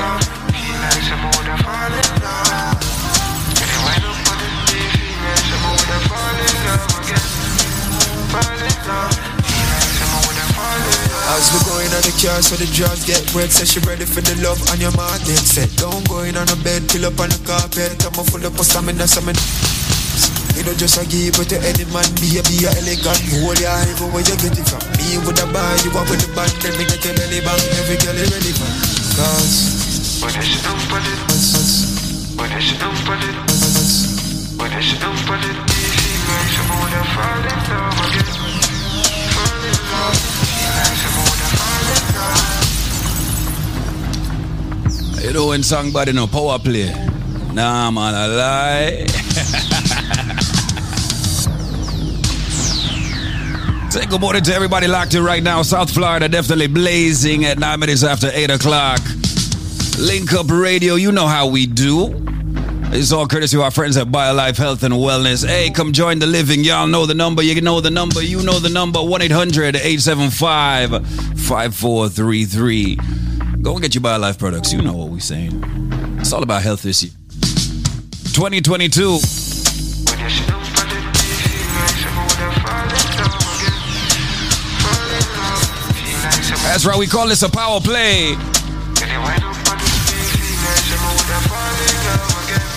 As 11.29 11.53
we 11.53 11.61
going 11.69 11.93
on 11.93 12.01
the 12.01 12.17
car, 12.25 12.41
so 12.41 12.57
the 12.57 12.65
drugs 12.73 13.05
get 13.05 13.21
wet. 13.35 13.51
Say 13.51 13.67
she 13.67 13.81
ready 13.81 14.07
for 14.07 14.23
the 14.23 14.35
love 14.43 14.59
on 14.71 14.81
your 14.81 14.93
mark, 14.97 15.21
get 15.25 15.37
set. 15.37 15.69
Don't 15.77 16.09
going 16.09 16.35
on 16.35 16.47
the 16.47 16.57
bed, 16.65 16.89
kill 16.89 17.05
up 17.05 17.21
on 17.21 17.29
the 17.29 17.39
carpet. 17.45 17.99
Come 18.01 18.15
on 18.19 18.25
full 18.25 18.47
up 18.47 18.59
of 18.59 18.65
stamina, 18.65 19.07
stamina. 19.07 19.78
You 20.59 20.67
know 20.67 20.75
just 20.75 20.99
a 20.99 21.07
give 21.07 21.39
it 21.39 21.47
to 21.55 21.59
any 21.63 21.87
man, 21.95 22.03
be 22.19 22.35
a 22.35 22.43
be 22.43 22.67
a 22.67 22.75
elegant. 22.83 23.23
Hold 23.31 23.63
your 23.63 23.71
even 23.79 24.11
where 24.11 24.27
you 24.27 24.35
get 24.43 24.59
it 24.59 24.67
from. 24.67 24.83
Me 24.99 25.15
with 25.23 25.39
the 25.39 25.47
bar, 25.55 25.71
you 25.87 25.95
up 25.95 26.11
with 26.11 26.19
the 26.19 26.27
band, 26.35 26.51
then 26.59 26.75
me 26.75 26.83
get 26.83 26.99
your 26.99 27.15
belly 27.15 27.39
bang. 27.47 27.63
Every 27.79 27.95
girl 28.03 28.19
is 28.19 28.27
relevant. 28.27 28.75
Cause 29.15 30.19
when 30.19 30.35
you 30.35 30.43
sit 30.43 30.59
down 30.67 30.75
on 30.75 31.07
it, 31.07 31.15
when 32.43 32.51
you 32.51 32.59
sit 32.59 32.75
down 32.83 32.91
on 32.91 33.23
it, 33.23 33.39
when 34.59 34.75
you 34.75 34.83
sit 34.83 34.99
down 34.99 35.15
on 35.15 35.47
it, 35.47 35.55
you 35.63 35.95
feel 35.95 36.27
like 36.27 36.51
someone 36.51 36.91
that 36.91 37.07
fall 37.15 37.39
in 37.39 37.55
love 37.71 38.03
again. 38.03 38.27
Fall 39.31 39.63
in 39.63 39.79
love, 39.95 40.19
feel 40.43 40.75
like 40.75 40.99
someone 41.07 41.39
that 41.39 41.55
fall 41.55 41.87
in 41.87 42.03
love. 45.15 45.23
You 45.23 45.31
know 45.39 45.55
when 45.55 45.63
somebody 45.63 46.11
no 46.11 46.27
power 46.27 46.59
play? 46.59 46.91
Nah 47.55 47.95
man, 47.95 48.11
I 48.11 48.27
lie. 48.27 49.07
Say 53.99 54.07
good 54.07 54.21
morning 54.21 54.45
to 54.45 54.55
everybody 54.55 54.87
locked 54.87 55.15
in 55.15 55.25
right 55.25 55.43
now. 55.43 55.63
South 55.63 55.93
Florida 55.93 56.29
definitely 56.29 56.69
blazing 56.69 57.45
at 57.45 57.59
nine 57.59 57.81
minutes 57.81 58.05
after 58.05 58.31
eight 58.33 58.49
o'clock. 58.49 59.01
Link 59.99 60.33
Up 60.35 60.49
Radio, 60.49 60.95
you 60.95 61.11
know 61.11 61.27
how 61.27 61.49
we 61.49 61.67
do. 61.67 62.15
It's 62.93 63.11
all 63.11 63.27
courtesy 63.27 63.57
of 63.57 63.65
our 63.65 63.73
friends 63.73 63.97
at 63.97 64.07
BioLife 64.07 64.57
Health 64.57 64.85
and 64.85 64.95
Wellness. 64.95 65.45
Hey, 65.45 65.71
come 65.71 65.93
join 65.93 66.21
the 66.21 66.29
living. 66.29 66.63
Y'all 66.63 66.87
know 66.87 67.07
the 67.07 67.15
number. 67.15 67.43
You 67.43 67.61
know 67.61 67.81
the 67.81 67.91
number. 67.91 68.23
You 68.23 68.41
know 68.45 68.61
the 68.61 68.69
number. 68.69 69.03
1 69.03 69.21
800 69.21 69.75
875 69.75 70.91
5433. 70.91 72.99
Go 73.63 73.73
and 73.73 73.83
get 73.83 73.97
your 73.97 74.03
BioLife 74.03 74.39
products. 74.39 74.73
You 74.73 74.81
know 74.81 74.93
what 74.93 75.09
we're 75.09 75.19
saying. 75.19 75.61
It's 76.21 76.33
all 76.33 76.45
about 76.45 76.63
health 76.63 76.83
this 76.83 77.03
year. 77.03 77.11
2022. 78.33 79.48
That's 86.79 86.87
right, 86.87 86.97
we 86.97 87.09
call 87.09 87.27
this 87.27 87.43
a 87.43 87.51
power 87.51 87.81
play. 87.81 88.37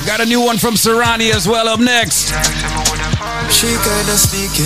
Got 0.07 0.21
a 0.21 0.25
new 0.25 0.41
one 0.41 0.57
from 0.57 0.73
Serani 0.73 1.29
as 1.29 1.47
well 1.47 1.69
up 1.69 1.79
next. 1.79 2.33
She 3.53 3.67
kinda 3.69 4.17
sneaky, 4.17 4.65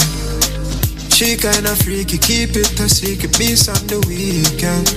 she 1.12 1.36
kinda 1.36 1.76
freaky. 1.76 2.18
Keep 2.18 2.56
it 2.56 2.80
a 2.80 2.88
secret, 2.88 3.38
miss 3.38 3.68
on 3.68 3.86
the 3.88 4.00
weekend. 4.08 4.88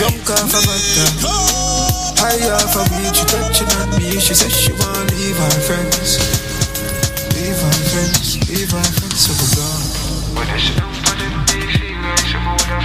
Drunk 0.00 0.30
off 0.32 0.56
a 0.56 0.60
vodka, 0.64 1.04
high 2.16 2.48
off 2.48 2.76
a 2.76 2.82
weed. 2.96 3.14
She 3.14 3.24
touching 3.26 3.68
on 3.76 3.90
me. 3.98 4.18
She 4.18 4.32
says 4.32 4.56
she 4.56 4.72
wanna 4.72 5.04
leave 5.20 5.36
her 5.36 5.60
friends, 5.68 6.16
leave 7.36 7.60
her 7.60 7.76
friends, 7.92 8.40
leave 8.48 8.70
her 8.70 8.82
friends. 8.82 9.20
So 9.20 9.32
we're 10.34 10.91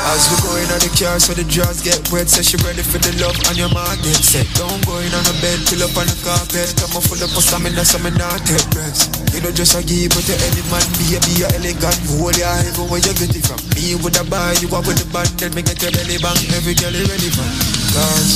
As 0.00 0.32
we 0.32 0.36
go 0.40 0.56
in 0.56 0.68
on 0.72 0.80
the 0.80 0.88
car, 0.96 1.20
so 1.20 1.36
the 1.36 1.44
drawers 1.44 1.84
get 1.84 2.00
wet. 2.08 2.26
Say 2.28 2.40
she 2.40 2.56
ready 2.64 2.80
for 2.80 2.96
the 2.98 3.12
love, 3.20 3.36
and 3.52 3.56
your 3.60 3.68
man 3.70 4.00
get 4.00 4.16
set. 4.16 4.48
Don't 4.56 4.80
go 4.88 4.96
in 5.04 5.12
on 5.12 5.24
the 5.28 5.36
bed, 5.44 5.60
pull 5.68 5.84
up 5.84 5.92
on 6.00 6.08
the 6.08 6.16
carpet. 6.24 6.72
Come 6.80 6.96
on, 6.96 7.02
full 7.04 7.20
up 7.20 7.30
of 7.36 7.44
stamina, 7.44 7.84
so 7.84 8.00
me 8.00 8.10
not 8.16 8.40
take 8.48 8.64
rest. 8.74 9.12
You 9.36 9.44
know, 9.44 9.52
just 9.52 9.76
a 9.76 9.84
give 9.84 10.10
it 10.10 10.24
to 10.24 10.34
any 10.48 10.64
man, 10.72 10.82
be 10.96 11.14
a 11.14 11.20
be 11.28 11.44
a 11.44 11.48
elegant, 11.52 12.00
hold 12.16 12.34
ya 12.40 12.48
even 12.64 12.88
where 12.88 12.98
you 13.04 13.12
get 13.12 13.28
it 13.28 13.44
from. 13.44 13.60
Me 13.76 13.94
with 14.00 14.16
a 14.16 14.24
buy, 14.26 14.56
you 14.64 14.72
are 14.72 14.82
with 14.82 14.96
the 14.98 15.06
band, 15.12 15.30
then 15.36 15.52
me 15.52 15.60
get 15.60 15.78
your 15.84 15.92
belly 15.92 16.16
bang. 16.18 16.40
Every 16.56 16.74
girl 16.74 16.96
is 16.96 17.04
ready 17.06 17.30
for. 17.30 17.44
Cause 17.92 18.32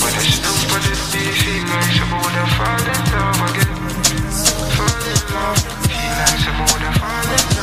When 0.00 0.12
you 0.16 0.22
sit 0.22 0.38
down 0.42 0.54
on 0.70 0.82
it, 0.86 1.02
you 1.18 1.34
feel 1.34 1.62
like 1.66 1.92
someone 1.98 2.34
that 2.34 2.48
fall 2.56 2.78
in 2.78 3.02
love 3.10 3.42
again. 3.50 3.74
Fall 4.78 5.02
in 5.02 5.20
love, 5.34 5.60
feel 5.82 6.14
like 6.14 6.38
someone 6.40 6.80
that 6.86 6.94
fall 6.96 7.26
in 7.26 7.42
love. 7.58 7.61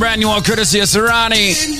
Brand 0.00 0.18
new 0.18 0.28
one 0.28 0.42
courtesy 0.42 0.80
of 0.80 0.86
Serani. 0.86 1.79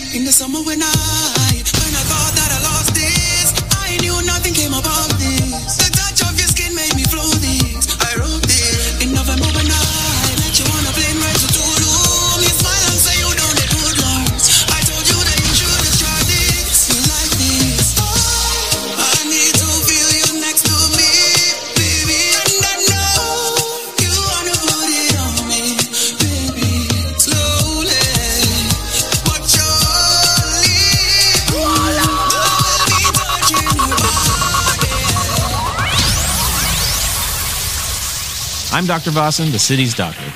Dr. 38.91 39.12
Vasan, 39.12 39.53
the 39.53 39.59
city's 39.61 39.95
doctor. 39.95 40.33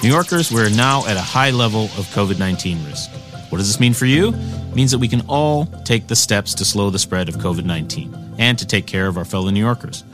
New 0.00 0.10
Yorkers, 0.10 0.52
we're 0.52 0.70
now 0.70 1.04
at 1.06 1.16
a 1.16 1.20
high 1.20 1.50
level 1.50 1.86
of 1.86 2.06
COVID 2.14 2.38
19 2.38 2.84
risk. 2.84 3.10
What 3.50 3.58
does 3.58 3.66
this 3.66 3.80
mean 3.80 3.94
for 3.94 4.06
you? 4.06 4.28
It 4.28 4.76
means 4.76 4.92
that 4.92 4.98
we 4.98 5.08
can 5.08 5.22
all 5.26 5.66
take 5.84 6.06
the 6.06 6.14
steps 6.14 6.54
to 6.54 6.64
slow 6.64 6.90
the 6.90 7.00
spread 7.00 7.28
of 7.28 7.34
COVID 7.38 7.64
19 7.64 8.36
and 8.38 8.56
to 8.60 8.64
take 8.64 8.86
care 8.86 9.08
of 9.08 9.18
our 9.18 9.24
fellow 9.24 9.50
New 9.50 9.58
Yorkers. 9.58 10.04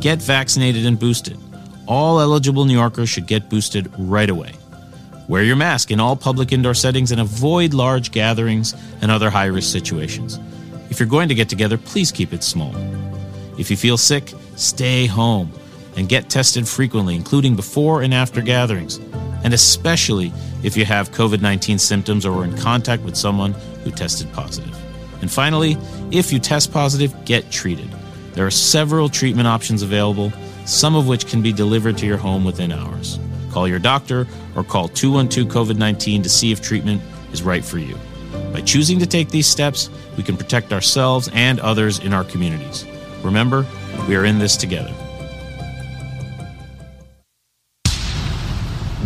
Get 0.00 0.20
vaccinated 0.20 0.86
and 0.86 0.98
boosted. 0.98 1.38
All 1.86 2.18
eligible 2.18 2.64
New 2.64 2.74
Yorkers 2.74 3.08
should 3.10 3.28
get 3.28 3.48
boosted 3.48 3.92
right 3.96 4.28
away. 4.28 4.50
Wear 5.28 5.44
your 5.44 5.54
mask 5.54 5.92
in 5.92 6.00
all 6.00 6.16
public 6.16 6.50
indoor 6.50 6.74
settings 6.74 7.12
and 7.12 7.20
avoid 7.20 7.74
large 7.74 8.10
gatherings 8.10 8.74
and 9.02 9.08
other 9.08 9.30
high 9.30 9.46
risk 9.46 9.70
situations. 9.70 10.40
If 10.90 10.98
you're 10.98 11.08
going 11.08 11.28
to 11.28 11.36
get 11.36 11.48
together, 11.48 11.78
please 11.78 12.10
keep 12.10 12.32
it 12.32 12.42
small. 12.42 12.74
If 13.56 13.70
you 13.70 13.76
feel 13.76 13.98
sick, 13.98 14.32
stay 14.56 15.06
home 15.06 15.52
and 15.96 16.08
get 16.08 16.28
tested 16.28 16.68
frequently, 16.68 17.14
including 17.14 17.56
before 17.56 18.02
and 18.02 18.12
after 18.12 18.40
gatherings, 18.42 18.98
and 19.42 19.52
especially 19.52 20.32
if 20.62 20.76
you 20.76 20.84
have 20.84 21.10
COVID 21.10 21.40
19 21.40 21.78
symptoms 21.78 22.26
or 22.26 22.32
were 22.32 22.44
in 22.44 22.56
contact 22.56 23.02
with 23.02 23.16
someone 23.16 23.52
who 23.84 23.90
tested 23.90 24.32
positive. 24.32 24.76
And 25.20 25.30
finally, 25.30 25.76
if 26.10 26.32
you 26.32 26.38
test 26.38 26.72
positive, 26.72 27.14
get 27.24 27.50
treated. 27.50 27.90
There 28.34 28.46
are 28.46 28.50
several 28.50 29.08
treatment 29.08 29.48
options 29.48 29.82
available, 29.82 30.32
some 30.66 30.94
of 30.94 31.08
which 31.08 31.26
can 31.26 31.42
be 31.42 31.52
delivered 31.52 31.96
to 31.98 32.06
your 32.06 32.18
home 32.18 32.44
within 32.44 32.70
hours. 32.70 33.18
Call 33.50 33.66
your 33.66 33.78
doctor 33.78 34.26
or 34.54 34.62
call 34.62 34.88
212 34.88 35.48
COVID 35.48 35.78
19 35.78 36.22
to 36.22 36.28
see 36.28 36.52
if 36.52 36.60
treatment 36.60 37.00
is 37.32 37.42
right 37.42 37.64
for 37.64 37.78
you. 37.78 37.96
By 38.52 38.60
choosing 38.60 38.98
to 38.98 39.06
take 39.06 39.30
these 39.30 39.46
steps, 39.46 39.88
we 40.16 40.22
can 40.22 40.36
protect 40.36 40.72
ourselves 40.72 41.30
and 41.32 41.60
others 41.60 41.98
in 42.00 42.12
our 42.12 42.24
communities. 42.24 42.84
Remember, 43.22 43.66
we 44.08 44.16
are 44.16 44.24
in 44.24 44.38
this 44.38 44.56
together. 44.56 44.94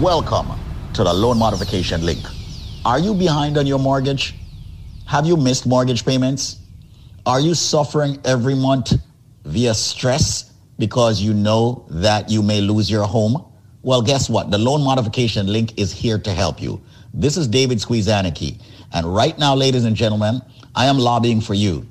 Welcome 0.01 0.59
to 0.94 1.05
the 1.05 1.12
loan 1.12 1.39
modification 1.39 2.06
link. 2.06 2.24
Are 2.86 2.98
you 2.98 3.12
behind 3.12 3.59
on 3.59 3.66
your 3.66 3.78
mortgage? 3.78 4.35
Have 5.05 5.27
you 5.27 5.36
missed 5.36 5.66
mortgage 5.66 6.06
payments? 6.06 6.56
Are 7.27 7.39
you 7.39 7.55
suffering 7.55 8.18
every 8.24 8.55
month 8.55 8.94
via 9.44 9.74
stress 9.74 10.55
because 10.78 11.20
you 11.20 11.35
know 11.35 11.85
that 11.90 12.31
you 12.31 12.43
may 12.43 12.62
lose 12.62 12.90
your 12.90 13.05
home? 13.05 13.44
Well, 13.82 14.01
guess 14.01 14.31
what? 14.31 14.51
The 14.51 14.56
loan 14.56 14.82
modification 14.82 15.48
link 15.48 15.78
is 15.78 15.93
here 15.93 16.18
to 16.18 16.32
help 16.32 16.62
you. 16.62 16.81
This 17.12 17.36
is 17.36 17.47
David 17.47 17.77
Squeezaniki. 17.77 18.59
And 18.94 19.14
right 19.14 19.39
now, 19.39 19.55
ladies 19.55 19.85
and 19.85 19.94
gentlemen, 19.94 20.40
I 20.74 20.86
am 20.86 20.97
lobbying 20.97 21.43
for 21.43 21.52
you. 21.52 21.86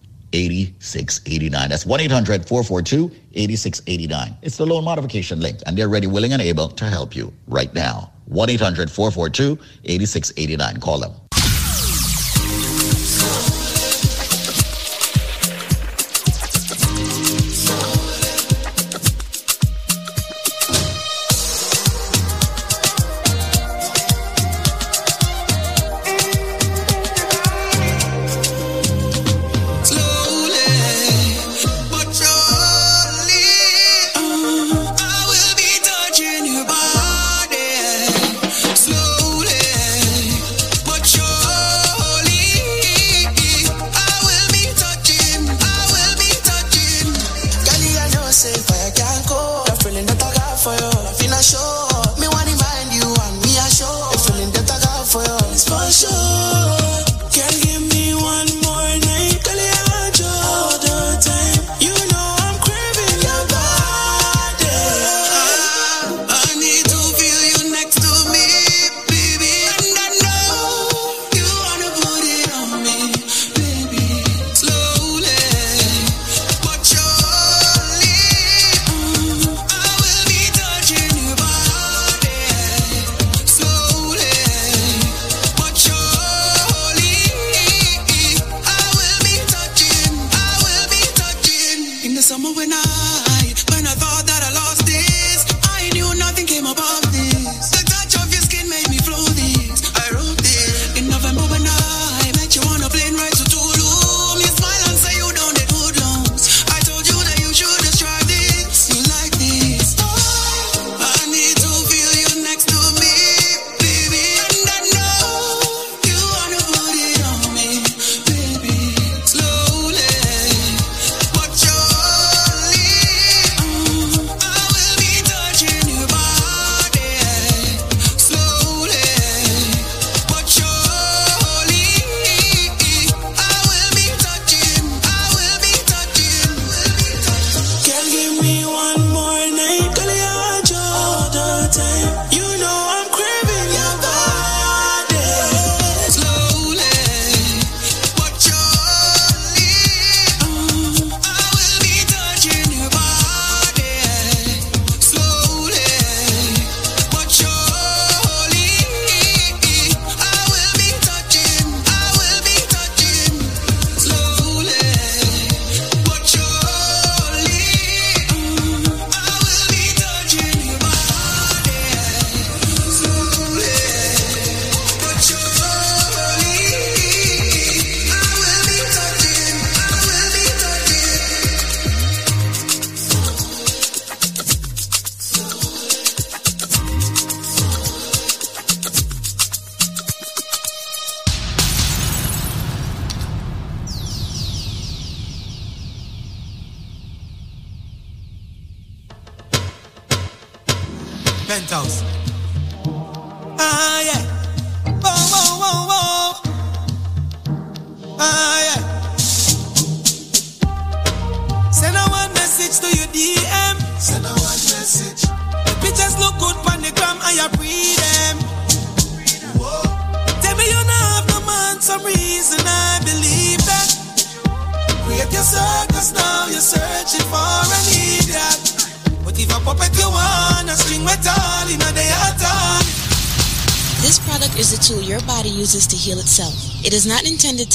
8689. 0.33 1.69
That's 1.69 1.85
1 1.85 1.99
800 1.99 2.47
442 2.47 3.11
8689. 3.33 4.37
It's 4.41 4.57
the 4.57 4.65
loan 4.65 4.83
modification 4.83 5.39
link, 5.39 5.59
and 5.65 5.77
they're 5.77 5.89
ready, 5.89 6.07
willing, 6.07 6.33
and 6.33 6.41
able 6.41 6.69
to 6.69 6.85
help 6.85 7.15
you 7.15 7.33
right 7.47 7.73
now. 7.73 8.11
1 8.25 8.49
800 8.49 8.89
442 8.89 9.59
8689. 9.85 10.79
Call 10.79 10.99
them. 10.99 11.11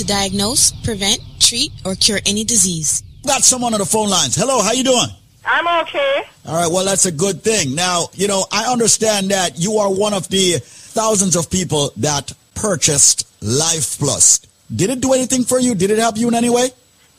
Diagnose, 0.06 0.72
prevent, 0.84 1.20
treat, 1.40 1.72
or 1.84 1.94
cure 1.94 2.20
any 2.26 2.44
disease. 2.44 3.02
Got 3.26 3.42
someone 3.42 3.74
on 3.74 3.80
the 3.80 3.86
phone 3.86 4.08
lines. 4.08 4.36
Hello, 4.36 4.62
how 4.62 4.72
you 4.72 4.84
doing? 4.84 5.08
I'm 5.44 5.84
okay. 5.84 6.22
All 6.46 6.54
right, 6.54 6.70
well, 6.70 6.84
that's 6.84 7.06
a 7.06 7.12
good 7.12 7.42
thing. 7.42 7.74
Now, 7.74 8.08
you 8.14 8.26
know, 8.28 8.46
I 8.52 8.70
understand 8.72 9.30
that 9.30 9.58
you 9.58 9.78
are 9.78 9.92
one 9.92 10.14
of 10.14 10.28
the 10.28 10.58
thousands 10.60 11.36
of 11.36 11.50
people 11.50 11.92
that 11.98 12.32
purchased 12.54 13.28
Life 13.42 13.98
Plus. 13.98 14.40
Did 14.74 14.90
it 14.90 15.00
do 15.00 15.12
anything 15.12 15.44
for 15.44 15.60
you? 15.60 15.74
Did 15.74 15.90
it 15.90 15.98
help 15.98 16.16
you 16.16 16.28
in 16.28 16.34
any 16.34 16.50
way? 16.50 16.70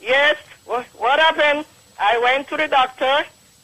Yes. 0.01 0.37
What, 0.65 0.85
what 0.97 1.19
happened? 1.19 1.65
I 1.99 2.19
went 2.19 2.47
to 2.49 2.57
the 2.57 2.67
doctor, 2.67 3.23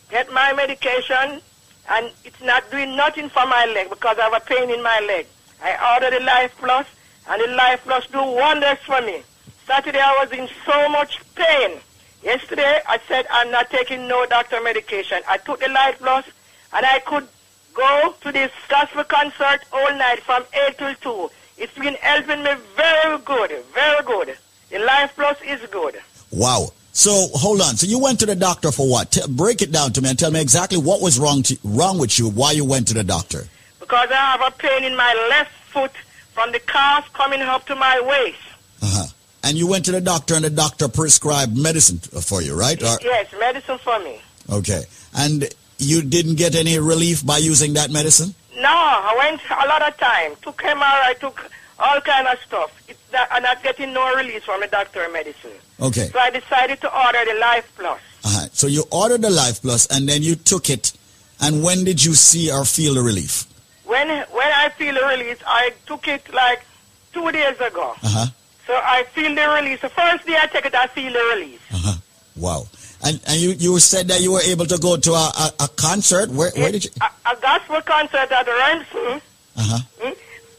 get 0.09 0.31
my 0.31 0.53
medication, 0.53 1.41
and 1.89 2.11
it's 2.23 2.41
not 2.41 2.69
doing 2.71 2.95
nothing 2.95 3.29
for 3.29 3.45
my 3.45 3.65
leg 3.65 3.89
because 3.89 4.17
I 4.17 4.23
have 4.23 4.33
a 4.33 4.45
pain 4.45 4.69
in 4.69 4.81
my 4.81 4.99
leg. 5.07 5.27
I 5.61 5.95
ordered 5.95 6.17
the 6.19 6.23
Life 6.23 6.55
Plus, 6.57 6.87
and 7.27 7.41
the 7.41 7.47
Life 7.55 7.81
Plus 7.83 8.07
do 8.07 8.21
wonders 8.21 8.77
for 8.85 9.01
me. 9.01 9.23
Saturday 9.65 9.99
I 9.99 10.23
was 10.23 10.31
in 10.37 10.47
so 10.65 10.89
much 10.89 11.19
pain. 11.35 11.79
Yesterday 12.23 12.79
I 12.87 12.99
said 13.07 13.25
I'm 13.31 13.51
not 13.51 13.69
taking 13.69 14.07
no 14.07 14.25
doctor 14.25 14.61
medication. 14.61 15.21
I 15.27 15.37
took 15.37 15.59
the 15.59 15.69
Life 15.69 15.97
Plus, 15.99 16.25
and 16.73 16.85
I 16.85 16.99
could 16.99 17.27
go 17.73 18.15
to 18.21 18.31
this 18.31 18.51
gospel 18.69 19.03
concert 19.03 19.61
all 19.71 19.95
night 19.95 20.19
from 20.21 20.43
8 20.69 20.77
till 20.77 20.95
2. 21.27 21.31
It's 21.57 21.73
been 21.77 21.95
helping 21.95 22.43
me 22.43 22.51
very 22.75 23.17
good, 23.19 23.51
very 23.73 24.03
good. 24.03 24.37
The 24.69 24.79
Life 24.79 25.13
Plus 25.15 25.37
is 25.45 25.61
good. 25.69 25.97
Wow. 26.31 26.69
So 26.93 27.27
hold 27.33 27.61
on. 27.61 27.75
So 27.75 27.87
you 27.87 27.99
went 27.99 28.19
to 28.19 28.25
the 28.25 28.35
doctor 28.35 28.71
for 28.71 28.87
what? 28.89 29.11
T- 29.11 29.21
break 29.27 29.61
it 29.61 29.71
down 29.71 29.93
to 29.93 30.01
me 30.01 30.09
and 30.09 30.19
tell 30.19 30.31
me 30.31 30.41
exactly 30.41 30.77
what 30.77 31.01
was 31.01 31.19
wrong 31.19 31.41
to, 31.43 31.57
wrong 31.63 31.97
with 31.97 32.19
you. 32.19 32.29
Why 32.29 32.51
you 32.51 32.65
went 32.65 32.87
to 32.89 32.93
the 32.93 33.03
doctor? 33.03 33.45
Because 33.79 34.09
I 34.11 34.37
have 34.37 34.41
a 34.41 34.51
pain 34.51 34.83
in 34.83 34.95
my 34.95 35.13
left 35.29 35.51
foot 35.71 35.91
from 36.33 36.51
the 36.51 36.59
calf 36.59 37.11
coming 37.13 37.41
up 37.41 37.65
to 37.67 37.75
my 37.75 38.01
waist. 38.01 38.37
Uh-huh. 38.81 39.05
And 39.43 39.57
you 39.57 39.67
went 39.67 39.85
to 39.85 39.91
the 39.91 40.01
doctor 40.01 40.35
and 40.35 40.45
the 40.45 40.49
doctor 40.49 40.87
prescribed 40.87 41.55
medicine 41.57 41.99
for 41.99 42.41
you, 42.41 42.55
right? 42.57 42.81
Or- 42.81 42.97
Yes, 43.01 43.27
medicine 43.39 43.77
for 43.79 43.99
me. 43.99 44.19
okay. 44.49 44.83
And 45.15 45.47
you 45.77 46.01
didn't 46.01 46.35
get 46.35 46.55
any 46.55 46.79
relief 46.79 47.25
by 47.25 47.37
using 47.37 47.73
that 47.73 47.91
medicine? 47.91 48.33
No, 48.55 48.69
I 48.69 49.15
went 49.17 49.41
a 49.49 49.67
lot 49.67 49.81
of 49.87 49.97
time. 49.97 50.35
Took 50.41 50.57
MRI, 50.63 50.81
I 51.09 51.13
took 51.19 51.49
all 51.79 51.99
kind 52.01 52.27
of 52.27 52.39
stuff. 52.39 52.71
It's 52.87 52.99
not, 53.11 53.27
I'm 53.31 53.43
not 53.43 53.61
getting 53.63 53.93
no 53.93 54.15
release 54.15 54.43
from 54.43 54.61
the 54.61 54.67
doctor 54.67 55.07
medicine. 55.11 55.51
Okay. 55.81 56.07
So 56.13 56.19
I 56.19 56.29
decided 56.29 56.79
to 56.81 57.05
order 57.05 57.19
the 57.25 57.37
Life 57.39 57.71
Plus. 57.77 57.99
Uh-huh. 58.23 58.47
So 58.53 58.67
you 58.67 58.85
ordered 58.91 59.21
the 59.23 59.29
Life 59.29 59.61
Plus 59.61 59.87
and 59.87 60.07
then 60.07 60.23
you 60.23 60.35
took 60.35 60.69
it. 60.69 60.93
And 61.41 61.63
when 61.63 61.83
did 61.83 62.03
you 62.03 62.13
see 62.13 62.51
or 62.51 62.63
feel 62.63 62.93
the 62.93 63.01
relief? 63.01 63.45
When 63.85 64.07
when 64.07 64.47
I 64.47 64.69
feel 64.69 64.93
the 64.93 65.05
release, 65.05 65.39
I 65.45 65.71
took 65.85 66.07
it 66.07 66.33
like 66.33 66.63
two 67.11 67.31
days 67.31 67.59
ago. 67.59 67.95
Uh-huh. 68.01 68.25
So 68.65 68.73
I 68.73 69.03
feel 69.03 69.35
the 69.35 69.49
release. 69.49 69.81
The 69.81 69.89
first 69.89 70.25
day 70.25 70.37
I 70.41 70.47
take 70.47 70.65
it, 70.65 70.75
I 70.75 70.87
feel 70.87 71.11
the 71.11 71.35
release. 71.35 71.61
Uh-huh. 71.71 71.97
Wow. 72.35 72.67
And 73.03 73.19
and 73.27 73.39
you, 73.39 73.51
you 73.51 73.79
said 73.79 74.07
that 74.07 74.21
you 74.21 74.31
were 74.31 74.41
able 74.41 74.65
to 74.65 74.77
go 74.77 74.97
to 74.97 75.11
a, 75.11 75.31
a, 75.37 75.53
a 75.65 75.67
concert. 75.75 76.29
Where 76.29 76.51
where 76.51 76.71
did 76.71 76.85
you? 76.85 76.91
A, 77.01 77.31
a 77.31 77.35
gospel 77.41 77.81
concert 77.81 78.31
at 78.31 78.47
Remsen. 78.47 79.21
Uh-huh. 79.55 79.79
Mm? 80.01 80.15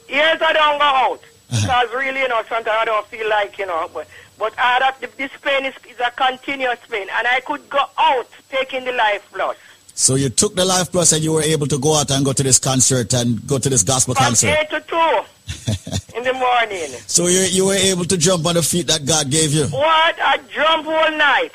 Years 0.08 0.42
I 0.42 0.52
don't 0.52 0.78
go 0.78 0.84
out. 0.84 1.20
Because 1.50 1.92
really, 1.94 2.20
you 2.20 2.28
know, 2.28 2.42
sometimes 2.48 2.78
I 2.80 2.84
don't 2.84 3.06
feel 3.06 3.28
like, 3.28 3.58
you 3.58 3.66
know, 3.66 3.88
but, 3.94 4.08
but 4.38 4.52
I 4.58 4.92
this 5.16 5.30
pain 5.40 5.64
is, 5.66 5.74
is 5.88 6.00
a 6.00 6.10
continuous 6.10 6.80
pain. 6.90 7.06
And 7.16 7.28
I 7.28 7.40
could 7.40 7.68
go 7.70 7.84
out 7.96 8.26
taking 8.50 8.84
the 8.84 8.92
Life 8.92 9.28
Plus. 9.32 9.56
So 9.94 10.16
you 10.16 10.28
took 10.28 10.54
the 10.56 10.64
Life 10.64 10.90
Plus 10.90 11.12
and 11.12 11.22
you 11.22 11.32
were 11.32 11.42
able 11.42 11.66
to 11.68 11.78
go 11.78 11.94
out 11.96 12.10
and 12.10 12.24
go 12.24 12.32
to 12.32 12.42
this 12.42 12.58
concert 12.58 13.14
and 13.14 13.46
go 13.46 13.58
to 13.58 13.68
this 13.70 13.82
gospel 13.84 14.14
From 14.14 14.24
concert. 14.24 14.48
8 14.48 14.70
to 14.70 14.80
2 14.80 16.16
in 16.18 16.24
the 16.24 16.32
morning. 16.32 16.90
So 17.06 17.28
you 17.28 17.40
you 17.40 17.66
were 17.66 17.74
able 17.78 18.04
to 18.06 18.16
jump 18.16 18.44
on 18.46 18.54
the 18.56 18.62
feet 18.62 18.88
that 18.88 19.06
God 19.06 19.30
gave 19.30 19.52
you. 19.52 19.66
What? 19.66 20.16
I 20.18 20.38
jump 20.52 20.86
all 20.86 21.10
night. 21.12 21.52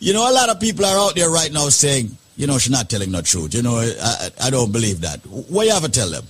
You 0.03 0.11
know, 0.11 0.29
a 0.29 0.33
lot 0.33 0.49
of 0.49 0.59
people 0.59 0.83
are 0.83 0.97
out 0.97 1.15
there 1.15 1.29
right 1.29 1.49
now 1.49 1.69
saying, 1.69 2.17
you 2.35 2.45
know, 2.45 2.57
she's 2.57 2.71
not 2.73 2.89
telling 2.89 3.11
the 3.13 3.21
truth. 3.21 3.53
You 3.53 3.61
know, 3.61 3.77
I, 3.77 4.29
I, 4.41 4.49
don't 4.49 4.69
believe 4.69 4.99
that. 4.99 5.25
What 5.25 5.65
you 5.65 5.71
have 5.71 5.83
to 5.83 5.89
tell 5.89 6.09
them? 6.09 6.25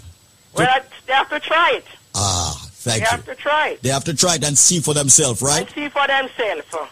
Well, 0.56 0.68
I- 0.70 0.82
they 1.08 1.14
have 1.14 1.30
to 1.30 1.40
try 1.40 1.72
it. 1.78 1.86
Ah, 2.14 2.56
thank 2.72 3.00
they 3.00 3.00
you. 3.00 3.06
They 3.06 3.16
have 3.16 3.26
to 3.26 3.36
try 3.36 3.68
it. 3.70 3.82
They 3.82 3.90
have 3.90 4.04
to 4.04 4.14
try 4.14 4.36
it 4.36 4.44
and 4.44 4.56
see 4.56 4.80
for 4.80 4.94
themselves, 4.94 5.42
right? 5.42 5.62
And 5.62 5.70
see 5.72 5.90
for 5.90 6.06
themselves. 6.06 6.92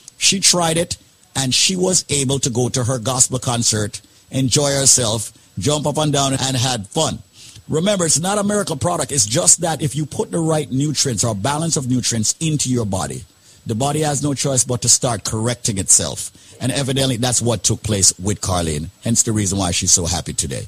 She 0.21 0.39
tried 0.39 0.77
it, 0.77 0.97
and 1.35 1.51
she 1.51 1.75
was 1.75 2.05
able 2.09 2.37
to 2.39 2.51
go 2.51 2.69
to 2.69 2.83
her 2.83 2.99
gospel 2.99 3.39
concert, 3.39 4.01
enjoy 4.29 4.69
herself, 4.69 5.33
jump 5.57 5.87
up 5.87 5.97
and 5.97 6.13
down, 6.13 6.33
and 6.33 6.55
had 6.55 6.87
fun. 6.87 7.23
Remember, 7.67 8.05
it's 8.05 8.19
not 8.19 8.37
a 8.37 8.43
miracle 8.43 8.75
product. 8.75 9.11
It's 9.11 9.25
just 9.25 9.61
that 9.61 9.81
if 9.81 9.95
you 9.95 10.05
put 10.05 10.29
the 10.29 10.37
right 10.39 10.71
nutrients 10.71 11.23
or 11.23 11.33
balance 11.33 11.75
of 11.75 11.89
nutrients 11.89 12.35
into 12.39 12.69
your 12.69 12.85
body, 12.85 13.23
the 13.65 13.73
body 13.73 14.01
has 14.01 14.21
no 14.21 14.35
choice 14.35 14.63
but 14.63 14.83
to 14.83 14.89
start 14.89 15.23
correcting 15.23 15.79
itself. 15.79 16.31
And 16.61 16.71
evidently, 16.71 17.17
that's 17.17 17.41
what 17.41 17.63
took 17.63 17.81
place 17.81 18.13
with 18.19 18.41
Carlene. 18.41 18.89
Hence 19.03 19.23
the 19.23 19.31
reason 19.31 19.57
why 19.57 19.71
she's 19.71 19.91
so 19.91 20.05
happy 20.05 20.33
today. 20.33 20.67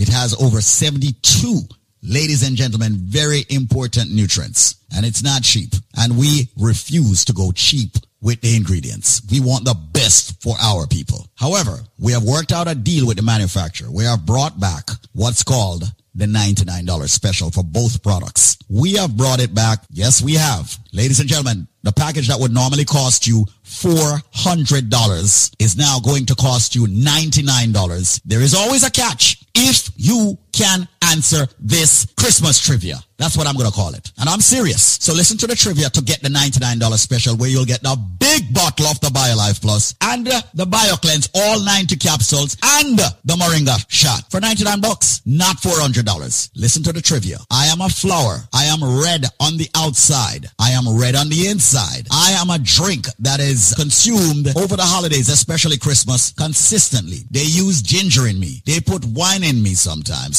It 0.00 0.08
has 0.08 0.34
over 0.40 0.62
72, 0.62 1.60
ladies 2.02 2.42
and 2.42 2.56
gentlemen, 2.56 2.94
very 2.94 3.44
important 3.50 4.10
nutrients. 4.10 4.76
And 4.96 5.04
it's 5.04 5.22
not 5.22 5.42
cheap. 5.42 5.74
And 5.94 6.16
we 6.16 6.48
refuse 6.56 7.22
to 7.26 7.34
go 7.34 7.52
cheap 7.52 7.90
with 8.20 8.40
the 8.40 8.56
ingredients. 8.56 9.22
We 9.30 9.40
want 9.40 9.64
the 9.64 9.76
best 9.92 10.42
for 10.42 10.54
our 10.60 10.86
people. 10.86 11.26
However, 11.36 11.80
we 11.98 12.12
have 12.12 12.22
worked 12.22 12.52
out 12.52 12.68
a 12.68 12.74
deal 12.74 13.06
with 13.06 13.16
the 13.16 13.22
manufacturer. 13.22 13.90
We 13.90 14.04
have 14.04 14.26
brought 14.26 14.60
back 14.60 14.90
what's 15.12 15.42
called 15.42 15.84
the 16.14 16.26
$99 16.26 17.08
special 17.08 17.50
for 17.50 17.62
both 17.62 18.02
products. 18.02 18.58
We 18.68 18.94
have 18.94 19.16
brought 19.16 19.40
it 19.40 19.54
back. 19.54 19.84
Yes, 19.90 20.20
we 20.20 20.34
have. 20.34 20.76
Ladies 20.92 21.20
and 21.20 21.28
gentlemen, 21.28 21.68
the 21.82 21.92
package 21.92 22.28
that 22.28 22.38
would 22.38 22.52
normally 22.52 22.84
cost 22.84 23.26
you 23.26 23.46
$400 23.64 25.54
is 25.58 25.76
now 25.76 25.98
going 26.00 26.26
to 26.26 26.34
cost 26.34 26.74
you 26.74 26.86
$99. 26.86 28.20
There 28.24 28.40
is 28.40 28.54
always 28.54 28.84
a 28.84 28.90
catch 28.90 29.42
if 29.54 29.90
you 29.96 30.36
can 30.60 30.86
answer 31.10 31.46
this 31.58 32.06
Christmas 32.18 32.60
trivia. 32.60 32.96
That's 33.16 33.36
what 33.36 33.46
I'm 33.46 33.54
going 33.54 33.68
to 33.68 33.76
call 33.76 33.92
it. 33.94 34.12
And 34.18 34.28
I'm 34.28 34.40
serious. 34.40 34.82
So 35.00 35.12
listen 35.12 35.36
to 35.38 35.46
the 35.46 35.54
trivia 35.54 35.90
to 35.90 36.02
get 36.02 36.22
the 36.22 36.28
$99 36.28 36.80
special 36.96 37.36
where 37.36 37.50
you'll 37.50 37.66
get 37.66 37.82
the 37.82 37.96
big 38.18 38.52
bottle 38.54 38.86
of 38.86 38.98
the 39.00 39.08
BioLife 39.08 39.60
Plus 39.60 39.94
and 40.00 40.26
uh, 40.26 40.40
the 40.54 40.64
BioCleanse, 40.64 41.28
all 41.34 41.62
90 41.62 41.96
capsules 41.96 42.56
and 42.62 42.98
uh, 42.98 43.10
the 43.24 43.34
Moringa 43.34 43.76
shot 43.88 44.30
for 44.30 44.40
99 44.40 44.80
bucks, 44.80 45.20
not 45.26 45.56
$400. 45.56 46.50
Listen 46.56 46.82
to 46.84 46.92
the 46.92 47.02
trivia. 47.02 47.36
I 47.50 47.66
am 47.66 47.82
a 47.82 47.90
flower. 47.90 48.38
I 48.54 48.64
am 48.64 48.80
red 48.82 49.26
on 49.38 49.58
the 49.58 49.68
outside. 49.76 50.46
I 50.58 50.70
am 50.70 50.88
red 50.98 51.14
on 51.14 51.28
the 51.28 51.48
inside. 51.48 52.08
I 52.10 52.32
am 52.40 52.48
a 52.48 52.58
drink 52.58 53.04
that 53.18 53.40
is 53.40 53.74
consumed 53.76 54.48
over 54.56 54.76
the 54.76 54.82
holidays, 54.82 55.28
especially 55.28 55.76
Christmas, 55.76 56.32
consistently. 56.32 57.24
They 57.30 57.44
use 57.44 57.82
ginger 57.82 58.28
in 58.28 58.40
me. 58.40 58.62
They 58.64 58.80
put 58.80 59.04
wine 59.04 59.44
in 59.44 59.62
me 59.62 59.74
sometimes. 59.74 60.38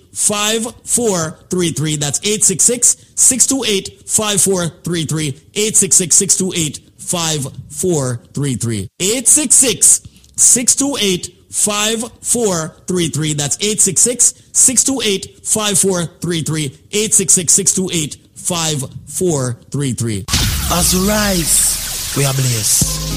5433. 0.13 1.95
That's 1.97 2.19
866 2.19 3.13
628 3.15 4.09
5433. 4.09 5.27
866 5.53 6.15
628 6.15 6.77
5433. 6.97 8.89
866 8.99 10.01
628 10.35 11.35
5433. 11.51 13.33
That's 13.33 13.57
866 13.57 14.33
628 14.53 15.45
5433. 15.45 16.65
866 16.91 17.53
628 17.53 18.15
5433. 18.35 20.25
As 20.73 20.95
rise, 20.95 22.13
we 22.15 22.25
are 22.25 22.33
blessed. 22.33 23.10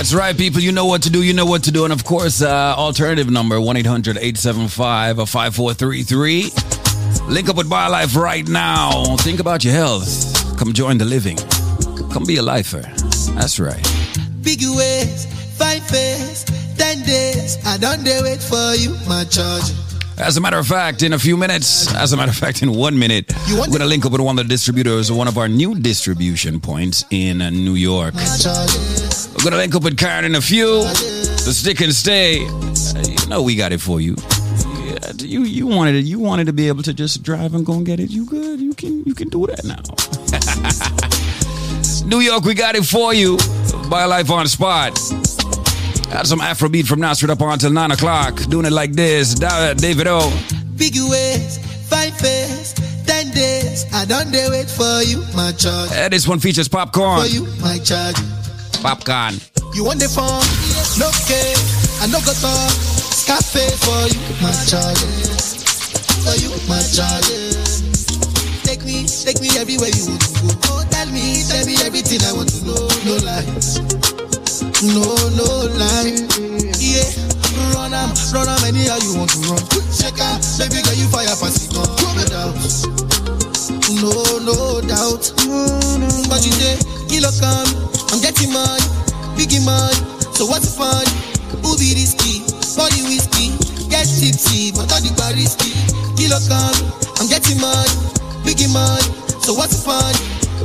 That's 0.00 0.14
right, 0.14 0.34
people. 0.34 0.62
You 0.62 0.72
know 0.72 0.86
what 0.86 1.02
to 1.02 1.10
do. 1.10 1.22
You 1.22 1.34
know 1.34 1.44
what 1.44 1.64
to 1.64 1.70
do. 1.70 1.84
And 1.84 1.92
of 1.92 2.04
course, 2.04 2.40
uh, 2.40 2.74
alternative 2.74 3.28
number 3.28 3.60
1 3.60 3.76
800 3.76 4.16
875 4.16 5.28
5433. 5.28 7.28
Link 7.28 7.50
up 7.50 7.56
with 7.56 7.68
BioLife 7.68 8.16
right 8.16 8.48
now. 8.48 9.18
Think 9.18 9.40
about 9.40 9.62
your 9.62 9.74
health. 9.74 10.58
Come 10.58 10.72
join 10.72 10.96
the 10.96 11.04
living. 11.04 11.36
Come 12.10 12.24
be 12.24 12.36
a 12.36 12.42
lifer. 12.42 12.80
That's 13.34 13.60
right. 13.60 13.82
Big 14.40 14.60
ways, 14.62 15.26
five 15.58 15.86
face, 15.86 16.44
ten 16.78 17.02
days. 17.02 17.58
I 17.66 17.76
don't 17.76 18.02
dare 18.02 18.22
wait 18.22 18.40
for 18.40 18.74
you, 18.76 18.96
my 19.06 19.24
charge. 19.24 19.64
As 20.16 20.38
a 20.38 20.40
matter 20.40 20.58
of 20.58 20.66
fact, 20.66 21.02
in 21.02 21.12
a 21.12 21.18
few 21.18 21.36
minutes, 21.36 21.94
as 21.94 22.14
a 22.14 22.16
matter 22.16 22.30
of 22.30 22.38
fact, 22.38 22.62
in 22.62 22.72
one 22.72 22.98
minute, 22.98 23.30
we're 23.50 23.66
going 23.66 23.80
to 23.80 23.86
link 23.86 24.06
up 24.06 24.12
with 24.12 24.22
one 24.22 24.38
of 24.38 24.48
the 24.48 24.48
distributors, 24.48 25.12
one 25.12 25.28
of 25.28 25.36
our 25.36 25.48
new 25.48 25.74
distribution 25.74 26.58
points 26.58 27.04
in 27.10 27.42
uh, 27.42 27.50
New 27.50 27.74
York. 27.74 28.14
We're 29.44 29.50
to 29.50 29.56
link 29.56 29.74
up 29.74 29.82
with 29.84 29.96
Karen 29.96 30.24
in 30.24 30.34
a 30.34 30.40
few. 30.40 30.82
So 30.84 31.50
stick 31.52 31.80
and 31.80 31.94
stay. 31.94 32.44
Uh, 32.46 33.02
you 33.06 33.26
know 33.28 33.42
we 33.42 33.56
got 33.56 33.72
it 33.72 33.80
for 33.80 34.00
you. 34.00 34.16
Yeah, 34.84 35.12
You 35.18 35.44
you 35.44 35.66
wanted 35.66 35.94
it. 35.94 36.04
You 36.04 36.18
wanted 36.18 36.46
to 36.46 36.52
be 36.52 36.68
able 36.68 36.82
to 36.82 36.92
just 36.92 37.22
drive 37.22 37.54
and 37.54 37.64
go 37.64 37.74
and 37.74 37.86
get 37.86 38.00
it. 38.00 38.10
You 38.10 38.26
good. 38.26 38.60
You 38.60 38.74
can 38.74 39.02
you 39.04 39.14
can 39.14 39.28
do 39.28 39.46
that 39.46 39.64
now. 39.64 39.80
New 42.06 42.20
York, 42.20 42.44
we 42.44 42.54
got 42.54 42.74
it 42.74 42.84
for 42.84 43.14
you. 43.14 43.36
BioLife 43.88 44.30
on 44.30 44.46
Spot. 44.48 44.92
Got 46.12 46.26
some 46.26 46.40
Afrobeat 46.40 46.86
from 46.86 47.00
now 47.00 47.12
straight 47.12 47.30
up 47.30 47.40
on 47.40 47.52
until 47.52 47.70
9 47.70 47.92
o'clock. 47.92 48.34
Doing 48.48 48.66
it 48.66 48.72
like 48.72 48.92
this. 48.92 49.34
Davido 49.34 50.20
Big 50.76 50.94
ways, 51.08 51.58
five 51.88 52.16
face, 52.18 52.72
ten 53.06 53.30
days. 53.30 53.84
I 53.92 54.06
don't 54.06 54.32
dare 54.32 54.50
wait 54.50 54.68
for 54.68 55.02
you, 55.02 55.22
my 55.36 55.52
charge. 55.52 55.92
Eh, 55.92 56.08
this 56.08 56.26
one 56.26 56.40
features 56.40 56.68
Popcaan. 56.68 57.20
For 57.20 57.28
you, 57.28 57.46
my 57.60 57.78
charge. 57.78 58.16
Popcaan. 58.80 59.36
You 59.76 59.84
want 59.84 60.00
the 60.00 60.08
phone? 60.08 60.40
No 60.96 61.12
care. 61.28 61.56
I 62.00 62.08
no 62.08 62.18
go 62.24 62.32
talk. 62.40 62.72
Cafe 63.28 63.68
for 63.76 64.08
you, 64.08 64.20
my 64.40 64.50
charge. 64.64 65.04
For 66.24 66.34
you, 66.40 66.48
my 66.64 66.80
charge. 66.88 67.28
Take 68.64 68.80
me, 68.88 69.04
take 69.04 69.40
me 69.44 69.52
everywhere 69.60 69.92
you 69.92 70.08
want 70.08 70.24
to 70.24 70.30
go. 70.40 70.48
Oh, 70.72 70.82
tell 70.88 71.06
me, 71.12 71.44
tell 71.44 71.60
me 71.68 71.76
everything 71.84 72.24
I 72.24 72.32
want 72.32 72.48
to 72.56 72.60
know. 72.64 72.88
No 73.04 73.14
lies. 73.20 73.84
No, 74.80 75.12
no 75.36 75.48
lie. 75.76 76.16
Yeah. 76.80 77.04
Run 77.76 77.92
am, 77.92 78.16
run 78.32 78.48
am 78.48 78.64
anyhow 78.64 78.96
you 79.04 79.12
want 79.12 79.28
to 79.36 79.40
run. 79.44 79.60
Check 79.92 80.16
out, 80.24 80.40
baby 80.56 80.80
girl, 80.80 80.96
you 80.96 81.06
fire 81.12 81.28
it 81.28 81.76
on. 81.76 81.84
No 82.16 82.24
doubt. 82.32 82.56
No, 84.00 84.12
no 84.40 84.80
doubt. 84.80 85.24
But 86.32 86.40
you 86.46 86.52
say, 86.56 86.80
kilo 87.10 87.30
come, 87.42 87.66
I'm 88.14 88.20
getting 88.22 88.52
money, 88.54 88.86
biggie 89.34 89.58
money. 89.66 89.98
So 90.38 90.46
what's 90.46 90.70
the 90.70 90.74
fun? 90.78 91.02
Who 91.66 91.74
be 91.76 91.90
risky? 91.98 92.46
Body 92.78 93.02
whiskey, 93.02 93.50
get 93.90 94.06
tipsy, 94.06 94.70
but 94.70 94.86
all 94.94 95.02
the 95.02 95.10
bar 95.18 95.34
risky. 95.34 95.74
Kilo 96.14 96.38
come, 96.46 96.78
I'm 97.18 97.26
getting 97.26 97.58
money, 97.58 97.90
biggie 98.46 98.70
money. 98.70 99.02
So 99.42 99.52
what's 99.58 99.74
the 99.74 99.82
fun? 99.82 100.14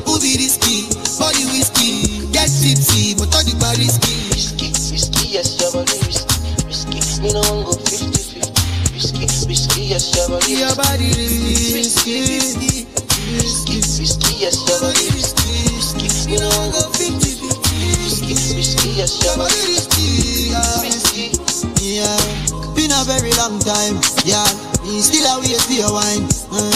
Who 0.06 0.22
be 0.22 0.38
risky? 0.38 0.86
Body 1.18 1.50
whiskey, 1.50 2.30
get 2.30 2.46
tipsy, 2.54 3.18
but 3.18 3.34
all 3.34 3.42
the 3.42 3.58
bar 3.58 3.74
risky. 3.82 4.14
Risky, 4.30 4.70
risky, 4.94 5.34
yes, 5.34 5.58
your 5.58 5.74
body 5.74 5.98
risky, 6.06 6.38
risky. 6.70 7.00
Me 7.26 7.34
no 7.34 7.42
one 7.42 7.66
go 7.66 7.74
50-50. 7.74 8.94
Risky, 8.94 9.26
risky, 9.50 9.82
yes, 9.92 10.14
your 10.14 10.30
body 10.30 10.62
Your 10.62 10.76
body 10.78 11.10
risky. 11.74 12.38
risky, 13.42 13.82
risky, 13.82 14.32
yes, 14.40 14.62
your 14.70 14.80
body 14.80 15.06
risky, 15.10 15.74
risky. 15.74 16.15
Me 16.26 16.42
no 16.42 16.50
want 16.58 16.74
go 16.74 16.82
50 16.90 17.38
Risky, 18.02 18.34
been 22.74 22.90
a 22.90 23.06
very 23.06 23.30
long 23.38 23.62
time, 23.62 24.02
yeah. 24.26 24.42
Me 24.82 25.06
still 25.06 25.22
a 25.30 25.38
wait 25.38 25.62
your 25.70 25.94
wine. 25.94 26.26
Uh, 26.50 26.74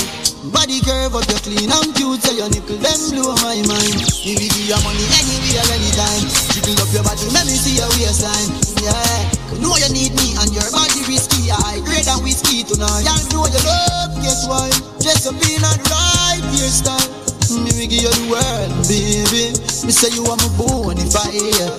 body 0.54 0.82
curve 0.86 1.18
up, 1.18 1.26
you 1.26 1.38
clean 1.42 1.70
and 1.70 1.90
cute, 1.98 2.22
so 2.22 2.30
your 2.38 2.50
nipple 2.54 2.78
them 2.78 3.00
blow 3.10 3.34
my 3.42 3.58
mind. 3.66 3.98
Give 4.22 4.38
you 4.38 4.78
money 4.86 5.06
anywhere, 5.18 5.66
anytime. 5.74 6.30
Jiggle 6.54 6.78
up 6.78 6.94
your 6.94 7.02
body, 7.02 7.26
let 7.34 7.50
me 7.50 7.58
see 7.58 7.82
your 7.82 7.90
waistline. 7.98 8.54
Yeah, 8.86 9.62
know 9.66 9.74
you 9.82 9.90
need 9.90 10.14
me 10.14 10.38
and 10.38 10.54
your 10.54 10.70
body 10.70 11.02
risky. 11.10 11.50
I 11.50 11.82
than 11.82 12.22
whiskey 12.22 12.62
tonight. 12.66 13.02
Y'all 13.02 13.18
know 13.34 13.50
you 13.50 13.62
love, 13.66 14.14
guess 14.22 14.46
why? 14.46 14.70
Dress 15.02 15.26
up 15.26 15.42
in 15.42 15.66
a 15.66 15.74
right 15.90 16.42
hairstyle. 16.54 17.29
Me 17.50 17.88
give 17.90 18.06
you 18.06 18.14
the 18.14 18.26
world, 18.30 18.70
baby. 18.86 19.50
Me 19.82 19.90
say 19.90 20.14
you 20.14 20.22
are 20.30 20.38
my 20.38 20.50
bonafide. 20.54 21.10
fire. 21.10 21.74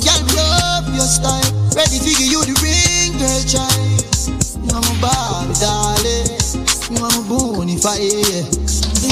Girl, 0.00 0.22
love 0.32 0.88
your 0.88 1.04
style. 1.04 1.44
Ready 1.76 2.00
to 2.00 2.10
give 2.16 2.32
you 2.32 2.40
the 2.48 2.56
ring, 2.64 3.12
girl, 3.20 3.42
child. 3.44 4.00
You 4.64 4.72
are 4.72 4.80
my 4.80 4.96
Barbie, 5.04 5.52
darling. 5.60 6.32
You 6.88 7.04
are 7.04 7.12
my 7.12 7.28
bonafide. 7.28 8.48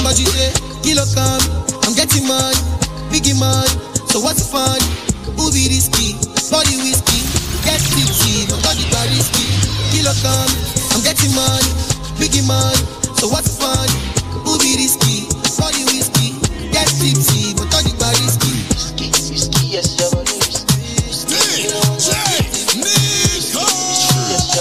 But 0.01 0.17
you 0.17 0.25
say, 0.25 0.49
kilo 0.81 1.05
come, 1.13 1.45
I'm 1.85 1.93
getting 1.93 2.25
mad, 2.25 2.57
biggie 3.13 3.37
mad. 3.37 3.69
So 4.09 4.25
what's 4.25 4.41
the 4.41 4.49
fun? 4.49 4.81
Who 5.37 5.53
be 5.53 5.69
risky? 5.69 6.17
Body 6.49 6.81
whiskey, 6.81 7.21
get 7.61 7.77
tipsy, 7.77 8.49
but 8.49 8.57
body 8.65 8.89
bar 8.89 9.05
risky. 9.05 9.45
Kilo 9.93 10.17
come, 10.25 10.49
I'm 10.97 11.05
getting 11.05 11.29
mad, 11.37 11.61
biggie 12.17 12.41
mad. 12.49 12.73
So 13.21 13.29
what's 13.29 13.53
the 13.53 13.61
fun? 13.61 13.85
Who 14.49 14.57
be 14.57 14.81
risky? 14.81 15.30
Risky. 17.01 17.55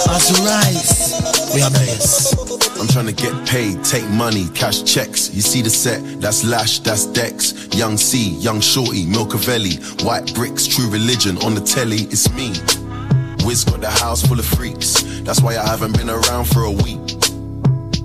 As 0.08 0.30
you 0.30 0.44
rise, 0.44 1.54
we 1.54 1.60
are 1.62 1.70
blessed. 1.70 2.80
I'm 2.80 2.88
trying 2.88 3.06
to 3.06 3.12
get 3.12 3.46
paid, 3.46 3.84
take 3.84 4.08
money, 4.08 4.48
cash 4.54 4.82
checks. 4.82 5.32
You 5.34 5.42
see 5.42 5.60
the 5.60 5.70
set, 5.70 6.02
that's 6.20 6.42
Lash, 6.44 6.78
that's 6.80 7.04
Dex. 7.06 7.68
Young 7.74 7.96
C, 7.98 8.30
Young 8.30 8.60
Shorty, 8.60 9.04
Milcavelli, 9.04 10.02
White 10.02 10.34
Bricks, 10.34 10.66
True 10.66 10.88
Religion 10.88 11.36
on 11.38 11.54
the 11.54 11.60
telly, 11.60 12.08
it's 12.10 12.30
me. 12.32 12.52
Wiz 13.46 13.64
got 13.64 13.80
the 13.80 13.90
house 13.90 14.26
full 14.26 14.38
of 14.38 14.46
freaks, 14.46 15.02
that's 15.22 15.42
why 15.42 15.56
I 15.58 15.66
haven't 15.66 15.96
been 15.96 16.10
around 16.10 16.46
for 16.46 16.64
a 16.64 16.70
week. 16.70 17.18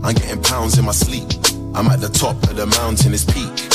I'm 0.03 0.13
getting 0.13 0.41
pounds 0.43 0.77
in 0.77 0.85
my 0.85 0.91
sleep, 0.91 1.29
I'm 1.73 1.87
at 1.87 2.01
the 2.01 2.09
top 2.09 2.35
of 2.43 2.55
the 2.57 2.65
mountain, 2.65 3.13
it's 3.13 3.23
peak. 3.23 3.74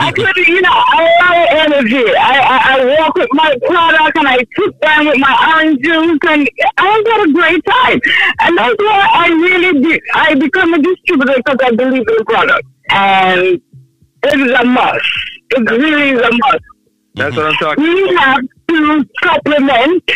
I 0.00 0.12
couldn't, 0.14 0.46
you 0.46 0.60
know, 0.62 0.70
I 0.72 1.00
love 1.20 1.48
energy. 1.50 2.04
I, 2.16 2.38
I, 2.38 2.78
I 2.78 3.00
walk 3.00 3.14
with 3.16 3.28
my 3.32 3.56
product 3.66 4.16
and 4.18 4.28
I 4.28 4.38
sit 4.56 4.80
down 4.80 5.06
with 5.06 5.18
my 5.18 5.54
orange 5.54 5.80
juice 5.82 6.18
and 6.28 6.48
I 6.78 7.02
had 7.06 7.28
a 7.28 7.32
great 7.32 7.64
time. 7.64 8.00
And 8.40 8.58
that's 8.58 8.78
why 8.78 9.08
I 9.12 9.28
really 9.28 9.80
did. 9.80 10.00
I 10.14 10.34
become 10.34 10.74
a 10.74 10.78
distributor 10.78 11.34
because 11.36 11.58
I 11.62 11.70
believe 11.74 12.06
in 12.08 12.16
the 12.16 12.24
product. 12.26 12.68
And 12.90 13.60
it 14.24 14.40
is 14.40 14.52
a 14.52 14.64
must. 14.64 15.04
It 15.50 15.70
really 15.70 16.10
is 16.10 16.20
a 16.20 16.30
must. 16.30 16.64
That's 17.14 17.36
what 17.36 17.46
I'm 17.46 17.54
talking 17.54 17.84
We 17.84 18.14
have 18.16 18.40
to 18.68 19.04
supplement. 19.22 20.10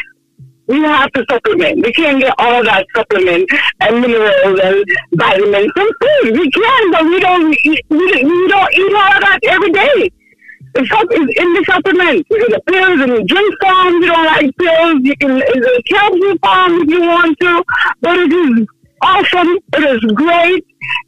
We 0.68 0.80
have 0.82 1.12
to 1.12 1.24
supplement. 1.30 1.84
We 1.84 1.92
can't 1.92 2.20
get 2.20 2.34
all 2.38 2.64
that 2.64 2.86
supplement 2.94 3.48
and 3.80 4.00
minerals 4.00 4.60
and 4.62 4.84
vitamins 5.14 5.72
from 5.74 5.88
food. 6.00 6.38
We 6.38 6.50
can, 6.50 6.90
but 6.90 7.04
we 7.04 7.20
don't. 7.20 7.56
Eat, 7.64 7.84
we, 7.88 7.98
we 7.98 8.48
don't 8.48 8.74
eat 8.74 8.94
all 8.94 9.12
of 9.14 9.20
that 9.22 9.38
every 9.44 9.70
day. 9.70 10.10
It's 10.78 11.38
in 11.38 11.54
the 11.54 11.64
supplement. 11.66 12.26
It's 12.28 12.44
in 12.44 12.52
the 12.52 12.60
pills 12.66 13.00
and 13.00 13.12
the 13.12 13.24
drink 13.24 13.54
form. 13.62 13.94
You 13.94 14.06
don't 14.06 14.26
like 14.26 14.50
pills. 14.58 15.00
You 15.04 15.16
can. 15.16 15.38
It's 15.38 15.54
the 15.54 15.82
capsule 15.88 16.36
form 16.42 16.82
if 16.82 16.88
you 16.90 17.00
want 17.00 17.38
to. 17.40 17.64
But 18.00 18.18
it 18.18 18.32
is 18.32 18.66
awesome. 19.02 19.58
It 19.74 19.84
is 19.84 20.12
great. 20.12 20.64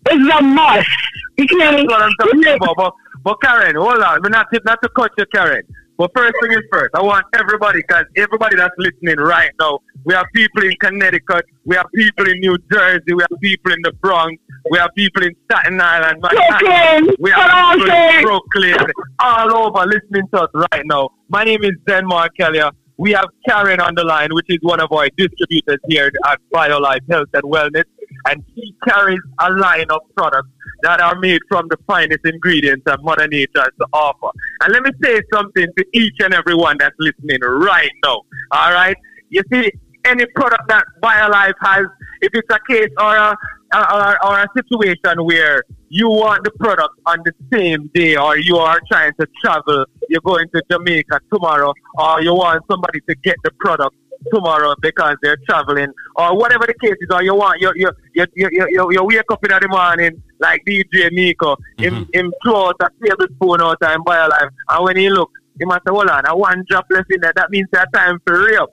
It's 0.06 0.34
a 0.38 0.42
must. 0.42 0.88
You 1.36 1.46
can't. 1.46 1.76
That's 1.76 1.90
what 1.90 2.02
I'm 2.02 2.12
talking 2.20 2.46
about. 2.46 2.76
But, 2.76 2.92
but 3.24 3.40
Karen, 3.42 3.76
hold 3.76 4.02
on. 4.02 4.22
We're 4.22 4.30
not, 4.30 4.46
not 4.64 4.80
to 4.82 4.88
cut 4.88 5.10
you, 5.18 5.26
Karen. 5.34 5.62
But 5.98 6.12
first 6.14 6.32
thing 6.40 6.52
is 6.52 6.62
first, 6.70 6.94
I 6.94 7.02
want 7.02 7.26
everybody, 7.34 7.80
because 7.80 8.04
everybody 8.16 8.54
that's 8.54 8.74
listening 8.78 9.16
right 9.16 9.50
now, 9.58 9.80
we 10.04 10.14
have 10.14 10.26
people 10.32 10.62
in 10.62 10.72
Connecticut, 10.80 11.44
we 11.64 11.74
have 11.74 11.86
people 11.92 12.28
in 12.28 12.38
New 12.38 12.56
Jersey, 12.70 13.14
we 13.14 13.22
have 13.28 13.40
people 13.40 13.72
in 13.72 13.82
the 13.82 13.92
Bronx, 13.94 14.40
we 14.70 14.78
have 14.78 14.90
people 14.94 15.24
in 15.24 15.34
Staten 15.50 15.80
Island, 15.80 16.20
Brooklyn, 16.20 17.16
we 17.18 17.32
have 17.32 17.74
people 17.74 17.90
in 17.90 18.22
Brooklyn, 18.22 18.92
all 19.18 19.52
over 19.56 19.86
listening 19.86 20.28
to 20.32 20.42
us 20.42 20.50
right 20.72 20.84
now. 20.84 21.08
My 21.28 21.42
name 21.42 21.64
is 21.64 21.72
Denmark 21.84 22.32
Markelia. 22.38 22.70
We 22.96 23.12
have 23.12 23.26
Karen 23.48 23.80
on 23.80 23.94
the 23.96 24.04
line, 24.04 24.28
which 24.32 24.46
is 24.48 24.58
one 24.62 24.80
of 24.80 24.92
our 24.92 25.08
distributors 25.16 25.78
here 25.88 26.12
at 26.26 26.38
BioLife 26.52 27.00
Health 27.10 27.28
and 27.32 27.42
Wellness, 27.42 27.84
and 28.26 28.44
she 28.54 28.74
carries 28.86 29.20
a 29.40 29.50
line 29.50 29.86
of 29.90 30.00
products 30.16 30.48
that 30.82 31.00
are 31.00 31.18
made 31.18 31.40
from 31.48 31.66
the 31.68 31.76
finest 31.86 32.20
ingredients 32.24 32.82
that 32.86 33.02
Mother 33.02 33.26
Nature 33.28 33.50
has 33.56 33.70
to 33.80 33.86
offer. 33.92 34.30
And 34.62 34.72
let 34.72 34.82
me 34.82 34.90
say 35.02 35.20
something 35.32 35.66
to 35.76 35.84
each 35.92 36.14
and 36.20 36.34
every 36.34 36.54
one 36.54 36.76
that's 36.78 36.94
listening 36.98 37.40
right 37.40 37.90
now. 38.04 38.22
All 38.52 38.72
right? 38.72 38.96
You 39.30 39.42
see, 39.52 39.70
any 40.04 40.24
product 40.34 40.68
that 40.68 40.84
BioLife 41.02 41.54
has, 41.60 41.86
if 42.22 42.30
it's 42.32 42.48
a 42.54 42.58
case 42.68 42.90
or 42.98 43.16
a, 43.16 43.36
or, 43.74 44.26
or 44.26 44.40
a 44.40 44.46
situation 44.56 45.24
where 45.24 45.62
you 45.88 46.08
want 46.08 46.44
the 46.44 46.50
product 46.52 46.94
on 47.06 47.18
the 47.24 47.32
same 47.52 47.90
day 47.94 48.16
or 48.16 48.38
you 48.38 48.56
are 48.56 48.80
trying 48.90 49.12
to 49.20 49.26
travel, 49.42 49.84
you're 50.08 50.20
going 50.24 50.46
to 50.54 50.62
Jamaica 50.70 51.20
tomorrow, 51.32 51.74
or 51.98 52.22
you 52.22 52.34
want 52.34 52.62
somebody 52.70 53.00
to 53.08 53.14
get 53.16 53.36
the 53.44 53.50
product 53.58 53.94
tomorrow 54.32 54.74
because 54.80 55.16
they're 55.22 55.38
traveling, 55.48 55.92
or 56.16 56.36
whatever 56.36 56.66
the 56.66 56.74
case 56.74 56.96
is, 57.00 57.08
or 57.10 57.22
you 57.22 57.34
want 57.34 57.60
you 57.60 57.72
you 57.76 57.90
you 58.14 58.26
you, 58.34 58.48
you, 58.70 58.92
you, 58.92 59.04
wake 59.04 59.30
up 59.30 59.44
in 59.44 59.50
the 59.50 59.68
morning 59.68 60.22
like 60.40 60.62
DJ 60.66 61.10
Nico, 61.12 61.56
him 61.76 62.08
him 62.12 62.32
throw 62.42 62.68
out 62.68 62.76
a 62.80 62.88
tablespoon 63.04 63.60
out 63.60 63.78
and 63.82 64.04
buy 64.04 64.18
a 64.18 64.28
life, 64.28 64.50
and 64.68 64.84
when 64.84 64.96
he 64.96 65.08
look, 65.10 65.30
he 65.58 65.64
must 65.64 65.80
say, 65.86 65.92
hold 65.92 66.08
on, 66.08 66.26
a 66.26 66.36
one 66.36 66.64
drop 66.68 66.86
left 66.90 67.12
in 67.12 67.20
there, 67.20 67.32
that 67.34 67.50
means 67.50 67.68
that 67.72 67.92
time 67.92 68.18
for 68.26 68.44
real. 68.44 68.68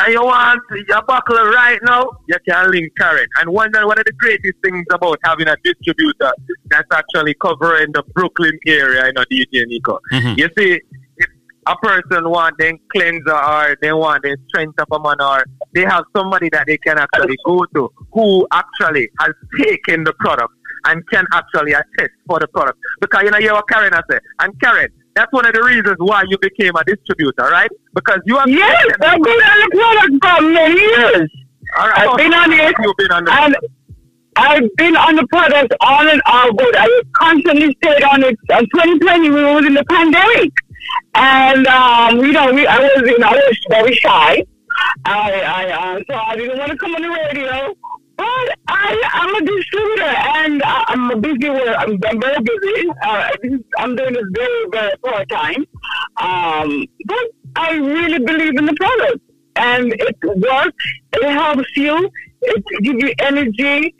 And 0.00 0.12
you 0.12 0.22
want 0.22 0.60
your 0.86 1.02
buckle 1.02 1.36
right 1.36 1.78
now, 1.82 2.08
you 2.28 2.36
can 2.48 2.70
link 2.70 2.92
Karen. 2.96 3.26
And 3.40 3.50
one, 3.50 3.74
of, 3.74 3.84
one 3.84 3.98
of 3.98 4.04
the 4.04 4.12
greatest 4.12 4.54
things 4.62 4.86
about 4.92 5.18
having 5.24 5.48
a 5.48 5.56
distributor 5.64 6.32
that's 6.66 6.86
actually 6.92 7.34
covering 7.34 7.90
the 7.92 8.04
Brooklyn 8.14 8.56
area, 8.66 9.06
you 9.06 9.12
know, 9.12 9.24
DJ 9.30 9.66
Nico. 9.66 9.98
Mhm. 10.12 10.38
You 10.38 10.48
see, 10.56 10.80
a 11.68 11.76
person 11.76 12.28
want 12.28 12.56
them 12.58 12.78
cleanser 12.92 13.34
or 13.34 13.76
they 13.82 13.92
want 13.92 14.22
the 14.22 14.36
strength 14.48 14.80
of 14.80 14.88
a 14.90 15.02
man 15.02 15.20
or 15.20 15.44
they 15.74 15.82
have 15.82 16.04
somebody 16.16 16.48
that 16.50 16.66
they 16.66 16.78
can 16.78 16.98
actually 16.98 17.36
go 17.44 17.64
to 17.74 17.90
who 18.12 18.46
actually 18.52 19.08
has 19.20 19.32
taken 19.58 20.04
the 20.04 20.12
product 20.14 20.52
and 20.86 21.06
can 21.08 21.24
actually 21.32 21.72
attest 21.72 22.14
for 22.26 22.38
the 22.40 22.48
product. 22.48 22.78
Because 23.00 23.22
you 23.24 23.30
know 23.30 23.38
you're 23.38 23.62
Karen 23.62 23.92
I 23.92 24.00
said. 24.10 24.20
And 24.40 24.58
Karen, 24.60 24.88
that's 25.14 25.32
one 25.32 25.46
of 25.46 25.52
the 25.52 25.62
reasons 25.62 25.96
why 25.98 26.24
you 26.28 26.38
became 26.38 26.74
a 26.76 26.84
distributor, 26.84 27.44
right? 27.50 27.70
Because 27.94 28.20
you 28.24 28.38
have 28.38 28.48
Yes, 28.48 28.86
I've 29.00 29.22
been 29.22 29.42
on 29.52 29.58
the 29.60 29.76
product 29.76 30.24
for 30.24 30.42
many 30.42 30.80
years. 30.80 31.30
All 31.76 31.88
right. 31.88 32.08
I've 32.08 32.16
been 32.16 32.32
on 32.32 32.52
it. 32.52 32.74
You've 32.80 32.96
been 32.96 33.12
on 33.12 33.24
the 33.24 33.32
and 33.32 33.56
I've 34.38 34.76
been 34.76 34.96
on 34.96 35.16
the 35.16 35.26
product 35.26 35.74
on 35.80 36.08
and 36.08 36.22
off, 36.24 36.56
but 36.56 36.78
I 36.78 36.88
constantly 37.14 37.76
stayed 37.82 38.04
on 38.04 38.22
it. 38.22 38.38
In 38.50 38.64
2020, 38.70 39.30
we 39.30 39.42
was 39.42 39.66
in 39.66 39.74
the 39.74 39.84
pandemic, 39.84 40.52
and 41.14 41.66
um, 41.66 42.18
you 42.18 42.32
know, 42.32 42.52
we 42.52 42.66
I 42.66 42.78
was 42.78 42.90
you 42.96 43.18
know, 43.18 43.28
I 43.28 43.32
was 43.32 43.58
very 43.70 43.94
shy. 43.94 44.44
I, 45.04 45.40
I 45.40 45.70
uh, 45.70 46.00
so 46.08 46.14
I 46.14 46.36
didn't 46.36 46.58
want 46.58 46.70
to 46.70 46.78
come 46.78 46.94
on 46.94 47.02
the 47.02 47.08
radio. 47.08 47.74
But 48.18 48.58
I, 48.66 49.00
I'm 49.12 49.34
a 49.36 49.46
distributor, 49.46 50.02
and 50.02 50.60
I'm 50.64 51.10
a 51.12 51.16
busy. 51.16 51.48
I'm, 51.48 52.00
I'm 52.04 52.20
very 52.20 52.42
busy. 52.42 52.90
Uh, 53.04 53.30
I'm 53.78 53.94
doing 53.94 54.12
this 54.12 54.24
very, 54.32 54.66
very 54.72 54.96
part 54.98 55.28
time. 55.28 55.64
Um, 56.16 56.84
but 57.04 57.26
I 57.54 57.74
really 57.74 58.18
believe 58.18 58.56
in 58.58 58.66
the 58.66 58.74
product, 58.74 59.20
and 59.54 59.92
it 59.92 60.16
works. 60.22 60.84
It 61.12 61.30
helps 61.30 61.76
you. 61.76 62.10
It 62.42 62.64
gives 62.82 63.02
you 63.04 63.14
energy. 63.20 63.94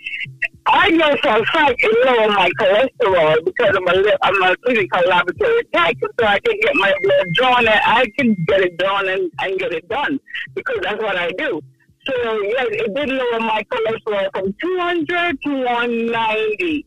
I 0.71 0.91
know 0.91 1.17
for 1.23 1.31
a 1.31 1.47
fact 1.47 1.77
it 1.79 2.07
lowers 2.07 2.37
my 2.37 2.51
cholesterol 2.61 3.45
because 3.45 3.75
I'm 3.75 3.89
I'm 4.23 4.43
a 4.43 4.57
clinical 4.59 5.01
laboratory 5.09 5.65
tech, 5.73 5.97
so 6.03 6.27
I 6.27 6.39
can 6.41 6.61
get 6.61 6.75
my 6.75 6.93
blood 7.03 7.27
drawn 7.35 7.69
and 7.69 7.81
I 7.85 8.07
can 8.19 8.37
get 8.47 8.61
it 8.61 8.79
drawn 8.79 9.09
and, 9.09 9.31
and 9.39 9.59
get 9.59 9.73
it 9.73 9.89
done 9.89 10.21
because 10.55 10.77
that's 10.83 11.03
what 11.03 11.17
I 11.17 11.31
do. 11.39 11.63
So 12.07 12.43
yes, 12.43 12.67
it 12.71 12.95
did 12.95 13.09
lower 13.09 13.41
my 13.41 13.65
cholesterol 13.65 14.31
from 14.33 14.55
200 14.61 15.43
to 15.43 15.51
190. 15.51 16.87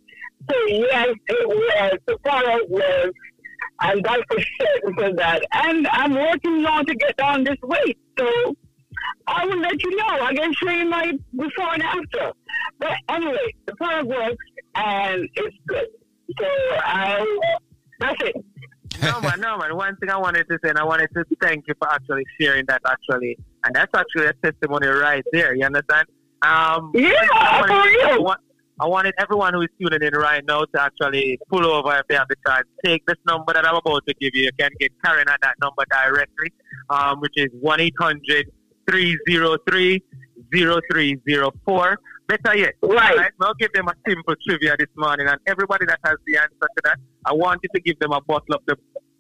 So 0.50 0.56
yes, 0.68 1.16
it 1.28 1.48
was 1.48 1.98
the 2.06 2.18
product 2.20 2.70
was, 2.70 3.12
and 3.82 4.04
that's 4.06 4.24
for 4.30 4.44
certain 4.60 4.94
for 4.94 5.14
that. 5.16 5.42
And 5.54 5.88
I'm 5.88 6.14
working 6.14 6.66
on 6.66 6.86
to 6.86 6.94
get 6.96 7.18
down 7.18 7.44
this 7.44 7.58
weight. 7.64 7.98
So 8.20 8.56
I 9.28 9.46
will 9.46 9.60
let 9.60 9.82
you 9.82 9.96
know. 9.96 10.08
I 10.22 10.34
can 10.36 10.54
show 10.54 10.70
you 10.70 10.86
my 10.88 11.14
before 11.36 11.74
and 11.74 11.84
after. 11.84 12.34
But 12.82 12.98
anyway, 13.10 13.54
the 13.68 13.76
product 13.76 14.08
works 14.10 14.46
and 14.76 15.30
it's 15.36 15.56
good. 15.68 15.86
So 16.40 16.46
I, 16.46 17.40
that's 18.00 18.22
it. 18.24 18.36
no 19.04 19.22
man, 19.22 19.40
no 19.40 19.58
man. 19.58 19.76
One 19.76 19.96
thing 19.98 20.10
I 20.10 20.18
wanted 20.18 20.48
to 20.50 20.58
say, 20.64 20.70
and 20.72 20.80
I 20.80 20.84
wanted 20.84 21.10
to 21.16 21.24
thank 21.42 21.66
you 21.68 21.76
for 21.80 21.90
actually 21.90 22.24
sharing 22.40 22.66
that 22.68 22.82
actually, 22.86 23.38
and 23.64 23.76
that's 23.76 23.92
actually 23.94 24.26
a 24.28 24.34
testimony 24.44 24.88
right 24.88 25.24
there. 25.32 25.56
You 25.56 25.66
understand? 25.66 26.08
Um, 26.42 26.92
Yeah, 26.96 27.12
I 27.34 27.62
for 27.62 27.70
wanted. 27.70 28.02
I 28.04 28.18
want- 28.20 28.42
I 28.80 28.88
wanted 28.88 29.14
everyone 29.20 29.54
who 29.54 29.62
is 29.62 29.68
tuning 29.80 30.02
in 30.02 30.14
right 30.18 30.44
now 30.44 30.62
to 30.62 30.82
actually 30.82 31.38
pull 31.52 31.64
over 31.68 31.96
if 31.98 32.08
they 32.10 32.16
have 32.16 32.28
the 32.30 32.36
chance. 32.48 32.66
Take 32.84 33.06
this 33.06 33.18
number 33.28 33.54
that 33.54 33.64
I'm 33.64 33.76
about 33.76 34.02
to 34.08 34.14
give 34.20 34.32
you. 34.34 34.46
You 34.46 34.50
can 34.60 34.72
get 34.80 34.92
Karen 35.06 35.30
at 35.30 35.40
that 35.42 35.54
number 35.62 35.84
directly, 35.92 36.52
um, 36.90 37.20
which 37.20 37.34
is 37.36 37.50
1 37.60 37.80
800 37.80 38.48
303 38.90 40.04
0304. 40.52 42.00
Better 42.32 42.58
yet, 42.58 42.76
right. 42.82 43.30
I'll 43.42 43.54
give 43.56 43.74
them 43.74 43.90
a 43.90 43.94
simple 44.08 44.36
trivia 44.48 44.78
this 44.80 44.88
morning, 44.96 45.28
and 45.28 45.38
everybody 45.48 45.86
that 45.86 46.00
has 46.06 46.16
the 46.26 46.38
answer 46.38 46.68
to 46.78 46.82
that, 46.86 46.98
I 47.26 47.34
want 47.34 47.60
you 47.62 47.70
to 47.76 47.82
give 47.82 48.00
them 48.00 48.14
a 48.14 48.22
bottle 48.22 48.56
of 48.56 48.62
the 48.68 48.78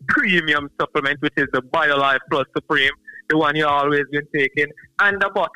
premium 0.08 0.70
supplement, 0.80 1.22
which 1.22 1.34
is 1.36 1.48
the 1.52 1.62
BioLife 1.62 2.20
Plus 2.30 2.46
Supreme, 2.56 2.94
the 3.28 3.38
one 3.38 3.58
you 3.58 3.68
always 3.68 4.04
been 4.12 4.26
taking, 4.34 4.68
and 5.00 5.22
the 5.22 5.30
bottle 5.30 5.50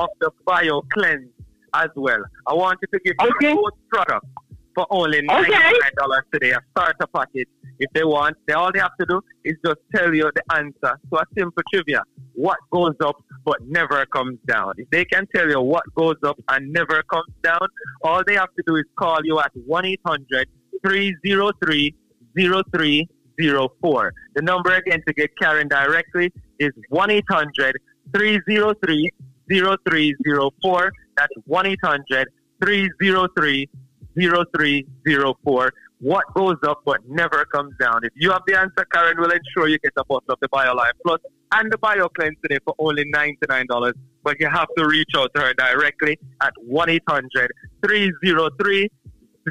of 0.00 0.08
the 0.20 0.30
Bio 0.46 0.80
Cleanse 0.94 1.28
as 1.74 1.90
well. 1.96 2.22
I 2.46 2.54
want 2.54 2.78
you 2.80 2.98
to 2.98 3.04
give 3.04 3.16
them 3.18 3.56
both 3.56 3.74
products 3.90 4.28
for 4.74 4.86
only 4.90 5.22
$99 5.22 6.20
today, 6.32 6.50
a 6.52 6.60
starter 6.70 7.06
package. 7.14 7.48
If 7.78 7.90
they 7.94 8.04
want, 8.04 8.36
they 8.46 8.52
all 8.52 8.70
they 8.72 8.78
have 8.78 8.96
to 9.00 9.06
do 9.06 9.20
is 9.44 9.56
just 9.64 9.78
tell 9.94 10.14
you 10.14 10.30
the 10.34 10.42
answer 10.54 10.98
to 11.10 11.16
a 11.16 11.24
simple 11.36 11.62
trivia. 11.72 12.02
What 12.34 12.58
goes 12.70 12.94
up 13.04 13.16
but 13.44 13.58
never 13.66 14.06
comes 14.06 14.38
down. 14.46 14.74
If 14.76 14.88
they 14.90 15.04
can 15.04 15.26
tell 15.34 15.48
you 15.48 15.60
what 15.60 15.82
goes 15.94 16.16
up 16.24 16.38
and 16.48 16.72
never 16.72 17.02
comes 17.02 17.32
down, 17.42 17.66
all 18.02 18.22
they 18.24 18.34
have 18.34 18.54
to 18.56 18.62
do 18.66 18.76
is 18.76 18.84
call 18.96 19.18
you 19.24 19.40
at 19.40 19.50
1 19.54 19.84
800 19.84 20.48
303 20.86 21.94
0304. 22.36 24.14
The 24.34 24.42
number 24.42 24.74
again 24.74 25.02
to 25.06 25.12
get 25.12 25.36
Karen 25.38 25.68
directly 25.68 26.32
is 26.58 26.72
1 26.88 27.10
800 27.10 27.76
303 28.14 29.10
0304. 29.48 30.92
That's 31.16 31.32
1 31.46 31.66
800 31.66 32.28
303 32.62 33.68
0304. 34.16 35.72
What 36.00 36.24
goes 36.34 36.56
up 36.66 36.82
but 36.84 36.98
never 37.08 37.44
comes 37.44 37.74
down? 37.78 38.00
If 38.02 38.12
you 38.16 38.32
have 38.32 38.42
the 38.46 38.58
answer, 38.58 38.84
Karen 38.92 39.16
will 39.18 39.30
ensure 39.30 39.68
you 39.68 39.78
get 39.78 39.92
a 39.96 40.04
bottle 40.04 40.32
of 40.32 40.38
the 40.40 40.48
BioLife 40.48 40.92
Plus 41.06 41.20
and 41.52 41.70
the 41.70 41.78
BioCleanse 41.78 42.40
today 42.42 42.58
for 42.64 42.74
only 42.78 43.04
$99. 43.12 43.92
But 44.24 44.40
you 44.40 44.48
have 44.48 44.68
to 44.76 44.86
reach 44.86 45.10
out 45.16 45.30
to 45.34 45.40
her 45.42 45.54
directly 45.54 46.18
at 46.40 46.52
1 46.58 46.88
800 46.88 47.50
303 47.84 48.88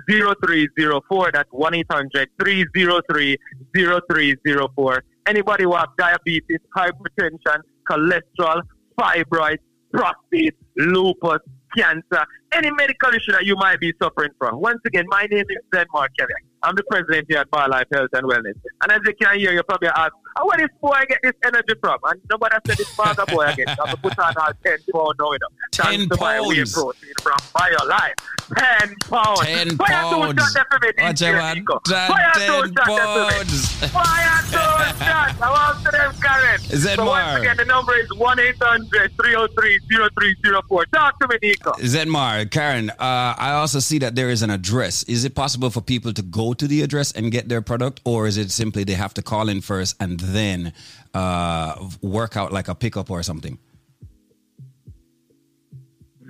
0304. 0.10 1.32
That's 1.34 1.50
1 1.52 1.74
800 1.74 2.30
303 2.40 3.38
0304. 3.74 5.04
Anybody 5.28 5.64
who 5.64 5.76
have 5.76 5.90
diabetes, 5.98 6.60
hypertension, 6.76 7.62
cholesterol, 7.90 8.62
fibroids, 9.00 9.60
prostate, 9.94 10.56
lupus, 10.78 11.40
cancer, 11.78 12.26
any 12.54 12.72
medical 12.72 13.10
issue 13.10 13.32
that 13.32 13.46
you 13.46 13.56
might 13.56 13.80
be 13.80 13.94
suffering 14.02 14.32
from. 14.38 14.60
Once 14.60 14.80
again, 14.86 15.06
my 15.08 15.26
name 15.30 15.46
is 15.50 15.58
Zen 15.74 15.86
Mark 15.94 16.12
Kelly. 16.18 16.34
I'm 16.64 16.76
the 16.76 16.84
president 16.90 17.26
here 17.28 17.40
at 17.40 17.50
BioLife 17.50 17.86
Health 17.94 18.10
and 18.14 18.28
Wellness. 18.28 18.54
And 18.84 18.92
as 18.92 19.00
you 19.06 19.14
can 19.20 19.40
hear, 19.40 19.52
you 19.52 19.64
probably 19.64 19.90
ask, 19.90 20.12
oh, 20.38 20.46
where 20.48 20.58
this 20.58 20.70
boy 20.82 21.02
get 21.10 21.20
this 21.24 21.34
energy 21.46 21.74
from? 21.82 21.98
And 22.06 22.22
nobody 22.30 22.56
said 22.68 22.78
this 22.78 22.96
bag 22.96 23.18
boy 23.28 23.46
again. 23.48 23.68
I'm 23.70 23.76
gonna 23.78 23.98
put 23.98 24.18
on 24.20 24.34
our 24.38 24.54
10 24.66 24.78
pound 24.94 25.16
now, 25.20 25.32
you 25.32 25.40
know. 25.42 25.48
10 25.72 25.86
Thanks 25.86 26.16
to 26.18 26.22
my 26.22 26.42
whey 26.42 26.56
pounds. 26.58 26.74
protein 26.74 27.14
from 27.22 27.38
BioLife. 27.54 28.14
10 28.58 28.96
pounds. 29.10 29.40
10 29.42 29.48
Why 29.48 29.66
you 29.70 29.78
pounds. 29.78 30.34
two 30.36 30.42
shot 30.42 30.54
that 30.54 30.68
for 30.70 30.80
me, 30.80 30.92
Watch 31.00 31.16
DJ 31.16 31.34
out, 31.36 31.56
Nico? 31.58 31.82
man. 31.90 32.12
Why 32.12 32.22
you 32.22 32.40
10 32.40 32.48
two 32.48 32.74
shot 32.76 32.76
that 32.76 32.86
for 32.86 33.22
me? 33.22 33.38
pounds. 33.38 33.94
Why 33.94 34.18
you 34.24 34.52
two 34.52 35.06
shots? 35.06 35.42
I 35.42 35.50
want 35.50 35.86
to 35.86 35.92
them, 35.92 36.14
Karen. 36.22 36.60
Zedmar. 36.62 36.96
So 36.96 37.06
once 37.06 37.40
again, 37.40 37.58
the 37.58 37.66
number 37.66 37.96
is 37.96 38.14
1 38.14 38.40
800 38.40 39.12
303 39.18 39.80
0304. 39.90 40.86
Talk 40.94 41.20
to 41.20 41.28
me, 41.28 41.36
Nico. 41.42 41.72
Zenmar, 41.74 42.50
Karen, 42.52 42.90
uh, 42.92 42.96
I 43.38 43.52
also 43.54 43.80
see 43.80 43.98
that 44.00 44.16
there 44.16 44.30
is 44.30 44.42
an 44.42 44.50
address. 44.50 45.04
Is 45.04 45.24
it 45.26 45.36
possible 45.36 45.70
for 45.70 45.82
people 45.82 46.14
to 46.14 46.22
go 46.22 46.54
to 46.54 46.68
the 46.68 46.82
address 46.82 47.12
and 47.12 47.32
get 47.32 47.50
their 47.50 47.62
product, 47.62 48.02
or 48.06 48.28
is 48.28 48.38
it 48.38 48.52
simply 48.52 48.84
they 48.84 48.94
have 48.94 49.14
to 49.16 49.22
call 49.22 49.50
in 49.50 49.62
first 49.62 49.96
and 50.00 50.21
then 50.22 50.74
uh, 51.14 51.76
work 52.02 52.38
out 52.38 52.52
like 52.54 52.68
a 52.68 52.76
pickup 52.76 53.10
or 53.12 53.24
something? 53.24 53.58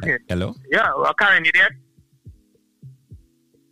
Okay. 0.03 0.18
Hello? 0.28 0.56
Yeah, 0.72 0.90
well, 0.98 1.14
Karen, 1.14 1.45
you 1.45 1.52
there? 1.53 1.70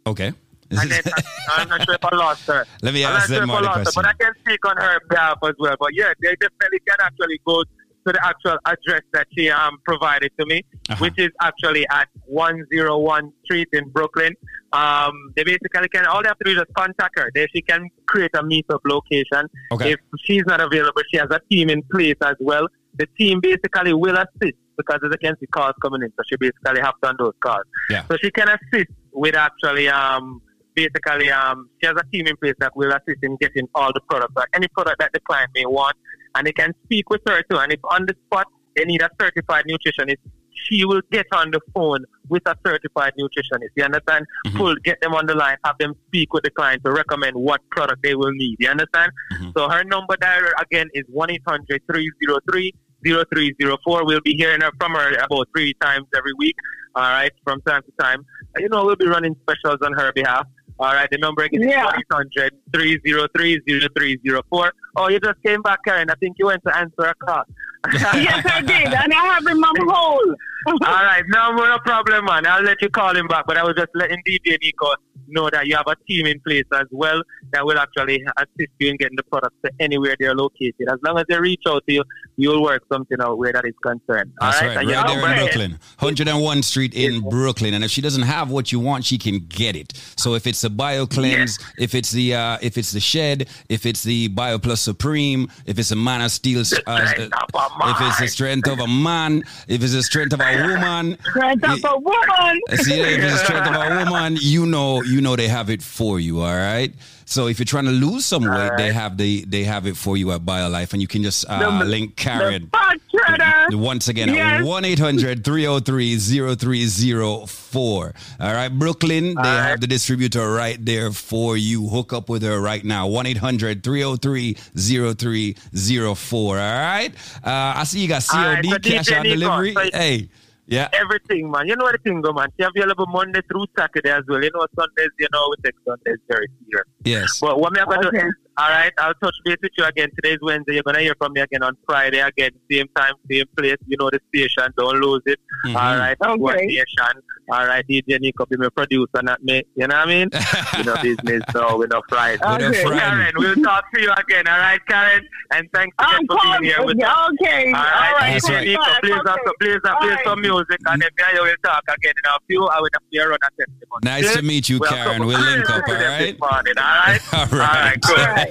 Okay. 0.06 0.34
Then 0.70 0.80
I- 0.92 1.24
I'm 1.58 1.68
not 1.70 1.84
sure 1.84 1.96
if 1.96 2.06
I 2.06 2.16
lost 2.16 2.46
her. 2.48 2.66
Let 2.84 2.94
me 2.94 3.04
I'm 3.04 3.16
ask 3.16 3.28
sure 3.28 3.40
them 3.40 3.48
more 3.48 3.58
the 3.62 3.64
lost 3.66 3.78
her, 3.78 3.84
question. 3.86 4.04
but 4.04 4.10
I 4.10 4.14
can 4.24 4.34
speak 4.42 4.64
on 4.68 4.78
her 4.78 5.00
behalf 5.10 5.40
as 5.44 5.56
well. 5.58 5.76
But 5.80 5.90
yeah, 5.96 6.14
they 6.22 6.36
definitely 6.36 6.80
can 6.88 6.98
actually 7.02 7.42
go 7.46 7.64
to 8.08 8.14
the 8.14 8.26
actual 8.26 8.58
address 8.66 9.02
that 9.14 9.28
she 9.36 9.50
um 9.50 9.78
provided 9.86 10.32
to 10.40 10.46
me, 10.46 10.64
Uh-huh. 10.90 10.98
which 11.04 11.18
is 11.18 11.30
actually 11.42 11.86
at 11.90 12.08
101 12.26 13.32
Street 13.46 13.68
in 13.74 13.90
Brooklyn. 13.90 14.34
Um, 14.74 15.14
they 15.36 15.44
basically 15.44 15.90
can 15.90 16.06
all 16.06 16.22
they 16.22 16.28
have 16.28 16.38
to 16.40 16.46
do 16.46 16.52
is 16.52 16.58
just 16.58 16.74
contact 16.76 17.18
her. 17.20 17.30
They, 17.34 17.48
she 17.54 17.62
can 17.62 17.90
create 18.08 18.32
a 18.36 18.44
meetup 18.44 18.82
location. 18.86 19.48
Okay. 19.72 19.92
If 19.94 20.00
she's 20.24 20.44
not 20.46 20.62
available, 20.62 21.02
she 21.12 21.18
has 21.18 21.28
a 21.32 21.42
team 21.52 21.70
in 21.70 21.82
place 21.92 22.16
as 22.24 22.36
well. 22.40 22.68
The 22.98 23.08
team 23.18 23.40
basically 23.42 23.94
will 23.94 24.16
assist 24.18 24.58
because 24.78 25.00
as 25.06 25.12
I 25.12 25.18
can 25.26 25.36
see 25.40 25.48
calls 25.48 25.74
coming 25.82 26.02
in, 26.04 26.10
so 26.18 26.24
she 26.30 26.36
basically 26.38 26.82
have 26.82 26.96
to 27.04 27.10
on 27.10 27.16
those 27.20 27.34
calls. 27.42 27.64
Yeah. 27.90 28.04
So 28.10 28.18
she 28.22 28.32
can 28.32 28.48
assist 28.50 28.92
with 29.12 29.36
actually 29.36 29.90
um 29.90 30.42
basically 30.76 31.30
um 31.32 31.70
she 31.82 31.88
has 31.88 31.96
a 31.98 32.06
team 32.12 32.28
in 32.28 32.38
place 32.38 32.54
that 32.60 32.76
will 32.76 32.92
assist 32.92 33.20
in 33.24 33.36
getting 33.38 33.68
all 33.76 33.92
the 33.94 34.02
products 34.10 34.34
or 34.36 34.46
any 34.54 34.68
product 34.70 35.00
that 35.00 35.12
the 35.14 35.20
client 35.22 35.50
may 35.56 35.66
want 35.66 35.96
and 36.36 36.48
they 36.48 36.52
can 36.52 36.74
speak 36.86 37.10
with 37.10 37.22
her 37.28 37.42
too. 37.50 37.58
And 37.58 37.72
if 37.72 37.80
on 37.92 38.06
the 38.06 38.16
spot 38.26 38.48
they 38.76 38.86
need 38.86 39.02
a 39.02 39.10
certified 39.20 39.66
nutritionist, 39.66 40.18
she 40.52 40.86
will 40.86 41.02
get 41.12 41.26
on 41.34 41.52
the 41.52 41.60
phone 41.74 42.06
with 42.28 42.44
a 42.46 42.56
certified 42.66 43.14
nutritionist. 43.20 43.70
You 43.76 43.86
understand? 43.86 44.26
Mm-hmm. 44.48 44.58
Pull 44.58 44.76
get 44.84 45.02
them 45.02 45.14
on 45.14 45.26
the 45.26 45.36
line, 45.36 45.58
have 45.64 45.78
them 45.80 45.96
speak 46.08 46.34
with 46.34 46.44
the 46.44 46.52
client 46.52 46.84
to 46.86 46.92
recommend 46.92 47.36
what 47.36 47.62
product 47.70 48.04
they 48.04 48.16
will 48.16 48.32
need. 48.32 48.58
You 48.60 48.70
understand? 48.70 49.12
Mm-hmm. 49.34 49.52
So 49.58 49.70
her 49.70 49.84
number 49.84 50.16
there 50.20 50.54
again 50.62 50.90
is 50.94 51.04
one 51.08 51.30
303 51.30 52.74
0304. 53.06 54.06
We'll 54.06 54.22
be 54.22 54.36
hearing 54.36 54.62
her 54.62 54.72
from 54.80 54.94
her 54.94 55.14
about 55.16 55.48
three 55.56 55.74
times 55.82 56.06
every 56.16 56.34
week. 56.38 56.56
All 56.96 57.04
right, 57.04 57.32
from 57.44 57.62
time 57.62 57.84
to 57.84 57.92
time. 58.04 58.26
You 58.58 58.68
know, 58.68 58.84
we'll 58.84 58.96
be 58.96 59.06
running 59.06 59.36
specials 59.44 59.78
on 59.82 59.94
her 59.94 60.12
behalf. 60.12 60.48
All 60.80 60.94
right, 60.94 61.10
the 61.12 61.18
number 61.18 61.44
again 61.44 61.64
is 61.64 61.76
800 61.76 62.54
303 62.74 63.60
0304. 63.66 64.74
Oh, 64.96 65.10
you 65.10 65.20
just 65.20 65.42
came 65.44 65.62
back, 65.62 65.80
Karen. 65.84 66.10
I 66.10 66.16
think 66.16 66.38
you 66.40 66.46
went 66.46 66.64
to 66.64 66.76
answer 66.76 67.02
a 67.02 67.14
call. 67.16 67.44
yes, 67.94 68.46
I 68.46 68.62
did, 68.62 68.94
and 68.94 69.14
I 69.14 69.26
have 69.26 69.46
him 69.46 69.62
on 69.62 69.90
hold. 69.90 70.36
All 70.68 71.04
right, 71.04 71.24
no, 71.28 71.52
no 71.52 71.80
problem, 71.80 72.26
man. 72.26 72.46
I'll 72.46 72.64
let 72.64 72.82
you 72.82 72.90
call 72.90 73.16
him 73.16 73.28
back, 73.28 73.46
but 73.46 73.58
I 73.58 73.64
was 73.64 73.76
just 73.78 73.90
letting 73.94 74.22
DJ 74.26 74.58
Nico 74.62 74.94
know 75.32 75.50
that 75.50 75.68
you 75.68 75.76
have 75.76 75.88
a 75.88 75.96
team 76.08 76.26
in 76.26 76.40
place 76.42 76.66
as 76.74 76.88
well 76.92 77.22
that 77.52 77.66
will 77.66 77.78
actually 77.78 78.24
assist 78.38 78.72
you 78.80 78.90
in 78.90 78.98
getting 78.98 79.16
the 79.16 79.24
products 79.24 79.56
to 79.64 79.72
anywhere 79.80 80.16
they're 80.20 80.36
located. 80.36 80.88
As 80.90 81.00
long 81.04 81.18
as 81.20 81.26
they 81.30 81.40
reach 81.40 81.64
out 81.68 81.84
to 81.88 81.94
you, 81.94 82.04
you'll 82.38 82.64
work 82.64 82.84
something 82.92 83.18
out 83.22 83.38
where 83.38 83.52
that 83.54 83.66
is 83.66 83.74
concerned. 83.82 84.32
All 84.42 84.52
That's 84.52 84.62
right, 84.62 84.78
right, 84.78 84.88
right 84.88 85.08
there 85.08 85.34
in 85.34 85.46
Brooklyn. 85.46 85.72
101 86.00 86.64
Street 86.64 86.94
in 86.94 87.22
Brooklyn. 87.22 87.74
And 87.74 87.84
if 87.84 87.92
she 87.92 88.02
doesn't 88.02 88.24
have 88.24 88.50
what 88.50 88.72
you 88.72 88.80
want, 88.80 89.06
she 89.06 89.18
can 89.18 89.40
get 89.48 89.76
it. 89.76 89.94
So 90.16 90.36
if 90.36 90.48
it's 90.48 90.64
a 90.64 90.70
Bio 90.70 91.06
Cleanse, 91.06 91.60
if 91.78 91.96
it's 91.96 92.12
the 92.12 92.36
uh, 92.36 92.58
if 92.62 92.78
it's 92.78 92.92
the 92.92 93.00
Shed, 93.00 93.50
if 93.68 93.86
it's 93.86 94.04
the 94.04 94.30
Bio 94.30 94.60
Plus 94.60 94.82
Supreme, 94.82 95.50
if 95.66 95.80
it's 95.80 95.92
a 95.92 95.96
Man 95.96 96.22
of 96.22 96.32
Steel, 96.32 96.62
uh, 96.88 97.14
if 97.16 98.02
it's 98.02 98.20
the 98.20 98.28
strength 98.28 98.68
of 98.68 98.80
a 98.80 98.88
man, 98.88 99.44
if 99.68 99.84
it's 99.84 99.94
the 99.94 100.04
strength 100.04 100.34
of 100.34 100.42
a 100.42 100.68
woman, 100.68 101.18
Strength 101.30 101.64
of 101.64 101.92
a 101.92 101.98
woman. 102.00 102.62
See, 102.76 103.00
if 103.00 103.24
it's 103.24 103.34
the 103.34 103.46
strength 103.46 103.68
of 103.68 103.76
a 103.76 104.04
woman, 104.04 104.38
you 104.42 104.66
know, 104.66 105.02
you 105.04 105.19
know 105.22 105.36
they 105.36 105.48
have 105.48 105.70
it 105.70 105.82
for 105.82 106.20
you. 106.20 106.42
All 106.42 106.56
right. 106.56 106.94
So 107.26 107.48
if 107.48 107.60
you're 107.60 107.66
trying 107.68 107.86
to 107.86 107.92
lose 107.92 108.26
some 108.26 108.44
weight, 108.44 108.72
they 108.78 108.92
have 108.92 109.16
the 109.18 109.46
they 109.46 109.64
have 109.64 109.86
it 109.86 109.96
for 109.96 110.18
you 110.18 110.32
at 110.32 110.42
BioLife, 110.42 110.94
and 110.94 111.02
you 111.02 111.08
can 111.08 111.22
just 111.22 111.46
uh, 111.48 111.80
The- 111.80 111.86
link 111.86 112.16
Karen. 112.16 112.72
Shredder. 113.14 113.76
Once 113.76 114.08
again, 114.08 114.30
Yes. 114.30 114.64
1 114.64 114.86
800 114.86 115.44
303 115.46 116.18
0304. 116.18 118.14
All 118.40 118.54
right, 118.54 118.70
Brooklyn, 118.70 119.36
they 119.36 119.48
have 119.48 119.80
the 119.82 119.88
distributor 119.88 120.52
right 120.52 120.84
there 120.84 121.12
for 121.12 121.56
you. 121.58 121.88
Hook 121.90 122.14
up 122.14 122.30
with 122.30 122.42
her 122.44 122.60
right 122.60 122.84
now. 122.84 123.08
1 123.08 123.26
800 123.28 123.84
303 123.84 124.54
0304. 124.76 126.58
All 126.60 126.64
right. 126.82 127.10
Uh, 127.44 127.74
I 127.78 127.84
see 127.84 128.00
you 128.02 128.08
got 128.08 128.26
All 128.34 128.40
right, 128.40 128.64
COD, 128.64 128.84
so 128.84 128.90
cash 128.90 129.10
Nico, 129.10 129.24
delivery. 129.24 129.74
so 129.74 129.82
Hey, 129.94 130.30
yeah. 130.70 130.90
Everything, 130.94 131.50
man. 131.52 131.68
You 131.68 131.76
know 131.76 131.86
what 131.86 131.94
the 131.94 132.10
thing 132.10 132.22
go, 132.22 132.32
man. 132.34 132.48
She 132.60 132.66
available 132.66 133.06
Monday 133.08 133.42
through 133.50 133.66
Saturday 133.78 134.10
as 134.12 134.24
well. 134.28 134.44
You 134.44 134.52
know, 134.54 134.66
Sundays, 134.78 135.10
you 135.20 135.28
know, 135.34 135.48
we 135.50 135.64
take 135.64 135.76
Sundays 135.86 136.20
very 136.30 136.48
serious. 136.66 136.88
Yes. 137.04 137.40
But 137.40 137.60
what 137.60 137.74
me 137.74 137.80
I'm 137.80 137.90
gonna 137.90 138.12
do 138.12 138.32
all 138.60 138.70
right, 138.70 138.92
I'll 138.98 139.14
touch 139.14 139.36
base 139.46 139.56
with 139.62 139.72
you 139.78 139.86
again. 139.86 140.10
Today's 140.22 140.40
Wednesday. 140.42 140.74
You're 140.74 140.84
gonna 140.84 141.00
hear 141.00 141.16
from 141.18 141.32
me 141.32 141.40
again 141.40 141.64
on 141.64 141.78
Friday. 141.86 142.20
Again, 142.20 142.52
same 142.70 142.88
time, 142.94 143.14
same 143.32 143.46
place. 143.56 143.78
You 143.88 143.96
know 143.98 144.10
the 144.10 144.20
station. 144.28 144.74
Don't 144.78 145.00
lose 145.00 145.22
it. 145.28 145.40
Mhm. 145.66 145.76
All 145.76 145.98
right. 145.98 146.18
Okay. 146.22 146.36
What 146.36 146.58
station? 146.58 147.22
All 147.52 147.66
right. 147.66 147.86
DJ 147.88 148.20
Nico 148.20 148.46
be 148.46 148.58
my 148.58 148.70
producer, 148.70 149.08
not 149.24 149.44
me. 149.44 149.64
You 149.76 149.88
know 149.88 149.96
what 149.98 150.08
I 150.08 150.10
mean? 150.10 150.30
you 150.78 150.84
know 150.84 150.96
business. 151.02 151.44
So 151.52 151.78
we 151.78 151.88
know 151.88 152.02
Friday. 152.10 152.38
We 152.44 152.58
know 152.58 152.74
Friday. 152.74 153.00
Karen, 153.00 153.34
we'll 153.38 153.56
talk 153.64 153.86
to 153.94 154.02
you 154.02 154.12
again. 154.18 154.48
All 154.48 154.58
right, 154.60 154.80
Karen. 154.88 155.28
And 155.54 155.68
thanks 155.74 155.96
again 156.00 156.10
I'm 156.20 156.28
for 156.28 156.38
being 156.60 156.64
here 156.76 156.86
with 156.86 157.04
us. 157.04 157.30
Okay. 157.42 157.66
All 157.68 157.74
right, 157.74 158.12
All 158.14 158.14
right. 158.20 158.34
That's 158.34 158.50
DJ 158.50 158.54
right. 158.56 158.68
Nico, 158.68 158.84
please, 159.02 159.12
Okay. 159.20 159.30
also, 159.32 159.52
please, 159.60 159.76
uh, 159.76 159.80
play 159.80 160.10
All 160.10 160.16
right. 160.16 160.26
some 160.26 160.42
music, 160.42 160.78
and 160.86 161.02
then 161.02 161.10
I 161.26 161.42
will 161.42 161.56
talk 161.64 161.84
again 161.90 162.14
in 162.24 162.30
a 162.30 162.38
few. 162.48 162.66
I 162.68 162.80
will 162.80 162.90
have 162.94 163.02
to 163.12 163.26
run 163.28 163.38
a 163.42 163.50
testimony. 163.62 164.02
Nice 164.04 164.34
to 164.36 164.42
meet 164.44 164.70
you, 164.70 164.80
Karen. 164.80 165.18
come 165.18 165.28
We'll 165.28 165.40
link 165.40 165.70
up, 165.70 165.88
all 165.88 165.94
right? 165.96 166.20
This 166.20 166.40
morning, 166.40 166.74
all 166.78 166.84
right? 166.84 167.22
All 167.34 167.40
All 167.50 167.60
right, 167.60 167.98
right. 167.98 168.02
good. 168.02 168.50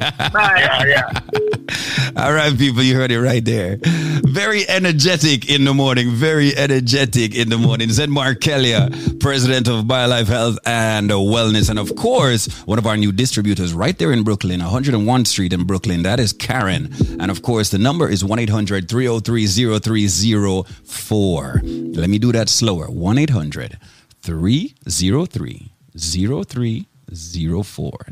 Yeah, 0.58 0.84
yeah. 0.86 1.20
All 2.16 2.32
right, 2.32 2.56
people, 2.58 2.82
you 2.82 2.96
heard 2.96 3.12
it 3.12 3.20
right 3.20 3.44
there. 3.44 3.78
Very 4.24 4.68
energetic 4.68 5.48
in 5.48 5.64
the 5.64 5.72
morning. 5.74 6.10
Very 6.10 6.56
energetic 6.56 7.36
in 7.36 7.48
the 7.48 7.58
morning. 7.58 7.90
Zen 7.90 8.10
Markelia, 8.10 8.87
president 9.20 9.68
of 9.68 9.84
BioLife 9.84 10.26
Health 10.26 10.58
and 10.64 11.10
Wellness. 11.10 11.70
And 11.70 11.78
of 11.78 11.94
course, 11.96 12.46
one 12.66 12.78
of 12.78 12.86
our 12.86 12.96
new 12.96 13.12
distributors 13.12 13.72
right 13.72 13.96
there 13.98 14.12
in 14.12 14.24
Brooklyn, 14.24 14.60
101 14.60 15.24
Street 15.24 15.52
in 15.52 15.64
Brooklyn. 15.64 16.02
That 16.02 16.20
is 16.20 16.32
Karen. 16.32 16.92
And 17.20 17.30
of 17.30 17.42
course, 17.42 17.70
the 17.70 17.78
number 17.78 18.08
is 18.08 18.24
1 18.24 18.38
800 18.38 18.88
303 18.88 19.46
0304. 19.46 21.60
Let 21.62 22.10
me 22.10 22.18
do 22.18 22.32
that 22.32 22.48
slower 22.48 22.86
1 22.86 23.18
800 23.18 23.78
303 24.22 25.72
0304. 25.96 26.97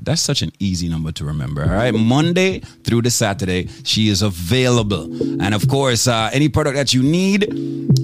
That's 0.00 0.22
such 0.22 0.42
an 0.42 0.52
easy 0.58 0.88
number 0.88 1.12
to 1.12 1.24
remember. 1.24 1.62
All 1.62 1.70
right. 1.70 1.94
Monday 1.94 2.60
through 2.84 3.02
to 3.02 3.10
Saturday, 3.10 3.68
she 3.84 4.08
is 4.08 4.22
available. 4.22 5.04
And 5.42 5.54
of 5.54 5.68
course, 5.68 6.06
uh, 6.06 6.30
any 6.32 6.48
product 6.48 6.76
that 6.76 6.94
you 6.94 7.02
need, 7.02 7.46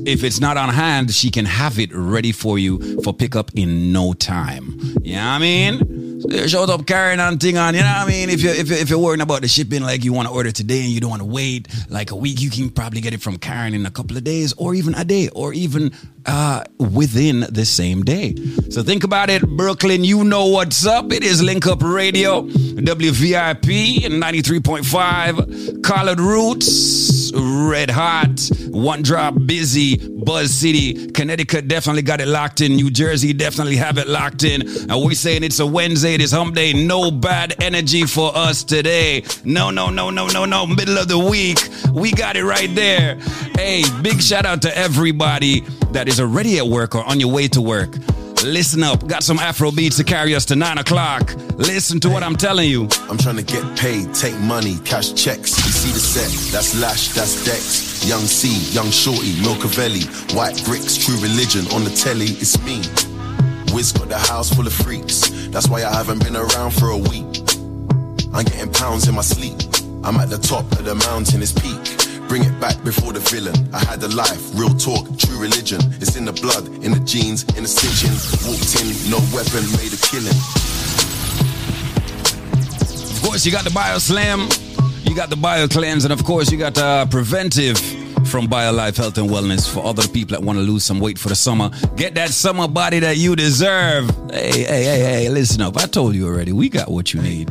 if 0.06 0.24
it's 0.24 0.40
not 0.40 0.56
on 0.56 0.68
hand, 0.68 1.12
she 1.12 1.30
can 1.30 1.44
have 1.44 1.78
it 1.78 1.90
ready 1.94 2.32
for 2.32 2.58
you 2.58 3.00
for 3.02 3.12
pickup 3.12 3.50
in 3.54 3.92
no 3.92 4.12
time. 4.12 4.78
You 5.02 5.16
know 5.16 5.20
what 5.20 5.26
I 5.26 5.38
mean? 5.38 6.48
Shout 6.48 6.70
up 6.70 6.86
Karen 6.86 7.18
on 7.18 7.38
thing 7.38 7.58
on, 7.58 7.74
you 7.74 7.80
know 7.80 7.86
what 7.86 8.06
I 8.06 8.08
mean? 8.08 8.30
If 8.30 8.42
you're, 8.42 8.54
if, 8.54 8.68
you're, 8.68 8.78
if 8.78 8.90
you're 8.90 8.98
worrying 8.98 9.20
about 9.20 9.42
the 9.42 9.48
shipping, 9.48 9.82
like 9.82 10.04
you 10.04 10.12
want 10.12 10.28
to 10.28 10.34
order 10.34 10.52
today 10.52 10.80
and 10.82 10.90
you 10.90 11.00
don't 11.00 11.10
want 11.10 11.22
to 11.22 11.26
wait 11.26 11.66
like 11.88 12.12
a 12.12 12.16
week, 12.16 12.40
you 12.40 12.48
can 12.48 12.70
probably 12.70 13.00
get 13.00 13.12
it 13.12 13.20
from 13.20 13.38
Karen 13.38 13.74
in 13.74 13.86
a 13.86 13.90
couple 13.90 14.16
of 14.16 14.22
days 14.22 14.52
or 14.54 14.74
even 14.74 14.94
a 14.94 15.04
day 15.04 15.28
or 15.30 15.52
even 15.52 15.90
uh, 16.26 16.62
within 16.78 17.40
the 17.50 17.64
same 17.64 18.04
day. 18.04 18.36
So 18.70 18.82
think 18.84 19.02
about 19.02 19.30
it, 19.30 19.42
Brooklyn. 19.42 20.04
You 20.04 20.22
know 20.22 20.46
what's 20.46 20.81
up. 20.86 21.12
It 21.12 21.22
is 21.22 21.42
Link 21.42 21.66
Up 21.66 21.82
Radio, 21.82 22.42
WVIP 22.42 24.04
93.5, 24.06 25.82
Collard 25.82 26.20
Roots, 26.20 27.32
Red 27.34 27.90
Hot, 27.90 28.50
One 28.68 29.02
Drop 29.02 29.34
Busy, 29.46 29.96
Buzz 30.08 30.52
City, 30.52 31.10
Connecticut 31.10 31.68
definitely 31.68 32.02
got 32.02 32.20
it 32.20 32.28
locked 32.28 32.60
in. 32.60 32.74
New 32.76 32.90
Jersey 32.90 33.32
definitely 33.32 33.76
have 33.76 33.98
it 33.98 34.08
locked 34.08 34.44
in. 34.44 34.62
And 34.62 35.04
we're 35.04 35.14
saying 35.14 35.44
it's 35.44 35.60
a 35.60 35.66
Wednesday, 35.66 36.14
it 36.14 36.20
is 36.20 36.32
hump 36.32 36.54
day. 36.54 36.72
No 36.72 37.10
bad 37.10 37.62
energy 37.62 38.04
for 38.04 38.34
us 38.34 38.64
today. 38.64 39.24
No, 39.44 39.70
no, 39.70 39.90
no, 39.90 40.10
no, 40.10 40.28
no, 40.28 40.44
no. 40.44 40.66
Middle 40.66 40.98
of 40.98 41.08
the 41.08 41.18
week. 41.18 41.58
We 41.92 42.12
got 42.12 42.36
it 42.36 42.44
right 42.44 42.72
there. 42.74 43.16
Hey, 43.56 43.82
big 44.02 44.20
shout 44.20 44.46
out 44.46 44.62
to 44.62 44.76
everybody 44.76 45.60
that 45.92 46.08
is 46.08 46.20
already 46.20 46.58
at 46.58 46.66
work 46.66 46.94
or 46.94 47.04
on 47.04 47.20
your 47.20 47.30
way 47.30 47.48
to 47.48 47.60
work. 47.60 47.96
Listen 48.44 48.82
up. 48.82 49.06
Got 49.06 49.22
some 49.22 49.38
Afro 49.38 49.70
beats 49.70 49.96
to 49.98 50.04
carry 50.04 50.34
us 50.34 50.44
to 50.46 50.56
nine 50.56 50.78
o'clock. 50.78 51.34
Listen 51.56 52.00
to 52.00 52.10
what 52.10 52.22
I'm 52.22 52.36
telling 52.36 52.68
you. 52.68 52.88
I'm 53.08 53.16
trying 53.18 53.36
to 53.36 53.42
get 53.42 53.64
paid, 53.78 54.12
take 54.14 54.36
money, 54.40 54.78
cash 54.84 55.12
checks. 55.12 55.56
You 55.64 55.70
see 55.70 55.92
the 55.92 56.00
set, 56.00 56.52
that's 56.52 56.80
Lash, 56.80 57.08
that's 57.08 57.44
Dex. 57.44 58.04
Young 58.08 58.22
C, 58.22 58.74
Young 58.74 58.90
Shorty, 58.90 59.34
Milcavelli, 59.34 60.34
White 60.34 60.62
Bricks, 60.64 60.96
True 60.96 61.20
Religion 61.20 61.66
on 61.72 61.84
the 61.84 61.90
telly, 61.90 62.26
it's 62.42 62.60
me. 62.64 62.82
Wiz 63.72 63.92
got 63.92 64.08
the 64.08 64.18
house 64.18 64.52
full 64.52 64.66
of 64.66 64.72
freaks, 64.72 65.30
that's 65.48 65.68
why 65.68 65.84
I 65.84 65.94
haven't 65.94 66.24
been 66.24 66.36
around 66.36 66.72
for 66.72 66.90
a 66.90 66.98
week. 66.98 67.44
I'm 68.34 68.44
getting 68.44 68.72
pounds 68.72 69.06
in 69.06 69.14
my 69.14 69.22
sleep, 69.22 69.56
I'm 70.02 70.16
at 70.16 70.30
the 70.30 70.38
top 70.38 70.70
of 70.72 70.84
the 70.84 70.96
mountain, 70.96 71.42
it's 71.42 71.52
peak. 71.52 72.01
Bring 72.32 72.44
it 72.44 72.58
back 72.58 72.82
before 72.82 73.12
the 73.12 73.20
villain. 73.20 73.52
I 73.74 73.84
had 73.84 74.02
a 74.02 74.08
life, 74.08 74.54
real 74.54 74.70
talk, 74.70 75.04
true 75.18 75.38
religion. 75.38 75.82
It's 76.00 76.16
in 76.16 76.24
the 76.24 76.32
blood, 76.32 76.66
in 76.82 76.92
the 76.92 77.00
genes, 77.00 77.42
in 77.58 77.64
the 77.64 77.68
stitching. 77.68 78.16
Walked 78.48 78.72
in, 78.80 78.88
no 79.12 79.20
weapon, 79.36 79.60
made 79.76 79.92
a 79.92 80.00
killing. 80.00 80.32
Of 83.12 83.20
course, 83.22 83.44
you 83.44 83.52
got 83.52 83.64
the 83.64 83.70
Bio 83.74 83.98
Slam, 83.98 84.48
you 85.02 85.14
got 85.14 85.28
the 85.28 85.36
Bio 85.36 85.68
Cleanse, 85.68 86.04
and 86.04 86.12
of 86.14 86.24
course, 86.24 86.50
you 86.50 86.56
got 86.56 86.78
uh, 86.78 87.04
Preventive 87.04 87.76
from 88.26 88.46
BioLife 88.48 88.96
Health 88.96 89.18
and 89.18 89.28
Wellness 89.28 89.68
for 89.70 89.84
other 89.84 90.08
people 90.08 90.34
that 90.34 90.42
want 90.42 90.58
to 90.58 90.62
lose 90.62 90.84
some 90.84 91.00
weight 91.00 91.18
for 91.18 91.28
the 91.28 91.36
summer. 91.36 91.68
Get 91.96 92.14
that 92.14 92.30
summer 92.30 92.66
body 92.66 92.98
that 93.00 93.18
you 93.18 93.36
deserve. 93.36 94.08
Hey, 94.30 94.64
hey, 94.64 94.84
hey, 94.84 95.00
hey, 95.00 95.28
listen 95.28 95.60
up. 95.60 95.76
I 95.76 95.84
told 95.84 96.14
you 96.14 96.28
already, 96.28 96.52
we 96.52 96.70
got 96.70 96.90
what 96.90 97.12
you 97.12 97.20
need. 97.20 97.50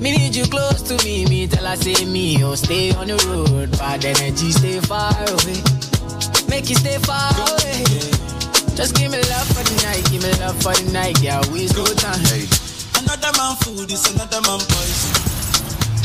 Me 0.00 0.16
need 0.16 0.36
you 0.36 0.44
close 0.44 0.82
to 0.82 0.94
me. 1.04 1.26
Me 1.26 1.46
tell 1.46 1.66
her 1.66 1.76
say 1.76 2.04
me, 2.04 2.42
oh 2.44 2.54
stay 2.54 2.94
on 2.94 3.08
the 3.08 3.18
road. 3.26 3.70
Bad 3.72 4.04
energy, 4.04 4.50
stay 4.52 4.78
far 4.80 5.10
away. 5.10 5.58
Make 6.48 6.70
you 6.70 6.76
stay 6.76 6.98
far 7.02 7.34
away. 7.34 7.82
Just 8.78 8.94
give 8.94 9.10
me 9.10 9.18
love 9.18 9.48
for 9.50 9.64
the 9.66 9.74
night, 9.82 10.06
give 10.10 10.22
me 10.22 10.30
love 10.38 10.54
for 10.62 10.72
the 10.72 10.92
night, 10.92 11.18
yeah, 11.20 11.42
waste 11.50 11.76
no 11.76 11.84
time. 11.98 12.22
Another 13.02 13.32
man 13.34 13.56
food 13.66 13.90
is 13.90 14.06
another 14.14 14.40
man 14.46 14.62
poison. 14.62 15.12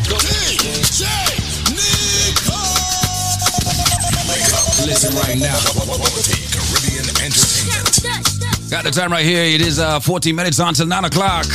Go. 0.09 0.17
DJ 0.17 1.05
Nico. 1.69 2.57
Listen 4.89 5.13
right 5.21 5.37
now. 5.37 5.53
Caribbean 6.49 7.05
Entertainment. 7.21 8.69
Got 8.71 8.85
the 8.85 8.91
time 8.91 9.11
right 9.11 9.23
here. 9.25 9.43
It 9.43 9.61
is 9.61 9.77
uh, 9.77 9.99
14 9.99 10.35
minutes 10.35 10.59
on 10.59 10.69
until 10.69 10.87
9 10.87 11.05
o'clock. 11.05 11.45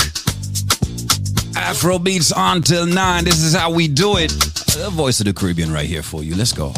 Afro 1.59 1.99
beats 1.99 2.33
until 2.35 2.87
9. 2.87 3.25
This 3.25 3.43
is 3.43 3.55
how 3.55 3.71
we 3.71 3.89
do 3.89 4.17
it. 4.17 4.31
The 4.79 4.91
voice 4.93 5.19
of 5.21 5.27
the 5.27 5.35
Caribbean 5.35 5.73
right 5.73 5.87
here 5.87 6.03
for 6.03 6.23
you. 6.23 6.35
Let's 6.37 6.53
go. 6.53 6.73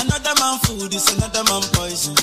Another 0.00 0.32
man 0.40 0.58
food 0.60 0.94
is 0.94 1.06
another 1.16 1.44
man 1.44 1.62
poison. 1.76 2.16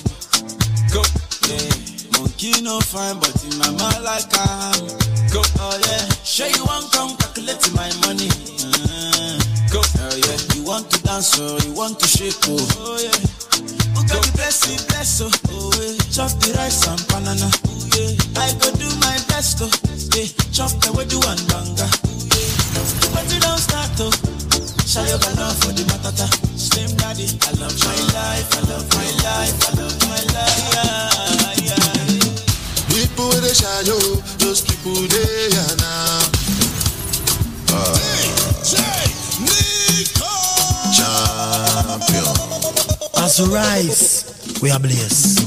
Go. 0.92 1.02
Yeah. 1.48 2.20
Monkey 2.20 2.62
no 2.62 2.80
fine, 2.82 3.18
but 3.20 3.32
in 3.46 3.58
my 3.60 3.70
mind 3.70 4.04
like 4.04 4.26
I'm. 4.34 4.82
Go. 5.32 5.42
Oh 5.62 5.78
yeah. 5.78 6.10
Sure 6.26 6.48
you 6.50 6.66
want 6.66 6.92
come 6.92 7.16
calculate 7.18 7.62
my 7.74 7.90
money. 8.02 8.30
Uh, 8.66 9.38
go. 9.72 9.82
Oh 10.02 10.16
yeah. 10.18 10.38
You 10.58 10.64
want 10.66 10.90
to 10.92 11.02
dance 11.04 11.40
or 11.40 11.60
you 11.66 11.74
want 11.74 12.00
to 12.00 12.08
shake 12.08 12.36
oh. 12.50 12.58
Oh 12.82 13.00
yeah. 13.00 13.41
Who 13.96 14.02
got 14.08 14.24
the 14.24 14.32
blessing, 14.36 14.80
bless 14.90 15.22
oh. 15.22 15.30
Oh 15.52 15.72
yeah. 15.80 15.96
Chop 16.12 16.32
the 16.40 16.54
rice 16.58 16.88
and 16.88 17.02
banana. 17.08 17.50
Oh 17.68 17.96
yeah. 17.96 18.42
I 18.42 18.52
go 18.60 18.72
do 18.76 18.90
my 19.04 19.18
best 19.30 19.62
oh. 19.62 19.70
Yeah. 20.16 20.28
Chop 20.52 20.72
the 20.84 20.92
way 20.96 21.06
do 21.06 21.20
and 21.22 21.42
banga. 21.50 21.88
Oh 21.88 22.28
yeah. 22.32 23.14
But 23.14 23.26
you 23.34 23.40
don't 23.40 23.60
start 23.60 23.92
oh. 24.00 24.12
Show 24.88 25.04
your 25.08 25.20
love 25.40 25.56
for 25.64 25.72
the 25.72 25.84
matata. 25.88 26.28
Slim 26.60 26.92
daddy, 26.98 27.28
I 27.48 27.52
love 27.60 27.76
my 27.80 27.96
life, 28.12 28.48
I 28.52 28.62
love 28.68 28.88
my 28.92 29.08
life, 29.24 29.56
I 29.68 29.72
love 29.80 29.96
my 30.04 30.20
life. 30.36 30.60
Yeah, 31.64 31.72
yeah. 31.72 32.92
People 32.92 33.32
a 33.32 33.54
shadow, 33.56 34.00
those 34.40 34.62
people 34.62 34.96
they 35.08 35.48
are 35.56 35.76
now. 35.80 36.20
Champion. 41.02 42.51
As 43.22 43.38
we 43.38 43.54
rise, 43.54 44.26
we 44.66 44.72
are 44.72 44.80
blessed. 44.80 45.46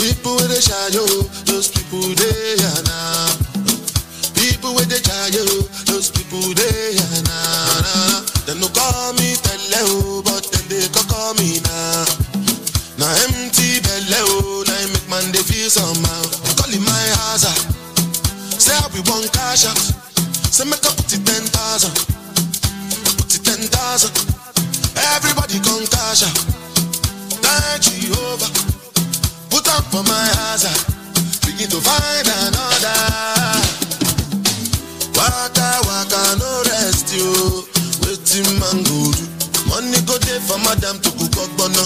People 0.00 0.32
with 0.40 0.48
a 0.48 0.56
shadow, 0.64 1.04
those 1.44 1.68
people 1.68 2.00
they 2.16 2.56
are 2.56 2.82
now. 2.88 3.36
People 4.32 4.72
with 4.72 4.88
the 4.88 4.96
shadow, 4.96 5.44
those 5.92 6.08
people 6.08 6.40
they 6.56 6.96
are 6.96 7.22
now. 7.28 8.24
They 8.48 8.56
no 8.56 8.64
call 8.72 9.12
me 9.20 9.36
tele 9.44 10.24
but 10.24 10.40
then 10.56 10.64
they 10.72 10.88
can 10.88 11.04
call 11.04 11.36
me 11.36 11.60
now. 11.68 12.08
Now 12.96 13.12
empty 13.28 13.84
belly 13.84 14.64
now 14.64 14.88
make 14.96 15.04
man 15.12 15.28
they 15.36 15.44
feel 15.44 15.68
somehow. 15.68 16.24
Calling 16.56 16.80
my 16.80 17.04
house. 17.28 17.44
Say 18.56 18.72
I 18.72 18.88
be 18.88 19.04
one 19.04 19.28
cash 19.36 19.68
out. 19.68 19.76
Say 20.48 20.64
make 20.64 20.80
up 20.88 20.96
it 20.96 21.20
ten 21.28 21.44
thousand. 21.52 21.92
Put 23.20 23.36
it 23.36 23.44
ten 23.44 23.60
thousand. 23.68 24.16
Everybody 24.96 25.60
come 25.60 25.84
cash 25.92 26.24
out. 26.24 26.61
Thank 27.52 27.82
Jehovah. 27.84 28.48
Put 29.50 29.68
up 29.68 29.84
for 29.92 30.02
my 30.08 30.24
house 30.40 30.64
ah. 30.64 30.78
Begin 31.44 31.68
to 31.68 31.80
find 31.84 32.26
another. 32.48 32.96
Waka 35.16 35.68
waka 35.84 36.22
no 36.40 36.62
rest 36.72 37.12
you. 37.12 37.28
Waiting 38.04 38.48
man 38.58 38.80
go 38.88 39.12
do. 39.12 39.24
Money 39.68 40.00
go 40.08 40.16
there 40.24 40.40
for 40.40 40.58
madam 40.64 40.96
to 41.04 41.10
cook 41.12 41.36
ogbono. 41.44 41.84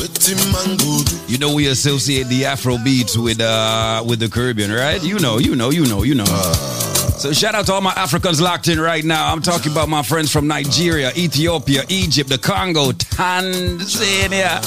Waiting 0.00 0.42
man 0.52 0.76
go 0.76 1.02
do. 1.06 1.14
You 1.28 1.38
know 1.38 1.54
we 1.54 1.68
associate 1.68 2.26
the 2.26 2.44
Afro 2.46 2.76
beats 2.78 3.16
with 3.16 3.40
uh 3.40 4.02
with 4.04 4.18
the 4.18 4.28
Caribbean, 4.28 4.72
right? 4.72 5.02
You 5.02 5.18
know, 5.20 5.38
you 5.38 5.54
know, 5.54 5.70
you 5.70 5.86
know, 5.86 6.02
you 6.02 6.14
know. 6.16 6.85
So 7.18 7.32
shout 7.32 7.54
out 7.54 7.66
to 7.66 7.72
all 7.72 7.80
my 7.80 7.94
Africans 7.96 8.40
locked 8.42 8.68
in 8.68 8.78
right 8.78 9.02
now. 9.02 9.32
I'm 9.32 9.40
talking 9.40 9.72
about 9.72 9.88
my 9.88 10.02
friends 10.02 10.30
from 10.30 10.46
Nigeria, 10.46 11.12
Ethiopia, 11.16 11.82
Egypt, 11.88 12.28
the 12.28 12.36
Congo, 12.36 12.92
Tanzania, 12.92 14.58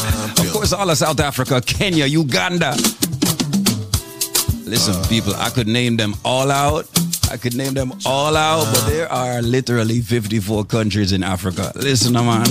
of 0.44 0.52
course, 0.52 0.74
all 0.74 0.90
of 0.90 0.98
South 0.98 1.20
Africa, 1.20 1.62
Kenya, 1.62 2.06
Uganda. 2.06 2.72
Listen, 4.66 4.96
people, 5.08 5.36
I 5.36 5.52
could 5.52 5.68
name 5.68 5.96
them 5.96 6.16
all 6.26 6.50
out. 6.52 6.88
I 7.32 7.38
could 7.38 7.56
name 7.56 7.76
them 7.76 7.94
all 8.06 8.36
out, 8.36 8.66
but 8.74 8.88
there 8.88 9.12
are 9.12 9.44
literally 9.44 10.02
54 10.02 10.66
countries 10.66 11.12
in 11.12 11.22
Africa. 11.24 11.72
Listen, 11.76 12.14
man. 12.14 12.46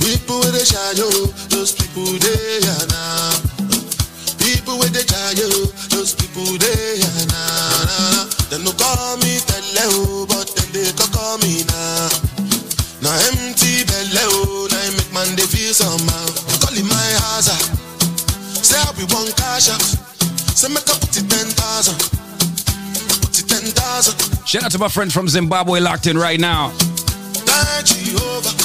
People 0.00 0.38
with 0.40 0.54
the 0.56 0.64
shadow, 0.64 1.10
those 1.54 1.72
people 1.72 2.04
they 2.04 2.60
are 2.72 2.86
now. 2.88 3.36
People 4.38 4.78
with 4.78 4.92
the 4.92 5.04
shadow, 5.06 5.66
those 5.94 6.14
people 6.14 6.56
they 6.56 7.02
are 7.02 7.26
now. 7.28 8.35
They 8.56 8.64
no 8.64 8.72
call 8.72 9.18
me 9.18 9.36
tele 9.44 10.24
but 10.32 10.48
then 10.56 10.72
they 10.72 10.90
can 10.96 11.12
call 11.12 11.36
me 11.44 11.60
now. 11.68 12.08
Now 13.04 13.12
empty 13.28 13.84
belly 13.84 14.24
oh, 14.32 14.66
now 14.72 14.96
make 14.96 15.12
man 15.12 15.36
they 15.36 15.44
feel 15.44 15.74
somehow. 15.74 16.24
Calling 16.64 16.88
my 16.88 17.08
house 17.20 17.52
ah. 17.52 17.60
Say 18.64 18.80
I 18.80 18.88
be 18.96 19.04
one 19.12 19.28
cash 19.36 19.68
out. 19.68 19.82
Say 20.56 20.72
make 20.72 20.88
up 20.88 20.98
put 21.04 21.20
it 21.20 21.28
ten 21.28 21.52
thousand. 21.52 22.00
Put 23.20 23.38
it 23.38 23.46
ten 23.46 23.64
thousand. 23.76 24.16
Shout 24.48 24.64
out 24.64 24.72
to 24.72 24.78
my 24.78 24.88
friend 24.88 25.12
from 25.12 25.28
Zimbabwe 25.28 25.80
locked 25.80 26.06
in 26.06 26.16
right 26.16 26.40
now. 26.40 26.70
Thank 27.44 27.84
Jehovah. 27.84 28.56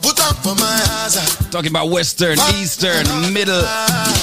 Put 0.00 0.18
up 0.24 0.36
for 0.36 0.54
my 0.54 0.78
house 0.88 1.18
ah. 1.20 1.48
Talking 1.50 1.68
about 1.68 1.90
Western, 1.90 2.38
Eastern, 2.56 3.04
Middle, 3.34 3.68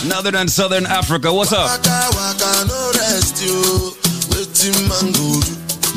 Northern, 0.08 0.34
and 0.34 0.50
Southern 0.50 0.88
Africa. 0.88 1.32
What's 1.32 1.54
up? 1.54 1.70
Waka 1.70 2.10
waka 2.18 2.66
no 2.68 2.92
Waiting 4.42 4.74
man. 4.90 5.06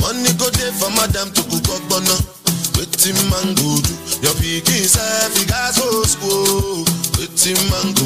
Money 0.04 0.28
go 0.36 0.44
there 0.52 0.68
for 0.76 0.92
madam 0.92 1.32
to 1.32 1.40
cook 1.48 1.64
ogbono. 1.64 2.12
Waiting 2.76 3.16
man 3.32 3.56
go. 3.56 3.80
Your 4.20 4.36
pikin 4.36 4.84
self 4.84 5.32
he 5.32 5.46
gas 5.48 5.80
go 5.80 6.04
school. 6.04 6.84
Waiting 7.16 7.56
man. 7.72 7.96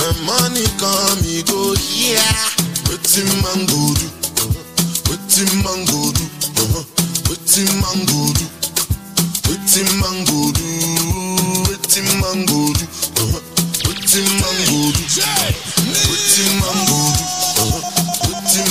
When 0.00 0.16
money 0.24 0.64
come 0.80 1.20
he 1.20 1.44
go 1.44 1.76
here. 1.76 2.16
Waiting 2.88 3.28
man 3.44 3.68
go 3.68 3.92
do. 4.00 4.08
Waiting 5.12 5.52
man 5.60 5.84
go 5.84 6.08
do. 6.08 6.24
Waiting 7.28 7.68
man 7.76 8.00
go 8.08 8.32
do. 8.32 8.48
Waiting 9.44 9.92
man 10.00 10.24
go 10.24 10.56
do. 10.56 10.64
Waiting 11.68 12.08
man 12.24 12.46
go 12.48 12.72
do. 12.72 12.86
I'm 18.56 18.64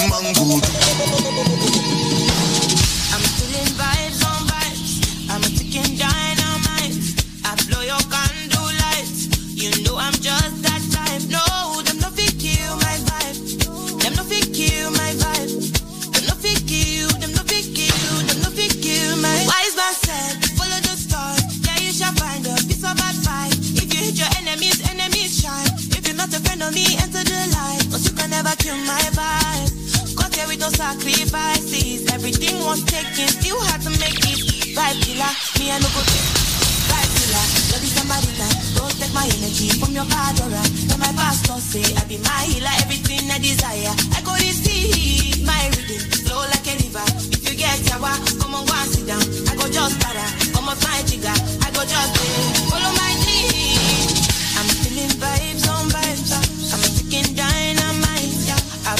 feeling 3.37 3.69
vibes 3.77 4.25
on 4.25 4.41
vibes. 4.49 5.29
I'm 5.29 5.43
a 5.45 5.49
ticking 5.53 5.93
dynamite. 6.01 6.97
I 7.45 7.53
blow 7.69 7.85
your 7.85 8.01
candle 8.09 8.65
lights. 8.81 9.29
You 9.53 9.69
know 9.85 9.93
I'm 10.01 10.17
just 10.17 10.57
that 10.65 10.81
type. 10.89 11.29
No, 11.29 11.83
them 11.85 11.99
no 12.01 12.09
fit 12.09 12.33
kill 12.41 12.73
my 12.81 12.97
vibe. 13.05 13.37
Them 14.01 14.13
no 14.17 14.23
fit 14.25 14.49
kill 14.57 14.89
my 14.89 15.13
vibe. 15.21 15.53
Them 15.53 16.23
no 16.25 16.35
fit 16.41 16.65
kill. 16.65 17.09
Them 17.21 17.37
no 17.37 17.45
fit 17.45 17.69
kill. 17.77 18.17
Them 18.25 18.41
no 18.41 18.49
fit 18.49 18.73
kill 18.81 19.13
my. 19.21 19.37
Wise 19.45 19.75
man 19.77 19.93
said, 20.01 20.33
follow 20.57 20.81
the 20.81 20.97
stars. 20.97 21.45
Yeah, 21.61 21.77
you 21.77 21.93
shall 21.93 22.13
find 22.17 22.41
a 22.41 22.57
piece 22.65 22.81
of 22.81 22.97
advice. 22.97 23.53
If 23.77 23.93
you 23.93 24.01
hit 24.01 24.17
your 24.17 24.33
enemies, 24.41 24.81
enemies 24.89 25.45
shine. 25.45 25.69
If 25.93 26.07
you're 26.09 26.17
not 26.17 26.33
a 26.33 26.39
friend 26.41 26.63
of 26.63 26.73
me, 26.73 26.97
enter 27.05 27.21
the 27.21 27.37
light. 27.53 27.85
Cause 27.93 28.09
you 28.09 28.17
can 28.17 28.31
never 28.33 28.49
kill 28.57 28.77
my 28.89 28.97
vibe. 29.13 29.74
With 30.35 30.59
no 30.59 30.67
sacrifices. 30.69 32.05
Everything 32.11 32.59
was 32.59 32.83
taken, 32.83 33.25
still 33.27 33.59
had 33.71 33.81
to 33.81 33.89
make 33.97 34.19
it. 34.19 34.75
Vibe 34.75 34.99
killer, 35.01 35.31
me 35.57 35.71
I 35.71 35.79
no 35.79 35.87
go 35.89 36.03
take. 36.05 36.27
Vibe 36.91 37.11
killer, 37.17 37.45
love 37.71 37.81
is 37.81 37.95
somebody 37.95 38.29
that 38.37 38.53
don't 38.75 38.93
take 38.99 39.15
my 39.15 39.25
energy 39.25 39.73
from 39.79 39.95
your 39.95 40.05
aura. 40.05 40.61
Now 40.91 41.01
my 41.01 41.09
pastor 41.17 41.57
say 41.57 41.87
I 41.97 42.03
be 42.05 42.19
my 42.21 42.45
healer, 42.51 42.69
everything 42.83 43.25
I 43.31 43.39
desire. 43.39 43.95
I 44.13 44.21
go 44.21 44.35
see 44.35 45.39
my 45.47 45.71
rhythm, 45.73 46.03
flow 46.27 46.43
like 46.51 46.67
a 46.67 46.77
river. 46.83 47.07
If 47.31 47.41
you 47.47 47.55
get 47.57 47.79
yawa, 47.89 48.13
come 48.37 48.53
on 48.53 48.67
go 48.67 48.75
and 48.75 48.89
sit 48.91 49.07
down. 49.07 49.23
I 49.49 49.55
go 49.57 49.65
just 49.71 49.97
para, 50.03 50.25
come 50.53 50.69
on 50.69 50.77
my 50.83 50.99
jigger. 51.09 51.33
I 51.63 51.73
go 51.73 51.81
just 51.87 52.11
say, 52.21 52.69
follow 52.69 52.91
my 52.93 53.11
dream. 53.23 54.13
I'm 54.61 54.67
feeling 54.83 55.15
vibes 55.15 55.65
on 55.73 55.89
vibes. 55.89 56.29
I'm 56.69 56.83
freaking 56.85 57.33
dynamite. 57.33 58.13
I 58.85 58.93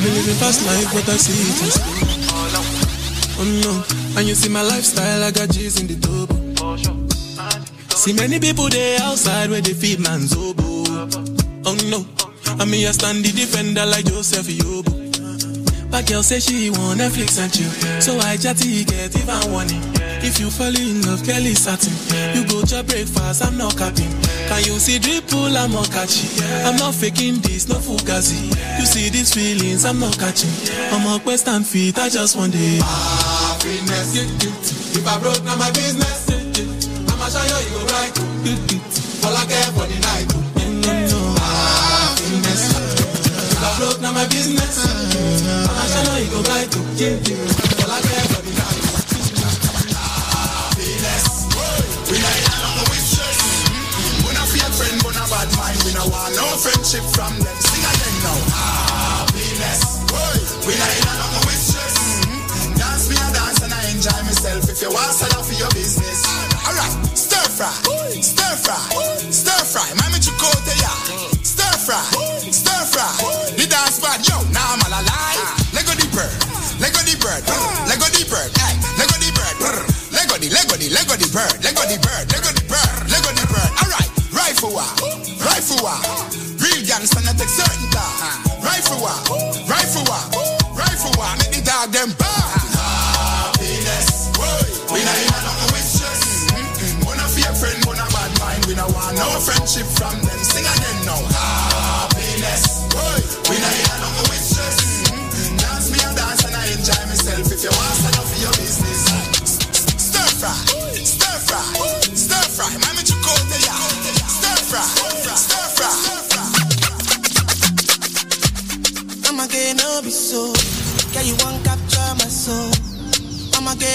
I've 0.00 0.06
been 0.06 0.14
living 0.14 0.34
fast 0.36 0.64
life, 0.64 0.94
but 0.94 1.06
I 1.12 1.16
see 1.18 1.36
it 1.36 1.60
in 1.60 1.70
slow. 1.76 2.64
Oh 3.36 3.44
no, 3.60 4.18
and 4.18 4.26
you 4.26 4.34
see 4.34 4.48
my 4.48 4.62
lifestyle, 4.62 5.22
I 5.22 5.30
got 5.30 5.50
G's 5.50 5.78
in 5.78 5.88
the 5.88 5.96
double. 6.00 6.40
See 7.96 8.14
many 8.14 8.40
people 8.40 8.70
there 8.70 8.98
outside 9.02 9.50
where 9.50 9.60
they 9.60 9.74
feed 9.74 10.00
man's 10.00 10.34
oboe. 10.34 10.88
Oh 11.66 11.76
no, 11.92 12.06
and 12.48 12.70
me 12.70 12.86
a 12.86 12.94
stand 12.94 13.26
the 13.26 13.30
defender 13.30 13.84
like 13.84 14.06
Joseph 14.06 14.46
Yobo. 14.46 15.90
But 15.90 16.06
girl 16.08 16.22
say 16.22 16.40
she 16.40 16.70
want 16.70 16.98
Netflix 16.98 17.38
and 17.38 17.52
chill, 17.52 17.68
so 18.00 18.16
I 18.20 18.38
chatty 18.38 18.84
get 18.86 19.14
even 19.14 19.52
warning. 19.52 19.99
If 20.22 20.38
you 20.38 20.50
fall 20.50 20.74
in 20.76 21.00
love, 21.02 21.24
Kelly 21.24 21.54
satin. 21.54 21.92
You 22.36 22.44
go 22.46 22.62
to 22.62 22.84
breakfast, 22.84 23.42
I'm 23.44 23.56
not 23.56 23.76
capping. 23.76 24.12
Can 24.48 24.64
you 24.64 24.78
see 24.78 24.98
dripple, 24.98 25.56
I'm 25.56 25.72
not 25.72 25.90
catching. 25.90 26.28
I'm 26.64 26.76
not 26.76 26.94
faking 26.94 27.40
this, 27.40 27.68
no 27.68 27.76
fugazi. 27.76 28.52
You 28.78 28.86
see 28.86 29.08
these 29.08 29.32
feelings, 29.34 29.84
I'm 29.84 29.98
not 29.98 30.18
catching. 30.18 30.50
I'm 30.92 31.06
a 31.08 31.18
quest 31.20 31.48
and 31.48 31.66
feet, 31.66 31.98
I 31.98 32.08
just 32.08 32.36
want 32.36 32.54
it. 32.54 32.82
Happiness. 32.82 34.14
If 34.96 35.06
I 35.06 35.18
broke, 35.20 35.42
now 35.44 35.56
my 35.56 35.70
business. 35.72 36.28
I'ma 36.28 37.26
show 37.32 37.40
you, 37.40 37.58
you 37.64 37.72
go 37.74 37.84
right. 37.96 38.12
All 39.24 39.36
I 39.36 39.44
care 39.48 39.72
for 39.72 39.86
the 39.88 39.98
night. 40.04 40.28
Happiness. 41.40 42.62
If 43.52 43.62
I 43.62 43.78
broke, 43.78 44.00
now 44.00 44.12
my 44.12 44.26
business. 44.28 44.84
I'ma 44.84 45.84
show 45.88 46.04
you, 46.16 46.24
you 46.24 46.30
go 46.30 46.40
right. 46.50 46.68
All 47.80 47.90
I 47.90 48.00
care 48.02 48.29
No 56.36 56.46
friendship 56.58 57.04
from 57.14 57.32
them. 57.38 57.56
Sing 57.58 57.84
again 57.84 58.16
now. 58.22 58.38
Happiness. 58.54 60.00
We 60.66 60.76
not 60.76 60.92
in 60.92 61.08
a 61.08 61.40
with 61.48 61.56
stress. 61.56 61.96
Mm-hmm. 62.20 62.76
Dance 62.76 63.08
me 63.08 63.16
a 63.16 63.26
dance 63.32 63.58
and 63.64 63.72
I 63.72 63.82
enjoy 63.90 64.20
myself. 64.28 64.68
If 64.68 64.78
you 64.84 64.90
want 64.92 65.10
sell 65.16 65.32
out 65.34 65.46
for 65.48 65.56
your 65.56 65.72
business. 65.72 66.22
Alright, 66.68 66.92
stir 67.16 67.42
fry, 67.56 67.72
stir 68.20 68.54
fry, 68.60 68.78
stir 69.32 69.62
fry. 69.66 69.88
Mami 69.98 70.20
chukote 70.20 70.74
ya. 70.78 70.92
Stir 71.42 71.74
fry, 71.80 71.98
stir 72.52 72.82
fry. 72.92 73.08
The 73.56 73.66
dance 73.66 73.98
bad, 73.98 74.20
yo, 74.28 74.36
now 74.52 74.76
I'm 74.76 74.84
all 74.86 75.00
alive. 75.00 75.42
Lego 75.74 75.96
the 75.96 76.06
bird, 76.12 76.30
Lego 76.78 77.00
the 77.08 77.16
bird, 77.18 77.42
Lego 77.88 78.06
the 78.14 78.22
bird, 78.28 78.52
ay, 78.62 78.76
Lego 79.00 79.16
the 79.16 79.32
bird, 79.32 79.56
Lego 80.12 80.36
the, 80.38 80.48
Lego 80.52 80.76
the, 80.76 80.86
Lego 80.92 81.16
the 81.16 81.28
bird, 81.32 81.56
Lego 81.64 81.82
the 81.88 81.98
bird, 81.98 82.24
Lego 82.30 82.50
the 82.52 82.64
bird, 82.68 83.00
Lego 83.10 83.30
the 83.32 83.44
bird. 83.48 83.70
Alright, 83.80 84.10
rifle 84.30 84.76
wa, 84.76 84.86
rifle 85.40 85.82
wa. 85.82 85.96
Real 85.98 86.19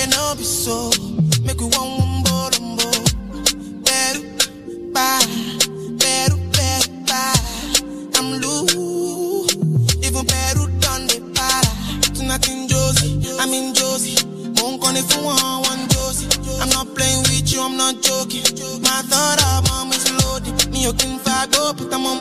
Again, 0.05 0.19
no 0.19 0.35
be 0.35 0.43
so. 0.43 0.91
Make 1.45 1.59
we 1.59 1.65
one 1.65 1.97
wumbo 1.97 2.49
lumbo. 2.53 2.89
Beru, 3.85 4.21
ba, 4.93 5.17
beru, 5.97 6.37
beru, 6.53 6.87
ba. 7.07 7.33
I'm 8.15 8.39
loose. 8.39 9.55
Even 10.05 10.25
Peru 10.25 10.69
done 10.79 11.07
the 11.07 11.17
para. 11.33 12.13
Tonight 12.13 12.47
in 12.49 12.67
Josie, 12.67 13.19
I'm 13.39 13.53
in 13.53 13.73
Josie. 13.73 14.17
Won't 14.61 14.83
if 14.95 15.09
you 15.15 15.23
want 15.23 15.67
one 15.67 15.89
Josie. 15.89 16.29
I'm 16.61 16.69
not 16.69 16.93
playing 16.93 17.23
with 17.23 17.51
you, 17.51 17.61
I'm 17.61 17.75
not 17.75 18.01
joking. 18.01 18.45
My 18.81 19.01
thought 19.09 19.41
of 19.41 19.67
mom 19.69 19.91
is 19.91 20.05
loaded. 20.23 20.71
Me, 20.71 20.85
can 20.93 21.17
fire 21.19 21.47
go, 21.47 21.73
but 21.73 21.91
I'm 21.91 22.05
on. 22.05 22.17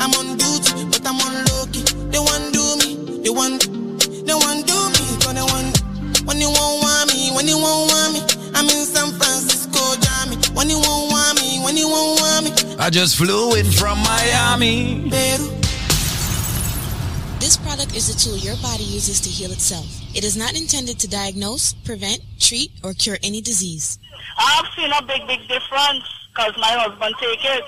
I'm 0.00 0.12
on 0.14 0.36
duty, 0.38 0.84
but 0.88 1.04
I'm 1.06 1.20
on 1.20 1.44
low 1.44 1.66
key. 1.70 1.84
They 2.08 2.18
want 2.18 2.54
do 2.54 2.64
me, 2.80 3.20
they 3.22 3.30
want, 3.30 3.60
they 4.26 4.34
want 4.34 4.66
do 4.66 4.73
When 6.34 6.40
you 6.40 6.50
won't 6.50 6.82
want 6.82 7.14
me, 7.14 7.30
when 7.30 7.46
you 7.46 7.56
won't 7.56 7.92
want 7.92 8.12
me, 8.14 8.20
I'm 8.56 8.64
in 8.64 8.84
San 8.84 9.12
Francisco, 9.12 9.78
Jammy. 10.02 10.34
When 10.52 10.68
you 10.68 10.80
won't 10.80 11.12
want 11.12 11.40
me, 11.40 11.60
when 11.62 11.76
you 11.76 11.86
won't 11.86 12.20
want 12.20 12.44
me, 12.46 12.74
I 12.76 12.90
just 12.90 13.14
flew 13.14 13.54
in 13.54 13.70
from 13.70 13.98
Miami. 13.98 15.08
Peru. 15.10 15.46
This 17.38 17.56
product 17.56 17.94
is 17.94 18.10
a 18.10 18.18
tool 18.18 18.36
your 18.36 18.56
body 18.56 18.82
uses 18.82 19.20
to 19.20 19.28
heal 19.28 19.52
itself. 19.52 19.86
It 20.12 20.24
is 20.24 20.36
not 20.36 20.58
intended 20.58 20.98
to 20.98 21.08
diagnose, 21.08 21.74
prevent, 21.84 22.18
treat, 22.40 22.72
or 22.82 22.94
cure 22.94 23.18
any 23.22 23.40
disease. 23.40 24.00
I've 24.36 24.66
seen 24.74 24.90
a 24.90 25.02
big, 25.06 25.24
big 25.28 25.46
difference 25.46 26.02
because 26.34 26.56
my 26.58 26.72
husband 26.72 27.14
take 27.20 27.44
it. 27.44 27.62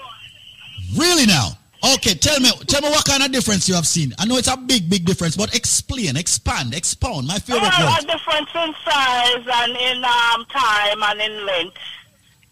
Really 0.97 1.27
now? 1.27 1.51
Okay, 1.95 2.15
tell 2.15 2.41
me, 2.41 2.51
tell 2.67 2.81
me 2.83 2.89
what 2.89 3.05
kind 3.05 3.23
of 3.23 3.31
difference 3.31 3.69
you 3.69 3.75
have 3.75 3.87
seen. 3.87 4.13
I 4.19 4.25
know 4.27 4.37
it's 4.39 4.49
a 4.49 4.57
big, 4.57 4.89
big 4.91 5.05
difference, 5.05 5.37
but 5.37 5.55
explain, 5.55 6.17
expand, 6.17 6.75
expound. 6.75 7.27
My 7.29 7.39
favorite 7.39 7.63
Well, 7.79 7.93
word. 7.95 8.03
a 8.03 8.07
difference 8.07 8.49
in 8.55 8.75
size 8.85 9.45
and 9.53 9.77
in 9.77 10.05
um, 10.05 10.45
time 10.47 11.03
and 11.03 11.21
in 11.21 11.47
length. 11.47 11.77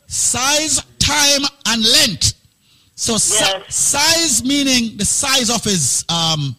Size, 0.06 0.82
time, 0.98 1.42
and 1.66 1.82
length. 1.82 2.34
So 2.96 3.16
si- 3.16 3.44
size 3.68 4.44
meaning 4.44 4.96
the 4.96 5.04
size 5.04 5.50
of 5.50 5.64
his 5.64 6.04
um 6.08 6.54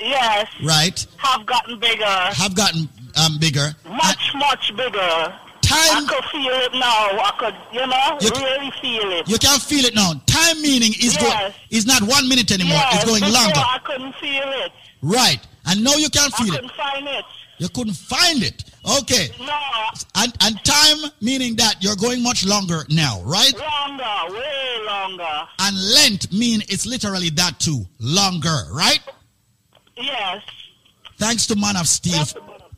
Yes. 0.00 0.46
right 0.62 1.04
Have 1.16 1.44
gotten 1.46 1.78
bigger. 1.80 2.04
have 2.04 2.54
gotten 2.54 2.88
um 3.16 3.38
bigger. 3.38 3.74
Much, 3.88 4.32
much 4.36 4.76
bigger. 4.76 5.34
Time. 5.74 6.04
I 6.04 6.08
could 6.08 6.24
feel 6.30 6.52
it 6.52 6.72
now. 6.74 6.88
I 7.20 7.32
could, 7.38 7.54
you 7.72 7.86
know, 7.86 8.18
You- 8.20 8.30
really 8.44 8.70
feel 8.80 9.10
it. 9.12 9.28
You 9.28 9.38
can 9.38 9.58
feel 9.60 9.84
it 9.84 9.94
now. 9.94 10.14
Time 10.26 10.60
meaning 10.62 10.92
is 10.94 11.14
Yes. 11.14 11.52
is 11.70 11.86
not 11.86 12.02
one 12.02 12.28
minute 12.28 12.50
anymore. 12.52 12.76
yes, 12.78 12.94
it's 12.96 13.04
going 13.04 13.22
longer. 13.32 13.58
I 13.58 13.78
couldn't 13.84 14.14
feel 14.16 14.48
it. 14.64 14.72
Right. 15.02 15.40
And 15.66 15.82
now 15.82 15.94
you 15.96 16.08
can 16.10 16.30
I 16.32 16.36
feel 16.44 16.54
it. 16.54 16.60
couldn't 16.60 16.72
find 16.76 17.08
it. 17.08 17.24
You 17.58 17.68
couldn't 17.68 17.94
find 17.94 18.42
it. 18.42 18.64
Okay. 19.00 19.30
No. 19.38 19.58
And 20.16 20.32
and 20.40 20.64
time 20.64 21.10
meaning 21.20 21.54
that 21.56 21.76
you're 21.82 21.96
going 21.96 22.22
much 22.22 22.44
longer 22.44 22.84
now, 22.90 23.20
right? 23.22 23.54
Longer, 23.56 24.34
way 24.34 24.78
longer. 24.86 25.48
And 25.60 25.76
length 25.94 26.32
mean 26.32 26.62
it's 26.68 26.84
literally 26.84 27.30
that 27.30 27.60
too. 27.60 27.86
Longer, 28.00 28.64
right? 28.72 29.00
Yes. 29.96 30.42
Thanks 31.18 31.46
to 31.46 31.56
Man 31.56 31.76
of 31.76 31.86
Steel. 31.88 32.24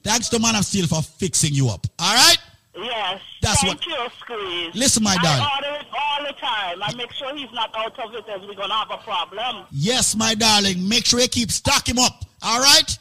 Thanks 0.05 0.28
to 0.28 0.39
Man 0.39 0.55
of 0.55 0.65
Steel 0.65 0.86
for 0.86 1.02
fixing 1.02 1.55
you 1.55 1.68
up. 1.70 1.86
All 1.99 2.15
right? 2.15 2.36
Yes. 2.77 3.21
That's 3.43 3.63
Thank 3.63 3.87
you, 3.87 3.97
Squeeze. 4.21 4.75
Listen, 4.75 5.03
my 5.03 5.17
I 5.19 5.23
darling. 5.23 5.47
order 5.57 5.81
it 5.81 5.87
all 5.93 6.27
the 6.27 6.33
time. 6.35 6.83
I 6.83 6.95
make 6.95 7.13
sure 7.13 7.35
he's 7.35 7.53
not 7.53 7.75
out 7.77 7.99
of 7.99 8.15
it 8.15 8.25
as 8.29 8.41
we're 8.43 8.55
going 8.55 8.69
to 8.69 8.75
have 8.75 8.91
a 8.91 8.99
problem. 8.99 9.67
Yes, 9.71 10.15
my 10.17 10.35
darling. 10.35 10.87
Make 10.89 11.07
sure 11.07 11.21
you 11.21 11.29
keep 11.29 11.51
stock 11.51 11.89
him 11.89 11.99
up. 11.99 12.25
All 12.43 12.61
right? 12.61 12.99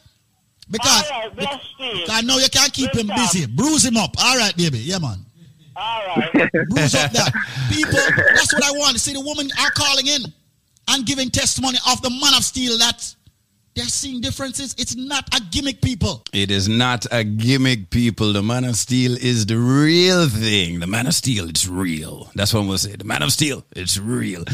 Because 0.70 1.04
All 1.10 1.20
right, 1.20 1.36
bless. 1.36 1.60
I 2.10 2.22
know 2.22 2.38
you 2.38 2.48
can't 2.48 2.72
keep 2.72 2.92
him 2.94 3.06
Good 3.06 3.16
busy. 3.16 3.46
Bruise 3.46 3.84
him 3.84 3.96
up. 3.96 4.10
All 4.18 4.36
right, 4.36 4.56
baby. 4.56 4.78
Yeah, 4.78 4.98
man. 4.98 5.18
All 5.76 6.02
right. 6.16 6.32
Bruise 6.70 6.94
up 6.94 7.12
that. 7.12 7.32
People, 7.70 7.92
that's 8.34 8.52
what 8.52 8.64
I 8.64 8.72
want. 8.72 8.94
to 8.94 8.98
See, 8.98 9.12
the 9.12 9.20
women 9.20 9.48
are 9.60 9.70
calling 9.70 10.06
in 10.06 10.22
and 10.88 11.06
giving 11.06 11.30
testimony 11.30 11.78
of 11.90 12.00
the 12.02 12.10
man 12.10 12.34
of 12.36 12.44
steel 12.44 12.78
that 12.78 13.14
they're 13.76 13.84
seeing 13.84 14.22
differences. 14.22 14.74
It's 14.78 14.96
not 14.96 15.28
a 15.36 15.40
gimmick, 15.50 15.82
people. 15.82 16.22
It 16.32 16.50
is 16.50 16.66
not 16.66 17.04
a 17.12 17.22
gimmick, 17.22 17.90
people. 17.90 18.32
The 18.32 18.42
Man 18.42 18.64
of 18.64 18.74
Steel 18.76 19.12
is 19.12 19.44
the 19.44 19.58
real 19.58 20.28
thing. 20.30 20.80
The 20.80 20.86
Man 20.86 21.06
of 21.06 21.14
Steel, 21.14 21.46
it's 21.50 21.68
real. 21.68 22.30
That's 22.34 22.54
what 22.54 22.64
we'll 22.66 22.78
say. 22.78 22.96
The 22.96 23.04
Man 23.04 23.22
of 23.22 23.32
Steel, 23.32 23.64
it's 23.76 23.98
real. 23.98 24.44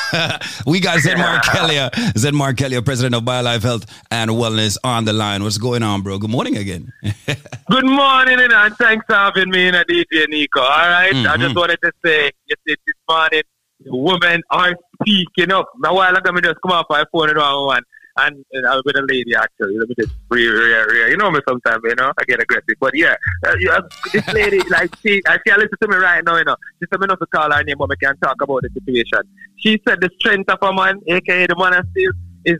we 0.66 0.80
got 0.80 1.00
Zed 1.00 1.18
Markellia, 1.18 1.90
Zed 2.18 2.32
Markellia, 2.32 2.82
president 2.82 3.14
of 3.14 3.24
BioLife 3.24 3.62
Health 3.62 3.84
and 4.10 4.30
Wellness 4.30 4.78
on 4.82 5.04
the 5.04 5.12
line. 5.12 5.42
What's 5.42 5.58
going 5.58 5.82
on, 5.82 6.00
bro? 6.00 6.18
Good 6.18 6.30
morning 6.30 6.56
again. 6.56 6.90
Good 7.70 7.84
morning, 7.86 8.38
and 8.40 8.76
thanks 8.76 9.04
for 9.06 9.14
having 9.14 9.50
me 9.50 9.68
in 9.68 9.74
a 9.74 9.84
DJ 9.84 10.26
Nico. 10.28 10.60
All 10.60 10.66
right? 10.68 11.14
I 11.14 11.36
just 11.36 11.54
Mhm. 11.54 11.56
wanted 11.56 11.78
to 11.84 11.92
say, 12.04 12.30
you 12.46 12.56
see, 12.66 12.74
this 12.86 12.94
morning, 13.06 13.42
women 13.84 14.42
are 14.50 14.74
speaking 15.02 15.52
up. 15.52 15.68
A 15.84 15.92
while 15.94 16.16
ago, 16.16 16.32
me 16.32 16.40
just 16.40 16.56
come 16.62 16.72
off 16.72 16.86
my 16.88 17.04
phone 17.12 17.28
and 17.28 17.38
one, 17.38 17.82
and 18.16 18.44
uh, 18.54 18.68
I 18.68 18.80
with 18.84 18.96
a 18.96 19.02
lady 19.02 19.34
actually. 19.34 19.78
Let 19.78 19.88
me 19.88 19.94
just 19.98 20.12
re, 20.30 20.46
re, 20.46 20.74
re, 20.74 21.10
You 21.10 21.16
know 21.16 21.30
me 21.30 21.40
sometimes, 21.48 21.80
you 21.84 21.94
know, 21.94 22.12
I 22.18 22.24
get 22.24 22.40
aggressive. 22.40 22.76
But 22.80 22.94
yeah, 22.94 23.16
uh, 23.46 23.54
yeah, 23.58 23.80
this 24.12 24.26
lady, 24.34 24.60
like, 24.70 24.94
she, 24.96 25.22
uh, 25.26 25.38
she 25.46 25.52
listen 25.52 25.78
to 25.82 25.88
me 25.88 25.96
right 25.96 26.24
now, 26.24 26.36
you 26.36 26.44
know. 26.44 26.56
She 26.80 26.86
said, 26.90 27.00
me 27.00 27.06
not 27.06 27.20
to 27.20 27.26
call 27.26 27.50
her 27.50 27.64
name, 27.64 27.76
but 27.78 27.88
we 27.88 27.96
can 27.96 28.16
talk 28.18 28.36
about 28.42 28.62
the 28.62 28.70
situation. 28.74 29.22
She 29.56 29.80
said 29.86 30.00
the 30.00 30.10
strength 30.18 30.50
of 30.50 30.58
a 30.62 30.72
man, 30.72 31.00
aka 31.08 31.46
the 31.46 31.56
man 31.56 31.72
still, 31.90 32.12
is 32.44 32.58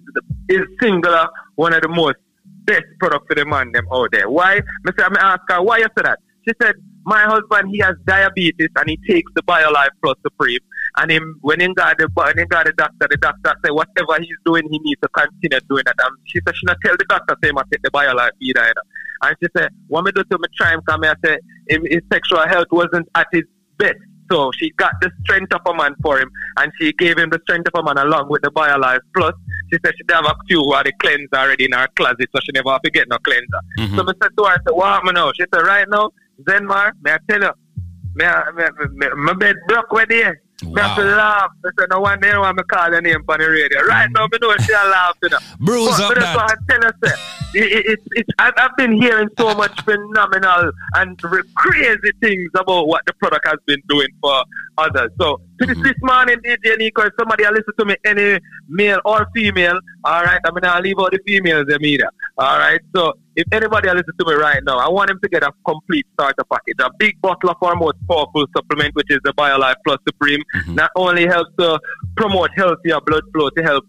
is 0.49 0.63
singular 0.81 1.29
one 1.57 1.75
of 1.75 1.83
the 1.83 1.89
most 1.89 2.17
best 2.65 2.85
product 3.01 3.27
for 3.27 3.35
the 3.35 3.45
man 3.45 3.73
them 3.73 3.87
out 3.93 4.09
there. 4.13 4.29
Why? 4.29 4.57
Me 4.85 4.93
say, 4.99 5.09
me 5.09 5.17
ask 5.21 5.41
her, 5.49 5.63
why 5.63 5.79
you 5.79 5.89
say 5.97 6.05
that? 6.05 6.19
She 6.47 6.55
said, 6.61 6.75
my 7.05 7.23
husband, 7.23 7.71
he 7.73 7.79
has 7.81 7.95
diabetes 8.05 8.69
and 8.77 8.89
he 8.89 8.99
takes 9.09 9.31
the 9.35 9.43
BioLife 9.43 9.91
Plus 10.03 10.17
Supreme. 10.23 10.61
And 10.97 11.11
him, 11.11 11.39
when 11.41 11.61
he 11.61 11.73
got 11.73 11.97
the, 11.99 12.09
when 12.13 12.37
he 12.37 12.45
got 12.45 12.67
the 12.67 12.73
doctor, 12.73 13.07
the 13.09 13.17
doctor 13.17 13.55
said, 13.65 13.73
whatever 13.73 14.21
he's 14.21 14.37
doing, 14.45 14.69
he 14.71 14.79
needs 14.81 15.01
to 15.01 15.09
continue 15.09 15.61
doing 15.69 15.85
that. 15.87 15.97
And 15.99 16.17
she 16.27 16.41
said, 16.47 16.55
she 16.55 16.67
not 16.67 16.77
tell 16.85 16.97
the 16.99 17.07
doctor, 17.09 17.37
say, 17.43 17.51
I 17.57 17.63
take 17.71 17.83
the 17.83 17.91
BioLife 17.91 18.31
either. 18.41 18.67
You 18.67 18.75
know. 18.75 18.83
And 19.23 19.37
she 19.43 19.49
said, 19.57 19.71
what 19.89 20.05
me 20.05 20.13
do 20.13 20.23
to 20.23 20.39
me 20.39 20.49
try 20.57 20.75
him, 20.75 20.83
come 20.87 21.03
here, 21.05 21.17
say, 21.25 21.39
him, 21.69 21.87
his 21.89 22.03
sexual 22.13 22.47
health 22.47 22.67
wasn't 22.71 23.09
at 23.15 23.27
his 23.33 23.45
best. 23.79 23.97
So 24.31 24.51
she 24.59 24.71
got 24.73 24.93
the 25.01 25.11
strength 25.23 25.53
of 25.55 25.61
a 25.67 25.75
man 25.75 25.95
for 26.03 26.19
him, 26.19 26.31
and 26.59 26.71
she 26.79 26.93
gave 26.93 27.19
him 27.19 27.31
the 27.31 27.41
strength 27.43 27.69
of 27.73 27.81
a 27.81 27.83
man 27.83 27.99
along 28.05 28.29
with 28.29 28.43
the 28.43 28.51
BioLife 28.51 29.01
Plus. 29.15 29.35
She 29.73 29.79
said 29.85 29.95
she 29.97 30.05
have 30.15 30.27
a 30.27 30.35
few 30.47 30.73
of 30.73 30.85
the 30.85 30.93
cleanser 31.01 31.29
already 31.35 31.65
in 31.65 31.73
her 31.73 31.89
closet, 31.97 32.29
so 32.35 32.41
she 32.45 32.53
never 32.53 32.71
have 32.71 32.83
to 32.83 32.91
get 32.91 33.09
no 33.09 33.19
cleanser. 33.19 33.47
Mm-hmm. 33.79 33.97
So 33.97 34.03
I 34.03 34.13
said 34.23 34.37
to 34.37 34.45
her, 34.45 34.51
I 34.51 34.57
said, 34.57 34.73
what 34.73 34.89
happened 34.89 35.15
now? 35.15 35.33
She 35.33 35.45
said, 35.53 35.63
right 35.63 35.89
now, 35.89 36.11
Zenmar, 36.43 36.93
may 37.03 37.13
I 37.13 37.19
tell 37.31 37.41
you, 37.43 37.51
my 39.17 39.33
bed 39.35 39.57
broke 39.69 39.91
with 39.91 40.09
there. 40.11 40.42
Have 40.77 40.97
to 40.97 41.05
laugh. 41.05 41.51
I 41.65 41.69
said, 41.79 41.89
no 41.91 42.01
one 42.01 42.21
there 42.21 42.41
want 42.41 42.57
me 42.57 42.63
call 42.65 42.91
your 42.91 43.01
name 43.01 43.25
on 43.29 43.39
the 43.39 43.49
radio. 43.49 43.81
Mm. 43.81 43.89
Right 43.89 44.11
now, 44.11 44.27
me 44.31 44.39
know 44.41 44.57
she 44.59 44.73
laugh, 44.73 45.17
you 45.23 45.29
know. 45.29 45.39
Bruise 45.59 45.89
but, 45.89 46.01
up 46.01 46.09
but 46.15 46.21
that. 46.21 46.39
I 46.39 46.55
tell 46.71 46.83
her, 46.83 46.95
it, 47.55 47.87
it, 47.87 48.01
it, 48.13 48.27
I've, 48.39 48.55
I've 48.57 48.77
been 48.77 48.93
hearing 48.93 49.29
so 49.37 49.55
much 49.55 49.79
phenomenal 49.83 50.73
and 50.95 51.21
crazy 51.55 52.13
things 52.21 52.51
about 52.55 52.89
what 52.89 53.05
the 53.07 53.13
product 53.15 53.47
has 53.47 53.59
been 53.67 53.83
doing 53.89 54.09
for 54.21 54.45
others. 54.79 55.11
So, 55.21 55.41
to 55.61 55.67
this, 55.67 55.77
mm-hmm. 55.77 55.83
this 55.83 55.95
morning, 56.03 56.37
DJ 56.37 56.79
Nico, 56.79 57.03
if 57.03 57.13
somebody 57.19 57.45
listen 57.45 57.73
to 57.79 57.85
me, 57.85 57.97
any 58.05 58.41
male 58.69 59.01
or 59.05 59.27
female, 59.35 59.79
all 60.05 60.23
right, 60.23 60.41
I'm 60.45 60.53
going 60.53 60.63
to 60.63 60.81
leave 60.81 60.99
out 60.99 61.13
the 61.13 61.21
females 61.27 61.67
them 61.69 61.85
either. 61.85 62.11
All 62.39 62.59
right, 62.59 62.81
so 62.95 63.13
if 63.37 63.47
anybody 63.53 63.89
listen 63.89 64.15
to 64.19 64.27
me 64.27 64.35
right 64.35 64.63
now, 64.65 64.79
I 64.79 64.89
want 64.89 65.11
him 65.11 65.19
to 65.23 65.29
get 65.29 65.43
a 65.43 65.53
complete 65.67 66.07
starter 66.15 66.45
package. 66.51 66.77
A 66.81 66.91
big 66.99 67.21
bottle 67.21 67.51
of 67.51 67.57
our 67.63 67.75
most 67.77 67.97
powerful 68.09 68.47
supplement, 68.57 68.95
which 68.95 69.11
is 69.11 69.19
the 69.25 69.33
BioLife 69.35 69.77
Plus 69.85 69.99
Supreme, 70.07 70.41
mm-hmm. 70.55 70.75
not 70.75 70.91
only 70.97 71.27
helps 71.27 71.51
to 71.59 71.79
promote 72.17 72.51
healthier 72.57 73.01
blood 73.07 73.25
flow 73.33 73.51
to 73.51 73.63
help 73.63 73.85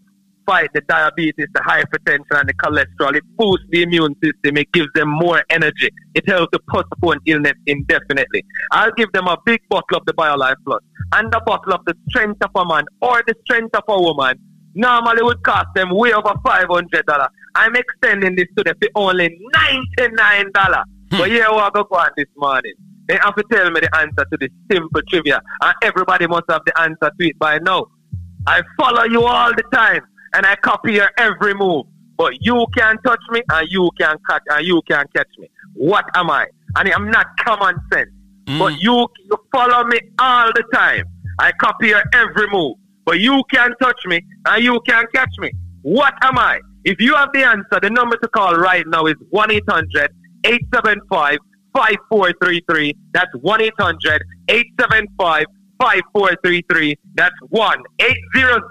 fight 0.46 0.70
the 0.74 0.80
diabetes, 0.82 1.48
the 1.54 1.60
hypertension, 1.60 2.40
and 2.40 2.48
the 2.48 2.54
cholesterol. 2.54 3.16
It 3.16 3.24
boosts 3.36 3.66
the 3.70 3.82
immune 3.82 4.14
system. 4.22 4.56
It 4.56 4.72
gives 4.72 4.88
them 4.94 5.08
more 5.08 5.42
energy. 5.50 5.90
It 6.14 6.28
helps 6.28 6.52
to 6.52 6.60
postpone 6.68 7.18
illness 7.26 7.54
indefinitely. 7.66 8.44
I'll 8.72 8.92
give 8.92 9.12
them 9.12 9.26
a 9.26 9.36
big 9.44 9.60
bottle 9.68 9.98
of 9.98 10.04
the 10.06 10.12
BioLife 10.14 10.56
Plus 10.64 10.82
and 11.12 11.34
a 11.34 11.40
bottle 11.40 11.74
of 11.74 11.84
the 11.86 11.94
strength 12.08 12.42
of 12.42 12.50
a 12.54 12.64
man 12.64 12.84
or 13.00 13.22
the 13.26 13.34
strength 13.44 13.74
of 13.74 13.84
a 13.88 14.00
woman. 14.00 14.38
Normally 14.74 15.22
would 15.22 15.42
cost 15.44 15.68
them 15.74 15.90
way 15.90 16.12
over 16.12 16.34
five 16.44 16.66
hundred 16.68 17.06
dollars. 17.06 17.28
I'm 17.54 17.76
extending 17.76 18.34
this 18.34 18.48
to 18.56 18.64
them 18.64 18.74
for 18.80 18.88
only 18.96 19.38
ninety 19.54 20.14
nine 20.14 20.50
dollars. 20.52 20.84
Hmm. 21.10 21.18
But 21.18 21.28
here 21.28 21.48
we 21.50 21.58
go 21.58 21.84
go 21.84 21.96
on 21.96 22.10
this 22.16 22.26
morning. 22.36 22.74
They 23.06 23.16
have 23.22 23.36
to 23.36 23.44
tell 23.52 23.70
me 23.70 23.80
the 23.80 23.96
answer 23.96 24.24
to 24.32 24.36
this 24.40 24.48
simple 24.72 25.02
trivia, 25.08 25.40
and 25.62 25.74
everybody 25.82 26.26
must 26.26 26.44
have 26.48 26.62
the 26.66 26.80
answer 26.80 27.10
to 27.20 27.26
it 27.26 27.38
by 27.38 27.58
now. 27.58 27.86
I 28.46 28.62
follow 28.78 29.04
you 29.04 29.22
all 29.22 29.52
the 29.54 29.62
time, 29.72 30.00
and 30.34 30.46
I 30.46 30.56
copy 30.56 30.92
your 30.94 31.10
every 31.18 31.54
move. 31.54 31.86
But 32.16 32.34
you 32.40 32.66
can't 32.76 32.98
touch 33.04 33.20
me, 33.30 33.42
and 33.50 33.68
you 33.70 33.90
can't 33.98 34.20
catch, 34.28 34.42
and 34.50 34.66
you 34.66 34.82
can't 34.88 35.12
catch 35.14 35.28
me. 35.38 35.48
What 35.74 36.04
am 36.14 36.30
I? 36.30 36.46
And 36.76 36.88
I'm 36.92 37.10
not 37.10 37.26
common 37.38 37.76
sense. 37.92 38.10
Mm. 38.46 38.58
But 38.58 38.80
you, 38.80 39.06
you 39.24 39.36
follow 39.52 39.84
me 39.84 39.98
all 40.18 40.52
the 40.54 40.64
time. 40.72 41.04
I 41.38 41.50
copy 41.60 41.88
your 41.88 42.02
every 42.12 42.48
move. 42.50 42.76
But 43.04 43.20
you 43.20 43.42
can't 43.52 43.74
touch 43.80 44.00
me, 44.06 44.20
and 44.46 44.62
you 44.62 44.80
can't 44.86 45.12
catch 45.12 45.32
me. 45.38 45.50
What 45.82 46.14
am 46.22 46.38
I? 46.38 46.60
If 46.84 47.00
you 47.00 47.14
have 47.14 47.30
the 47.32 47.44
answer, 47.44 47.80
the 47.80 47.90
number 47.90 48.16
to 48.16 48.28
call 48.28 48.54
right 48.54 48.84
now 48.86 49.06
is 49.06 49.16
1 49.30 49.50
800 49.50 50.10
875 50.44 51.38
5433. 51.74 52.96
That's 53.12 53.30
1 53.40 53.60
800 53.60 54.22
875 54.48 55.46
5433. 55.80 56.96
That's 57.14 57.34
1 57.48 57.82
800 57.98 58.62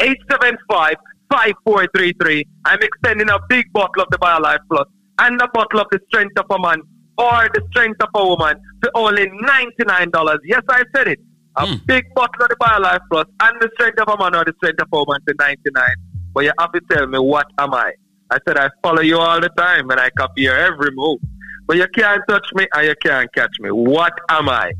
875 0.00 0.94
5433. 1.30 2.46
I'm 2.64 2.78
extending 2.80 3.28
a 3.30 3.38
big 3.48 3.72
bottle 3.72 4.02
of 4.02 4.08
the 4.10 4.18
BioLife 4.18 4.60
Plus 4.70 4.86
and 5.18 5.40
a 5.40 5.48
bottle 5.48 5.80
of 5.80 5.86
the 5.90 6.00
Strength 6.08 6.38
of 6.38 6.46
a 6.50 6.58
Man 6.58 6.82
or 7.18 7.48
the 7.52 7.62
Strength 7.70 8.02
of 8.02 8.08
a 8.14 8.26
Woman 8.26 8.56
for 8.82 8.90
only 8.94 9.26
$99. 9.26 10.38
Yes, 10.44 10.62
I 10.68 10.82
said 10.94 11.08
it. 11.08 11.18
A 11.56 11.66
hmm. 11.66 11.74
big 11.86 12.04
bottle 12.14 12.42
of 12.42 12.48
the 12.48 12.56
BioLife 12.56 13.00
Plus 13.10 13.26
and 13.40 13.60
the 13.60 13.68
Strength 13.74 14.00
of 14.00 14.08
a 14.08 14.16
Man 14.16 14.34
or 14.34 14.44
the 14.44 14.54
Strength 14.58 14.82
of 14.82 14.88
a 14.92 14.96
Woman 14.96 15.20
for 15.26 15.34
99 15.38 15.84
But 16.32 16.44
you 16.44 16.52
have 16.58 16.72
to 16.72 16.80
tell 16.90 17.06
me, 17.06 17.18
what 17.18 17.46
am 17.58 17.74
I? 17.74 17.92
I 18.30 18.38
said, 18.46 18.58
I 18.58 18.70
follow 18.82 19.00
you 19.00 19.18
all 19.18 19.40
the 19.40 19.48
time 19.50 19.90
and 19.90 19.98
I 20.00 20.10
copy 20.10 20.42
your 20.42 20.56
every 20.56 20.90
move. 20.92 21.18
But 21.66 21.76
you 21.76 21.86
can't 21.94 22.22
touch 22.28 22.46
me 22.54 22.66
and 22.72 22.86
you 22.86 22.94
can't 23.02 23.32
catch 23.34 23.54
me. 23.60 23.70
What 23.70 24.12
am 24.30 24.48
I? 24.48 24.72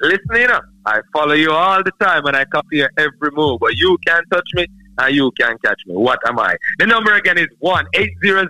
Listening 0.00 0.50
up. 0.50 0.64
I 0.86 1.00
follow 1.12 1.34
you 1.34 1.52
all 1.52 1.82
the 1.82 1.92
time 2.00 2.26
and 2.26 2.36
I 2.36 2.44
copy 2.46 2.78
your 2.78 2.90
every 2.98 3.30
move. 3.32 3.60
But 3.60 3.76
you 3.76 3.96
can't 4.06 4.26
touch 4.30 4.48
me 4.54 4.66
and 4.98 5.14
you 5.14 5.30
can't 5.38 5.60
catch 5.62 5.80
me. 5.86 5.94
What 5.94 6.18
am 6.26 6.38
I? 6.38 6.56
The 6.78 6.86
number 6.86 7.14
again 7.14 7.38
is 7.38 7.48
1 7.60 7.86
800 7.94 8.48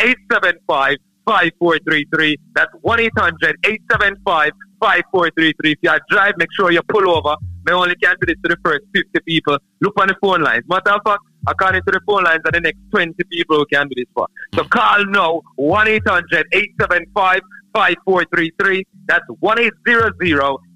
875 0.00 0.96
5433. 1.26 2.36
That's 2.54 2.72
1 2.82 3.00
800 3.00 3.56
875 3.64 4.52
5433. 4.80 5.72
If 5.72 5.78
you 5.82 5.90
are 5.90 6.00
drive, 6.08 6.34
make 6.38 6.48
sure 6.52 6.70
you 6.70 6.82
pull 6.88 7.10
over. 7.10 7.34
May 7.64 7.72
only 7.72 7.96
can 7.96 8.14
do 8.20 8.26
this 8.26 8.36
to 8.44 8.48
the 8.54 8.58
first 8.64 8.84
50 8.94 9.20
people. 9.26 9.58
Look 9.80 9.94
on 10.00 10.06
the 10.06 10.14
phone 10.22 10.42
lines. 10.42 10.62
Matter 10.68 10.92
of 10.92 11.00
fact, 11.04 11.22
according 11.48 11.82
to 11.82 11.90
the 11.90 12.00
phone 12.06 12.22
lines, 12.22 12.42
are 12.44 12.52
the 12.52 12.60
next 12.60 12.78
20 12.92 13.14
people 13.30 13.58
who 13.58 13.66
can 13.66 13.88
do 13.88 13.94
this 13.96 14.06
for. 14.14 14.28
So 14.54 14.62
call 14.64 15.04
now 15.06 15.42
1 15.56 15.88
800 15.88 16.46
875 16.52 17.40
5433. 17.76 18.86
That's 19.06 19.24
1 19.40 19.58
800 19.58 20.14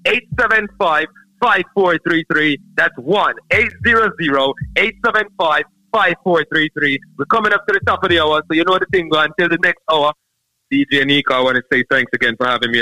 875 0.05 1.07
5433. 1.41 2.57
That's 2.75 2.93
1 2.97 3.33
800 3.49 4.13
875 4.77 5.63
5433. 5.91 6.99
We're 7.17 7.25
coming 7.25 7.53
up 7.53 7.65
to 7.67 7.73
the 7.73 7.79
top 7.87 8.03
of 8.03 8.09
the 8.11 8.19
hour, 8.19 8.43
so 8.47 8.53
you 8.53 8.63
know 8.63 8.77
the 8.77 8.85
thing. 8.93 9.09
Until 9.11 9.49
the 9.49 9.57
next 9.63 9.81
hour. 9.91 10.13
DJ 10.71 11.05
Nico, 11.05 11.33
I 11.33 11.41
want 11.41 11.57
to 11.57 11.63
say 11.73 11.83
thanks 11.89 12.11
again 12.13 12.35
for 12.37 12.47
having 12.47 12.71
me 12.71 12.79